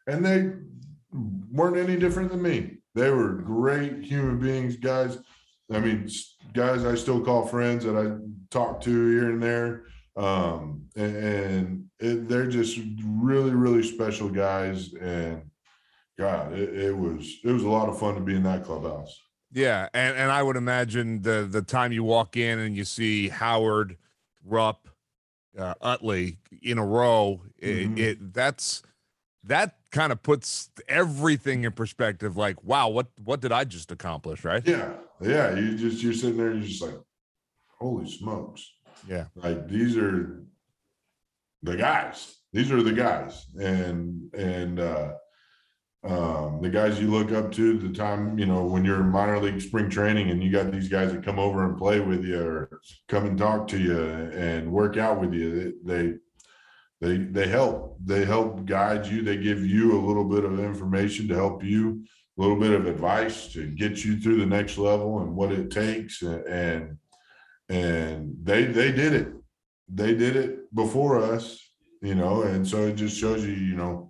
And 0.06 0.24
they 0.24 0.52
weren't 1.52 1.76
any 1.76 1.98
different 1.98 2.30
than 2.30 2.42
me. 2.42 2.78
They 2.94 3.10
were 3.10 3.34
great 3.34 4.04
human 4.04 4.38
beings, 4.38 4.76
guys. 4.76 5.18
I 5.70 5.80
mean, 5.80 6.08
guys 6.54 6.84
I 6.84 6.94
still 6.94 7.20
call 7.20 7.46
friends 7.46 7.84
that 7.84 7.96
I 7.96 8.16
talk 8.50 8.80
to 8.82 9.10
here 9.10 9.30
and 9.30 9.42
there. 9.42 9.84
Um, 10.16 10.86
and, 10.96 11.84
it, 12.00 12.28
they're 12.28 12.46
just 12.46 12.78
really, 13.04 13.50
really 13.50 13.82
special 13.82 14.28
guys. 14.28 14.94
And 14.94 15.42
God, 16.18 16.52
it, 16.52 16.74
it 16.74 16.96
was 16.96 17.38
it 17.44 17.50
was 17.50 17.64
a 17.64 17.68
lot 17.68 17.88
of 17.88 17.98
fun 17.98 18.14
to 18.14 18.20
be 18.20 18.36
in 18.36 18.44
that 18.44 18.64
clubhouse. 18.64 19.20
Yeah, 19.52 19.88
and 19.94 20.16
and 20.16 20.30
I 20.30 20.42
would 20.42 20.56
imagine 20.56 21.22
the 21.22 21.48
the 21.50 21.62
time 21.62 21.92
you 21.92 22.04
walk 22.04 22.36
in 22.36 22.58
and 22.58 22.76
you 22.76 22.84
see 22.84 23.28
Howard, 23.28 23.96
Rupp, 24.44 24.88
uh, 25.58 25.74
Utley 25.80 26.36
in 26.62 26.76
a 26.78 26.84
row, 26.84 27.42
it, 27.58 27.88
Mhm. 27.88 27.98
it 27.98 28.32
that's 28.34 28.82
that 29.44 29.76
kind 29.90 30.12
of 30.12 30.22
puts 30.22 30.68
everything 30.86 31.64
in 31.64 31.72
perspective. 31.72 32.36
Like, 32.36 32.62
wow, 32.62 32.88
what 32.88 33.06
what 33.24 33.40
did 33.40 33.52
I 33.52 33.64
just 33.64 33.90
accomplish? 33.90 34.44
Right? 34.44 34.66
Yeah, 34.66 34.92
yeah. 35.20 35.54
You 35.58 35.78
just 35.78 36.02
you're 36.02 36.12
sitting 36.12 36.36
there, 36.36 36.52
you're 36.52 36.60
just 36.66 36.82
like, 36.82 37.00
holy 37.80 38.10
smokes! 38.10 38.70
Yeah. 39.08 39.26
Like 39.34 39.66
these 39.68 39.96
are 39.96 40.42
the 41.62 41.76
guys. 41.76 42.36
These 42.52 42.70
are 42.70 42.82
the 42.82 42.92
guys, 42.92 43.46
and 43.58 44.32
and 44.34 44.78
uh, 44.80 45.14
um, 46.04 46.60
the 46.62 46.68
guys 46.68 47.00
you 47.00 47.08
look 47.08 47.32
up 47.32 47.50
to. 47.52 47.78
The 47.78 47.92
time 47.92 48.38
you 48.38 48.46
know 48.46 48.64
when 48.64 48.84
you're 48.84 49.00
in 49.00 49.10
minor 49.10 49.40
league 49.40 49.60
spring 49.60 49.90
training, 49.90 50.30
and 50.30 50.42
you 50.42 50.50
got 50.50 50.70
these 50.70 50.88
guys 50.88 51.12
that 51.12 51.24
come 51.24 51.38
over 51.38 51.64
and 51.64 51.76
play 51.76 52.00
with 52.00 52.24
you, 52.24 52.40
or 52.40 52.80
come 53.08 53.26
and 53.26 53.38
talk 53.38 53.66
to 53.68 53.78
you 53.78 53.98
and 53.98 54.70
work 54.70 54.96
out 54.96 55.20
with 55.20 55.34
you. 55.34 55.74
They 55.84 56.14
they 57.00 57.16
they 57.16 57.48
help. 57.48 57.96
They 58.04 58.24
help 58.24 58.64
guide 58.64 59.06
you. 59.06 59.22
They 59.22 59.36
give 59.36 59.64
you 59.66 59.98
a 59.98 60.04
little 60.06 60.24
bit 60.24 60.44
of 60.44 60.60
information 60.60 61.28
to 61.28 61.34
help 61.34 61.64
you 61.64 62.04
a 62.38 62.40
little 62.40 62.56
bit 62.56 62.72
of 62.72 62.86
advice 62.86 63.52
to 63.52 63.66
get 63.66 64.04
you 64.04 64.20
through 64.20 64.38
the 64.38 64.46
next 64.46 64.78
level 64.78 65.20
and 65.20 65.34
what 65.34 65.50
it 65.50 65.70
takes 65.70 66.22
and 66.22 66.96
and 67.68 68.34
they 68.42 68.64
they 68.64 68.92
did 68.92 69.12
it 69.12 69.28
they 69.88 70.14
did 70.14 70.36
it 70.36 70.74
before 70.74 71.20
us 71.20 71.58
you 72.00 72.14
know 72.14 72.42
and 72.42 72.66
so 72.66 72.86
it 72.86 72.94
just 72.94 73.18
shows 73.18 73.44
you 73.44 73.52
you 73.52 73.74
know 73.74 74.07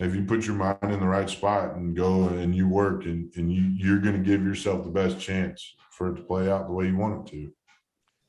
if 0.00 0.14
you 0.14 0.24
put 0.24 0.46
your 0.46 0.54
mind 0.56 0.78
in 0.82 1.00
the 1.00 1.06
right 1.06 1.28
spot 1.28 1.74
and 1.74 1.96
go 1.96 2.28
and 2.28 2.54
you 2.54 2.68
work 2.68 3.04
and, 3.04 3.32
and 3.36 3.52
you 3.52 3.62
you're 3.76 3.98
going 3.98 4.14
to 4.16 4.22
give 4.30 4.42
yourself 4.44 4.84
the 4.84 4.90
best 4.90 5.18
chance 5.20 5.74
for 5.90 6.12
it 6.12 6.16
to 6.16 6.22
play 6.22 6.50
out 6.50 6.66
the 6.66 6.72
way 6.72 6.86
you 6.86 6.96
want 6.96 7.28
it 7.28 7.32
to 7.32 7.52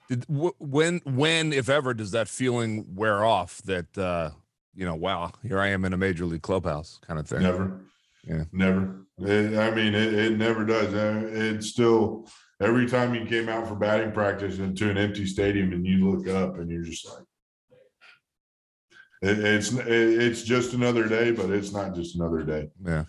Did, 0.09 0.23
wh- 0.25 0.59
when 0.59 1.01
when 1.05 1.53
if 1.53 1.69
ever 1.69 1.93
does 1.93 2.11
that 2.11 2.27
feeling 2.27 2.95
wear 2.95 3.23
off? 3.23 3.61
That 3.63 3.95
uh, 3.97 4.31
you 4.75 4.85
know, 4.85 4.95
wow, 4.95 5.31
here 5.43 5.59
I 5.59 5.67
am 5.67 5.85
in 5.85 5.93
a 5.93 5.97
major 5.97 6.25
league 6.25 6.41
clubhouse 6.41 6.99
kind 7.05 7.19
of 7.19 7.27
thing. 7.27 7.41
never 7.41 7.81
Yeah. 8.27 8.43
never 8.51 9.05
It- 9.19 9.57
i 9.57 9.69
mean 9.71 9.93
it, 9.95 10.13
it 10.13 10.37
never 10.37 10.65
does 10.65 10.93
Uh, 10.93 11.21
it's 11.31 11.67
still 11.67 12.27
every 12.61 12.85
time 12.87 13.13
you 13.15 13.25
came 13.25 13.47
out 13.49 13.67
for 13.67 13.75
batting 13.75 14.11
practice 14.11 14.57
into 14.59 14.89
an 14.89 14.97
empty 14.97 15.25
stadium 15.25 15.71
and 15.73 15.85
you 15.85 16.09
look 16.09 16.27
up 16.27 16.57
and 16.57 16.69
you're 16.69 16.83
just 16.83 17.05
like 17.07 17.23
it, 19.21 19.39
it's 19.39 19.71
it's 19.73 20.43
just 20.43 20.73
another 20.73 21.07
day 21.07 21.31
but 21.31 21.49
it's 21.49 21.71
not 21.71 21.93
just 21.95 22.15
another 22.15 22.43
day 22.43 22.69
Yeah. 22.85 23.05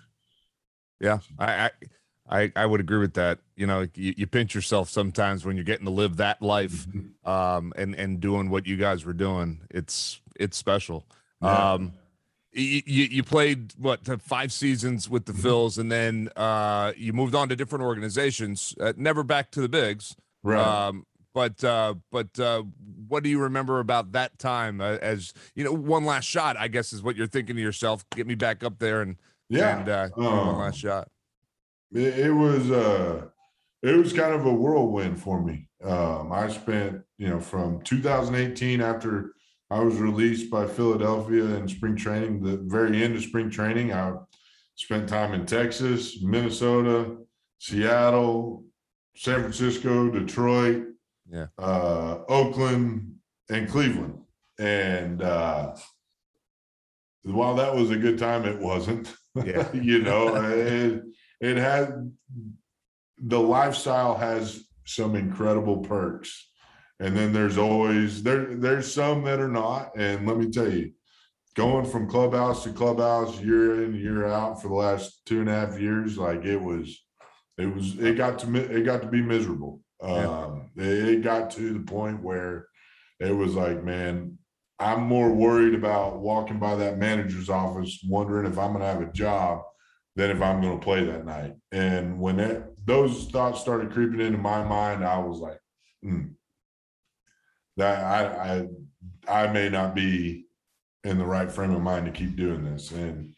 Yeah. 1.00 1.18
I, 1.38 1.70
I 2.28 2.52
I 2.54 2.66
would 2.66 2.80
agree 2.80 2.98
with 2.98 3.14
that. 3.14 3.38
You 3.56 3.66
know, 3.66 3.86
you, 3.94 4.14
you 4.16 4.26
pinch 4.26 4.54
yourself 4.54 4.88
sometimes 4.90 5.44
when 5.44 5.56
you're 5.56 5.64
getting 5.64 5.86
to 5.86 5.90
live 5.92 6.16
that 6.18 6.40
life 6.42 6.86
um 7.24 7.72
and 7.76 7.94
and 7.94 8.20
doing 8.20 8.50
what 8.50 8.66
you 8.66 8.76
guys 8.76 9.04
were 9.04 9.12
doing. 9.14 9.62
It's 9.70 10.20
it's 10.38 10.56
special. 10.56 11.06
Yeah. 11.42 11.72
Um 11.74 11.92
you, 12.52 12.82
you 12.84 13.22
played 13.22 13.72
what 13.78 14.04
five 14.20 14.52
seasons 14.52 15.08
with 15.08 15.24
the 15.26 15.32
Mhm. 15.32 15.42
Phils 15.42 15.78
and 15.78 15.90
then 15.90 16.28
uh 16.36 16.92
you 16.96 17.12
moved 17.12 17.34
on 17.34 17.48
to 17.48 17.56
different 17.56 17.84
organizations, 17.84 18.74
uh, 18.80 18.92
never 18.96 19.22
back 19.22 19.50
to 19.52 19.60
the 19.60 19.68
bigs. 19.68 20.16
right 20.42 20.86
Um, 20.88 21.06
but 21.34 21.62
uh, 21.64 21.94
but 22.10 22.38
uh, 22.38 22.62
what 23.08 23.22
do 23.22 23.28
you 23.30 23.40
remember 23.40 23.80
about 23.80 24.12
that 24.12 24.38
time? 24.38 24.80
Uh, 24.80 24.98
as 25.02 25.32
you 25.54 25.64
know, 25.64 25.72
one 25.72 26.04
last 26.04 26.24
shot, 26.24 26.56
I 26.56 26.68
guess, 26.68 26.92
is 26.92 27.02
what 27.02 27.16
you're 27.16 27.26
thinking 27.26 27.56
to 27.56 27.62
yourself. 27.62 28.04
Get 28.14 28.26
me 28.26 28.34
back 28.34 28.62
up 28.64 28.78
there 28.78 29.02
and 29.02 29.16
yeah 29.48 29.78
and 29.80 29.88
uh, 29.88 30.08
me 30.16 30.24
one 30.26 30.48
Um, 30.48 30.58
last 30.58 30.78
shot. 30.78 31.08
it, 31.92 32.18
it 32.26 32.32
was 32.32 32.70
uh 32.70 33.26
it 33.82 33.96
was 33.96 34.12
kind 34.12 34.32
of 34.34 34.46
a 34.46 34.52
whirlwind 34.52 35.18
for 35.20 35.42
me 35.42 35.66
um 35.82 36.30
i 36.32 36.46
spent 36.48 37.00
you 37.18 37.26
know 37.28 37.40
from 37.40 37.80
2018 37.82 38.80
after 38.80 39.32
i 39.70 39.80
was 39.80 39.96
released 39.96 40.50
by 40.50 40.66
philadelphia 40.66 41.42
in 41.56 41.66
spring 41.66 41.96
training 41.96 42.42
the 42.42 42.58
very 42.58 43.02
end 43.02 43.16
of 43.16 43.22
spring 43.22 43.50
training 43.50 43.92
i 43.92 44.12
spent 44.76 45.08
time 45.08 45.32
in 45.34 45.44
texas 45.46 46.20
minnesota 46.22 47.16
seattle 47.58 48.64
san 49.16 49.40
francisco 49.40 50.10
detroit 50.10 50.84
Yeah. 51.30 51.46
uh 51.58 52.18
oakland 52.28 53.14
and 53.48 53.68
cleveland 53.68 54.18
and 54.58 55.22
uh 55.22 55.76
while 57.22 57.54
that 57.56 57.74
was 57.74 57.90
a 57.90 57.96
good 57.96 58.18
time 58.18 58.44
it 58.44 58.58
wasn't 58.58 59.14
Yeah. 59.34 59.70
you 59.72 60.00
know 60.02 60.34
it, 60.36 61.02
it 61.40 61.56
had 61.56 62.12
the 63.18 63.38
lifestyle 63.38 64.16
has 64.16 64.64
some 64.84 65.14
incredible 65.14 65.78
perks 65.78 66.48
and 66.98 67.16
then 67.16 67.32
there's 67.32 67.58
always 67.58 68.22
there 68.22 68.56
there's 68.56 68.92
some 68.92 69.24
that 69.24 69.38
are 69.40 69.48
not 69.48 69.92
and 69.96 70.26
let 70.26 70.36
me 70.36 70.50
tell 70.50 70.72
you 70.72 70.92
going 71.54 71.84
from 71.84 72.08
clubhouse 72.08 72.64
to 72.64 72.72
clubhouse 72.72 73.40
year 73.40 73.84
in 73.84 73.94
year 73.94 74.26
out 74.26 74.60
for 74.60 74.68
the 74.68 74.74
last 74.74 75.22
two 75.26 75.40
and 75.40 75.48
a 75.48 75.52
half 75.52 75.78
years 75.78 76.16
like 76.18 76.44
it 76.44 76.60
was 76.60 77.04
it 77.58 77.66
was 77.74 77.98
it 77.98 78.16
got 78.16 78.38
to 78.40 78.54
it 78.56 78.84
got 78.84 79.02
to 79.02 79.08
be 79.08 79.20
miserable. 79.20 79.80
Um 80.02 80.70
it, 80.76 81.22
got 81.22 81.50
to 81.50 81.74
the 81.74 81.80
point 81.80 82.22
where 82.22 82.66
it 83.18 83.32
was 83.32 83.54
like 83.54 83.84
man 83.84 84.36
i'm 84.78 85.02
more 85.02 85.30
worried 85.30 85.74
about 85.74 86.18
walking 86.18 86.58
by 86.58 86.74
that 86.74 86.98
manager's 86.98 87.50
office 87.50 88.02
wondering 88.08 88.50
if 88.50 88.58
i'm 88.58 88.72
going 88.72 88.80
to 88.80 88.86
have 88.86 89.02
a 89.02 89.12
job 89.12 89.62
than 90.16 90.30
if 90.30 90.42
i'm 90.42 90.60
going 90.60 90.78
to 90.78 90.84
play 90.84 91.04
that 91.04 91.24
night. 91.24 91.54
And 91.72 92.20
when 92.20 92.36
that 92.36 92.70
those 92.84 93.26
thoughts 93.26 93.60
started 93.60 93.92
creeping 93.92 94.20
into 94.20 94.38
my 94.38 94.64
mind 94.64 95.04
i 95.04 95.18
was 95.18 95.38
like 95.38 95.58
hmm, 96.02 96.28
that 97.76 98.04
i 98.04 98.66
i 99.28 99.44
i 99.44 99.52
may 99.52 99.68
not 99.68 99.94
be 99.94 100.46
in 101.04 101.18
the 101.18 101.24
right 101.24 101.50
frame 101.50 101.74
of 101.74 101.82
mind 101.82 102.06
to 102.06 102.12
keep 102.12 102.36
doing 102.36 102.64
this. 102.64 102.90
And 102.90 103.34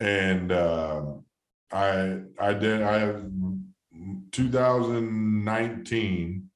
and 0.00 0.52
um 0.52 1.24
i 1.72 2.20
i 2.38 2.52
did 2.52 2.82
i 2.82 3.12
2019 4.32 6.50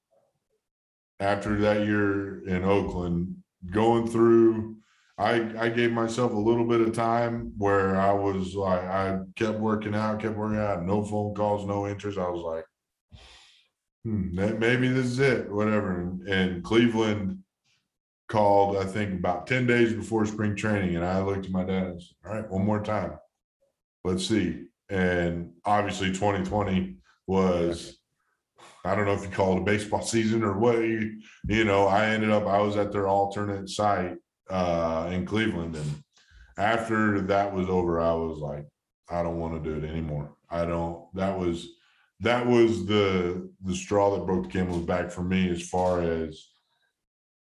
after 1.20 1.56
that 1.56 1.86
year 1.86 2.46
in 2.46 2.64
oakland 2.64 3.36
going 3.70 4.08
through 4.08 4.76
i 5.18 5.34
i 5.58 5.68
gave 5.68 5.92
myself 5.92 6.32
a 6.32 6.38
little 6.38 6.66
bit 6.66 6.80
of 6.80 6.92
time 6.92 7.52
where 7.56 7.96
i 7.96 8.12
was 8.12 8.54
like 8.54 8.82
i 8.82 9.18
kept 9.34 9.58
working 9.58 9.94
out 9.94 10.20
kept 10.20 10.36
working 10.36 10.58
out 10.58 10.84
no 10.84 11.04
phone 11.04 11.34
calls 11.34 11.66
no 11.66 11.86
interest. 11.86 12.18
I 12.18 12.28
was 12.28 12.40
like 12.40 12.64
hmm, 14.04 14.58
maybe 14.58 14.88
this 14.88 15.06
is 15.06 15.18
it 15.18 15.50
whatever. 15.50 16.00
And, 16.00 16.22
and 16.28 16.64
cleveland 16.64 17.38
called 18.28 18.76
i 18.76 18.84
think 18.84 19.14
about 19.14 19.46
10 19.46 19.66
days 19.66 19.92
before 19.92 20.26
spring 20.26 20.56
training 20.56 20.96
and 20.96 21.04
i 21.04 21.22
looked 21.22 21.46
at 21.46 21.52
my 21.52 21.64
dad 21.64 21.84
and 21.84 22.02
said 22.02 22.16
all 22.26 22.34
right 22.34 22.50
one 22.50 22.64
more 22.64 22.82
time. 22.82 23.12
Let's 24.04 24.26
see. 24.26 24.64
And 24.88 25.52
obviously 25.64 26.08
2020 26.08 26.96
was 27.26 27.98
i 28.84 28.94
don't 28.94 29.06
know 29.06 29.12
if 29.12 29.22
you 29.22 29.30
call 29.30 29.56
it 29.56 29.60
a 29.60 29.64
baseball 29.64 30.02
season 30.14 30.42
or 30.42 30.58
what 30.58 30.78
you, 30.78 31.20
you 31.48 31.64
know 31.64 31.86
i 31.86 32.06
ended 32.06 32.30
up 32.30 32.46
i 32.46 32.60
was 32.60 32.76
at 32.76 32.92
their 32.92 33.08
alternate 33.08 33.68
site 33.68 34.16
uh 34.50 35.10
in 35.12 35.26
cleveland. 35.26 35.74
And 35.74 36.02
after 36.56 37.20
that 37.22 37.52
was 37.52 37.68
over 37.68 38.00
i 38.00 38.12
was 38.12 38.38
like 38.38 38.66
i 39.10 39.22
don't 39.22 39.38
want 39.38 39.62
to 39.62 39.70
do 39.70 39.76
it 39.76 39.88
anymore. 39.88 40.32
I 40.48 40.64
don't 40.64 41.12
that 41.14 41.36
was 41.38 41.66
that 42.20 42.46
was 42.46 42.86
the 42.86 43.50
the 43.64 43.74
straw 43.74 44.16
that 44.16 44.26
broke 44.26 44.44
the 44.44 44.50
camel's 44.50 44.86
back 44.86 45.10
for 45.10 45.22
me 45.22 45.50
as 45.50 45.68
far 45.68 46.02
as 46.02 46.48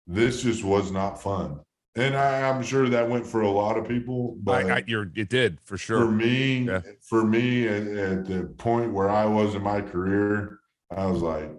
this 0.08 0.44
just 0.44 0.64
was 0.64 0.92
not 0.92 1.22
fun 1.22 1.60
and 1.96 2.16
I, 2.16 2.48
i'm 2.50 2.64
sure 2.64 2.88
that 2.90 3.10
went 3.10 3.26
for 3.28 3.42
a 3.42 3.50
lot 3.50 3.78
of 3.78 3.88
people 3.88 4.38
but 4.42 4.66
I, 4.66 4.78
I, 4.78 4.84
you're 4.88 5.12
it 5.16 5.30
did 5.30 5.60
for 5.62 5.78
sure. 5.78 6.06
for 6.06 6.12
me 6.12 6.60
Yeah. 6.64 6.82
for 7.02 7.24
me 7.26 7.68
at, 7.68 7.84
at 7.88 8.26
the 8.26 8.44
point 8.58 8.94
where 8.94 9.10
i 9.10 9.26
was 9.26 9.56
in 9.56 9.62
my 9.62 9.82
career 9.82 10.60
i 10.96 11.06
was 11.06 11.22
like 11.22 11.52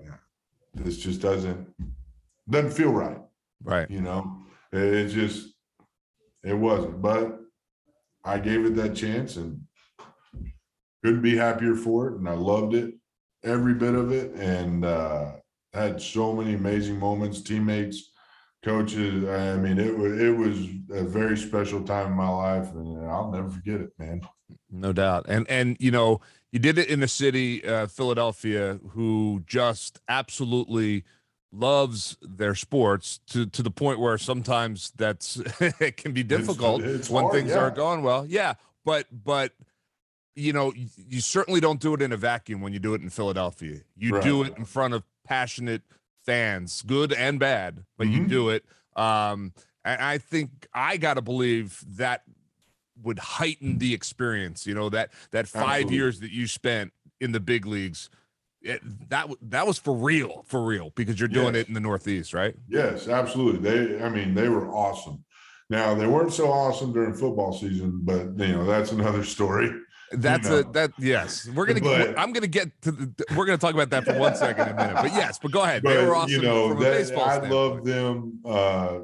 this 0.74 0.96
just 0.98 1.20
doesn't 1.20 1.68
doesn't 2.48 2.72
feel 2.72 2.92
right 2.92 3.18
Right. 3.64 3.88
you 3.90 4.00
know 4.00 4.38
it, 4.72 4.82
it 4.82 5.08
just 5.08 5.48
it 6.42 6.54
wasn't 6.54 7.02
but 7.02 7.38
i 8.24 8.38
gave 8.38 8.64
it 8.64 8.74
that 8.76 8.94
chance 8.96 9.36
and 9.36 9.60
couldn't 11.04 11.22
be 11.22 11.36
happier 11.36 11.74
for 11.76 12.08
it 12.08 12.16
and 12.18 12.28
i 12.28 12.32
loved 12.34 12.74
it 12.74 12.94
every 13.44 13.74
bit 13.74 13.94
of 13.94 14.12
it 14.12 14.32
and 14.34 14.84
uh 14.84 15.32
had 15.74 16.00
so 16.00 16.32
many 16.34 16.54
amazing 16.54 16.98
moments 16.98 17.40
teammates 17.42 18.11
coaches 18.64 19.24
i 19.28 19.56
mean 19.56 19.78
it 19.78 19.96
was 19.96 20.20
it 20.20 20.36
was 20.36 20.58
a 20.90 21.04
very 21.04 21.36
special 21.36 21.82
time 21.82 22.08
in 22.08 22.12
my 22.12 22.28
life 22.28 22.70
and 22.74 23.04
i'll 23.10 23.30
never 23.30 23.48
forget 23.48 23.80
it 23.80 23.90
man 23.98 24.20
No 24.70 24.92
doubt. 24.92 25.26
And 25.28 25.48
and 25.48 25.76
you 25.80 25.90
know, 25.90 26.20
you 26.50 26.58
did 26.58 26.78
it 26.78 26.88
in 26.88 27.02
a 27.02 27.08
city, 27.08 27.64
uh, 27.64 27.86
Philadelphia, 27.86 28.80
who 28.90 29.42
just 29.46 30.00
absolutely 30.08 31.04
loves 31.52 32.16
their 32.22 32.54
sports 32.54 33.20
to 33.28 33.46
to 33.46 33.62
the 33.62 33.70
point 33.70 34.00
where 34.00 34.18
sometimes 34.18 34.92
that's 34.96 35.36
it 35.60 35.96
can 35.96 36.12
be 36.12 36.22
difficult 36.22 36.82
it's 36.82 37.10
when 37.10 37.24
hard, 37.24 37.34
things 37.34 37.50
yeah. 37.50 37.58
aren't 37.58 37.76
going 37.76 38.02
well. 38.02 38.26
Yeah, 38.26 38.54
but 38.84 39.06
but 39.12 39.52
you 40.34 40.52
know, 40.52 40.72
you, 40.72 40.88
you 40.96 41.20
certainly 41.20 41.60
don't 41.60 41.80
do 41.80 41.92
it 41.92 42.00
in 42.00 42.12
a 42.12 42.16
vacuum 42.16 42.62
when 42.62 42.72
you 42.72 42.78
do 42.78 42.94
it 42.94 43.02
in 43.02 43.10
Philadelphia. 43.10 43.80
You 43.96 44.20
do 44.22 44.42
it 44.44 44.56
in 44.56 44.64
front 44.64 44.94
of 44.94 45.02
passionate 45.26 45.82
fans, 46.24 46.82
good 46.82 47.12
and 47.12 47.38
bad, 47.38 47.84
but 47.98 48.08
you 48.08 48.20
Mhm. 48.20 48.28
do 48.28 48.48
it. 48.50 48.64
Um, 48.96 49.52
and 49.84 50.00
I 50.00 50.18
think 50.18 50.66
I 50.72 50.96
got 50.96 51.14
to 51.14 51.22
believe 51.22 51.82
that 51.96 52.22
would 53.02 53.18
heighten 53.18 53.78
the 53.78 53.94
experience. 53.94 54.66
You 54.66 54.74
know 54.74 54.88
that 54.90 55.12
that 55.30 55.48
five 55.48 55.64
Absolutely. 55.64 55.96
years 55.96 56.20
that 56.20 56.30
you 56.30 56.46
spent 56.46 56.92
in 57.20 57.32
the 57.32 57.40
big 57.40 57.66
leagues, 57.66 58.10
it, 58.60 58.80
that 59.08 59.28
that 59.40 59.66
was 59.66 59.78
for 59.78 59.94
real, 59.94 60.44
for 60.46 60.62
real, 60.64 60.90
because 60.94 61.18
you're 61.18 61.28
doing 61.28 61.54
Yes. 61.54 61.64
it 61.64 61.68
in 61.68 61.74
the 61.74 61.80
Northeast, 61.80 62.32
right? 62.34 62.54
Yes, 62.68 63.08
absolutely. 63.08 63.60
They, 63.60 64.02
I 64.02 64.08
mean, 64.08 64.34
they 64.34 64.48
were 64.48 64.68
awesome. 64.72 65.24
Now 65.70 65.94
they 65.94 66.06
weren't 66.06 66.32
so 66.32 66.52
awesome 66.52 66.92
during 66.92 67.14
football 67.14 67.52
season, 67.52 68.00
but 68.02 68.38
you 68.38 68.52
know 68.52 68.64
that's 68.66 68.92
another 68.92 69.24
story. 69.24 69.70
That's 70.12 70.48
know. 70.48 70.58
a 70.58 70.72
that 70.72 70.92
yes. 70.98 71.48
We're 71.48 71.66
gonna. 71.66 71.80
But- 71.80 72.18
I'm 72.18 72.32
gonna 72.32 72.46
get 72.46 72.70
to. 72.82 72.92
The, 72.92 73.24
we're 73.36 73.46
gonna 73.46 73.58
talk 73.58 73.74
about 73.74 73.90
that 73.90 74.04
for 74.04 74.18
one 74.18 74.34
second 74.34 74.68
in 74.68 74.74
a 74.74 74.76
minute. 74.76 74.96
But 74.96 75.12
yes, 75.12 75.38
but 75.38 75.50
go 75.50 75.62
ahead. 75.62 75.82
But 75.82 75.94
they 75.94 76.06
were 76.06 76.14
awesome. 76.14 76.30
you 76.30 76.42
know 76.42 76.68
from 76.68 76.78
a 76.78 76.84
that 76.84 76.90
baseball 76.92 77.24
I 77.24 77.38
love 77.38 77.84
them. 77.84 78.40
Uh, 78.44 78.98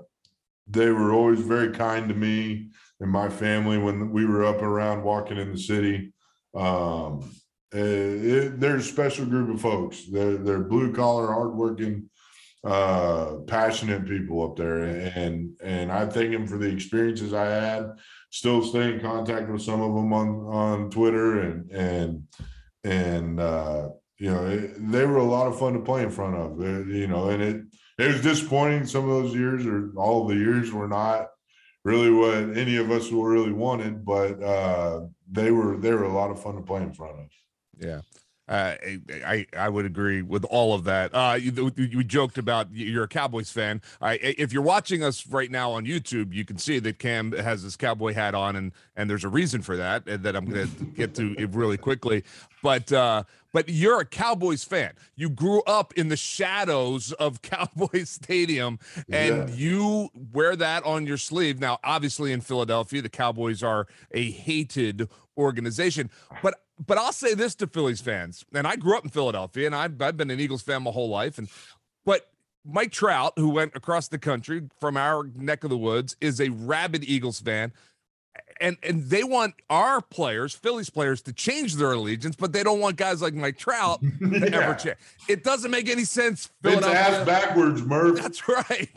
they 0.70 0.90
were 0.90 1.12
always 1.12 1.40
very 1.40 1.72
kind 1.72 2.08
to 2.08 2.14
me 2.14 2.68
and 3.00 3.10
my 3.10 3.28
family 3.28 3.78
when 3.78 4.10
we 4.10 4.26
were 4.26 4.44
up 4.44 4.62
around 4.62 5.02
walking 5.02 5.38
in 5.38 5.52
the 5.52 5.58
city. 5.58 6.12
Um, 6.54 7.30
eh, 7.72 7.78
it, 7.78 8.60
they're 8.60 8.76
a 8.76 8.82
special 8.82 9.26
group 9.26 9.54
of 9.54 9.60
folks. 9.60 10.04
They're 10.10 10.36
they're 10.36 10.64
blue 10.64 10.92
collar, 10.92 11.28
hardworking, 11.28 12.10
uh, 12.64 13.36
passionate 13.46 14.06
people 14.06 14.44
up 14.44 14.56
there, 14.56 14.82
and 14.82 15.56
and 15.62 15.92
I 15.92 16.06
thank 16.06 16.32
them 16.32 16.46
for 16.46 16.58
the 16.58 16.70
experiences 16.70 17.32
I 17.32 17.46
had. 17.46 17.92
Still 18.30 18.62
stay 18.62 18.92
in 18.92 19.00
contact 19.00 19.48
with 19.48 19.62
some 19.62 19.80
of 19.80 19.94
them 19.94 20.12
on 20.12 20.28
on 20.46 20.90
Twitter 20.90 21.40
and 21.40 21.70
and 21.70 22.22
and 22.84 23.40
uh, 23.40 23.88
you 24.18 24.30
know 24.30 24.46
it, 24.46 24.90
they 24.90 25.06
were 25.06 25.16
a 25.16 25.24
lot 25.24 25.46
of 25.46 25.58
fun 25.58 25.72
to 25.72 25.80
play 25.80 26.02
in 26.02 26.10
front 26.10 26.36
of. 26.36 26.60
Uh, 26.60 26.84
you 26.84 27.06
know, 27.06 27.30
and 27.30 27.42
it 27.42 27.62
it 27.98 28.12
was 28.12 28.22
disappointing. 28.22 28.86
Some 28.86 29.08
of 29.08 29.22
those 29.22 29.34
years 29.34 29.66
or 29.66 29.92
all 29.96 30.22
of 30.22 30.28
the 30.28 30.42
years 30.42 30.72
were 30.72 30.88
not 30.88 31.28
really 31.84 32.10
what 32.10 32.56
any 32.56 32.76
of 32.76 32.90
us 32.90 33.10
really 33.10 33.52
wanted, 33.52 34.04
but 34.04 34.42
uh, 34.42 35.06
they 35.30 35.50
were 35.50 35.76
they 35.78 35.92
were 35.92 36.04
a 36.04 36.12
lot 36.12 36.30
of 36.30 36.42
fun 36.42 36.56
to 36.56 36.62
play 36.62 36.82
in 36.82 36.92
front 36.92 37.18
of. 37.18 37.26
Yeah. 37.78 38.00
Uh, 38.48 38.76
I, 39.26 39.46
I 39.56 39.68
would 39.68 39.84
agree 39.84 40.22
with 40.22 40.44
all 40.46 40.72
of 40.74 40.84
that. 40.84 41.14
Uh, 41.14 41.36
you, 41.40 41.70
you 41.76 42.02
joked 42.02 42.38
about 42.38 42.68
you're 42.72 43.04
a 43.04 43.08
Cowboys 43.08 43.50
fan. 43.50 43.82
I, 44.00 44.14
if 44.22 44.52
you're 44.52 44.62
watching 44.62 45.02
us 45.04 45.26
right 45.26 45.50
now 45.50 45.70
on 45.72 45.84
YouTube, 45.84 46.32
you 46.32 46.44
can 46.44 46.56
see 46.58 46.78
that 46.78 46.98
Cam 46.98 47.32
has 47.32 47.62
his 47.62 47.76
cowboy 47.76 48.14
hat 48.14 48.34
on, 48.34 48.56
and 48.56 48.72
and 48.96 49.10
there's 49.10 49.24
a 49.24 49.28
reason 49.28 49.60
for 49.62 49.76
that, 49.76 50.06
and 50.08 50.22
that 50.24 50.34
I'm 50.34 50.46
going 50.46 50.66
to 50.68 50.84
get 50.96 51.14
to 51.16 51.34
it 51.38 51.50
really 51.54 51.76
quickly. 51.76 52.24
But 52.62 52.90
uh, 52.92 53.24
but 53.52 53.68
you're 53.68 54.00
a 54.00 54.04
Cowboys 54.04 54.64
fan. 54.64 54.92
You 55.14 55.28
grew 55.30 55.62
up 55.66 55.92
in 55.94 56.08
the 56.08 56.16
shadows 56.16 57.12
of 57.12 57.42
Cowboys 57.42 58.08
Stadium, 58.10 58.78
and 59.10 59.48
Yeah. 59.48 59.54
you 59.54 60.08
wear 60.32 60.56
that 60.56 60.84
on 60.84 61.06
your 61.06 61.18
sleeve. 61.18 61.60
Now, 61.60 61.78
obviously, 61.84 62.32
in 62.32 62.40
Philadelphia, 62.40 63.02
the 63.02 63.08
Cowboys 63.08 63.62
are 63.62 63.86
a 64.12 64.30
hated 64.30 65.08
organization, 65.36 66.10
but 66.42 66.60
but 66.86 66.98
I'll 66.98 67.12
say 67.12 67.34
this 67.34 67.54
to 67.56 67.66
Phillies 67.66 68.00
fans, 68.00 68.44
and 68.54 68.66
I 68.66 68.76
grew 68.76 68.96
up 68.96 69.04
in 69.04 69.10
Philadelphia, 69.10 69.66
and 69.66 69.74
I've, 69.74 70.00
I've 70.00 70.16
been 70.16 70.30
an 70.30 70.40
Eagles 70.40 70.62
fan 70.62 70.82
my 70.82 70.90
whole 70.90 71.08
life, 71.08 71.38
and 71.38 71.48
but 72.04 72.30
Mike 72.64 72.92
Trout, 72.92 73.32
who 73.36 73.48
went 73.48 73.74
across 73.74 74.08
the 74.08 74.18
country 74.18 74.68
from 74.80 74.96
our 74.96 75.24
neck 75.34 75.64
of 75.64 75.70
the 75.70 75.78
woods, 75.78 76.16
is 76.20 76.40
a 76.40 76.50
rabid 76.50 77.04
Eagles 77.04 77.40
fan. 77.40 77.72
And 78.60 78.76
and 78.82 79.04
they 79.04 79.22
want 79.24 79.54
our 79.70 80.00
players, 80.00 80.54
Phillies 80.54 80.90
players, 80.90 81.22
to 81.22 81.32
change 81.32 81.76
their 81.76 81.92
allegiance, 81.92 82.36
but 82.36 82.52
they 82.52 82.62
don't 82.62 82.80
want 82.80 82.96
guys 82.96 83.22
like 83.22 83.34
Mike 83.34 83.56
Trout 83.58 84.00
to 84.20 84.50
ever 84.54 84.74
change. 84.74 84.96
It 85.28 85.44
doesn't 85.44 85.70
make 85.70 85.88
any 85.88 86.04
sense. 86.04 86.50
It's 86.64 86.86
ass 86.86 87.24
backwards, 87.24 87.82
Murph. 87.82 88.20
That's 88.20 88.48
right. 88.48 88.90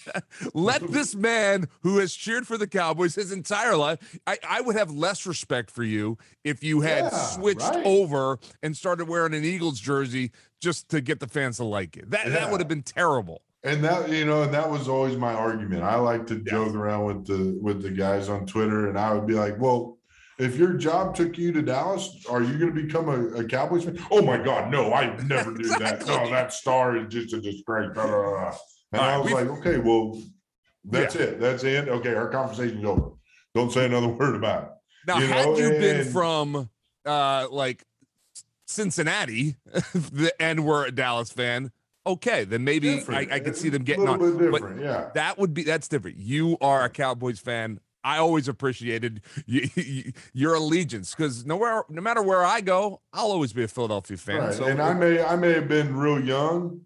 Let 0.54 0.86
this 0.88 1.14
man 1.14 1.68
who 1.82 1.98
has 1.98 2.14
cheered 2.14 2.46
for 2.46 2.56
the 2.58 2.66
Cowboys 2.66 3.14
his 3.14 3.32
entire 3.32 3.76
life, 3.76 4.18
I, 4.26 4.38
I 4.48 4.60
would 4.60 4.76
have 4.76 4.90
less 4.90 5.26
respect 5.26 5.70
for 5.70 5.82
you 5.82 6.18
if 6.44 6.62
you 6.62 6.80
had 6.80 7.04
Yeah, 7.04 7.08
switched 7.10 7.60
right. 7.60 7.84
over 7.84 8.38
and 8.62 8.76
started 8.76 9.08
wearing 9.08 9.34
an 9.34 9.44
Eagles 9.44 9.80
jersey 9.80 10.30
just 10.60 10.88
to 10.90 11.00
get 11.00 11.20
the 11.20 11.26
fans 11.28 11.56
to 11.56 11.64
like 11.64 11.96
it. 11.96 12.10
That 12.10 12.26
that 12.28 12.50
would 12.50 12.60
have 12.60 12.68
been 12.68 12.82
terrible. 12.82 13.42
And 13.62 13.84
that 13.84 14.08
you 14.08 14.24
know, 14.24 14.42
and 14.42 14.54
that 14.54 14.70
was 14.70 14.88
always 14.88 15.16
my 15.16 15.34
argument. 15.34 15.82
I 15.82 15.96
like 15.96 16.26
to 16.28 16.36
joke 16.36 16.74
around 16.74 17.04
with 17.04 17.26
the 17.26 17.58
with 17.60 17.82
the 17.82 17.90
guys 17.90 18.28
on 18.30 18.46
Twitter, 18.46 18.88
and 18.88 18.98
I 18.98 19.12
would 19.12 19.26
be 19.26 19.34
like, 19.34 19.60
"Well, 19.60 19.98
if 20.38 20.56
your 20.56 20.72
job 20.74 21.14
took 21.14 21.36
you 21.36 21.52
to 21.52 21.60
Dallas, 21.60 22.24
are 22.30 22.42
you 22.42 22.56
going 22.58 22.74
to 22.74 22.82
become 22.82 23.08
a, 23.10 23.40
a 23.40 23.44
Cowboys 23.44 23.84
fan?" 23.84 23.98
Oh 24.10 24.22
my 24.22 24.38
God, 24.38 24.70
no! 24.70 24.94
I 24.94 25.14
never 25.24 25.52
do 25.52 25.64
that. 25.64 25.96
Exactly. 26.00 26.16
No, 26.16 26.30
that 26.30 26.54
star 26.54 26.96
is 26.96 27.12
just 27.12 27.34
a 27.34 27.40
disgrace. 27.40 27.90
Blah, 27.92 28.06
blah, 28.06 28.22
blah. 28.22 28.56
And 28.92 29.02
right, 29.02 29.10
I 29.10 29.18
was 29.18 29.32
like, 29.32 29.48
"Okay, 29.58 29.76
well, 29.76 30.18
that's 30.84 31.14
it. 31.16 31.38
That's 31.38 31.62
it. 31.62 31.88
Okay, 31.88 32.14
our 32.14 32.28
conversation's 32.30 32.84
over. 32.86 33.10
Don't 33.54 33.70
say 33.70 33.84
another 33.84 34.08
word 34.18 34.36
about 34.36 34.62
it." 34.62 34.68
Now, 35.06 35.18
You 35.18 35.26
had 35.26 35.44
know, 35.46 35.56
you 35.58 35.70
been 35.70 36.10
from 36.10 36.70
uh 37.04 37.46
like 37.50 37.84
Cincinnati 38.66 39.56
and 40.40 40.64
were 40.64 40.86
a 40.86 40.90
Dallas 40.92 41.30
fan, 41.30 41.72
okay, 42.12 42.44
then 42.44 42.64
maybe 42.64 42.90
I, 42.90 42.94
Different. 42.96 43.32
I 43.32 43.40
could 43.40 43.56
see 43.56 43.68
them 43.68 43.82
A 43.82 43.84
getting 43.84 44.04
little 44.04 44.24
on. 44.26 44.38
bit 44.38 44.50
But 44.50 44.78
yeah. 44.80 45.10
that 45.14 45.38
would 45.38 45.54
be 45.54 45.62
that's 45.64 45.88
different. 45.88 46.18
You 46.18 46.56
are 46.60 46.84
a 46.84 46.88
Cowboys 46.90 47.38
fan. 47.38 47.80
I 48.02 48.16
always 48.16 48.48
appreciated 48.48 49.20
you, 49.46 49.68
you- 49.76 50.12
your 50.32 50.54
allegiance 50.54 51.14
because 51.14 51.44
nowhere, 51.44 51.84
no 51.90 52.00
matter 52.00 52.22
where 52.22 52.44
I 52.44 52.60
go, 52.62 53.00
I'll 53.12 53.30
always 53.30 53.52
be 53.52 53.62
a 53.62 53.68
Philadelphia 53.68 54.16
fan. 54.16 54.38
Right. 54.38 54.54
So 54.54 54.64
and 54.64 54.80
I 54.80 54.94
may 54.94 55.22
I 55.22 55.36
may 55.36 55.52
have 55.52 55.68
been 55.68 55.94
real 55.94 56.18
young, 56.24 56.82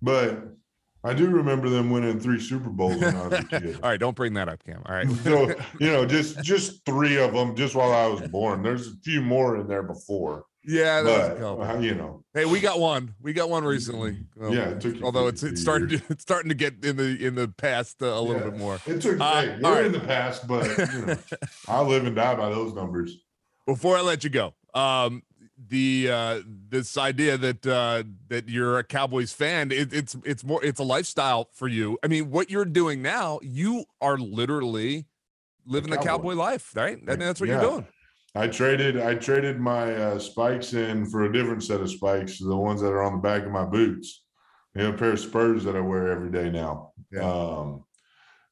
but 0.00 0.56
I 1.04 1.14
do 1.14 1.28
remember 1.28 1.68
them 1.68 1.90
winning 1.90 2.20
three 2.20 2.38
Super 2.40 2.70
Bowls 2.70 2.96
when 2.98 3.16
I 3.16 3.26
was 3.26 3.38
a 3.40 3.44
kid. 3.60 3.74
all 3.82 3.90
right, 3.90 3.98
don't 3.98 4.14
bring 4.16 4.34
that 4.34 4.48
up, 4.48 4.62
Cam. 4.64 4.82
All 4.86 4.94
right, 4.94 5.10
so 5.10 5.48
you 5.80 5.88
know, 5.88 6.06
just 6.06 6.40
just 6.42 6.84
three 6.86 7.16
of 7.18 7.32
them 7.32 7.56
just 7.56 7.74
while 7.74 7.92
I 7.92 8.06
was 8.06 8.20
born. 8.28 8.62
There's 8.62 8.86
a 8.88 8.96
few 9.02 9.20
more 9.20 9.56
in 9.56 9.66
there 9.66 9.82
before, 9.82 10.44
yeah, 10.64 11.02
that 11.02 11.18
was 11.18 11.26
a 11.26 11.30
but 11.32 11.38
couple. 11.40 11.62
uh, 11.64 11.80
you 11.80 11.94
know, 11.96 12.22
Hey, 12.34 12.44
we 12.44 12.60
got 12.60 12.78
one. 12.78 13.14
We 13.20 13.32
got 13.32 13.50
one 13.50 13.64
recently. 13.64 14.24
Yeah, 14.40 14.68
it 14.70 14.80
took 14.80 15.02
although 15.02 15.26
it's 15.26 15.42
it's 15.42 15.60
starting 15.60 15.88
to 15.88 16.02
it's 16.08 16.22
starting 16.28 16.48
to 16.50 16.54
get 16.54 16.84
in 16.84 16.96
the 16.96 17.26
in 17.26 17.34
the 17.34 17.48
past 17.48 18.00
uh, 18.02 18.06
a 18.06 18.20
little 18.20 18.36
Yeah. 18.42 18.50
bit 18.50 18.56
more. 18.58 18.78
it 18.86 19.00
took. 19.00 19.20
Uh, 19.20 19.42
hey, 19.42 19.52
all 19.54 19.58
they're 19.60 19.72
right. 19.72 19.84
in 19.86 19.92
the 19.92 20.00
past, 20.00 20.46
but 20.46 20.66
you 20.92 21.06
know, 21.06 21.16
I 21.68 21.82
live 21.82 22.06
and 22.06 22.14
die 22.14 22.36
by 22.36 22.48
those 22.50 22.74
numbers. 22.74 23.16
before 23.66 23.96
I 23.96 24.02
let 24.02 24.22
you 24.24 24.30
go, 24.30 24.54
um, 24.74 25.22
the 25.56 26.10
uh, 26.10 26.40
this 26.68 26.96
idea 26.96 27.36
that 27.38 27.66
uh, 27.66 28.04
that 28.28 28.48
you're 28.48 28.78
a 28.78 28.84
Cowboys 28.84 29.32
fan, 29.32 29.70
it, 29.70 29.92
it's 29.92 30.16
it's 30.24 30.44
more 30.44 30.64
it's 30.64 30.80
a 30.80 30.84
lifestyle 30.84 31.48
for 31.52 31.68
you. 31.68 31.98
I 32.02 32.08
mean, 32.08 32.30
what 32.30 32.50
you're 32.50 32.64
doing 32.64 33.02
now, 33.02 33.38
you 33.42 33.84
are 34.00 34.18
literally 34.18 35.06
living 35.66 35.90
the 35.90 35.96
cowboy. 35.96 36.08
cowboy 36.08 36.34
life, 36.34 36.74
right? 36.74 36.98
I 37.06 37.10
mean, 37.10 37.18
that's 37.20 37.40
what 37.40 37.48
Yeah. 37.48 37.60
you're 37.60 37.70
doing. 37.70 37.86
I 38.34 38.48
traded 38.48 38.98
I 38.98 39.14
traded 39.14 39.60
my 39.60 39.94
uh, 39.94 40.18
spikes 40.18 40.72
in 40.72 41.06
for 41.06 41.24
a 41.24 41.32
different 41.32 41.62
set 41.62 41.80
of 41.80 41.90
spikes, 41.90 42.38
the 42.38 42.56
ones 42.56 42.80
that 42.80 42.88
are 42.88 43.02
on 43.02 43.12
the 43.12 43.18
back 43.18 43.44
of 43.44 43.52
my 43.52 43.64
boots. 43.64 44.24
You 44.74 44.84
know, 44.84 44.90
a 44.90 44.96
pair 44.96 45.12
of 45.12 45.20
Spurs 45.20 45.64
that 45.64 45.76
I 45.76 45.80
wear 45.80 46.08
every 46.10 46.30
day 46.30 46.48
now. 46.48 46.92
Yeah. 47.12 47.30
Um, 47.30 47.84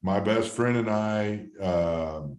my 0.03 0.21
best 0.21 0.51
friend 0.51 0.77
and 0.77 0.91
I, 0.91 1.47
um, 1.63 2.39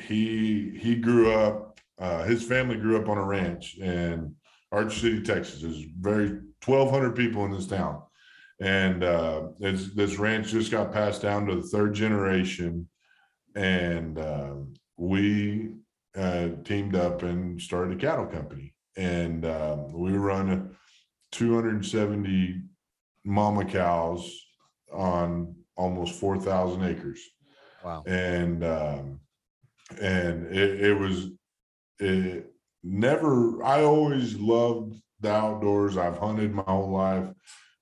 he 0.00 0.78
he 0.78 0.94
grew 0.94 1.32
up. 1.32 1.67
Uh, 1.98 2.22
his 2.24 2.42
family 2.44 2.76
grew 2.76 2.96
up 3.00 3.08
on 3.08 3.18
a 3.18 3.24
ranch 3.24 3.76
in 3.78 4.34
Archer 4.70 4.90
City, 4.90 5.22
Texas. 5.22 5.62
There's 5.62 5.82
very 5.98 6.28
1,200 6.64 7.16
people 7.16 7.44
in 7.44 7.50
this 7.52 7.66
town, 7.66 8.02
and 8.60 9.02
uh, 9.02 9.48
this 9.58 10.18
ranch 10.18 10.48
just 10.48 10.70
got 10.70 10.92
passed 10.92 11.22
down 11.22 11.46
to 11.46 11.56
the 11.56 11.62
third 11.62 11.94
generation, 11.94 12.88
and 13.54 14.18
um 14.18 14.74
we 14.96 15.70
uh, 16.16 16.48
teamed 16.64 16.96
up 16.96 17.22
and 17.22 17.60
started 17.62 17.96
a 17.96 18.00
cattle 18.00 18.26
company, 18.26 18.74
and 18.96 19.44
um, 19.46 19.92
we 19.92 20.12
run 20.12 20.74
270 21.30 22.62
mama 23.24 23.64
cows 23.64 24.44
on 24.92 25.54
almost 25.76 26.18
4,000 26.18 26.82
acres, 26.82 27.20
Wow. 27.84 28.02
and 28.06 28.64
um, 28.64 29.20
and 30.02 30.46
it, 30.46 30.80
it 30.80 30.94
was 30.98 31.28
it 31.98 32.52
never. 32.82 33.62
I 33.62 33.82
always 33.82 34.36
loved 34.36 34.94
the 35.20 35.32
outdoors. 35.32 35.96
I've 35.96 36.18
hunted 36.18 36.54
my 36.54 36.62
whole 36.62 36.90
life, 36.90 37.28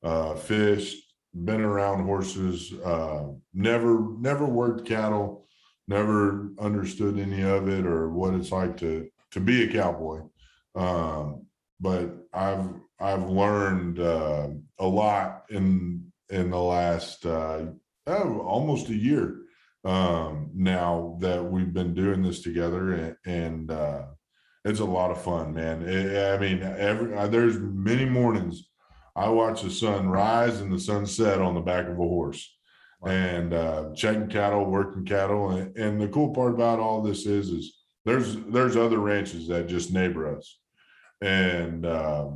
uh, 0.03 0.35
fished, 0.35 1.03
been 1.35 1.61
around 1.61 2.05
horses. 2.05 2.73
Uh, 2.73 3.29
never 3.55 4.17
never 4.19 4.45
worked 4.45 4.87
cattle 4.87 5.47
never 5.89 6.51
understood 6.59 7.19
any 7.19 7.43
of 7.43 7.69
it 7.69 7.87
or 7.87 8.11
what 8.11 8.35
it's 8.35 8.53
like 8.53 8.77
to 8.77 9.09
to 9.31 9.41
be 9.41 9.65
a 9.65 9.73
cowboy 9.73 10.21
um 10.75 11.45
but 11.81 12.17
i've 12.33 12.69
i've 13.01 13.29
learned 13.29 13.99
uh, 14.01 14.49
a 14.79 14.87
lot 14.87 15.45
in 15.51 16.05
in 16.31 16.51
the 16.51 16.61
last 16.61 17.25
uh 17.25 17.65
oh, 18.07 18.41
almost 18.41 18.89
a 18.89 18.95
year 18.95 19.43
um 19.87 20.51
now 20.55 21.17
that 21.21 21.43
we've 21.45 21.73
been 21.73 21.95
doing 21.95 22.23
this 22.23 22.43
together 22.43 22.93
and 22.93 23.17
and 23.25 23.71
uh 23.71 24.03
it's 24.67 24.81
a 24.81 24.85
lot 24.85 25.13
of 25.13 25.23
fun, 25.23 25.55
man. 25.55 25.83
It, 25.83 26.35
I 26.35 26.39
mean, 26.39 26.61
every 26.61 27.17
uh, 27.17 27.29
there's 27.29 27.57
many 27.59 28.05
mornings 28.05 28.69
I 29.17 29.31
watch 29.31 29.63
the 29.63 29.71
sun 29.71 30.09
rise 30.09 30.61
and 30.61 30.71
the 30.71 30.79
sun 30.79 31.07
set 31.07 31.41
on 31.41 31.55
the 31.55 31.61
back 31.61 31.87
of 31.87 31.93
a 31.93 31.97
horse, 31.97 32.55
wow. 33.01 33.11
and 33.11 33.55
uh, 33.55 33.85
checking 33.95 34.29
cattle, 34.29 34.65
working 34.65 35.07
cattle, 35.07 35.51
and, 35.51 35.75
and 35.77 36.01
the 36.01 36.09
cool 36.09 36.35
part 36.35 36.53
about 36.53 36.81
all 36.81 37.01
this 37.01 37.25
is 37.25 37.49
is 37.49 37.79
there's 38.05 38.37
there's 38.49 38.77
other 38.77 38.99
ranches 38.99 39.49
that 39.49 39.69
just 39.69 39.93
neighbor 39.93 40.37
us, 40.37 40.59
and 41.23 41.87
uh, 41.87 42.29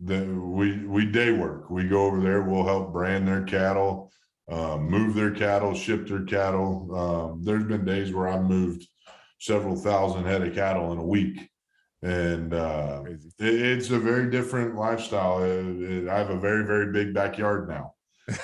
the, 0.00 0.24
we 0.24 0.86
we 0.86 1.04
day 1.04 1.32
work. 1.32 1.70
We 1.70 1.86
go 1.86 2.06
over 2.06 2.20
there. 2.20 2.42
We'll 2.42 2.66
help 2.66 2.92
brand 2.92 3.28
their 3.28 3.44
cattle, 3.44 4.10
um, 4.50 4.90
move 4.90 5.14
their 5.14 5.30
cattle, 5.30 5.74
ship 5.74 6.06
their 6.06 6.24
cattle. 6.24 6.94
Um, 6.94 7.44
there's 7.44 7.64
been 7.64 7.84
days 7.84 8.12
where 8.12 8.28
I've 8.28 8.44
moved 8.44 8.86
several 9.38 9.76
thousand 9.76 10.24
head 10.24 10.42
of 10.42 10.54
cattle 10.54 10.92
in 10.92 10.98
a 10.98 11.04
week 11.04 11.50
and 12.04 12.52
uh, 12.52 13.02
it, 13.06 13.20
it's 13.38 13.90
a 13.90 13.98
very 13.98 14.30
different 14.30 14.76
lifestyle. 14.76 15.42
It, 15.42 15.64
it, 15.64 16.08
I 16.08 16.18
have 16.18 16.30
a 16.30 16.38
very 16.38 16.64
very 16.64 16.92
big 16.92 17.14
backyard 17.14 17.66
now, 17.68 17.94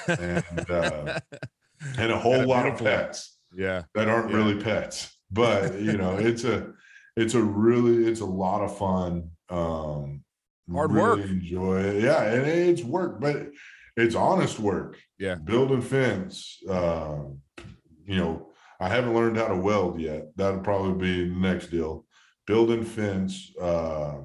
and 0.08 0.70
uh, 0.70 1.20
and 1.98 2.10
a 2.10 2.18
whole 2.18 2.46
lot 2.46 2.66
of 2.66 2.78
pets. 2.78 3.36
Yeah, 3.54 3.82
that 3.94 4.08
aren't 4.08 4.30
yeah. 4.30 4.36
really 4.36 4.60
pets, 4.60 5.14
but 5.30 5.78
you 5.78 5.98
know, 5.98 6.16
it's 6.16 6.44
a 6.44 6.72
it's 7.16 7.34
a 7.34 7.42
really 7.42 8.10
it's 8.10 8.20
a 8.20 8.26
lot 8.26 8.62
of 8.62 8.76
fun. 8.78 9.30
Um, 9.50 10.24
Hard 10.72 10.92
really 10.92 11.20
work. 11.20 11.28
Enjoy 11.28 11.80
it. 11.82 12.02
Yeah, 12.02 12.22
and 12.22 12.46
it's 12.46 12.82
work, 12.82 13.20
but 13.20 13.48
it's 14.00 14.14
honest 14.14 14.58
work. 14.58 14.98
Yeah, 15.18 15.36
building 15.36 15.82
fence. 15.82 16.58
Uh, 16.68 17.24
you 18.04 18.16
know, 18.16 18.50
I 18.80 18.88
haven't 18.88 19.14
learned 19.14 19.36
how 19.36 19.48
to 19.48 19.56
weld 19.56 20.00
yet. 20.00 20.28
That'll 20.36 20.60
probably 20.60 21.06
be 21.06 21.28
the 21.28 21.34
next 21.34 21.68
deal 21.68 22.06
building 22.50 22.82
fence, 22.82 23.52
uh, 23.60 24.16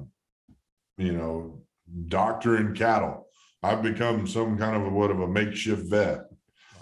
you 0.98 1.12
know, 1.12 1.62
doctoring 2.08 2.74
cattle. 2.74 3.28
I've 3.62 3.82
become 3.82 4.26
some 4.26 4.58
kind 4.58 4.74
of 4.74 4.84
a 4.84 4.88
what 4.90 5.12
of 5.12 5.20
a 5.20 5.28
makeshift 5.28 5.88
vet. 5.88 6.24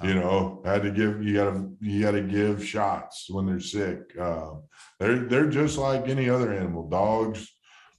Wow. 0.01 0.09
You 0.09 0.15
know, 0.15 0.63
had 0.65 0.83
to 0.85 0.91
give 0.91 1.23
you 1.23 1.35
gotta 1.35 1.69
you 1.81 2.01
gotta 2.01 2.23
give 2.23 2.67
shots 2.67 3.27
when 3.29 3.45
they're 3.45 3.61
sick. 3.61 3.99
Uh, 4.19 4.55
they're 4.99 5.27
they're 5.27 5.51
just 5.51 5.77
like 5.77 6.09
any 6.09 6.31
other 6.31 6.51
animal. 6.51 6.89
Dogs, 6.89 7.47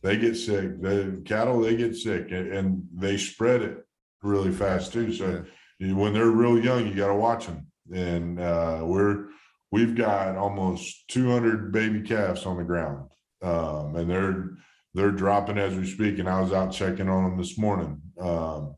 they 0.02 0.18
get 0.18 0.36
sick. 0.36 0.82
The 0.82 1.22
cattle, 1.26 1.62
they 1.62 1.76
get 1.76 1.96
sick, 1.96 2.32
and, 2.32 2.52
and, 2.52 2.88
they 2.94 3.18
spread 3.18 3.62
it 3.62 3.85
really 4.26 4.52
fast 4.52 4.94
too. 4.94 5.14
So 5.14 5.46
yeah. 5.80 5.94
when 5.94 6.14
they're 6.14 6.26
real 6.26 6.60
young, 6.60 6.88
you 6.88 6.94
got 6.94 7.08
to 7.08 7.16
watch 7.16 7.46
them. 7.46 7.68
And 7.94 8.40
uh, 8.40 8.82
we're 8.84 9.28
we've 9.72 9.96
got 9.96 10.36
almost 10.36 11.08
200 11.10 11.72
baby 11.72 12.02
calves 12.02 12.46
on 12.46 12.58
the 12.58 12.64
ground 12.64 13.10
um, 13.46 13.96
and 13.96 14.10
they're 14.10 14.50
they're 14.94 15.12
dropping 15.12 15.58
as 15.58 15.76
we 15.76 15.86
speak. 15.86 16.20
And 16.20 16.30
I 16.30 16.42
was 16.42 16.54
out 16.54 16.72
checking 16.72 17.10
on 17.10 17.24
them 17.24 17.38
this 17.38 17.58
morning. 17.58 18.02
Um, 18.20 18.76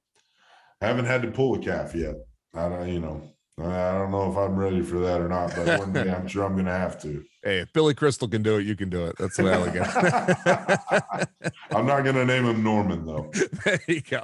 haven't 0.81 1.05
had 1.05 1.21
to 1.23 1.31
pull 1.31 1.55
a 1.55 1.59
calf 1.59 1.95
yet. 1.95 2.15
I 2.53 2.69
don't, 2.69 2.89
you 2.89 2.99
know, 2.99 3.21
I 3.59 3.93
don't 3.93 4.11
know 4.11 4.31
if 4.31 4.37
I'm 4.37 4.55
ready 4.55 4.81
for 4.81 4.99
that 4.99 5.21
or 5.21 5.29
not, 5.29 5.55
but 5.55 5.79
one 5.79 5.93
day 5.93 6.11
I'm 6.11 6.27
sure 6.27 6.43
I'm 6.43 6.53
going 6.53 6.65
to 6.65 6.71
have 6.71 7.01
to. 7.03 7.23
Hey, 7.47 7.59
if 7.59 7.71
Billy 7.71 7.93
Crystal 7.93 8.27
can 8.27 8.43
do 8.43 8.57
it, 8.57 8.65
you 8.65 8.75
can 8.75 8.89
do 8.89 9.05
it. 9.05 9.15
That's 9.17 9.37
what 9.37 9.53
I 9.53 9.63
look. 9.63 9.73
I'm 11.71 11.85
not 11.85 12.03
going 12.03 12.15
to 12.15 12.25
name 12.25 12.43
him 12.43 12.61
Norman, 12.61 13.05
though. 13.05 13.31
there 13.63 13.79
you 13.87 14.01
go. 14.01 14.19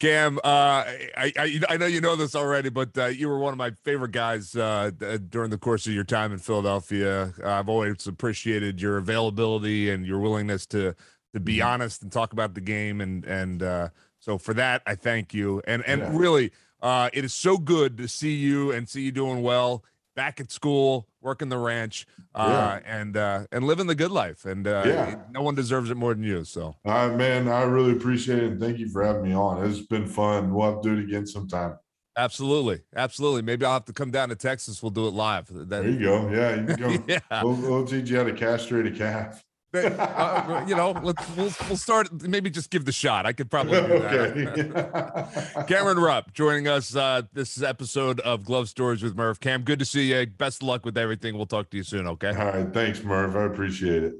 Cam, 0.00 0.38
uh, 0.38 0.40
I, 0.42 1.32
I, 1.38 1.60
I 1.68 1.76
know 1.76 1.86
you 1.86 2.00
know 2.00 2.16
this 2.16 2.34
already, 2.34 2.70
but 2.70 2.98
uh, 2.98 3.06
you 3.06 3.28
were 3.28 3.38
one 3.38 3.52
of 3.52 3.58
my 3.58 3.70
favorite 3.84 4.10
guys 4.10 4.56
uh, 4.56 4.90
during 5.28 5.50
the 5.50 5.58
course 5.58 5.86
of 5.86 5.92
your 5.92 6.02
time 6.02 6.32
in 6.32 6.38
Philadelphia. 6.38 7.32
I've 7.44 7.68
always 7.68 8.04
appreciated 8.04 8.82
your 8.82 8.96
availability 8.96 9.90
and 9.90 10.04
your 10.04 10.18
willingness 10.18 10.66
to 10.66 10.96
to 11.34 11.38
be 11.38 11.58
mm-hmm. 11.58 11.68
honest 11.68 12.02
and 12.02 12.10
talk 12.10 12.32
about 12.32 12.54
the 12.54 12.60
game, 12.60 13.00
and 13.00 13.24
and 13.26 13.62
uh, 13.62 13.90
so 14.18 14.38
for 14.38 14.54
that, 14.54 14.82
I 14.86 14.96
thank 14.96 15.32
you. 15.32 15.62
And 15.68 15.84
and 15.86 16.00
yeah. 16.00 16.10
really, 16.10 16.50
uh, 16.82 17.10
it 17.12 17.24
is 17.24 17.32
so 17.32 17.58
good 17.58 17.96
to 17.98 18.08
see 18.08 18.34
you 18.34 18.72
and 18.72 18.88
see 18.88 19.02
you 19.02 19.12
doing 19.12 19.40
well 19.42 19.84
back 20.16 20.40
at 20.40 20.50
school, 20.50 21.06
working 21.20 21.48
the 21.48 21.58
ranch, 21.58 22.06
uh, 22.34 22.80
yeah. 22.84 22.98
and 22.98 23.16
uh, 23.16 23.46
and 23.52 23.64
living 23.64 23.86
the 23.86 23.94
good 23.94 24.10
life. 24.10 24.44
And 24.44 24.66
uh, 24.66 24.82
yeah. 24.86 25.16
no 25.30 25.42
one 25.42 25.54
deserves 25.54 25.90
it 25.90 25.96
more 25.96 26.14
than 26.14 26.24
you. 26.24 26.44
So, 26.44 26.76
uh, 26.84 27.08
man, 27.08 27.48
I 27.48 27.62
really 27.62 27.92
appreciate 27.92 28.38
it, 28.38 28.52
and 28.52 28.60
thank 28.60 28.78
you 28.78 28.88
for 28.88 29.04
having 29.04 29.22
me 29.22 29.34
on. 29.34 29.64
It's 29.64 29.80
been 29.80 30.06
fun. 30.06 30.54
We'll 30.54 30.72
have 30.72 30.82
to 30.82 30.88
do 30.88 31.00
it 31.00 31.04
again 31.04 31.26
sometime. 31.26 31.78
Absolutely, 32.16 32.80
absolutely. 32.94 33.42
Maybe 33.42 33.64
I'll 33.64 33.74
have 33.74 33.84
to 33.86 33.92
come 33.92 34.10
down 34.10 34.28
to 34.30 34.36
Texas. 34.36 34.82
We'll 34.82 34.90
do 34.90 35.06
it 35.06 35.14
live. 35.14 35.46
That, 35.46 35.68
there 35.68 35.88
you 35.88 36.00
go. 36.00 36.30
Yeah, 36.30 36.60
you 36.60 36.66
can 36.66 36.76
go. 36.76 37.04
yeah. 37.08 37.42
We'll, 37.42 37.54
we'll 37.54 37.86
teach 37.86 38.10
you 38.10 38.18
how 38.18 38.24
to 38.24 38.32
castrate 38.32 38.86
a 38.86 38.90
calf 38.90 39.44
uh, 39.72 40.64
you 40.66 40.74
know, 40.74 40.92
let's 41.02 41.28
we'll, 41.36 41.52
we'll 41.68 41.76
start. 41.76 42.10
Maybe 42.22 42.50
just 42.50 42.70
give 42.70 42.84
the 42.84 42.92
shot. 42.92 43.26
I 43.26 43.32
could 43.32 43.50
probably 43.50 43.80
do 43.80 43.98
that. 43.98 45.64
Cameron 45.68 45.98
Rupp 45.98 46.32
joining 46.32 46.66
us. 46.68 46.96
Uh, 46.96 47.22
this 47.32 47.62
episode 47.62 48.20
of 48.20 48.44
Glove 48.44 48.68
Stories 48.68 49.02
with 49.02 49.16
Murph. 49.16 49.40
Cam, 49.40 49.62
good 49.62 49.78
to 49.78 49.84
see 49.84 50.12
you. 50.12 50.26
Best 50.26 50.62
of 50.62 50.68
luck 50.68 50.84
with 50.84 50.98
everything. 50.98 51.36
We'll 51.36 51.46
talk 51.46 51.70
to 51.70 51.76
you 51.76 51.84
soon. 51.84 52.06
Okay. 52.06 52.30
All 52.30 52.46
right. 52.46 52.72
Thanks, 52.72 53.02
Murph. 53.02 53.36
I 53.36 53.44
appreciate 53.44 54.02
it. 54.02 54.14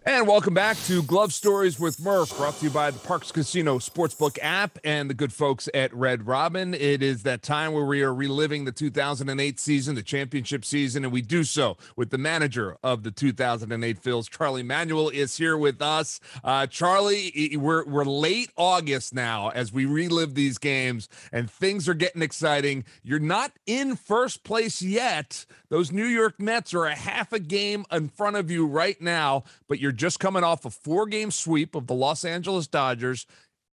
And 0.05 0.27
welcome 0.27 0.53
back 0.53 0.75
to 0.87 1.01
Glove 1.03 1.33
Stories 1.33 1.79
with 1.79 2.03
Murph, 2.03 2.35
brought 2.35 2.57
to 2.57 2.65
you 2.65 2.69
by 2.69 2.91
the 2.91 2.99
Parx 2.99 3.31
Casino 3.31 3.79
Sportsbook 3.79 4.37
app 4.41 4.77
and 4.83 5.09
the 5.09 5.13
good 5.13 5.31
folks 5.31 5.69
at 5.73 5.93
Red 5.93 6.27
Robin. 6.27 6.73
It 6.73 7.01
is 7.01 7.23
that 7.23 7.41
time 7.41 7.71
where 7.71 7.85
we 7.85 8.03
are 8.03 8.13
reliving 8.13 8.65
the 8.65 8.73
2008 8.73 9.61
season, 9.61 9.95
the 9.95 10.03
championship 10.03 10.65
season, 10.65 11.05
and 11.05 11.13
we 11.13 11.21
do 11.21 11.45
so 11.45 11.77
with 11.95 12.09
the 12.09 12.17
manager 12.17 12.75
of 12.83 13.03
the 13.03 13.11
2008 13.11 14.03
Phils, 14.03 14.29
Charlie 14.29 14.61
Manuel, 14.61 15.07
is 15.07 15.37
here 15.37 15.55
with 15.57 15.81
us. 15.81 16.19
Uh, 16.43 16.67
Charlie, 16.67 17.55
we're 17.57 17.85
we're 17.85 18.03
late 18.03 18.51
August 18.57 19.13
now 19.13 19.51
as 19.51 19.71
we 19.71 19.85
relive 19.85 20.35
these 20.35 20.57
games, 20.57 21.07
and 21.31 21.49
things 21.49 21.87
are 21.87 21.93
getting 21.93 22.21
exciting. 22.21 22.83
You're 23.03 23.19
not 23.19 23.53
in 23.65 23.95
first 23.95 24.43
place 24.43 24.81
yet. 24.81 25.45
Those 25.69 25.93
New 25.93 26.05
York 26.05 26.41
Mets 26.41 26.73
are 26.73 26.85
a 26.85 26.93
half 26.93 27.31
a 27.31 27.39
game 27.39 27.85
in 27.89 28.09
front 28.09 28.35
of 28.35 28.51
you 28.51 28.67
right 28.67 28.99
now, 28.99 29.45
but 29.69 29.79
you're 29.79 29.92
just 29.93 30.19
coming 30.19 30.43
off 30.43 30.65
a 30.65 30.69
four 30.69 31.05
game 31.05 31.31
sweep 31.31 31.75
of 31.75 31.87
the 31.87 31.93
Los 31.93 32.25
Angeles 32.25 32.67
Dodgers 32.67 33.25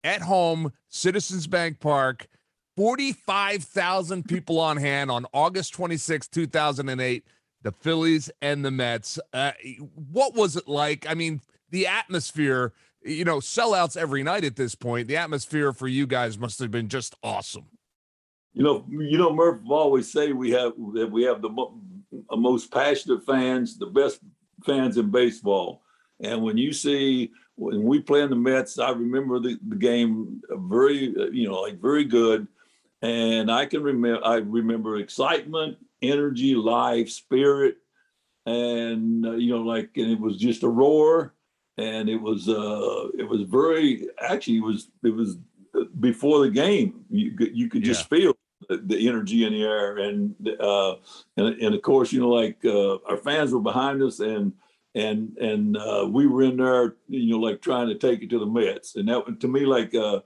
at 0.05 0.23
home, 0.23 0.73
Citizens 0.89 1.47
Bank 1.47 1.81
Park. 1.81 2.27
45,000 2.77 4.25
people 4.25 4.59
on 4.59 4.79
hand 4.79 5.11
on 5.11 5.27
August 5.35 5.75
26, 5.75 6.29
2008, 6.29 7.27
the 7.63 7.73
Phillies 7.73 8.31
and 8.41 8.65
the 8.65 8.71
Mets. 8.71 9.19
Uh, 9.33 9.53
what 10.11 10.35
was 10.35 10.57
it 10.57 10.67
like? 10.67 11.07
I 11.09 11.15
mean, 11.15 11.43
the 11.71 11.87
atmosphere, 11.87 12.73
you 13.03 13.25
know, 13.25 13.39
sellouts 13.39 13.97
every 13.97 14.23
night 14.23 14.45
at 14.45 14.57
this 14.57 14.75
point. 14.75 15.09
The 15.09 15.17
atmosphere 15.17 15.73
for 15.73 15.89
you 15.89 16.07
guys 16.07 16.39
must 16.39 16.59
have 16.61 16.71
been 16.71 16.89
just 16.89 17.15
awesome. 17.23 17.67
You 18.55 18.63
know, 18.63 18.85
you 18.89 19.19
know, 19.19 19.33
Murph 19.33 19.61
always 19.69 20.11
say 20.11 20.33
we 20.33 20.51
have 20.53 20.73
that 20.95 21.11
we 21.11 21.23
have 21.25 21.41
the 21.41 21.51
mo- 21.51 21.79
most 22.33 22.73
passionate 22.73 23.25
fans, 23.25 23.79
the 23.79 23.87
best 23.87 24.21
fans 24.65 24.97
in 24.97 25.11
baseball. 25.11 25.83
And 26.23 26.43
when 26.43 26.59
you 26.59 26.73
see 26.73 27.31
when 27.61 27.83
we 27.83 28.01
play 28.01 28.23
in 28.23 28.31
the 28.31 28.37
Mets, 28.37 28.79
I 28.79 28.91
remember 28.91 29.39
the, 29.39 29.59
the 29.69 29.77
game 29.77 30.41
very, 30.51 31.15
you 31.31 31.47
know, 31.47 31.61
like 31.61 31.81
very 31.81 32.05
good. 32.05 32.49
And 33.03 33.51
I 33.51 33.67
can 33.67 33.83
remember, 33.83 34.25
I 34.25 34.37
remember 34.37 34.97
excitement, 34.97 35.77
energy, 36.01 36.55
life, 36.55 37.11
spirit, 37.11 37.77
and 38.47 39.27
uh, 39.27 39.33
you 39.33 39.51
know, 39.51 39.63
like, 39.63 39.91
and 39.97 40.11
it 40.11 40.21
was 40.21 40.39
just 40.39 40.63
a 40.63 40.69
roar, 40.69 41.35
and 41.77 42.09
it 42.09 42.17
was, 42.17 42.49
uh, 42.49 43.09
it 43.19 43.29
was 43.29 43.43
very, 43.43 44.09
actually, 44.21 44.59
it 44.59 44.65
was, 44.65 44.89
it 45.05 45.15
was 45.15 45.37
before 46.01 46.41
the 46.41 46.51
game. 46.51 47.05
You 47.11 47.37
could, 47.37 47.57
you 47.57 47.69
could 47.69 47.85
just 47.85 48.09
feel 48.09 48.35
the, 48.69 48.79
the, 48.79 49.09
energy 49.09 49.45
in 49.45 49.53
the 49.53 49.63
air, 49.63 49.99
and, 49.99 50.35
uh, 50.59 50.95
and, 51.37 51.61
and 51.61 51.75
of 51.75 51.83
course, 51.83 52.13
you 52.13 52.21
know, 52.21 52.31
like 52.31 52.59
uh, 52.65 52.97
our 53.07 53.19
fans 53.19 53.53
were 53.53 53.61
behind 53.61 54.03
us, 54.03 54.21
and 54.21 54.53
and 54.95 55.37
and 55.39 55.77
uh, 55.77 56.07
we 56.11 56.27
were 56.27 56.43
in 56.43 56.57
there, 56.57 56.97
you 57.09 57.33
know, 57.33 57.39
like 57.39 57.61
trying 57.61 57.89
to 57.89 57.95
take 57.95 58.23
it 58.23 58.31
to 58.31 58.39
the 58.39 58.47
Mets, 58.47 58.97
and 58.97 59.09
that 59.09 59.41
to 59.41 59.49
me, 59.49 59.61
like 59.61 59.95
uh, 59.95 60.21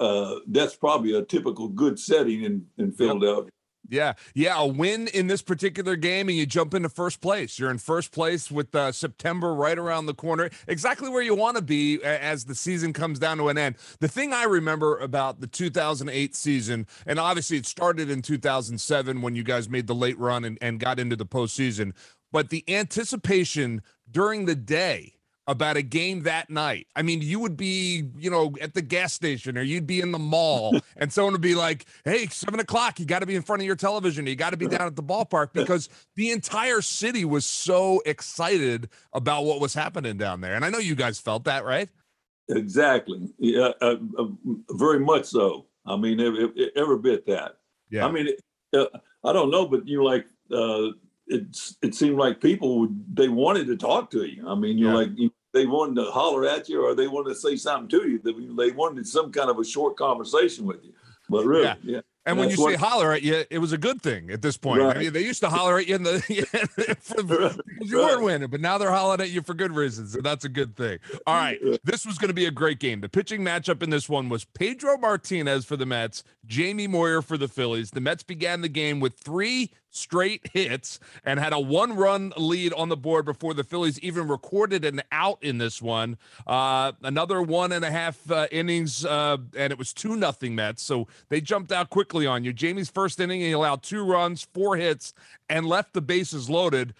uh, 0.00 0.34
that's 0.48 0.74
probably 0.74 1.14
a 1.14 1.22
typical 1.22 1.68
good 1.68 1.98
setting 1.98 2.42
in 2.42 2.66
in 2.78 2.92
Philadelphia. 2.92 3.50
Yeah, 3.90 4.14
yeah, 4.34 4.60
a 4.60 4.66
win 4.66 5.08
in 5.08 5.28
this 5.28 5.40
particular 5.40 5.96
game, 5.96 6.28
and 6.28 6.36
you 6.36 6.44
jump 6.44 6.74
into 6.74 6.90
first 6.90 7.22
place. 7.22 7.58
You're 7.58 7.70
in 7.70 7.78
first 7.78 8.12
place 8.12 8.50
with 8.50 8.74
uh, 8.74 8.92
September 8.92 9.54
right 9.54 9.78
around 9.78 10.04
the 10.04 10.14
corner, 10.14 10.50
exactly 10.66 11.08
where 11.08 11.22
you 11.22 11.34
want 11.34 11.56
to 11.56 11.62
be 11.62 12.02
as 12.04 12.44
the 12.44 12.54
season 12.54 12.92
comes 12.92 13.18
down 13.18 13.38
to 13.38 13.48
an 13.48 13.56
end. 13.56 13.76
The 14.00 14.08
thing 14.08 14.34
I 14.34 14.44
remember 14.44 14.98
about 14.98 15.40
the 15.40 15.46
2008 15.46 16.36
season, 16.36 16.86
and 17.06 17.18
obviously 17.18 17.56
it 17.56 17.64
started 17.64 18.10
in 18.10 18.20
2007 18.20 19.22
when 19.22 19.34
you 19.34 19.42
guys 19.42 19.70
made 19.70 19.86
the 19.86 19.94
late 19.94 20.18
run 20.18 20.44
and, 20.44 20.58
and 20.60 20.78
got 20.78 21.00
into 21.00 21.16
the 21.16 21.24
postseason, 21.24 21.92
but 22.30 22.50
the 22.50 22.64
anticipation 22.68 23.82
during 24.10 24.46
the 24.46 24.54
day 24.54 25.14
about 25.48 25.78
a 25.78 25.82
game 25.82 26.24
that 26.24 26.50
night. 26.50 26.86
I 26.94 27.00
mean, 27.00 27.22
you 27.22 27.40
would 27.40 27.56
be, 27.56 28.10
you 28.18 28.30
know, 28.30 28.54
at 28.60 28.74
the 28.74 28.82
gas 28.82 29.14
station 29.14 29.56
or 29.56 29.62
you'd 29.62 29.86
be 29.86 30.00
in 30.00 30.12
the 30.12 30.18
mall 30.18 30.78
and 30.98 31.10
someone 31.10 31.32
would 31.32 31.40
be 31.40 31.54
like, 31.54 31.86
hey, 32.04 32.26
seven 32.26 32.60
o'clock, 32.60 33.00
you 33.00 33.06
got 33.06 33.20
to 33.20 33.26
be 33.26 33.34
in 33.34 33.40
front 33.40 33.62
of 33.62 33.66
your 33.66 33.74
television. 33.74 34.26
You 34.26 34.36
got 34.36 34.50
to 34.50 34.58
be 34.58 34.68
down 34.68 34.82
at 34.82 34.94
the 34.94 35.02
ballpark 35.02 35.54
because 35.54 35.88
the 36.16 36.32
entire 36.32 36.82
city 36.82 37.24
was 37.24 37.46
so 37.46 38.02
excited 38.04 38.90
about 39.14 39.46
what 39.46 39.58
was 39.58 39.72
happening 39.72 40.18
down 40.18 40.42
there. 40.42 40.54
And 40.54 40.66
I 40.66 40.70
know 40.70 40.78
you 40.78 40.94
guys 40.94 41.18
felt 41.18 41.44
that, 41.44 41.64
right? 41.64 41.88
Exactly. 42.50 43.30
Yeah, 43.38 43.70
uh, 43.80 43.96
uh, 44.18 44.26
very 44.72 45.00
much 45.00 45.24
so. 45.24 45.64
I 45.86 45.96
mean, 45.96 46.20
every, 46.20 46.70
every 46.76 46.98
bit 46.98 47.26
that. 47.26 47.56
Yeah. 47.88 48.06
I 48.06 48.12
mean, 48.12 48.28
uh, 48.74 48.84
I 49.24 49.32
don't 49.32 49.50
know, 49.50 49.66
but 49.66 49.88
you 49.88 50.04
like, 50.04 50.26
it 51.28 51.56
it 51.82 51.94
seemed 51.94 52.16
like 52.16 52.40
people 52.40 52.80
would, 52.80 53.16
they 53.16 53.28
wanted 53.28 53.66
to 53.68 53.76
talk 53.76 54.10
to 54.10 54.24
you. 54.24 54.48
I 54.48 54.54
mean, 54.54 54.78
you're 54.78 54.90
yeah. 54.90 54.96
like 54.96 55.10
you, 55.16 55.30
they 55.52 55.66
wanted 55.66 55.96
to 56.02 56.10
holler 56.10 56.46
at 56.46 56.68
you 56.68 56.84
or 56.84 56.94
they 56.94 57.08
wanted 57.08 57.30
to 57.30 57.34
say 57.34 57.56
something 57.56 57.88
to 57.88 58.08
you. 58.08 58.18
They, 58.18 58.32
they 58.64 58.72
wanted 58.72 59.06
some 59.06 59.32
kind 59.32 59.50
of 59.50 59.58
a 59.58 59.64
short 59.64 59.96
conversation 59.96 60.66
with 60.66 60.84
you. 60.84 60.92
But 61.28 61.44
really, 61.44 61.64
yeah. 61.64 61.74
yeah. 61.82 62.00
And 62.28 62.38
when 62.38 62.50
you 62.50 62.56
say 62.56 62.74
holler 62.74 63.12
at 63.12 63.22
you, 63.22 63.44
it 63.48 63.58
was 63.58 63.72
a 63.72 63.78
good 63.78 64.02
thing 64.02 64.30
at 64.30 64.42
this 64.42 64.58
point. 64.58 64.82
Right. 64.82 64.94
I 64.94 65.00
mean, 65.00 65.14
they 65.14 65.24
used 65.24 65.40
to 65.40 65.48
holler 65.48 65.78
at 65.78 65.86
you 65.86 65.94
in 65.94 66.02
the 66.02 66.20
for, 67.00 67.14
because 67.16 67.90
you 67.90 67.96
weren't 67.96 68.22
winning, 68.22 68.50
but 68.50 68.60
now 68.60 68.76
they're 68.76 68.90
hollering 68.90 69.22
at 69.22 69.30
you 69.30 69.40
for 69.40 69.54
good 69.54 69.72
reasons, 69.72 70.14
and 70.14 70.22
that's 70.22 70.44
a 70.44 70.48
good 70.50 70.76
thing. 70.76 70.98
All 71.26 71.34
right, 71.34 71.58
this 71.84 72.04
was 72.04 72.18
going 72.18 72.28
to 72.28 72.34
be 72.34 72.44
a 72.44 72.50
great 72.50 72.80
game. 72.80 73.00
The 73.00 73.08
pitching 73.08 73.40
matchup 73.40 73.82
in 73.82 73.88
this 73.88 74.10
one 74.10 74.28
was 74.28 74.44
Pedro 74.44 74.98
Martinez 74.98 75.64
for 75.64 75.78
the 75.78 75.86
Mets, 75.86 76.22
Jamie 76.44 76.86
Moyer 76.86 77.22
for 77.22 77.38
the 77.38 77.48
Phillies. 77.48 77.92
The 77.92 78.02
Mets 78.02 78.22
began 78.22 78.60
the 78.60 78.68
game 78.68 79.00
with 79.00 79.14
three 79.14 79.72
straight 79.90 80.48
hits 80.52 81.00
and 81.24 81.40
had 81.40 81.52
a 81.52 81.60
one 81.60 81.96
run 81.96 82.32
lead 82.36 82.72
on 82.72 82.88
the 82.88 82.96
board 82.96 83.24
before 83.24 83.54
the 83.54 83.64
Phillies 83.64 83.98
even 84.00 84.28
recorded 84.28 84.84
an 84.84 85.02
out 85.10 85.42
in 85.42 85.58
this 85.58 85.80
one. 85.80 86.18
Uh, 86.46 86.92
another 87.02 87.42
one 87.42 87.72
and 87.72 87.84
a 87.84 87.90
half 87.90 88.30
uh, 88.30 88.46
innings, 88.50 89.04
uh, 89.04 89.36
and 89.56 89.72
it 89.72 89.78
was 89.78 89.92
2 89.92 90.16
nothing 90.16 90.54
Mets. 90.54 90.82
So 90.82 91.08
they 91.28 91.40
jumped 91.40 91.72
out 91.72 91.90
quickly 91.90 92.26
on 92.26 92.44
you. 92.44 92.52
Jamie's 92.52 92.90
first 92.90 93.20
inning, 93.20 93.40
he 93.40 93.52
allowed 93.52 93.82
two 93.82 94.04
runs, 94.04 94.46
four 94.52 94.76
hits, 94.76 95.12
and 95.48 95.66
left 95.66 95.92
the 95.92 96.00
bases 96.00 96.48
loaded. 96.48 96.94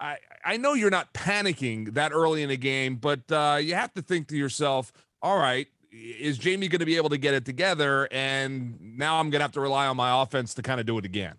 I, 0.00 0.18
I 0.44 0.56
know 0.56 0.74
you're 0.74 0.90
not 0.90 1.14
panicking 1.14 1.94
that 1.94 2.12
early 2.12 2.42
in 2.42 2.48
the 2.48 2.56
game, 2.56 2.96
but 2.96 3.30
uh, 3.30 3.58
you 3.60 3.74
have 3.74 3.92
to 3.94 4.02
think 4.02 4.28
to 4.28 4.36
yourself, 4.36 4.92
all 5.22 5.38
right, 5.38 5.66
is 5.92 6.38
Jamie 6.38 6.68
going 6.68 6.80
to 6.80 6.86
be 6.86 6.96
able 6.96 7.10
to 7.10 7.18
get 7.18 7.34
it 7.34 7.44
together? 7.44 8.08
And 8.10 8.98
now 8.98 9.20
I'm 9.20 9.30
going 9.30 9.38
to 9.40 9.44
have 9.44 9.52
to 9.52 9.60
rely 9.60 9.86
on 9.86 9.96
my 9.96 10.22
offense 10.22 10.54
to 10.54 10.62
kind 10.62 10.80
of 10.80 10.86
do 10.86 10.98
it 10.98 11.04
again. 11.04 11.34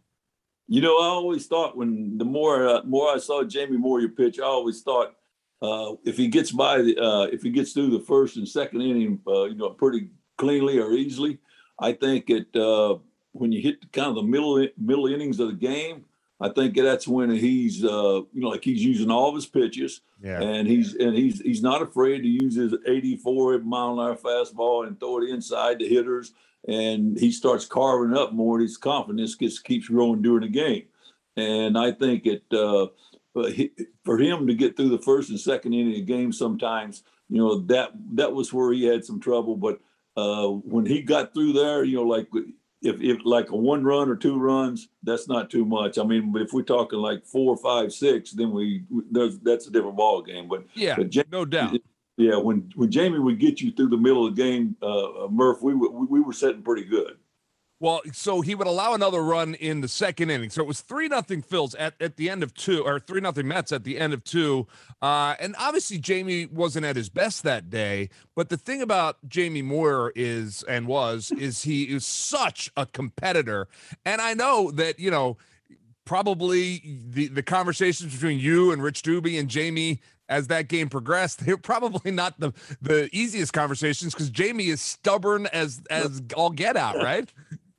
You 0.67 0.81
know, 0.81 0.97
I 0.97 1.05
always 1.05 1.45
thought 1.45 1.77
when 1.77 2.17
the 2.17 2.25
more 2.25 2.67
uh, 2.67 2.83
more 2.83 3.09
I 3.09 3.17
saw 3.17 3.43
Jamie 3.43 3.77
Moyer 3.77 4.09
pitch, 4.09 4.39
I 4.39 4.43
always 4.43 4.81
thought 4.81 5.15
uh, 5.61 5.93
if 6.03 6.17
he 6.17 6.27
gets 6.27 6.51
by 6.51 6.81
the 6.81 6.97
uh, 6.97 7.23
if 7.25 7.43
he 7.43 7.51
gets 7.51 7.73
through 7.73 7.91
the 7.91 7.99
first 7.99 8.37
and 8.37 8.47
second 8.47 8.81
inning, 8.81 9.19
uh, 9.27 9.43
you 9.43 9.55
know, 9.55 9.69
pretty 9.69 10.09
cleanly 10.37 10.79
or 10.79 10.91
easily, 10.91 11.39
I 11.79 11.91
think 11.93 12.29
it 12.29 12.55
uh, 12.55 12.97
when 13.33 13.51
you 13.51 13.61
hit 13.61 13.91
kind 13.91 14.09
of 14.09 14.15
the 14.15 14.23
middle 14.23 14.67
middle 14.77 15.07
innings 15.07 15.39
of 15.39 15.49
the 15.49 15.53
game, 15.53 16.05
I 16.39 16.49
think 16.49 16.75
that's 16.75 17.07
when 17.07 17.29
he's 17.29 17.83
uh, 17.83 18.21
you 18.33 18.41
know 18.41 18.49
like 18.49 18.63
he's 18.63 18.83
using 18.83 19.11
all 19.11 19.29
of 19.29 19.35
his 19.35 19.45
pitches, 19.45 20.01
yeah. 20.21 20.41
and 20.41 20.67
he's 20.67 20.95
and 20.95 21.15
he's 21.15 21.41
he's 21.41 21.61
not 21.61 21.81
afraid 21.81 22.21
to 22.21 22.27
use 22.27 22.55
his 22.55 22.73
84 22.85 23.59
mile 23.59 23.99
an 23.99 24.07
hour 24.07 24.15
fastball 24.15 24.87
and 24.87 24.99
throw 24.99 25.21
it 25.21 25.29
inside 25.29 25.79
the 25.79 25.87
hitters 25.87 26.33
and 26.67 27.17
he 27.19 27.31
starts 27.31 27.65
carving 27.65 28.17
up 28.17 28.33
more. 28.33 28.59
His 28.59 28.77
confidence 28.77 29.35
just 29.35 29.63
keeps 29.63 29.87
growing 29.87 30.21
during 30.21 30.41
the 30.41 30.49
game, 30.49 30.85
and 31.35 31.77
I 31.77 31.91
think 31.91 32.25
it 32.25 32.43
uh, 32.51 32.87
for 34.03 34.17
him 34.17 34.47
to 34.47 34.53
get 34.53 34.75
through 34.75 34.89
the 34.89 34.99
first 34.99 35.29
and 35.29 35.39
second 35.39 35.73
inning 35.73 35.89
of 35.89 35.95
the 35.95 36.01
game. 36.01 36.31
Sometimes 36.31 37.03
you 37.29 37.37
know 37.37 37.59
that 37.61 37.91
that 38.13 38.33
was 38.33 38.53
where 38.53 38.71
he 38.71 38.85
had 38.85 39.05
some 39.05 39.19
trouble, 39.19 39.55
but 39.55 39.79
uh, 40.17 40.47
when 40.47 40.85
he 40.85 41.01
got 41.01 41.33
through 41.33 41.53
there, 41.53 41.83
you 41.83 41.97
know, 41.97 42.03
like 42.03 42.27
if, 42.81 43.01
if 43.01 43.17
like 43.25 43.49
a 43.49 43.55
one 43.55 43.83
run 43.83 44.09
or 44.09 44.15
two 44.15 44.37
runs, 44.37 44.89
that's 45.03 45.27
not 45.27 45.49
too 45.49 45.65
much. 45.65 45.97
I 45.97 46.03
mean, 46.03 46.31
but 46.31 46.41
if 46.41 46.53
we're 46.53 46.61
talking 46.61 46.99
like 46.99 47.25
four, 47.25 47.57
five, 47.57 47.91
six, 47.91 48.31
then 48.31 48.51
we 48.51 48.83
there's 49.11 49.39
that's 49.39 49.67
a 49.67 49.71
different 49.71 49.97
ball 49.97 50.21
game. 50.21 50.47
But 50.47 50.65
yeah, 50.73 50.95
but 50.95 51.09
James, 51.09 51.27
no 51.31 51.45
doubt. 51.45 51.77
Yeah, 52.17 52.37
when 52.37 52.71
when 52.75 52.91
Jamie 52.91 53.19
would 53.19 53.39
get 53.39 53.59
you 53.59 53.71
through 53.71 53.89
the 53.89 53.97
middle 53.97 54.25
of 54.25 54.35
the 54.35 54.41
game, 54.41 54.77
uh, 54.81 55.25
uh 55.25 55.27
Murph, 55.29 55.61
we, 55.61 55.73
we 55.73 56.05
we 56.05 56.21
were 56.21 56.33
sitting 56.33 56.61
pretty 56.61 56.85
good. 56.85 57.17
Well, 57.81 58.01
so 58.13 58.39
he 58.39 58.55
would 58.55 58.67
allow 58.67 58.93
another 58.93 59.21
run 59.21 59.53
in 59.55 59.81
the 59.81 59.89
second 59.89 60.29
inning. 60.29 60.49
So 60.49 60.61
it 60.61 60.67
was 60.67 60.79
three 60.79 61.09
nothing 61.09 61.43
Phils 61.43 61.75
at, 61.77 61.93
at 61.99 62.15
the 62.15 62.29
end 62.29 62.41
of 62.41 62.53
two, 62.53 62.83
or 62.85 63.01
three 63.01 63.19
nothing 63.19 63.49
Mets 63.49 63.73
at 63.73 63.83
the 63.83 63.99
end 63.99 64.13
of 64.13 64.23
two. 64.23 64.65
Uh, 65.01 65.35
and 65.41 65.55
obviously 65.59 65.97
Jamie 65.97 66.45
wasn't 66.45 66.85
at 66.85 66.95
his 66.95 67.09
best 67.09 67.43
that 67.43 67.69
day. 67.69 68.09
But 68.33 68.47
the 68.47 68.55
thing 68.55 68.81
about 68.81 69.17
Jamie 69.27 69.61
Moyer 69.61 70.13
is 70.15 70.63
and 70.63 70.87
was 70.87 71.31
is 71.37 71.63
he 71.63 71.83
is 71.83 72.05
such 72.05 72.71
a 72.77 72.85
competitor. 72.85 73.67
And 74.05 74.21
I 74.21 74.33
know 74.35 74.71
that 74.71 74.97
you 74.97 75.11
know 75.11 75.37
probably 76.05 76.81
the 77.09 77.27
the 77.27 77.43
conversations 77.43 78.13
between 78.13 78.39
you 78.39 78.71
and 78.71 78.81
Rich 78.81 79.01
Dubee 79.03 79.37
and 79.37 79.49
Jamie 79.49 79.99
as 80.29 80.47
that 80.47 80.67
game 80.67 80.89
progressed, 80.89 81.39
they're 81.45 81.57
probably 81.57 82.11
not 82.11 82.39
the 82.39 82.53
the 82.81 83.09
easiest 83.11 83.53
conversations 83.53 84.13
because 84.13 84.29
Jamie 84.29 84.67
is 84.67 84.81
stubborn 84.81 85.47
as 85.47 85.81
as 85.89 86.21
all 86.35 86.49
get 86.49 86.77
out, 86.77 86.95
right? 87.03 87.31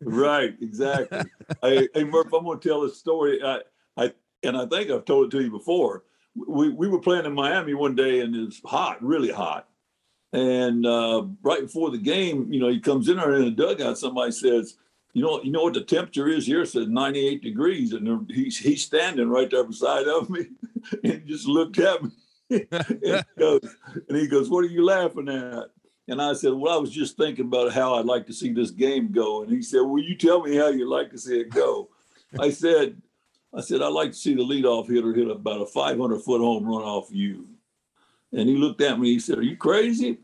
right, 0.02 0.54
exactly. 0.60 1.22
hey, 1.62 1.88
hey, 1.94 2.04
Murph, 2.04 2.32
I'm 2.32 2.44
going 2.44 2.60
to 2.60 2.68
tell 2.68 2.84
a 2.84 2.90
story. 2.90 3.42
I, 3.42 3.60
I 3.96 4.12
and 4.42 4.56
I 4.56 4.66
think 4.66 4.90
I've 4.90 5.04
told 5.04 5.26
it 5.26 5.36
to 5.36 5.42
you 5.42 5.50
before. 5.50 6.04
we 6.34 6.68
we 6.70 6.88
were 6.88 7.00
playing 7.00 7.26
in 7.26 7.34
Miami 7.34 7.74
one 7.74 7.94
day, 7.94 8.20
and 8.20 8.34
it's 8.34 8.60
hot, 8.64 9.02
really 9.02 9.30
hot. 9.30 9.68
And 10.32 10.84
uh, 10.84 11.24
right 11.42 11.62
before 11.62 11.90
the 11.90 11.98
game, 11.98 12.52
you 12.52 12.60
know, 12.60 12.68
he 12.68 12.80
comes 12.80 13.08
in 13.08 13.16
there 13.16 13.34
in 13.34 13.44
the 13.44 13.50
dugout. 13.50 13.96
Somebody 13.96 14.32
says, 14.32 14.76
"You 15.14 15.22
know, 15.22 15.42
you 15.42 15.50
know 15.50 15.62
what 15.62 15.74
the 15.74 15.82
temperature 15.82 16.28
is 16.28 16.46
here?" 16.46 16.62
It 16.62 16.68
says 16.68 16.88
98 16.88 17.42
degrees, 17.42 17.92
and 17.92 18.30
he's 18.30 18.58
he's 18.58 18.82
standing 18.82 19.30
right 19.30 19.50
there 19.50 19.64
beside 19.64 20.06
of 20.06 20.28
me, 20.28 20.46
and 21.04 21.26
just 21.26 21.46
looked 21.46 21.78
at 21.78 22.02
me. 22.02 22.10
And, 22.50 22.66
he 23.02 23.20
goes, 23.38 23.76
and 24.08 24.18
he 24.18 24.26
goes, 24.26 24.48
"What 24.48 24.64
are 24.64 24.68
you 24.68 24.84
laughing 24.84 25.28
at?" 25.28 25.70
And 26.08 26.22
I 26.22 26.34
said, 26.34 26.52
Well, 26.52 26.74
I 26.74 26.80
was 26.80 26.90
just 26.90 27.16
thinking 27.16 27.46
about 27.46 27.72
how 27.72 27.94
I'd 27.94 28.06
like 28.06 28.26
to 28.26 28.32
see 28.32 28.52
this 28.52 28.70
game 28.70 29.10
go. 29.10 29.42
And 29.42 29.50
he 29.50 29.62
said, 29.62 29.80
Well, 29.80 30.02
you 30.02 30.16
tell 30.16 30.42
me 30.42 30.56
how 30.56 30.68
you'd 30.68 30.88
like 30.88 31.10
to 31.10 31.18
see 31.18 31.40
it 31.40 31.50
go. 31.50 31.88
I 32.40 32.50
said, 32.50 33.00
I 33.54 33.60
said, 33.60 33.82
I'd 33.82 33.88
like 33.88 34.10
to 34.10 34.16
see 34.16 34.34
the 34.34 34.42
leadoff 34.42 34.88
hitter 34.88 35.12
hit 35.12 35.30
about 35.30 35.62
a 35.62 35.66
500 35.66 36.20
foot 36.20 36.40
home 36.40 36.66
run 36.66 36.82
off 36.82 37.08
you. 37.10 37.48
And 38.32 38.48
he 38.48 38.56
looked 38.56 38.80
at 38.82 38.98
me. 38.98 39.12
He 39.12 39.20
said, 39.20 39.38
"Are 39.38 39.42
you 39.42 39.56
crazy?" 39.56 40.18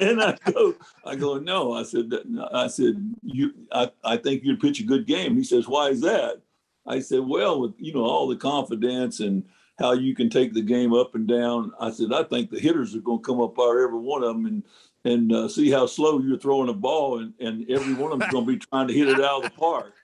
and 0.00 0.22
I 0.22 0.36
go, 0.50 0.74
"I 1.04 1.16
go, 1.16 1.38
no." 1.38 1.72
I 1.72 1.82
said, 1.82 2.10
"I 2.52 2.68
said 2.68 3.14
you. 3.22 3.52
I, 3.72 3.90
I 4.04 4.16
think 4.16 4.44
you'd 4.44 4.60
pitch 4.60 4.80
a 4.80 4.84
good 4.84 5.04
game." 5.04 5.36
He 5.36 5.42
says, 5.42 5.66
"Why 5.66 5.88
is 5.88 6.00
that?" 6.02 6.40
I 6.86 7.00
said, 7.00 7.20
"Well, 7.20 7.60
with 7.60 7.74
you 7.76 7.92
know 7.92 8.04
all 8.04 8.28
the 8.28 8.36
confidence 8.36 9.18
and 9.18 9.44
how 9.78 9.92
you 9.92 10.14
can 10.14 10.28
take 10.30 10.54
the 10.54 10.62
game 10.62 10.92
up 10.92 11.14
and 11.14 11.26
down." 11.26 11.72
I 11.80 11.90
said, 11.90 12.12
"I 12.12 12.24
think 12.24 12.50
the 12.50 12.60
hitters 12.60 12.94
are 12.94 13.00
going 13.00 13.18
to 13.20 13.24
come 13.24 13.40
up 13.40 13.56
there, 13.56 13.84
every 13.84 13.98
one 13.98 14.22
of 14.22 14.28
them, 14.28 14.46
and 14.46 14.62
and 15.04 15.32
uh, 15.32 15.48
see 15.48 15.70
how 15.70 15.86
slow 15.86 16.20
you're 16.20 16.38
throwing 16.38 16.68
a 16.68 16.74
ball, 16.74 17.20
and, 17.20 17.32
and 17.40 17.68
every 17.70 17.94
one 17.94 18.12
of 18.12 18.18
them's 18.18 18.32
going 18.32 18.46
to 18.46 18.52
be 18.52 18.58
trying 18.70 18.88
to 18.88 18.94
hit 18.94 19.08
it 19.08 19.20
out 19.20 19.44
of 19.44 19.50
the 19.50 19.58
park." 19.58 19.94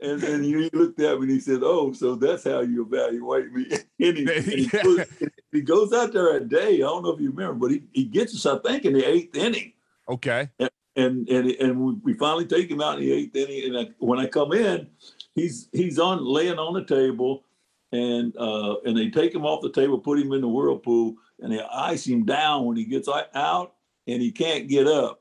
And, 0.00 0.22
and 0.22 0.44
he 0.44 0.70
looked 0.72 1.00
at 1.00 1.16
me 1.18 1.22
and 1.22 1.30
he 1.30 1.40
said, 1.40 1.60
"Oh, 1.62 1.92
so 1.92 2.14
that's 2.14 2.44
how 2.44 2.60
you 2.60 2.84
evaluate 2.84 3.52
me." 3.52 3.66
and, 4.00 4.16
he, 4.16 4.32
and 4.32 4.44
he, 4.44 4.66
goes, 4.82 5.06
he, 5.50 5.60
goes, 5.60 5.92
out 5.92 6.12
there 6.12 6.36
a 6.36 6.40
day. 6.40 6.76
I 6.76 6.78
don't 6.78 7.02
know 7.02 7.10
if 7.10 7.20
you 7.20 7.30
remember, 7.30 7.54
but 7.54 7.70
he, 7.72 7.82
he 7.92 8.04
gets 8.04 8.34
us, 8.34 8.46
I 8.46 8.58
think, 8.58 8.84
in 8.84 8.92
the 8.92 9.08
eighth 9.08 9.36
inning. 9.36 9.72
Okay. 10.08 10.48
And 10.58 10.70
and 10.94 11.28
and, 11.28 11.50
and 11.52 12.02
we 12.02 12.14
finally 12.14 12.46
take 12.46 12.70
him 12.70 12.80
out 12.80 12.98
in 12.98 13.04
the 13.04 13.12
eighth 13.12 13.34
inning. 13.34 13.64
And 13.64 13.78
I, 13.78 13.90
when 13.98 14.18
I 14.18 14.26
come 14.26 14.52
in, 14.52 14.88
he's 15.34 15.68
he's 15.72 15.98
on 15.98 16.24
laying 16.24 16.58
on 16.58 16.74
the 16.74 16.84
table, 16.84 17.44
and 17.92 18.36
uh, 18.36 18.76
and 18.84 18.96
they 18.96 19.10
take 19.10 19.34
him 19.34 19.44
off 19.44 19.62
the 19.62 19.70
table, 19.70 19.98
put 19.98 20.18
him 20.18 20.32
in 20.32 20.40
the 20.40 20.48
whirlpool, 20.48 21.14
and 21.40 21.52
they 21.52 21.60
ice 21.60 22.06
him 22.06 22.24
down 22.24 22.64
when 22.64 22.76
he 22.76 22.84
gets 22.84 23.08
out, 23.08 23.74
and 24.06 24.22
he 24.22 24.32
can't 24.32 24.68
get 24.68 24.86
up. 24.86 25.20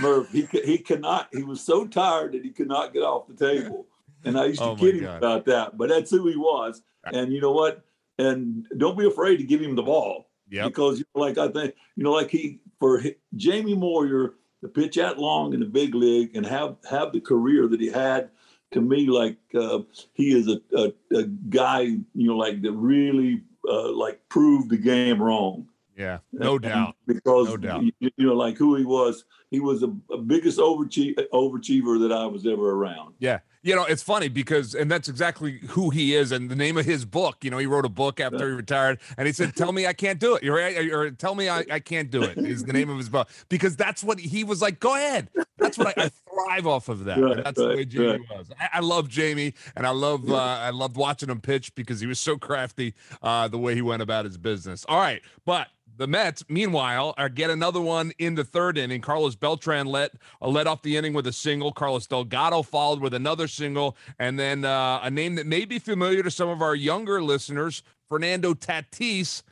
Murph, 0.00 0.30
he 0.30 0.46
he 0.64 0.78
cannot. 0.78 1.28
He 1.32 1.42
was 1.42 1.60
so 1.60 1.86
tired 1.86 2.32
that 2.32 2.44
he 2.44 2.50
could 2.50 2.68
not 2.68 2.92
get 2.92 3.02
off 3.02 3.26
the 3.26 3.34
table. 3.34 3.86
And 4.24 4.38
I 4.38 4.46
used 4.46 4.60
to 4.60 4.66
oh 4.66 4.76
kid 4.76 4.96
him 4.96 5.04
God. 5.04 5.16
about 5.16 5.44
that, 5.46 5.78
but 5.78 5.88
that's 5.88 6.10
who 6.10 6.28
he 6.28 6.36
was. 6.36 6.82
And 7.04 7.32
you 7.32 7.40
know 7.40 7.52
what? 7.52 7.84
And 8.18 8.66
don't 8.76 8.98
be 8.98 9.06
afraid 9.06 9.38
to 9.38 9.44
give 9.44 9.62
him 9.62 9.74
the 9.74 9.82
ball. 9.82 10.28
Yeah. 10.50 10.66
Because 10.66 10.98
you 10.98 11.04
know, 11.14 11.22
like 11.22 11.38
I 11.38 11.48
think, 11.48 11.74
you 11.96 12.04
know, 12.04 12.12
like 12.12 12.30
he 12.30 12.60
for 12.78 13.02
Jamie 13.36 13.74
Moyer 13.74 14.34
to 14.62 14.68
pitch 14.68 14.96
that 14.96 15.18
long 15.18 15.54
in 15.54 15.60
the 15.60 15.66
big 15.66 15.94
league 15.94 16.36
and 16.36 16.44
have 16.44 16.76
have 16.88 17.12
the 17.12 17.20
career 17.20 17.66
that 17.68 17.80
he 17.80 17.88
had, 17.88 18.30
to 18.72 18.80
me, 18.80 19.06
like 19.06 19.36
uh, 19.54 19.80
he 20.14 20.32
is 20.32 20.48
a, 20.48 20.60
a, 20.76 20.92
a, 21.16 21.24
guy, 21.24 21.80
you 21.82 22.04
know, 22.14 22.36
like 22.36 22.62
that 22.62 22.72
really 22.72 23.42
uh, 23.68 23.92
like 23.92 24.20
proved 24.28 24.70
the 24.70 24.76
game 24.76 25.20
wrong. 25.20 25.68
Yeah, 25.96 26.18
no 26.32 26.54
and, 26.54 26.62
doubt. 26.62 26.96
Because 27.06 27.48
no 27.48 27.56
doubt. 27.56 27.82
You, 27.82 27.92
you, 28.16 28.26
know, 28.26 28.34
like 28.34 28.56
who 28.56 28.76
he 28.76 28.84
was, 28.84 29.24
he 29.50 29.60
was 29.60 29.80
the 29.80 29.88
biggest 29.88 30.58
overachiever, 30.58 31.28
overachiever 31.32 32.00
that 32.00 32.12
I 32.12 32.26
was 32.26 32.46
ever 32.46 32.70
around. 32.70 33.14
Yeah, 33.18 33.40
you 33.62 33.76
know, 33.76 33.84
it's 33.84 34.02
funny 34.02 34.28
because, 34.28 34.74
and 34.74 34.90
that's 34.90 35.08
exactly 35.08 35.58
who 35.68 35.90
he 35.90 36.14
is. 36.14 36.32
And 36.32 36.48
the 36.48 36.56
name 36.56 36.78
of 36.78 36.86
his 36.86 37.04
book, 37.04 37.44
you 37.44 37.50
know, 37.50 37.58
he 37.58 37.66
wrote 37.66 37.84
a 37.84 37.90
book 37.90 38.18
after 38.18 38.48
he 38.48 38.54
retired, 38.54 39.00
and 39.18 39.26
he 39.26 39.32
said, 39.32 39.54
"Tell 39.54 39.72
me 39.72 39.86
I 39.86 39.92
can't 39.92 40.18
do 40.18 40.34
it." 40.36 40.42
You're 40.42 40.56
right, 40.56 40.76
or 40.90 41.10
"Tell 41.10 41.34
me 41.34 41.48
I, 41.48 41.64
I 41.70 41.80
can't 41.80 42.10
do 42.10 42.22
it." 42.22 42.38
Is 42.38 42.64
the 42.64 42.72
name 42.72 42.88
of 42.88 42.96
his 42.96 43.08
book 43.08 43.28
because 43.48 43.76
that's 43.76 44.02
what 44.02 44.18
he 44.18 44.44
was 44.44 44.62
like. 44.62 44.80
Go 44.80 44.94
ahead. 44.94 45.28
That's 45.58 45.76
what 45.76 45.98
I, 45.98 46.04
I 46.04 46.08
thrive 46.08 46.66
off 46.66 46.88
of 46.88 47.04
that. 47.04 47.18
Right, 47.18 47.44
that's 47.44 47.58
right, 47.58 47.68
the 47.68 47.76
way 47.76 47.84
Jamie 47.84 48.06
right. 48.06 48.20
was. 48.38 48.50
I, 48.58 48.68
I, 48.74 48.80
love 48.80 49.08
Jamie, 49.10 49.52
and 49.76 49.86
I 49.86 49.90
love 49.90 50.30
uh, 50.30 50.36
I 50.36 50.70
loved 50.70 50.96
watching 50.96 51.28
him 51.28 51.40
pitch 51.40 51.74
because 51.74 52.00
he 52.00 52.06
was 52.06 52.18
so 52.18 52.38
crafty 52.38 52.94
uh, 53.22 53.48
the 53.48 53.58
way 53.58 53.74
he 53.74 53.82
went 53.82 54.00
about 54.00 54.24
his 54.24 54.38
business. 54.38 54.86
All 54.88 54.98
right, 54.98 55.20
but 55.44 55.68
the 56.00 56.06
Mets, 56.06 56.42
meanwhile, 56.48 57.14
are 57.18 57.28
get 57.28 57.50
another 57.50 57.80
one 57.80 58.12
in 58.18 58.34
the 58.34 58.42
third 58.42 58.78
inning. 58.78 59.02
Carlos 59.02 59.36
Beltran 59.36 59.86
let 59.86 60.12
uh, 60.40 60.46
off 60.46 60.80
the 60.80 60.96
inning 60.96 61.12
with 61.12 61.26
a 61.26 61.32
single. 61.32 61.72
Carlos 61.72 62.06
Delgado 62.06 62.62
followed 62.62 63.00
with 63.00 63.12
another 63.12 63.46
single, 63.46 63.98
and 64.18 64.38
then 64.38 64.64
uh, 64.64 65.00
a 65.02 65.10
name 65.10 65.34
that 65.34 65.46
may 65.46 65.66
be 65.66 65.78
familiar 65.78 66.22
to 66.22 66.30
some 66.30 66.48
of 66.48 66.62
our 66.62 66.74
younger 66.74 67.22
listeners, 67.22 67.82
Fernando 68.08 68.54
Tatis, 68.54 69.42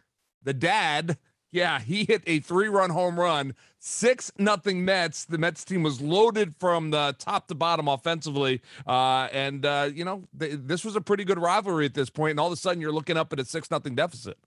the 0.43 0.55
dad. 0.55 1.19
Yeah, 1.53 1.81
he 1.81 2.07
hit 2.07 2.23
a 2.27 2.41
three-run 2.41 2.91
home 2.91 3.21
run, 3.21 3.55
six 3.79 4.33
nothing 4.39 4.87
Mets. 4.87 5.27
The 5.27 5.37
Mets 5.37 5.67
team 5.67 5.83
was 5.83 6.01
loaded 6.01 6.55
from 6.57 6.91
the 6.91 7.15
top 7.19 7.49
to 7.49 7.55
bottom 7.55 7.89
offensively, 7.89 8.63
uh, 8.87 9.29
and 9.33 9.67
uh, 9.67 9.91
you 9.95 10.05
know 10.05 10.25
th- 10.39 10.61
this 10.65 10.83
was 10.83 10.97
a 10.97 11.03
pretty 11.03 11.25
good 11.25 11.39
rivalry 11.39 11.85
at 11.85 11.93
this 11.93 12.09
point. 12.09 12.31
And 12.31 12.41
all 12.41 12.47
of 12.47 12.55
a 12.55 12.57
sudden, 12.57 12.81
you're 12.81 12.93
looking 12.93 13.19
up 13.19 13.35
at 13.35 13.41
a 13.41 13.45
six 13.45 13.71
nothing 13.71 13.95
deficit. 13.95 14.39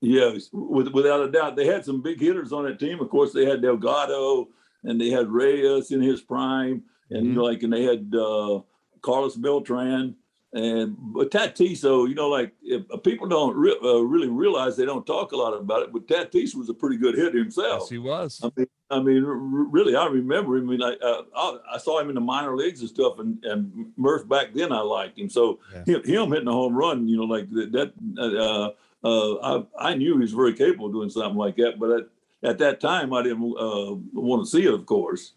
Yes, 0.00 0.48
with, 0.52 0.88
without 0.88 1.20
a 1.20 1.30
doubt. 1.30 1.56
They 1.56 1.66
had 1.66 1.84
some 1.84 2.00
big 2.00 2.20
hitters 2.20 2.52
on 2.52 2.64
that 2.64 2.78
team. 2.78 3.00
Of 3.00 3.10
course, 3.10 3.32
they 3.32 3.44
had 3.44 3.60
Delgado 3.60 4.48
and 4.82 5.00
they 5.00 5.10
had 5.10 5.28
Reyes 5.28 5.90
in 5.90 6.00
his 6.00 6.22
prime, 6.22 6.82
and 7.10 7.28
mm-hmm. 7.28 7.38
like, 7.38 7.62
and 7.62 7.72
they 7.72 7.82
had 7.82 8.14
uh, 8.14 8.60
Carlos 9.02 9.36
Beltran 9.36 10.16
and 10.52 10.96
but 10.98 11.30
Tatis. 11.30 11.78
So 11.78 12.06
you 12.06 12.14
know, 12.14 12.28
like 12.28 12.52
if, 12.62 12.82
uh, 12.90 12.96
people 12.96 13.28
don't 13.28 13.56
re- 13.56 13.78
uh, 13.82 14.00
really 14.00 14.28
realize 14.28 14.76
they 14.76 14.86
don't 14.86 15.06
talk 15.06 15.32
a 15.32 15.36
lot 15.36 15.52
about 15.54 15.82
it, 15.82 15.92
but 15.92 16.08
Tatis 16.08 16.54
was 16.54 16.68
a 16.68 16.74
pretty 16.74 16.96
good 16.96 17.14
hitter 17.14 17.38
himself. 17.38 17.82
Yes, 17.82 17.90
he 17.90 17.98
was. 17.98 18.40
I 18.42 18.50
mean, 18.56 18.66
I 18.90 19.00
mean, 19.00 19.24
r- 19.24 19.34
really, 19.34 19.94
I 19.94 20.06
remember 20.06 20.56
him. 20.56 20.68
I 20.68 20.72
mean, 20.72 20.82
I, 20.82 20.96
uh, 21.04 21.58
I 21.72 21.78
saw 21.78 22.00
him 22.00 22.08
in 22.08 22.14
the 22.16 22.20
minor 22.20 22.56
leagues 22.56 22.80
and 22.80 22.88
stuff, 22.88 23.18
and 23.18 23.42
and 23.44 23.92
Murph 23.96 24.28
back 24.28 24.52
then 24.54 24.72
I 24.72 24.80
liked 24.80 25.18
him. 25.18 25.28
So 25.28 25.60
yeah. 25.72 25.84
him, 25.84 26.04
him 26.04 26.32
hitting 26.32 26.48
a 26.48 26.52
home 26.52 26.74
run, 26.74 27.08
you 27.08 27.16
know, 27.16 27.24
like 27.24 27.50
that. 27.50 27.92
that 28.14 28.36
uh, 28.36 28.70
I, 29.08 29.64
I 29.78 29.94
knew 29.94 30.14
he 30.14 30.20
was 30.20 30.32
very 30.32 30.54
capable 30.54 30.86
of 30.86 30.92
doing 30.92 31.10
something 31.10 31.36
like 31.36 31.56
that, 31.56 31.78
but 31.78 31.90
at, 31.90 32.04
at 32.42 32.58
that 32.58 32.80
time 32.80 33.12
I 33.12 33.22
didn't 33.22 33.54
uh, 33.58 33.94
want 34.12 34.44
to 34.44 34.50
see 34.50 34.66
it, 34.66 34.74
of 34.74 34.86
course. 34.86 35.32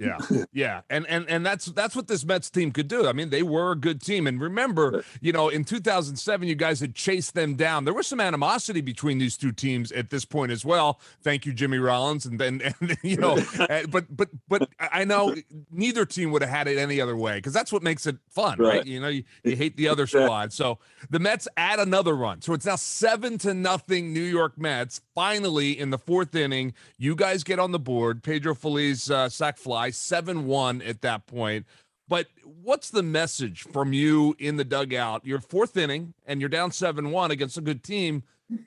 Yeah, 0.00 0.16
yeah, 0.52 0.80
and 0.88 1.06
and 1.08 1.28
and 1.28 1.44
that's 1.44 1.66
that's 1.66 1.94
what 1.94 2.08
this 2.08 2.24
Mets 2.24 2.48
team 2.48 2.72
could 2.72 2.88
do. 2.88 3.06
I 3.06 3.12
mean, 3.12 3.28
they 3.28 3.42
were 3.42 3.72
a 3.72 3.76
good 3.76 4.00
team, 4.00 4.26
and 4.26 4.40
remember, 4.40 5.04
you 5.20 5.30
know, 5.30 5.50
in 5.50 5.62
2007, 5.62 6.48
you 6.48 6.54
guys 6.54 6.80
had 6.80 6.94
chased 6.94 7.34
them 7.34 7.54
down. 7.54 7.84
There 7.84 7.92
was 7.92 8.06
some 8.06 8.20
animosity 8.20 8.80
between 8.80 9.18
these 9.18 9.36
two 9.36 9.52
teams 9.52 9.92
at 9.92 10.08
this 10.08 10.24
point 10.24 10.52
as 10.52 10.64
well. 10.64 11.00
Thank 11.22 11.44
you, 11.44 11.52
Jimmy 11.52 11.76
Rollins, 11.76 12.24
and 12.24 12.40
then 12.40 12.62
and, 12.80 12.96
you 13.02 13.18
know, 13.18 13.38
eh, 13.68 13.84
but 13.90 14.06
but 14.16 14.30
but 14.48 14.70
I 14.78 15.04
know 15.04 15.34
neither 15.70 16.06
team 16.06 16.30
would 16.30 16.40
have 16.40 16.50
had 16.50 16.66
it 16.66 16.78
any 16.78 16.98
other 16.98 17.16
way 17.16 17.36
because 17.36 17.52
that's 17.52 17.70
what 17.70 17.82
makes 17.82 18.06
it 18.06 18.16
fun, 18.30 18.58
right? 18.58 18.78
right? 18.78 18.86
You 18.86 19.00
know, 19.00 19.08
you, 19.08 19.24
you 19.44 19.54
hate 19.54 19.76
the 19.76 19.88
other 19.88 20.06
squad, 20.06 20.54
so 20.54 20.78
the 21.10 21.18
Mets 21.18 21.46
add 21.58 21.78
another 21.78 22.16
run, 22.16 22.40
so 22.40 22.54
it's 22.54 22.64
now 22.64 22.76
seven 22.76 23.36
to 23.38 23.52
nothing 23.52 24.14
New 24.14 24.22
York 24.22 24.56
Mets. 24.56 25.02
Finally, 25.14 25.78
in 25.78 25.90
the 25.90 25.98
fourth 25.98 26.34
inning, 26.34 26.72
you 26.96 27.14
guys 27.14 27.44
get 27.44 27.58
on 27.58 27.72
the 27.72 27.78
board. 27.78 28.22
Pedro 28.22 28.54
Feliz 28.54 29.10
uh, 29.10 29.28
sac 29.28 29.58
fly 29.58 29.89
7 29.90 30.46
1 30.46 30.82
at 30.82 31.02
that 31.02 31.26
point. 31.26 31.66
But 32.08 32.26
what's 32.62 32.90
the 32.90 33.04
message 33.04 33.62
from 33.62 33.92
you 33.92 34.34
in 34.38 34.56
the 34.56 34.64
dugout? 34.64 35.24
You're 35.24 35.40
fourth 35.40 35.76
inning 35.76 36.14
and 36.26 36.40
you're 36.40 36.48
down 36.48 36.72
7 36.72 37.10
1 37.10 37.30
against 37.30 37.56
a 37.56 37.60
good 37.60 37.84
team. 37.84 38.24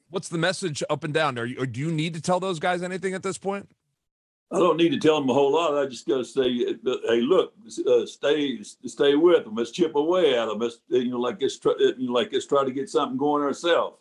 What's 0.10 0.30
the 0.30 0.38
message 0.38 0.82
up 0.90 1.04
and 1.04 1.14
down? 1.14 1.38
Are 1.38 1.46
you, 1.46 1.66
do 1.66 1.80
you 1.80 1.92
need 1.92 2.14
to 2.14 2.22
tell 2.22 2.40
those 2.40 2.60
guys 2.60 2.82
anything 2.82 3.14
at 3.14 3.22
this 3.22 3.38
point? 3.38 3.70
I 4.50 4.60
don't 4.60 4.78
need 4.78 4.92
to 4.92 5.00
tell 5.00 5.20
them 5.20 5.30
a 5.30 5.34
whole 5.34 5.52
lot. 5.52 5.78
I 5.78 5.88
just 5.88 6.08
got 6.08 6.18
to 6.18 6.24
say, 6.24 6.44
hey, 6.54 7.22
look, 7.22 7.54
uh, 7.88 8.06
stay, 8.06 8.62
stay 8.62 9.16
with 9.16 9.46
them. 9.46 9.56
Let's 9.56 9.72
chip 9.72 9.96
away 9.96 10.38
at 10.38 10.46
them. 10.46 10.60
Let's, 10.60 10.80
you 10.90 11.10
know, 11.10 11.20
like 11.20 11.42
let's 11.42 11.58
try, 11.58 11.74
you 11.80 12.08
know, 12.08 12.14
like 12.14 12.32
let's 12.32 12.46
try 12.46 12.64
to 12.64 12.72
get 12.72 12.90
something 12.90 13.18
going 13.18 13.44
ourselves. 13.44 13.98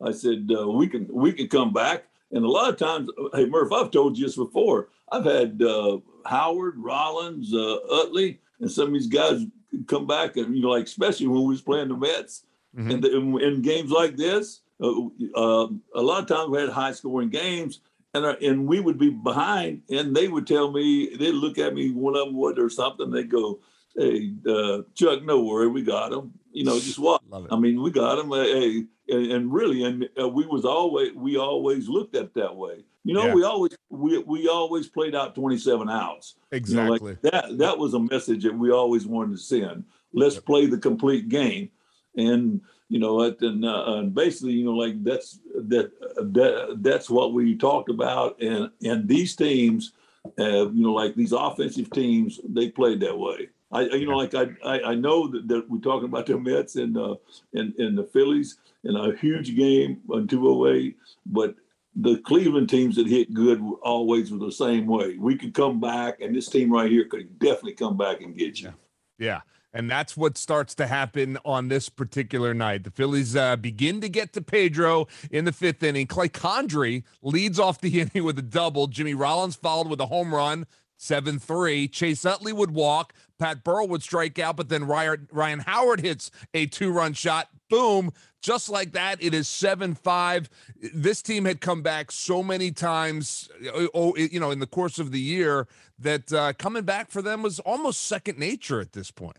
I 0.00 0.12
said 0.12 0.50
uh, 0.58 0.68
we 0.68 0.86
can, 0.86 1.08
we 1.12 1.32
can 1.32 1.48
come 1.48 1.72
back. 1.72 2.04
And 2.30 2.44
a 2.44 2.48
lot 2.48 2.70
of 2.70 2.76
times, 2.76 3.10
hey 3.34 3.46
Murph, 3.46 3.72
I've 3.72 3.90
told 3.90 4.16
you 4.16 4.26
this 4.26 4.36
before. 4.36 4.88
I've 5.10 5.24
had 5.24 5.60
uh, 5.60 5.98
Howard, 6.26 6.74
Rollins, 6.76 7.54
uh, 7.54 7.78
Utley, 7.90 8.40
and 8.60 8.70
some 8.70 8.88
of 8.88 8.94
these 8.94 9.06
guys 9.06 9.44
come 9.86 10.06
back 10.06 10.36
and 10.36 10.54
you 10.54 10.62
know, 10.62 10.70
like 10.70 10.84
especially 10.84 11.26
when 11.26 11.42
we 11.42 11.48
was 11.48 11.62
playing 11.62 11.88
the 11.88 11.96
Mets, 11.96 12.44
mm-hmm. 12.76 12.90
and 12.90 13.04
in, 13.04 13.40
in, 13.40 13.62
games 13.62 13.90
like 13.90 14.16
this, 14.16 14.60
uh, 14.80 15.06
uh, 15.34 15.68
a 15.94 16.02
lot 16.02 16.22
of 16.22 16.26
times 16.26 16.50
we 16.50 16.60
had 16.60 16.68
high 16.70 16.92
scoring 16.92 17.30
games, 17.30 17.80
and 18.14 18.24
uh, 18.24 18.36
and 18.42 18.66
we 18.66 18.80
would 18.80 18.98
be 18.98 19.10
behind, 19.10 19.82
and 19.90 20.14
they 20.14 20.28
would 20.28 20.46
tell 20.46 20.70
me 20.70 21.14
they'd 21.16 21.32
look 21.32 21.58
at 21.58 21.74
me, 21.74 21.90
one 21.90 22.16
of 22.16 22.26
them 22.26 22.36
would 22.36 22.58
or 22.58 22.70
something, 22.70 23.10
they'd 23.10 23.30
go, 23.30 23.60
"Hey, 23.96 24.32
uh, 24.48 24.82
Chuck, 24.94 25.22
no 25.24 25.42
worry, 25.42 25.68
we 25.68 25.82
got 25.82 26.12
him. 26.12 26.32
You 26.52 26.64
know, 26.64 26.78
just 26.78 26.98
what? 26.98 27.22
I 27.50 27.56
mean, 27.56 27.82
we 27.82 27.90
got 27.90 28.18
him. 28.18 28.30
Hey, 28.30 28.84
and, 29.08 29.32
and 29.32 29.52
really, 29.52 29.84
and 29.84 30.08
uh, 30.20 30.28
we 30.28 30.46
was 30.46 30.64
always 30.64 31.12
we 31.14 31.36
always 31.36 31.88
looked 31.88 32.16
at 32.16 32.34
that 32.34 32.54
way. 32.54 32.84
You 33.04 33.14
know, 33.14 33.26
yeah. 33.26 33.34
we 33.34 33.44
always 33.44 33.76
we 33.88 34.18
we 34.18 34.48
always 34.48 34.88
played 34.88 35.14
out 35.14 35.34
27 35.34 35.88
outs. 35.88 36.34
Exactly. 36.50 36.82
You 36.82 36.98
know, 36.98 37.06
like 37.10 37.20
that 37.22 37.58
that 37.58 37.78
was 37.78 37.94
a 37.94 38.00
message 38.00 38.42
that 38.42 38.56
we 38.56 38.70
always 38.70 39.06
wanted 39.06 39.36
to 39.36 39.42
send. 39.42 39.84
Let's 40.12 40.36
yep. 40.36 40.44
play 40.44 40.66
the 40.66 40.78
complete 40.78 41.28
game. 41.28 41.70
And 42.16 42.60
you 42.88 42.98
know 42.98 43.20
and, 43.20 43.64
uh, 43.64 43.84
and 43.98 44.14
basically, 44.14 44.54
you 44.54 44.64
know, 44.64 44.72
like 44.72 45.02
that's 45.04 45.38
that 45.54 45.92
that 46.16 46.78
that's 46.80 47.10
what 47.10 47.32
we 47.32 47.56
talked 47.56 47.90
about, 47.90 48.40
and 48.40 48.70
and 48.82 49.06
these 49.06 49.36
teams, 49.36 49.92
uh, 50.38 50.70
you 50.70 50.82
know, 50.82 50.92
like 50.92 51.14
these 51.14 51.32
offensive 51.32 51.90
teams, 51.90 52.40
they 52.48 52.70
played 52.70 53.00
that 53.00 53.18
way. 53.18 53.50
I, 53.72 53.82
you 53.82 54.06
know, 54.06 54.16
like 54.16 54.34
I, 54.34 54.46
I, 54.64 54.80
I 54.80 54.94
know 54.94 55.26
that, 55.28 55.48
that 55.48 55.68
we're 55.68 55.80
talking 55.80 56.08
about 56.08 56.26
the 56.26 56.38
Mets 56.38 56.76
and 56.76 56.96
uh, 56.96 57.16
and 57.52 57.74
and 57.78 57.98
the 57.98 58.04
Phillies 58.04 58.58
in 58.84 58.94
a 58.94 59.16
huge 59.16 59.56
game 59.56 60.00
on 60.08 60.28
208, 60.28 60.96
but 61.26 61.56
the 61.96 62.18
Cleveland 62.18 62.68
teams 62.68 62.96
that 62.96 63.06
hit 63.06 63.32
good 63.32 63.60
always 63.82 64.30
were 64.30 64.38
the 64.38 64.52
same 64.52 64.86
way. 64.86 65.16
We 65.18 65.36
could 65.36 65.54
come 65.54 65.80
back, 65.80 66.20
and 66.20 66.36
this 66.36 66.48
team 66.48 66.70
right 66.72 66.90
here 66.90 67.06
could 67.06 67.38
definitely 67.38 67.72
come 67.72 67.96
back 67.96 68.20
and 68.20 68.36
get 68.36 68.60
you. 68.60 68.72
Yeah. 69.18 69.40
And 69.72 69.90
that's 69.90 70.16
what 70.16 70.38
starts 70.38 70.74
to 70.76 70.86
happen 70.86 71.36
on 71.44 71.68
this 71.68 71.90
particular 71.90 72.54
night. 72.54 72.84
The 72.84 72.90
Phillies 72.90 73.36
uh, 73.36 73.56
begin 73.56 74.00
to 74.00 74.08
get 74.08 74.32
to 74.32 74.40
Pedro 74.40 75.06
in 75.30 75.44
the 75.44 75.52
fifth 75.52 75.82
inning. 75.82 76.06
Clay 76.06 76.30
Condrey 76.30 77.02
leads 77.20 77.58
off 77.58 77.80
the 77.80 78.00
inning 78.00 78.24
with 78.24 78.38
a 78.38 78.42
double. 78.42 78.86
Jimmy 78.86 79.12
Rollins 79.12 79.56
followed 79.56 79.88
with 79.88 80.00
a 80.00 80.06
home 80.06 80.34
run, 80.34 80.66
7 80.96 81.38
3. 81.38 81.88
Chase 81.88 82.24
Utley 82.24 82.54
would 82.54 82.70
walk. 82.70 83.12
Pat 83.38 83.64
Burrell 83.64 83.88
would 83.88 84.02
strike 84.02 84.38
out, 84.38 84.56
but 84.56 84.68
then 84.68 84.84
Ryan, 84.84 85.28
Ryan 85.30 85.60
Howard 85.60 86.00
hits 86.00 86.30
a 86.54 86.66
two 86.66 86.90
run 86.90 87.12
shot. 87.12 87.48
Boom. 87.68 88.12
Just 88.42 88.68
like 88.68 88.92
that, 88.92 89.22
it 89.22 89.34
is 89.34 89.48
7 89.48 89.94
5. 89.94 90.50
This 90.94 91.20
team 91.20 91.44
had 91.44 91.60
come 91.60 91.82
back 91.82 92.12
so 92.12 92.42
many 92.42 92.70
times, 92.70 93.48
oh, 93.92 94.16
you 94.16 94.38
know, 94.38 94.52
in 94.52 94.60
the 94.60 94.66
course 94.66 94.98
of 94.98 95.10
the 95.10 95.20
year 95.20 95.66
that 95.98 96.32
uh, 96.32 96.52
coming 96.52 96.84
back 96.84 97.10
for 97.10 97.22
them 97.22 97.42
was 97.42 97.58
almost 97.60 98.02
second 98.02 98.38
nature 98.38 98.80
at 98.80 98.92
this 98.92 99.10
point. 99.10 99.38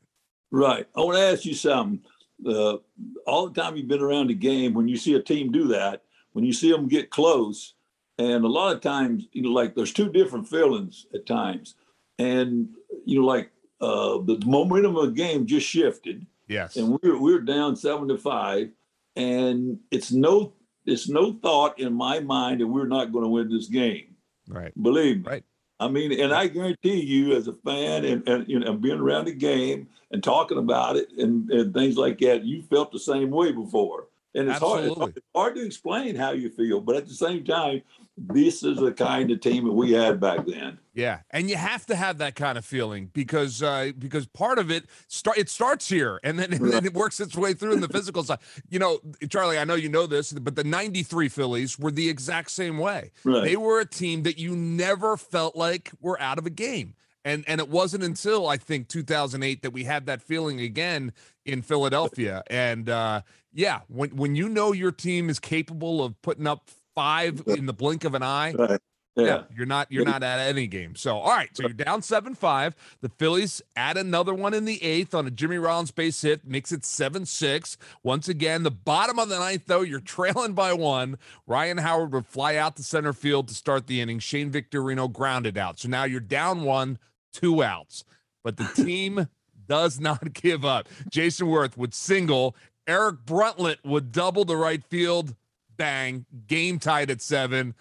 Right. 0.51 0.87
I 0.95 1.01
want 1.01 1.17
to 1.17 1.23
ask 1.23 1.45
you 1.45 1.53
something. 1.53 2.01
Uh, 2.45 2.77
all 3.25 3.49
the 3.49 3.59
time 3.59 3.75
you've 3.75 3.87
been 3.87 4.01
around 4.01 4.27
the 4.27 4.33
game, 4.33 4.73
when 4.73 4.87
you 4.87 4.97
see 4.97 5.15
a 5.15 5.21
team 5.21 5.51
do 5.51 5.67
that, 5.69 6.03
when 6.33 6.45
you 6.45 6.53
see 6.53 6.71
them 6.71 6.87
get 6.87 7.09
close, 7.09 7.73
and 8.19 8.43
a 8.43 8.47
lot 8.47 8.75
of 8.75 8.81
times, 8.81 9.25
you 9.31 9.41
know, 9.41 9.51
like 9.51 9.75
there's 9.75 9.93
two 9.93 10.11
different 10.11 10.47
feelings 10.47 11.05
at 11.13 11.25
times, 11.25 11.75
and 12.19 12.69
you 13.05 13.21
know, 13.21 13.25
like 13.25 13.51
uh, 13.81 14.19
the 14.19 14.41
momentum 14.45 14.95
of 14.95 15.07
the 15.07 15.11
game 15.11 15.45
just 15.45 15.67
shifted. 15.67 16.25
Yes. 16.47 16.75
And 16.75 16.97
we're 17.01 17.19
we're 17.19 17.41
down 17.41 17.75
seven 17.75 18.07
to 18.07 18.17
five, 18.17 18.69
and 19.15 19.79
it's 19.91 20.11
no 20.11 20.53
it's 20.85 21.09
no 21.09 21.33
thought 21.33 21.79
in 21.79 21.93
my 21.93 22.19
mind 22.19 22.61
that 22.61 22.67
we're 22.67 22.87
not 22.87 23.11
going 23.11 23.23
to 23.23 23.29
win 23.29 23.49
this 23.49 23.67
game. 23.67 24.15
Right. 24.47 24.71
Believe 24.81 25.17
me. 25.17 25.31
Right. 25.31 25.43
I 25.79 25.87
mean, 25.89 26.19
and 26.19 26.33
I 26.33 26.47
guarantee 26.47 27.01
you, 27.01 27.35
as 27.35 27.47
a 27.47 27.53
fan 27.53 28.03
and, 28.03 28.27
and 28.27 28.47
you 28.47 28.59
know, 28.59 28.73
being 28.73 28.99
around 28.99 29.25
the 29.25 29.33
game 29.33 29.87
and 30.09 30.23
talking 30.23 30.57
about 30.57 30.95
it 30.95 31.09
and, 31.17 31.49
and 31.51 31.73
things 31.73 31.97
like 31.97 32.17
that, 32.19 32.43
you 32.43 32.63
felt 32.63 32.91
the 32.91 32.99
same 32.99 33.29
way 33.29 33.51
before. 33.51 34.07
And 34.33 34.47
it's 34.47 34.57
it's 34.57 34.63
Absolutely. 34.63 34.95
hard, 34.95 35.17
it's 35.17 35.25
hard 35.35 35.55
to 35.55 35.65
explain 35.65 36.15
how 36.15 36.31
you 36.31 36.49
feel, 36.49 36.81
but 36.81 36.95
at 36.95 37.07
the 37.07 37.13
same 37.13 37.43
time, 37.43 37.83
this 38.17 38.63
is 38.63 38.77
the 38.77 38.91
kind 38.91 39.29
of 39.29 39.39
team 39.41 39.65
that 39.65 39.73
we 39.73 39.91
had 39.91 40.19
back 40.19 40.45
then. 40.47 40.79
Yeah, 40.93 41.19
and 41.29 41.49
you 41.49 41.55
have 41.55 41.85
to 41.85 41.95
have 41.95 42.17
that 42.17 42.35
kind 42.35 42.57
of 42.57 42.65
feeling 42.65 43.11
because 43.13 43.61
uh, 43.61 43.91
because 43.97 44.25
part 44.25 44.57
of 44.57 44.71
it 44.71 44.85
start 45.07 45.37
it 45.37 45.49
starts 45.49 45.87
here 45.87 46.19
and 46.23 46.39
then, 46.39 46.51
and 46.51 46.73
then 46.73 46.85
it 46.85 46.95
works 46.95 47.19
its 47.19 47.35
way 47.35 47.53
through 47.53 47.73
in 47.73 47.81
the 47.81 47.87
physical 47.87 48.23
side. 48.23 48.39
You 48.69 48.79
know, 48.79 48.99
Charlie, 49.29 49.59
I 49.59 49.63
know 49.63 49.75
you 49.75 49.89
know 49.89 50.07
this, 50.07 50.33
but 50.33 50.55
the 50.55 50.63
'93 50.63 51.29
Phillies 51.29 51.77
were 51.77 51.91
the 51.91 52.09
exact 52.09 52.49
same 52.49 52.79
way. 52.79 53.11
Right. 53.23 53.43
They 53.43 53.55
were 53.55 53.79
a 53.79 53.85
team 53.85 54.23
that 54.23 54.39
you 54.39 54.55
never 54.55 55.15
felt 55.17 55.55
like 55.55 55.91
were 56.01 56.19
out 56.19 56.39
of 56.39 56.47
a 56.47 56.51
game. 56.51 56.95
And 57.23 57.43
and 57.47 57.59
it 57.59 57.69
wasn't 57.69 58.03
until 58.03 58.47
I 58.47 58.57
think 58.57 58.87
2008 58.87 59.61
that 59.61 59.71
we 59.71 59.83
had 59.83 60.05
that 60.07 60.21
feeling 60.21 60.61
again 60.61 61.11
in 61.45 61.61
Philadelphia. 61.61 62.41
And 62.49 62.89
uh, 62.89 63.21
yeah, 63.53 63.81
when 63.87 64.15
when 64.15 64.35
you 64.35 64.49
know 64.49 64.71
your 64.71 64.91
team 64.91 65.29
is 65.29 65.39
capable 65.39 66.03
of 66.03 66.19
putting 66.21 66.47
up 66.47 66.69
five 66.97 67.43
in 67.45 67.67
the 67.67 67.73
blink 67.73 68.03
of 68.03 68.15
an 68.15 68.23
eye, 68.23 68.53
Right. 68.57 68.79
yeah. 69.15 69.25
Yeah. 69.25 69.43
you're 69.55 69.65
not 69.67 69.91
you're 69.91 70.03
not 70.05 70.23
at 70.23 70.39
any 70.39 70.65
game. 70.67 70.95
So 70.95 71.17
all 71.17 71.29
right, 71.29 71.49
so 71.55 71.63
you're 71.63 71.73
down 71.73 72.01
seven 72.01 72.33
five. 72.35 72.75
The 73.01 73.09
Phillies 73.09 73.61
add 73.75 73.97
another 73.97 74.33
one 74.33 74.53
in 74.55 74.65
the 74.65 74.83
eighth 74.83 75.13
on 75.15 75.25
a 75.27 75.31
Jimmy 75.31 75.57
Rollins 75.57 75.91
base 75.91 76.21
hit, 76.21 76.45
makes 76.45 76.71
it 76.71 76.83
seven 76.83 77.25
six. 77.25 77.77
Once 78.03 78.27
again, 78.27 78.63
the 78.63 78.71
bottom 78.71 79.19
of 79.19 79.29
the 79.29 79.37
ninth 79.39 79.63
though, 79.67 79.81
you're 79.81 79.99
trailing 80.17 80.53
by 80.53 80.73
one. 80.73 81.17
Ryan 81.45 81.77
Howard 81.77 82.13
would 82.13 82.25
fly 82.25 82.55
out 82.55 82.75
to 82.77 82.83
center 82.83 83.13
field 83.13 83.47
to 83.49 83.53
start 83.53 83.87
the 83.87 84.01
inning. 84.01 84.19
Shane 84.19 84.51
Victorino 84.51 85.11
grounded 85.11 85.57
out. 85.57 85.79
So 85.79 85.87
now 85.87 86.03
you're 86.05 86.19
down 86.19 86.63
one, 86.63 86.97
two 87.31 87.63
outs. 87.63 88.03
But 88.43 88.57
the 88.57 88.65
team 88.83 89.27
does 89.67 89.99
not 89.99 90.33
give 90.33 90.63
up. 90.65 90.87
Jayson 91.11 91.47
Werth 91.47 91.75
would 91.77 91.93
single. 91.93 92.55
Eric 92.87 93.25
Bruntlett 93.25 93.77
would 93.83 94.11
double 94.13 94.45
the 94.45 94.55
right 94.55 94.83
field. 94.83 95.35
Bang. 95.77 96.25
Game 96.47 96.79
tied 96.79 97.09
at 97.09 97.21
seven 97.21 97.75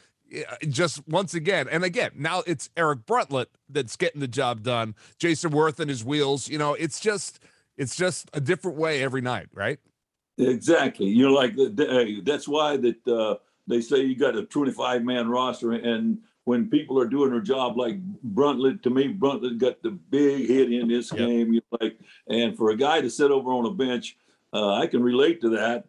just 0.68 1.06
once 1.08 1.34
again, 1.34 1.68
and 1.70 1.84
again, 1.84 2.10
now 2.16 2.42
it's 2.46 2.68
Eric 2.76 3.06
Bruntlett 3.06 3.46
that's 3.68 3.96
getting 3.96 4.20
the 4.20 4.28
job 4.28 4.62
done. 4.62 4.94
Jayson 5.18 5.52
Werth 5.52 5.78
and 5.78 5.88
his 5.88 6.04
wheels, 6.04 6.48
you 6.48 6.58
know, 6.58 6.74
it's 6.74 7.00
just 7.00 7.40
it's 7.76 7.96
just 7.96 8.28
a 8.32 8.40
different 8.40 8.76
way 8.76 9.02
every 9.02 9.20
night, 9.20 9.48
right? 9.54 9.78
Exactly. 10.38 11.06
You 11.06 11.28
know, 11.28 11.34
like 11.34 11.54
that's 12.24 12.48
why 12.48 12.76
that 12.76 13.08
uh, 13.08 13.36
they 13.66 13.80
say 13.80 14.02
you 14.02 14.16
got 14.16 14.36
a 14.36 14.44
25 14.44 15.04
man 15.04 15.28
roster, 15.28 15.72
and 15.72 16.18
when 16.44 16.68
people 16.68 16.98
are 17.00 17.06
doing 17.08 17.30
their 17.30 17.40
job, 17.40 17.76
like 17.76 17.98
Bruntlett, 18.22 18.82
to 18.82 18.90
me, 18.90 19.08
Bruntlett 19.12 19.58
got 19.58 19.82
the 19.82 19.90
big 19.90 20.48
hit 20.48 20.72
in 20.72 20.88
this 20.88 21.10
Yep. 21.12 21.18
game. 21.18 21.52
You 21.52 21.60
like, 21.80 21.98
and 22.28 22.56
for 22.56 22.70
a 22.70 22.76
guy 22.76 23.00
to 23.00 23.10
sit 23.10 23.30
over 23.30 23.50
on 23.50 23.66
a 23.66 23.70
bench, 23.70 24.16
uh, 24.52 24.74
I 24.74 24.86
can 24.86 25.02
relate 25.02 25.40
to 25.42 25.50
that. 25.50 25.86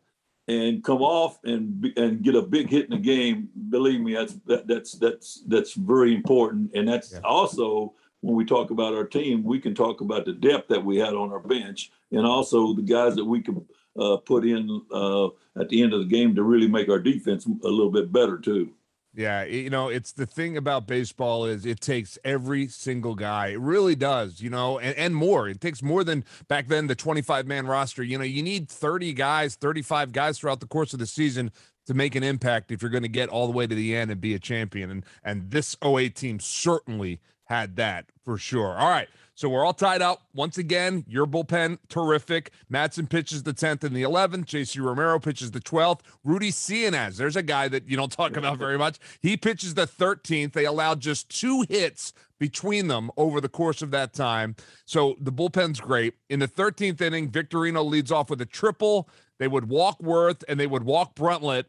And 0.49 0.81
come 0.81 1.01
off 1.01 1.39
and 1.43 1.85
and 1.97 2.21
get 2.23 2.35
a 2.35 2.41
big 2.41 2.69
hit 2.69 2.85
in 2.85 2.91
the 2.91 2.97
game. 2.97 3.49
Believe 3.69 3.99
me, 3.99 4.13
that's 4.13 4.33
that, 4.45 4.65
that's 4.65 4.93
that's 4.93 5.43
that's 5.47 5.73
very 5.73 6.15
important. 6.15 6.71
And 6.73 6.87
that's 6.87 7.11
Yeah. 7.13 7.19
also 7.23 7.93
when 8.21 8.35
we 8.35 8.45
talk 8.45 8.71
about 8.71 8.93
our 8.93 9.03
team, 9.03 9.43
we 9.43 9.59
can 9.59 9.75
talk 9.75 9.99
about 10.01 10.25
the 10.25 10.33
depth 10.33 10.69
that 10.69 10.83
we 10.83 10.97
had 10.97 11.13
on 11.13 11.31
our 11.31 11.39
bench, 11.39 11.91
and 12.11 12.25
also 12.25 12.73
the 12.73 12.81
guys 12.81 13.15
that 13.15 13.25
we 13.25 13.41
can 13.41 13.65
uh, 13.99 14.17
put 14.17 14.45
in 14.45 14.81
uh, 14.91 15.27
at 15.59 15.67
the 15.69 15.81
end 15.83 15.93
of 15.93 15.99
the 15.99 16.05
game 16.05 16.33
to 16.35 16.43
really 16.43 16.67
make 16.67 16.87
our 16.89 16.99
defense 16.99 17.45
a 17.45 17.67
little 17.67 17.91
bit 17.91 18.11
better 18.11 18.37
too. 18.37 18.71
Yeah, 19.17 19.45
you 19.45 19.71
know, 19.71 19.89
it's 19.89 20.11
the 20.11 20.27
thing 20.27 20.57
about 20.57 20.85
baseball 20.85 21.45
is 21.45 21.65
it 21.65 21.81
takes 21.81 22.19
every 22.23 22.67
single 22.67 23.15
guy. 23.15 23.47
It 23.47 23.59
really 23.59 23.95
does, 23.95 24.41
you 24.41 24.51
know, 24.51 24.77
and, 24.77 24.95
and 24.95 25.15
more. 25.15 25.49
It 25.49 25.59
takes 25.59 25.81
more 25.81 26.03
than 26.03 26.23
back 26.47 26.67
then 26.67 26.85
the 26.85 26.93
25 26.93 27.47
man 27.47 27.65
roster. 27.65 28.03
You 28.03 28.19
know, 28.19 28.23
you 28.23 28.43
need 28.43 28.69
30 28.69 29.13
guys, 29.13 29.55
35 29.55 30.11
guys 30.11 30.37
throughout 30.37 30.59
the 30.59 30.67
course 30.67 30.93
of 30.93 30.99
the 30.99 31.07
season 31.07 31.51
to 31.87 31.95
make 31.95 32.13
an 32.13 32.21
impact 32.21 32.71
if 32.71 32.83
you're 32.83 32.91
going 32.91 33.01
to 33.01 33.09
get 33.09 33.27
all 33.29 33.47
the 33.47 33.53
way 33.53 33.65
to 33.65 33.73
the 33.73 33.95
end 33.95 34.11
and 34.11 34.21
be 34.21 34.35
a 34.35 34.39
champion. 34.39 34.91
And 34.91 35.03
and 35.23 35.49
this 35.49 35.75
08 35.83 36.15
team 36.15 36.39
certainly 36.39 37.19
had 37.45 37.75
that 37.77 38.11
for 38.23 38.37
sure. 38.37 38.77
All 38.77 38.91
right. 38.91 39.07
So 39.37 39.49
we're 39.49 39.63
all 39.63 39.73
tied 39.73 40.01
up. 40.01 40.23
Once 40.33 40.57
again, 40.57 41.05
your 41.07 41.27
bullpen, 41.27 41.77
terrific. 41.89 42.49
Madson 42.73 43.07
pitches 43.07 43.43
the 43.43 43.53
10th 43.53 43.83
and 43.83 43.95
the 43.95 44.01
11th. 44.01 44.45
JC 44.45 44.83
Romero 44.83 45.19
pitches 45.19 45.51
the 45.51 45.59
12th. 45.59 45.99
Rudy 46.23 46.49
Seanez, 46.49 47.17
there's 47.17 47.35
a 47.35 47.43
guy 47.43 47.67
that 47.67 47.87
you 47.87 47.95
don't 47.95 48.11
talk 48.11 48.35
about 48.35 48.57
very 48.57 48.79
much. 48.79 48.97
He 49.21 49.37
pitches 49.37 49.75
the 49.75 49.85
13th. 49.85 50.53
They 50.53 50.65
allowed 50.65 51.01
just 51.01 51.29
two 51.29 51.67
hits 51.69 52.13
between 52.39 52.87
them 52.87 53.11
over 53.15 53.39
the 53.39 53.47
course 53.47 53.83
of 53.83 53.91
that 53.91 54.11
time. 54.11 54.55
So 54.85 55.15
the 55.21 55.31
bullpen's 55.31 55.79
great. 55.79 56.15
In 56.31 56.39
the 56.39 56.47
13th 56.47 56.99
inning, 56.99 57.29
Victorino 57.29 57.87
leads 57.87 58.11
off 58.11 58.31
with 58.31 58.41
a 58.41 58.45
triple. 58.47 59.07
They 59.37 59.47
would 59.47 59.69
walk 59.69 59.99
Werth 59.99 60.43
and 60.49 60.59
they 60.59 60.65
would 60.65 60.83
walk 60.83 61.13
Bruntlett. 61.13 61.65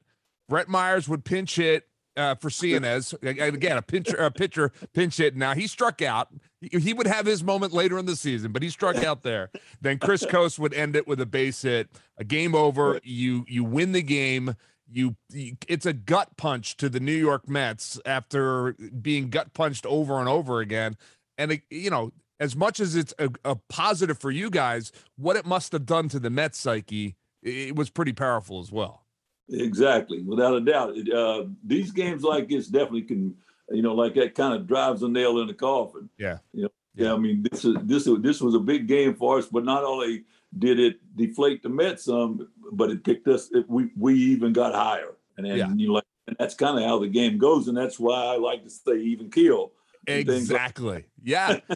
Brett 0.49 0.69
Myers 0.69 1.07
would 1.07 1.23
pinch 1.23 1.57
hit 1.57 1.87
uh, 2.17 2.35
for 2.35 2.49
Seanez. 2.49 3.15
Again, 3.23 3.77
a 3.77 3.83
pitcher, 3.83 4.17
a 4.17 4.31
pitcher 4.31 4.73
pinch 4.95 5.19
hit. 5.19 5.37
Now 5.37 5.53
he 5.53 5.67
struck 5.67 6.01
out. 6.01 6.29
He, 6.61 6.93
would 6.93 7.07
have 7.07 7.25
his 7.25 7.45
moment 7.45 7.73
later 7.73 7.99
in 7.99 8.07
the 8.07 8.17
season, 8.17 8.51
but 8.53 8.63
he 8.63 8.71
struck 8.71 8.97
out 9.05 9.23
there. 9.23 9.51
Then 9.81 9.99
Chris 9.99 10.27
Coste 10.27 10.59
would 10.59 10.75
end 10.75 10.97
it 10.97 11.07
with 11.07 11.21
a 11.21 11.27
base 11.27 11.63
hit. 11.63 11.89
A 12.17 12.25
game 12.25 12.55
over. 12.55 13.01
You 13.05 13.45
you 13.49 13.65
win 13.65 13.93
the 13.93 14.03
game. 14.03 14.57
You, 14.91 15.17
you 15.31 15.57
it's 15.69 15.87
a 15.87 15.93
gut 15.93 16.37
punch 16.37 16.77
to 16.79 16.89
the 16.89 16.99
New 16.99 17.13
York 17.13 17.49
Mets 17.49 18.01
after 18.05 18.73
being 18.73 19.31
gut 19.31 19.53
punched 19.53 19.87
over 19.87 20.19
and 20.19 20.29
over 20.29 20.61
again. 20.61 20.97
And 21.37 21.53
it, 21.53 21.63
you 21.71 21.91
know, 21.91 22.13
as 22.41 22.57
much 22.57 22.81
as 22.81 22.97
it's 22.97 23.15
a, 23.19 23.31
a 23.45 23.57
positive 23.69 24.19
for 24.19 24.31
you 24.31 24.51
guys, 24.51 24.93
what 25.17 25.37
it 25.37 25.47
must 25.47 25.73
have 25.73 25.87
done 25.87 26.09
to 26.09 26.19
the 26.19 26.31
Mets 26.31 26.59
psyche, 26.59 27.17
it, 27.43 27.69
it 27.69 27.77
was 27.77 27.91
pretty 27.91 28.13
powerful 28.13 28.61
as 28.61 28.73
well. 28.73 29.05
Exactly, 29.51 30.23
without 30.23 30.55
a 30.55 30.61
doubt. 30.61 30.97
It, 30.97 31.13
uh, 31.13 31.45
these 31.65 31.91
games 31.91 32.23
like 32.23 32.49
this 32.49 32.67
definitely 32.67 33.03
can, 33.03 33.35
you 33.71 33.83
know, 33.83 33.95
like 33.95 34.15
that 34.15 34.35
kind 34.35 34.55
of 34.55 34.67
drives 34.67 35.03
a 35.03 35.09
nail 35.09 35.41
in 35.41 35.47
the 35.47 35.55
coffin. 35.55 36.09
Yeah. 36.19 36.39
You 36.53 36.63
know, 36.65 36.69
yeah. 36.95 37.13
I 37.13 37.17
mean, 37.17 37.47
this 37.51 37.65
is 37.65 37.77
this 37.85 38.07
is 38.07 38.21
this 38.21 38.41
was 38.41 38.55
a 38.55 38.61
big 38.61 38.87
game 38.89 39.15
for 39.15 39.39
us, 39.39 39.47
but 39.47 39.65
not 39.65 39.85
only 39.85 40.25
did 40.59 40.81
it 40.81 40.97
deflate 41.17 41.63
the 41.63 41.69
Mets 41.69 42.05
some, 42.05 42.49
but 42.73 42.91
it 42.91 43.05
picked 43.05 43.29
us. 43.29 43.51
It, 43.53 43.69
we 43.69 43.91
we 43.97 44.15
even 44.15 44.53
got 44.53 44.75
higher, 44.75 45.15
and 45.37 45.47
then 45.47 45.57
Yeah. 45.57 45.73
you 45.75 45.93
like, 45.93 46.05
and 46.27 46.37
that's 46.39 46.55
kind 46.55 46.79
of 46.79 46.85
how 46.85 46.99
the 46.99 47.09
game 47.09 47.39
goes, 47.39 47.69
and 47.69 47.77
that's 47.77 47.99
why 47.99 48.15
I 48.35 48.37
like 48.37 48.65
to 48.65 48.71
say 48.71 48.97
even 48.99 49.31
kill. 49.31 49.73
and 50.07 50.27
things 50.27 50.51
like- 50.51 50.61
Exactly. 50.61 51.05
Yeah. 51.23 51.61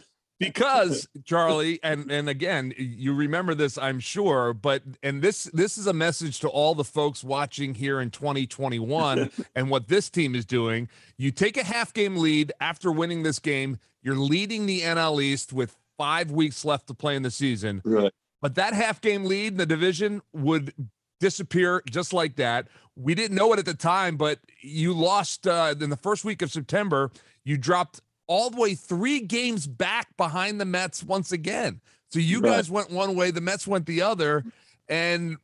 because 0.43 1.07
Charlie, 1.25 1.79
and 1.83 2.11
and 2.11 2.29
again, 2.29 2.73
you 2.77 3.13
remember 3.13 3.55
this, 3.55 3.77
I'm 3.77 3.99
sure, 3.99 4.53
but 4.53 4.83
and 5.01 5.21
this 5.21 5.45
this 5.45 5.77
is 5.77 5.87
a 5.87 5.93
message 5.93 6.39
to 6.41 6.49
all 6.49 6.75
the 6.75 6.83
folks 6.83 7.23
watching 7.23 7.75
here 7.75 7.99
in 8.01 8.11
2021 8.11 9.29
and 9.55 9.69
what 9.69 9.87
this 9.87 10.09
team 10.09 10.35
is 10.35 10.45
doing. 10.45 10.89
You 11.17 11.31
take 11.31 11.57
a 11.57 11.63
half 11.63 11.93
game 11.93 12.17
lead 12.17 12.51
after 12.59 12.91
winning 12.91 13.23
this 13.23 13.39
game, 13.39 13.77
you're 14.01 14.15
leading 14.15 14.65
the 14.65 14.81
NL 14.81 15.21
East 15.21 15.53
with 15.53 15.75
five 15.97 16.31
weeks 16.31 16.65
left 16.65 16.87
to 16.87 16.93
play 16.93 17.15
in 17.15 17.23
the 17.23 17.31
season. 17.31 17.81
Right. 17.85 18.11
But 18.41 18.55
that 18.55 18.73
half 18.73 18.99
game 18.99 19.23
lead 19.25 19.53
in 19.53 19.57
the 19.57 19.65
division 19.65 20.21
would 20.33 20.73
disappear 21.19 21.81
just 21.89 22.11
like 22.11 22.35
that. 22.35 22.67
We 22.95 23.15
didn't 23.15 23.37
know 23.37 23.53
it 23.53 23.59
at 23.59 23.65
the 23.65 23.73
time, 23.73 24.17
but 24.17 24.39
you 24.61 24.93
lost 24.93 25.47
uh, 25.47 25.73
in 25.79 25.89
the 25.89 25.97
first 25.97 26.25
week 26.25 26.41
of 26.41 26.51
September. 26.51 27.09
You 27.45 27.57
dropped 27.57 28.01
all 28.27 28.49
the 28.49 28.59
way 28.59 28.75
three 28.75 29.19
games 29.19 29.67
back 29.67 30.15
behind 30.17 30.59
the 30.59 30.65
Mets 30.65 31.03
once 31.03 31.31
again. 31.31 31.81
So 32.09 32.19
you 32.19 32.39
Right. 32.39 32.51
guys 32.53 32.69
went 32.71 32.89
one 32.91 33.15
way, 33.15 33.31
the 33.31 33.41
Mets 33.41 33.67
went 33.67 33.85
the 33.85 34.01
other. 34.01 34.43
And 34.87 35.37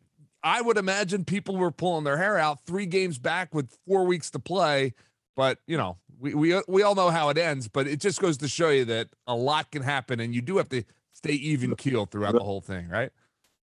I 0.43 0.61
would 0.61 0.77
imagine 0.77 1.25
people 1.25 1.57
were 1.57 1.71
pulling 1.71 2.03
their 2.03 2.17
hair 2.17 2.37
out 2.37 2.65
three 2.65 2.85
games 2.85 3.17
back 3.17 3.53
with 3.53 3.77
four 3.87 4.05
weeks 4.05 4.29
to 4.31 4.39
play. 4.39 4.93
But, 5.35 5.59
you 5.67 5.77
know, 5.77 5.97
we, 6.19 6.33
we, 6.33 6.61
we 6.67 6.83
all 6.83 6.95
know 6.95 7.09
how 7.09 7.29
it 7.29 7.37
ends, 7.37 7.67
but 7.67 7.87
it 7.87 7.99
just 7.99 8.21
goes 8.21 8.37
to 8.37 8.47
show 8.47 8.69
you 8.69 8.85
that 8.85 9.09
a 9.27 9.35
lot 9.35 9.71
can 9.71 9.81
happen 9.81 10.19
and 10.19 10.33
you 10.35 10.41
do 10.41 10.57
have 10.57 10.69
to 10.69 10.83
stay 11.13 11.33
even 11.33 11.75
keel 11.75 12.05
throughout 12.05 12.33
the 12.33 12.43
whole 12.43 12.61
thing, 12.61 12.87
right? 12.89 13.11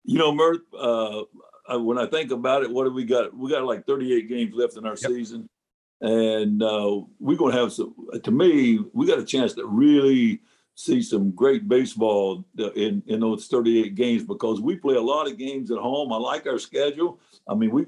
You 0.03 0.17
know, 0.17 0.33
Murph, 0.33 0.61
uh, 0.77 1.23
when 1.77 1.97
I 1.97 2.07
think 2.07 2.31
about 2.31 2.63
it, 2.63 2.71
what 2.71 2.85
have 2.85 2.93
we 2.93 3.05
got? 3.05 3.35
We 3.35 3.49
got 3.51 3.63
like 3.63 3.85
38 3.85 4.27
games 4.27 4.53
left 4.55 4.77
in 4.77 4.85
our 4.85 4.95
season. 4.95 5.49
And 6.01 6.63
uh, 6.63 7.01
we're 7.19 7.37
going 7.37 7.53
to 7.53 7.59
have 7.59 7.73
some, 7.73 7.93
to 8.23 8.31
me, 8.31 8.79
we 8.93 9.05
got 9.05 9.19
a 9.19 9.25
chance 9.25 9.53
to 9.55 9.65
really 9.65 10.41
see 10.75 11.01
some 11.01 11.31
great 11.31 11.67
baseball 11.67 12.45
uh, 12.57 12.71
in, 12.71 13.03
in 13.07 13.19
those 13.19 13.47
38 13.47 13.95
games 13.95 14.23
because 14.23 14.61
we 14.61 14.77
play 14.77 14.95
a 14.95 15.01
lot 15.01 15.27
of 15.29 15.37
games 15.37 15.71
at 15.71 15.77
home. 15.77 16.13
I 16.13 16.17
like 16.17 16.47
our 16.47 16.57
schedule. 16.57 17.19
I 17.49 17.53
mean, 17.53 17.71
we 17.71 17.85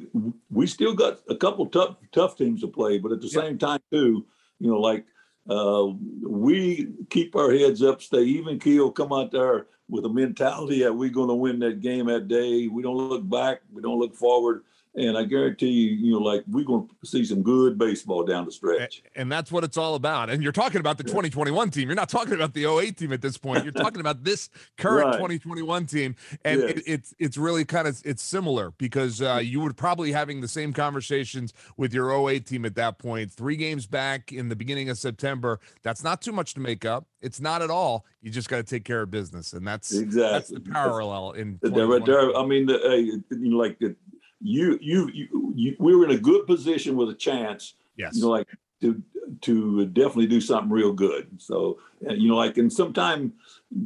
we 0.50 0.68
still 0.68 0.94
got 0.94 1.20
a 1.30 1.36
couple 1.36 1.66
tough 1.68 1.96
tough 2.12 2.36
teams 2.36 2.60
to 2.62 2.68
play, 2.68 2.98
but 2.98 3.14
at 3.14 3.22
the 3.22 3.28
Yeah. 3.28 3.44
same 3.44 3.58
time, 3.58 3.80
too, 3.92 4.26
you 4.60 4.68
know, 4.70 4.80
like 4.82 5.06
uh, 5.50 5.88
we 6.22 6.90
keep 7.10 7.34
our 7.38 7.52
heads 7.54 7.82
up, 7.82 8.02
stay 8.02 8.24
even 8.24 8.60
keel, 8.60 8.92
come 8.92 9.14
out 9.14 9.32
there 9.32 9.68
with 9.88 10.06
a 10.06 10.10
mentality 10.10 10.80
that 10.84 10.94
we're 10.94 11.10
going 11.10 11.30
to 11.30 11.34
win 11.36 11.60
that 11.60 11.80
game 11.82 12.08
that 12.08 12.28
day. 12.28 12.68
We 12.68 12.84
don't 12.84 12.98
look 12.98 13.28
back, 13.30 13.62
we 13.72 13.82
don't 13.82 14.00
look 14.00 14.16
forward, 14.16 14.64
and 14.94 15.18
I 15.18 15.24
guarantee 15.24 15.70
you, 15.70 15.92
you 15.92 16.12
know, 16.14 16.20
like 16.20 16.44
we're 16.48 16.66
going 16.66 16.88
to 16.88 17.08
see 17.08 17.24
some 17.24 17.42
good 17.42 17.78
baseball 17.78 18.24
down 18.24 18.46
the 18.46 18.52
stretch. 18.52 19.04
And 19.16 19.32
that's 19.32 19.50
what 19.52 19.64
it's 19.64 19.78
all 19.78 19.96
about. 19.96 20.30
And 20.30 20.44
you're 20.44 20.52
talking 20.52 20.82
about 20.82 20.98
the 20.98 21.04
2021 21.06 21.70
team. 21.70 21.88
You're 21.88 21.96
not 21.96 22.10
talking 22.10 22.34
about 22.34 22.54
the 22.54 22.66
08 22.66 22.98
team 22.98 23.14
at 23.14 23.22
this 23.22 23.38
point. 23.38 23.64
You're 23.64 23.72
talking 23.72 24.02
about 24.02 24.24
this 24.24 24.50
current 24.78 25.06
Right. 25.06 25.14
2021 25.14 25.86
team. 25.86 26.16
And 26.44 26.60
Yes. 26.62 26.70
it, 26.72 26.84
it's 26.86 27.14
it's 27.20 27.38
really 27.38 27.64
kind 27.64 27.88
of 27.88 28.02
it's 28.04 28.22
similar 28.22 28.72
because 28.78 29.22
uh, 29.22 29.40
you 29.42 29.62
were 29.62 29.72
probably 29.74 30.12
having 30.12 30.42
the 30.42 30.48
same 30.50 30.74
conversations 30.74 31.54
with 31.78 31.94
your 31.94 32.12
08 32.30 32.46
team 32.46 32.66
at 32.66 32.76
that 32.76 32.98
point. 33.00 33.32
Three 33.32 33.56
games 33.56 33.88
back 33.88 34.32
in 34.34 34.50
the 34.50 34.56
beginning 34.58 34.90
of 34.90 34.98
September. 34.98 35.60
That's 35.84 36.04
not 36.04 36.22
too 36.22 36.34
much 36.34 36.54
to 36.56 36.60
make 36.60 36.84
up. 36.84 37.08
It's 37.22 37.40
not 37.40 37.62
at 37.62 37.70
all. 37.70 38.06
You 38.22 38.30
just 38.30 38.50
got 38.50 38.58
to 38.58 38.64
take 38.64 38.84
care 38.84 39.02
of 39.04 39.12
business, 39.12 39.54
and 39.54 39.66
that's 39.66 39.90
that's 39.90 40.50
the 40.50 40.60
parallel 40.60 41.32
in. 41.32 41.60
2021. 41.64 42.04
there. 42.06 42.36
I 42.38 42.46
mean, 42.46 42.66
the, 42.66 42.80
uh, 42.84 43.58
like 43.58 43.80
the, 43.80 43.96
you, 44.42 44.78
you, 44.82 45.10
you, 45.14 45.54
you, 45.56 45.76
we 45.80 45.96
were 45.96 46.06
in 46.06 46.12
a 46.12 46.18
good 46.20 46.46
position 46.48 46.96
with 46.96 47.10
a 47.10 47.14
chance, 47.16 47.76
Yes. 47.98 48.16
you 48.16 48.22
know, 48.24 48.30
like 48.30 48.48
to 48.82 49.02
to 49.42 49.86
definitely 49.86 50.28
do 50.28 50.42
something 50.42 50.72
real 50.72 50.92
good. 50.94 51.30
So, 51.38 51.78
uh, 52.10 52.14
you 52.14 52.30
know, 52.30 52.36
like 52.36 52.58
and 52.58 52.72
sometime 52.72 53.34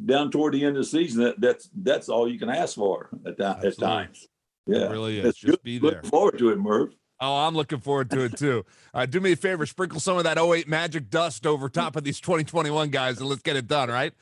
down 0.05 0.31
toward 0.31 0.53
the 0.53 0.63
end 0.63 0.77
of 0.77 0.83
the 0.83 0.89
season, 0.89 1.23
that 1.23 1.39
that's 1.41 1.69
that's 1.75 2.09
all 2.09 2.29
you 2.29 2.39
can 2.39 2.49
ask 2.49 2.75
for 2.75 3.09
at 3.25 3.37
that 3.37 3.63
at 3.65 3.77
times. 3.77 4.27
Yeah, 4.67 4.87
really 4.87 5.17
is. 5.19 5.23
That's 5.25 5.37
Just 5.37 5.51
good. 5.51 5.63
be 5.63 5.79
Looking 5.79 6.01
there. 6.01 6.09
forward 6.09 6.37
to 6.39 6.49
it, 6.49 6.57
Murph. 6.57 6.93
Oh, 7.19 7.45
I'm 7.47 7.55
looking 7.55 7.79
forward 7.79 8.09
to 8.11 8.21
it 8.25 8.37
too. 8.37 8.65
Uh, 8.95 9.05
do 9.05 9.19
me 9.19 9.33
a 9.33 9.35
favor, 9.35 9.65
sprinkle 9.65 9.99
some 9.99 10.17
of 10.17 10.23
that 10.23 10.37
08 10.37 10.69
magic 10.69 11.09
dust 11.09 11.45
over 11.45 11.67
top 11.67 11.97
of 11.97 12.05
these 12.05 12.21
2021 12.21 12.89
guys, 12.91 13.19
and 13.19 13.27
let's 13.27 13.41
get 13.41 13.57
it 13.57 13.67
done, 13.67 13.89
right? 13.89 14.13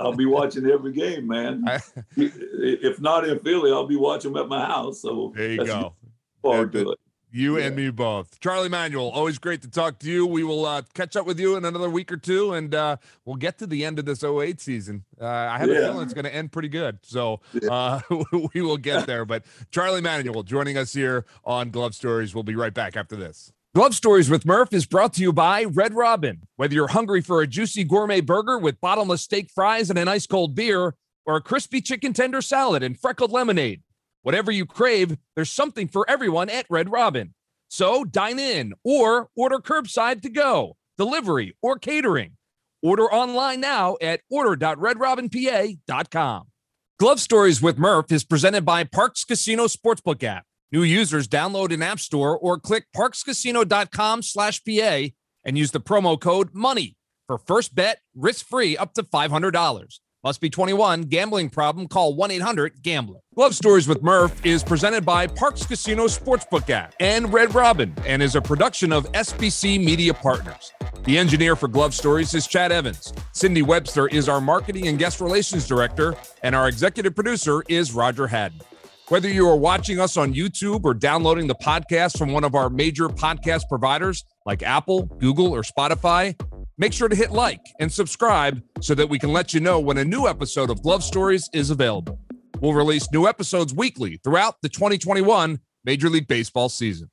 I'll 0.00 0.12
be 0.14 0.26
watching 0.26 0.66
every 0.70 0.92
game, 0.92 1.26
man. 1.26 1.64
If 2.16 3.00
not 3.00 3.28
in 3.28 3.38
Philly, 3.40 3.70
I'll 3.72 3.86
be 3.86 3.96
watching 3.96 4.32
them 4.32 4.42
at 4.42 4.48
my 4.48 4.64
house. 4.64 5.00
So 5.02 5.32
There 5.34 5.50
you 5.52 5.64
go. 5.64 5.94
Forward 6.42 6.72
to 6.72 6.90
it. 6.92 6.98
You 7.30 7.58
Yeah. 7.58 7.66
and 7.66 7.76
me 7.76 7.90
both. 7.90 8.40
Charlie 8.40 8.70
Manuel, 8.70 9.10
always 9.10 9.38
great 9.38 9.60
to 9.62 9.68
talk 9.68 9.98
to 9.98 10.10
you. 10.10 10.24
We 10.26 10.44
will 10.44 10.64
uh, 10.64 10.80
catch 10.94 11.14
up 11.14 11.26
with 11.26 11.38
you 11.38 11.56
in 11.56 11.64
another 11.66 11.90
week 11.90 12.10
or 12.10 12.16
two, 12.16 12.54
and 12.54 12.74
uh, 12.74 12.96
we'll 13.26 13.36
get 13.36 13.58
to 13.58 13.66
the 13.66 13.84
end 13.84 13.98
of 13.98 14.06
this 14.06 14.24
08 14.24 14.58
season. 14.60 15.04
Uh, 15.20 15.26
I 15.26 15.58
have 15.58 15.68
a 15.68 15.74
feeling 15.74 16.02
it's 16.04 16.14
going 16.14 16.24
to 16.24 16.34
end 16.34 16.52
pretty 16.52 16.70
good. 16.70 17.00
So 17.02 17.40
uh, 17.70 18.00
we 18.54 18.62
will 18.62 18.78
get 18.78 19.06
there. 19.06 19.26
But 19.26 19.44
Charlie 19.70 20.00
Manuel 20.00 20.42
joining 20.42 20.78
us 20.78 20.94
here 20.94 21.26
on 21.44 21.68
Glove 21.70 21.94
Stories. 21.94 22.34
We'll 22.34 22.44
be 22.44 22.54
right 22.54 22.72
back 22.72 22.96
after 22.96 23.14
this. 23.14 23.52
Glove 23.74 23.94
Stories 23.94 24.30
with 24.30 24.46
Murph 24.46 24.72
is 24.72 24.86
brought 24.86 25.12
to 25.12 25.20
you 25.20 25.30
by 25.30 25.64
Red 25.64 25.92
Robin. 25.92 26.40
Whether 26.56 26.74
you're 26.74 26.88
hungry 26.88 27.20
for 27.20 27.42
a 27.42 27.46
juicy 27.46 27.84
gourmet 27.84 28.22
burger 28.22 28.58
with 28.58 28.80
bottomless 28.80 29.20
steak 29.20 29.50
fries 29.54 29.90
and 29.90 29.98
an 29.98 30.08
ice 30.08 30.26
cold 30.26 30.54
beer, 30.54 30.94
or 31.26 31.36
a 31.36 31.42
crispy 31.42 31.82
chicken 31.82 32.14
tender 32.14 32.40
salad 32.40 32.82
and 32.82 32.98
freckled 32.98 33.30
lemonade, 33.30 33.82
whatever 34.22 34.50
you 34.50 34.64
crave, 34.64 35.18
there's 35.36 35.50
something 35.50 35.86
for 35.86 36.08
everyone 36.08 36.48
at 36.48 36.64
Red 36.70 36.90
Robin. 36.90 37.34
So 37.68 38.04
dine 38.04 38.38
in 38.38 38.72
or 38.84 39.28
order 39.36 39.58
curbside 39.58 40.22
to 40.22 40.30
go, 40.30 40.78
delivery, 40.96 41.54
or 41.60 41.78
catering. 41.78 42.38
Order 42.82 43.04
online 43.04 43.60
now 43.60 43.98
at 44.00 44.22
order.redrobinpa.com. 44.30 46.46
Glove 46.98 47.20
Stories 47.20 47.60
with 47.60 47.76
Murph 47.76 48.10
is 48.10 48.24
presented 48.24 48.64
by 48.64 48.84
Parx 48.84 49.26
Casino 49.26 49.66
Sportsbook 49.66 50.24
app. 50.24 50.46
New 50.70 50.82
users 50.82 51.26
download 51.26 51.72
an 51.72 51.82
app 51.82 51.98
store 51.98 52.38
or 52.38 52.58
click 52.58 52.86
parxcasino.com 52.94 54.22
slash 54.22 54.62
PA 54.64 55.06
and 55.44 55.56
use 55.56 55.70
the 55.70 55.80
promo 55.80 56.20
code 56.20 56.50
MONEY 56.52 56.94
for 57.26 57.38
first 57.38 57.74
bet 57.74 58.00
risk-free 58.14 58.76
up 58.76 58.92
to 58.94 59.02
$500. 59.02 59.98
Must 60.24 60.40
be 60.40 60.50
21. 60.50 61.02
Gambling 61.02 61.48
problem? 61.48 61.86
Call 61.86 62.16
1-800-GAMBLER. 62.16 63.20
Glove 63.34 63.54
Stories 63.54 63.86
with 63.86 64.02
Murph 64.02 64.44
is 64.44 64.64
presented 64.64 65.06
by 65.06 65.26
Parx 65.26 65.66
Casino 65.66 66.06
Sportsbook 66.06 66.68
app 66.68 66.92
and 67.00 67.32
Red 67.32 67.54
Robin 67.54 67.94
and 68.04 68.22
is 68.22 68.34
a 68.34 68.42
production 68.42 68.92
of 68.92 69.10
SBC 69.12 69.82
Media 69.82 70.12
Partners. 70.12 70.72
The 71.04 71.16
engineer 71.16 71.56
for 71.56 71.68
Glove 71.68 71.94
Stories 71.94 72.34
is 72.34 72.46
Chad 72.46 72.72
Evans. 72.72 73.14
Cindy 73.32 73.62
Webster 73.62 74.08
is 74.08 74.28
our 74.28 74.40
marketing 74.40 74.88
and 74.88 74.98
guest 74.98 75.20
relations 75.20 75.66
director, 75.66 76.14
and 76.42 76.54
our 76.54 76.68
executive 76.68 77.14
producer 77.14 77.62
is 77.68 77.92
Roger 77.92 78.26
Haddon. 78.26 78.60
Whether 79.08 79.30
you 79.30 79.48
are 79.48 79.56
watching 79.56 79.98
us 79.98 80.18
on 80.18 80.34
YouTube 80.34 80.84
or 80.84 80.92
downloading 80.92 81.46
the 81.46 81.54
podcast 81.54 82.18
from 82.18 82.30
one 82.30 82.44
of 82.44 82.54
our 82.54 82.68
major 82.68 83.08
podcast 83.08 83.66
providers 83.66 84.22
like 84.44 84.62
Apple, 84.62 85.04
Google, 85.18 85.54
or 85.54 85.62
Spotify, 85.62 86.38
make 86.76 86.92
sure 86.92 87.08
to 87.08 87.16
hit 87.16 87.30
like 87.30 87.62
and 87.80 87.90
subscribe 87.90 88.62
so 88.82 88.94
that 88.94 89.08
we 89.08 89.18
can 89.18 89.32
let 89.32 89.54
you 89.54 89.60
know 89.60 89.80
when 89.80 89.96
a 89.96 90.04
new 90.04 90.28
episode 90.28 90.68
of 90.68 90.82
Glove 90.82 91.02
Stories 91.02 91.48
is 91.54 91.70
available. 91.70 92.20
We'll 92.60 92.74
release 92.74 93.10
new 93.10 93.26
episodes 93.26 93.72
weekly 93.72 94.20
throughout 94.22 94.56
the 94.60 94.68
2021 94.68 95.58
Major 95.84 96.10
League 96.10 96.28
Baseball 96.28 96.68
season. 96.68 97.08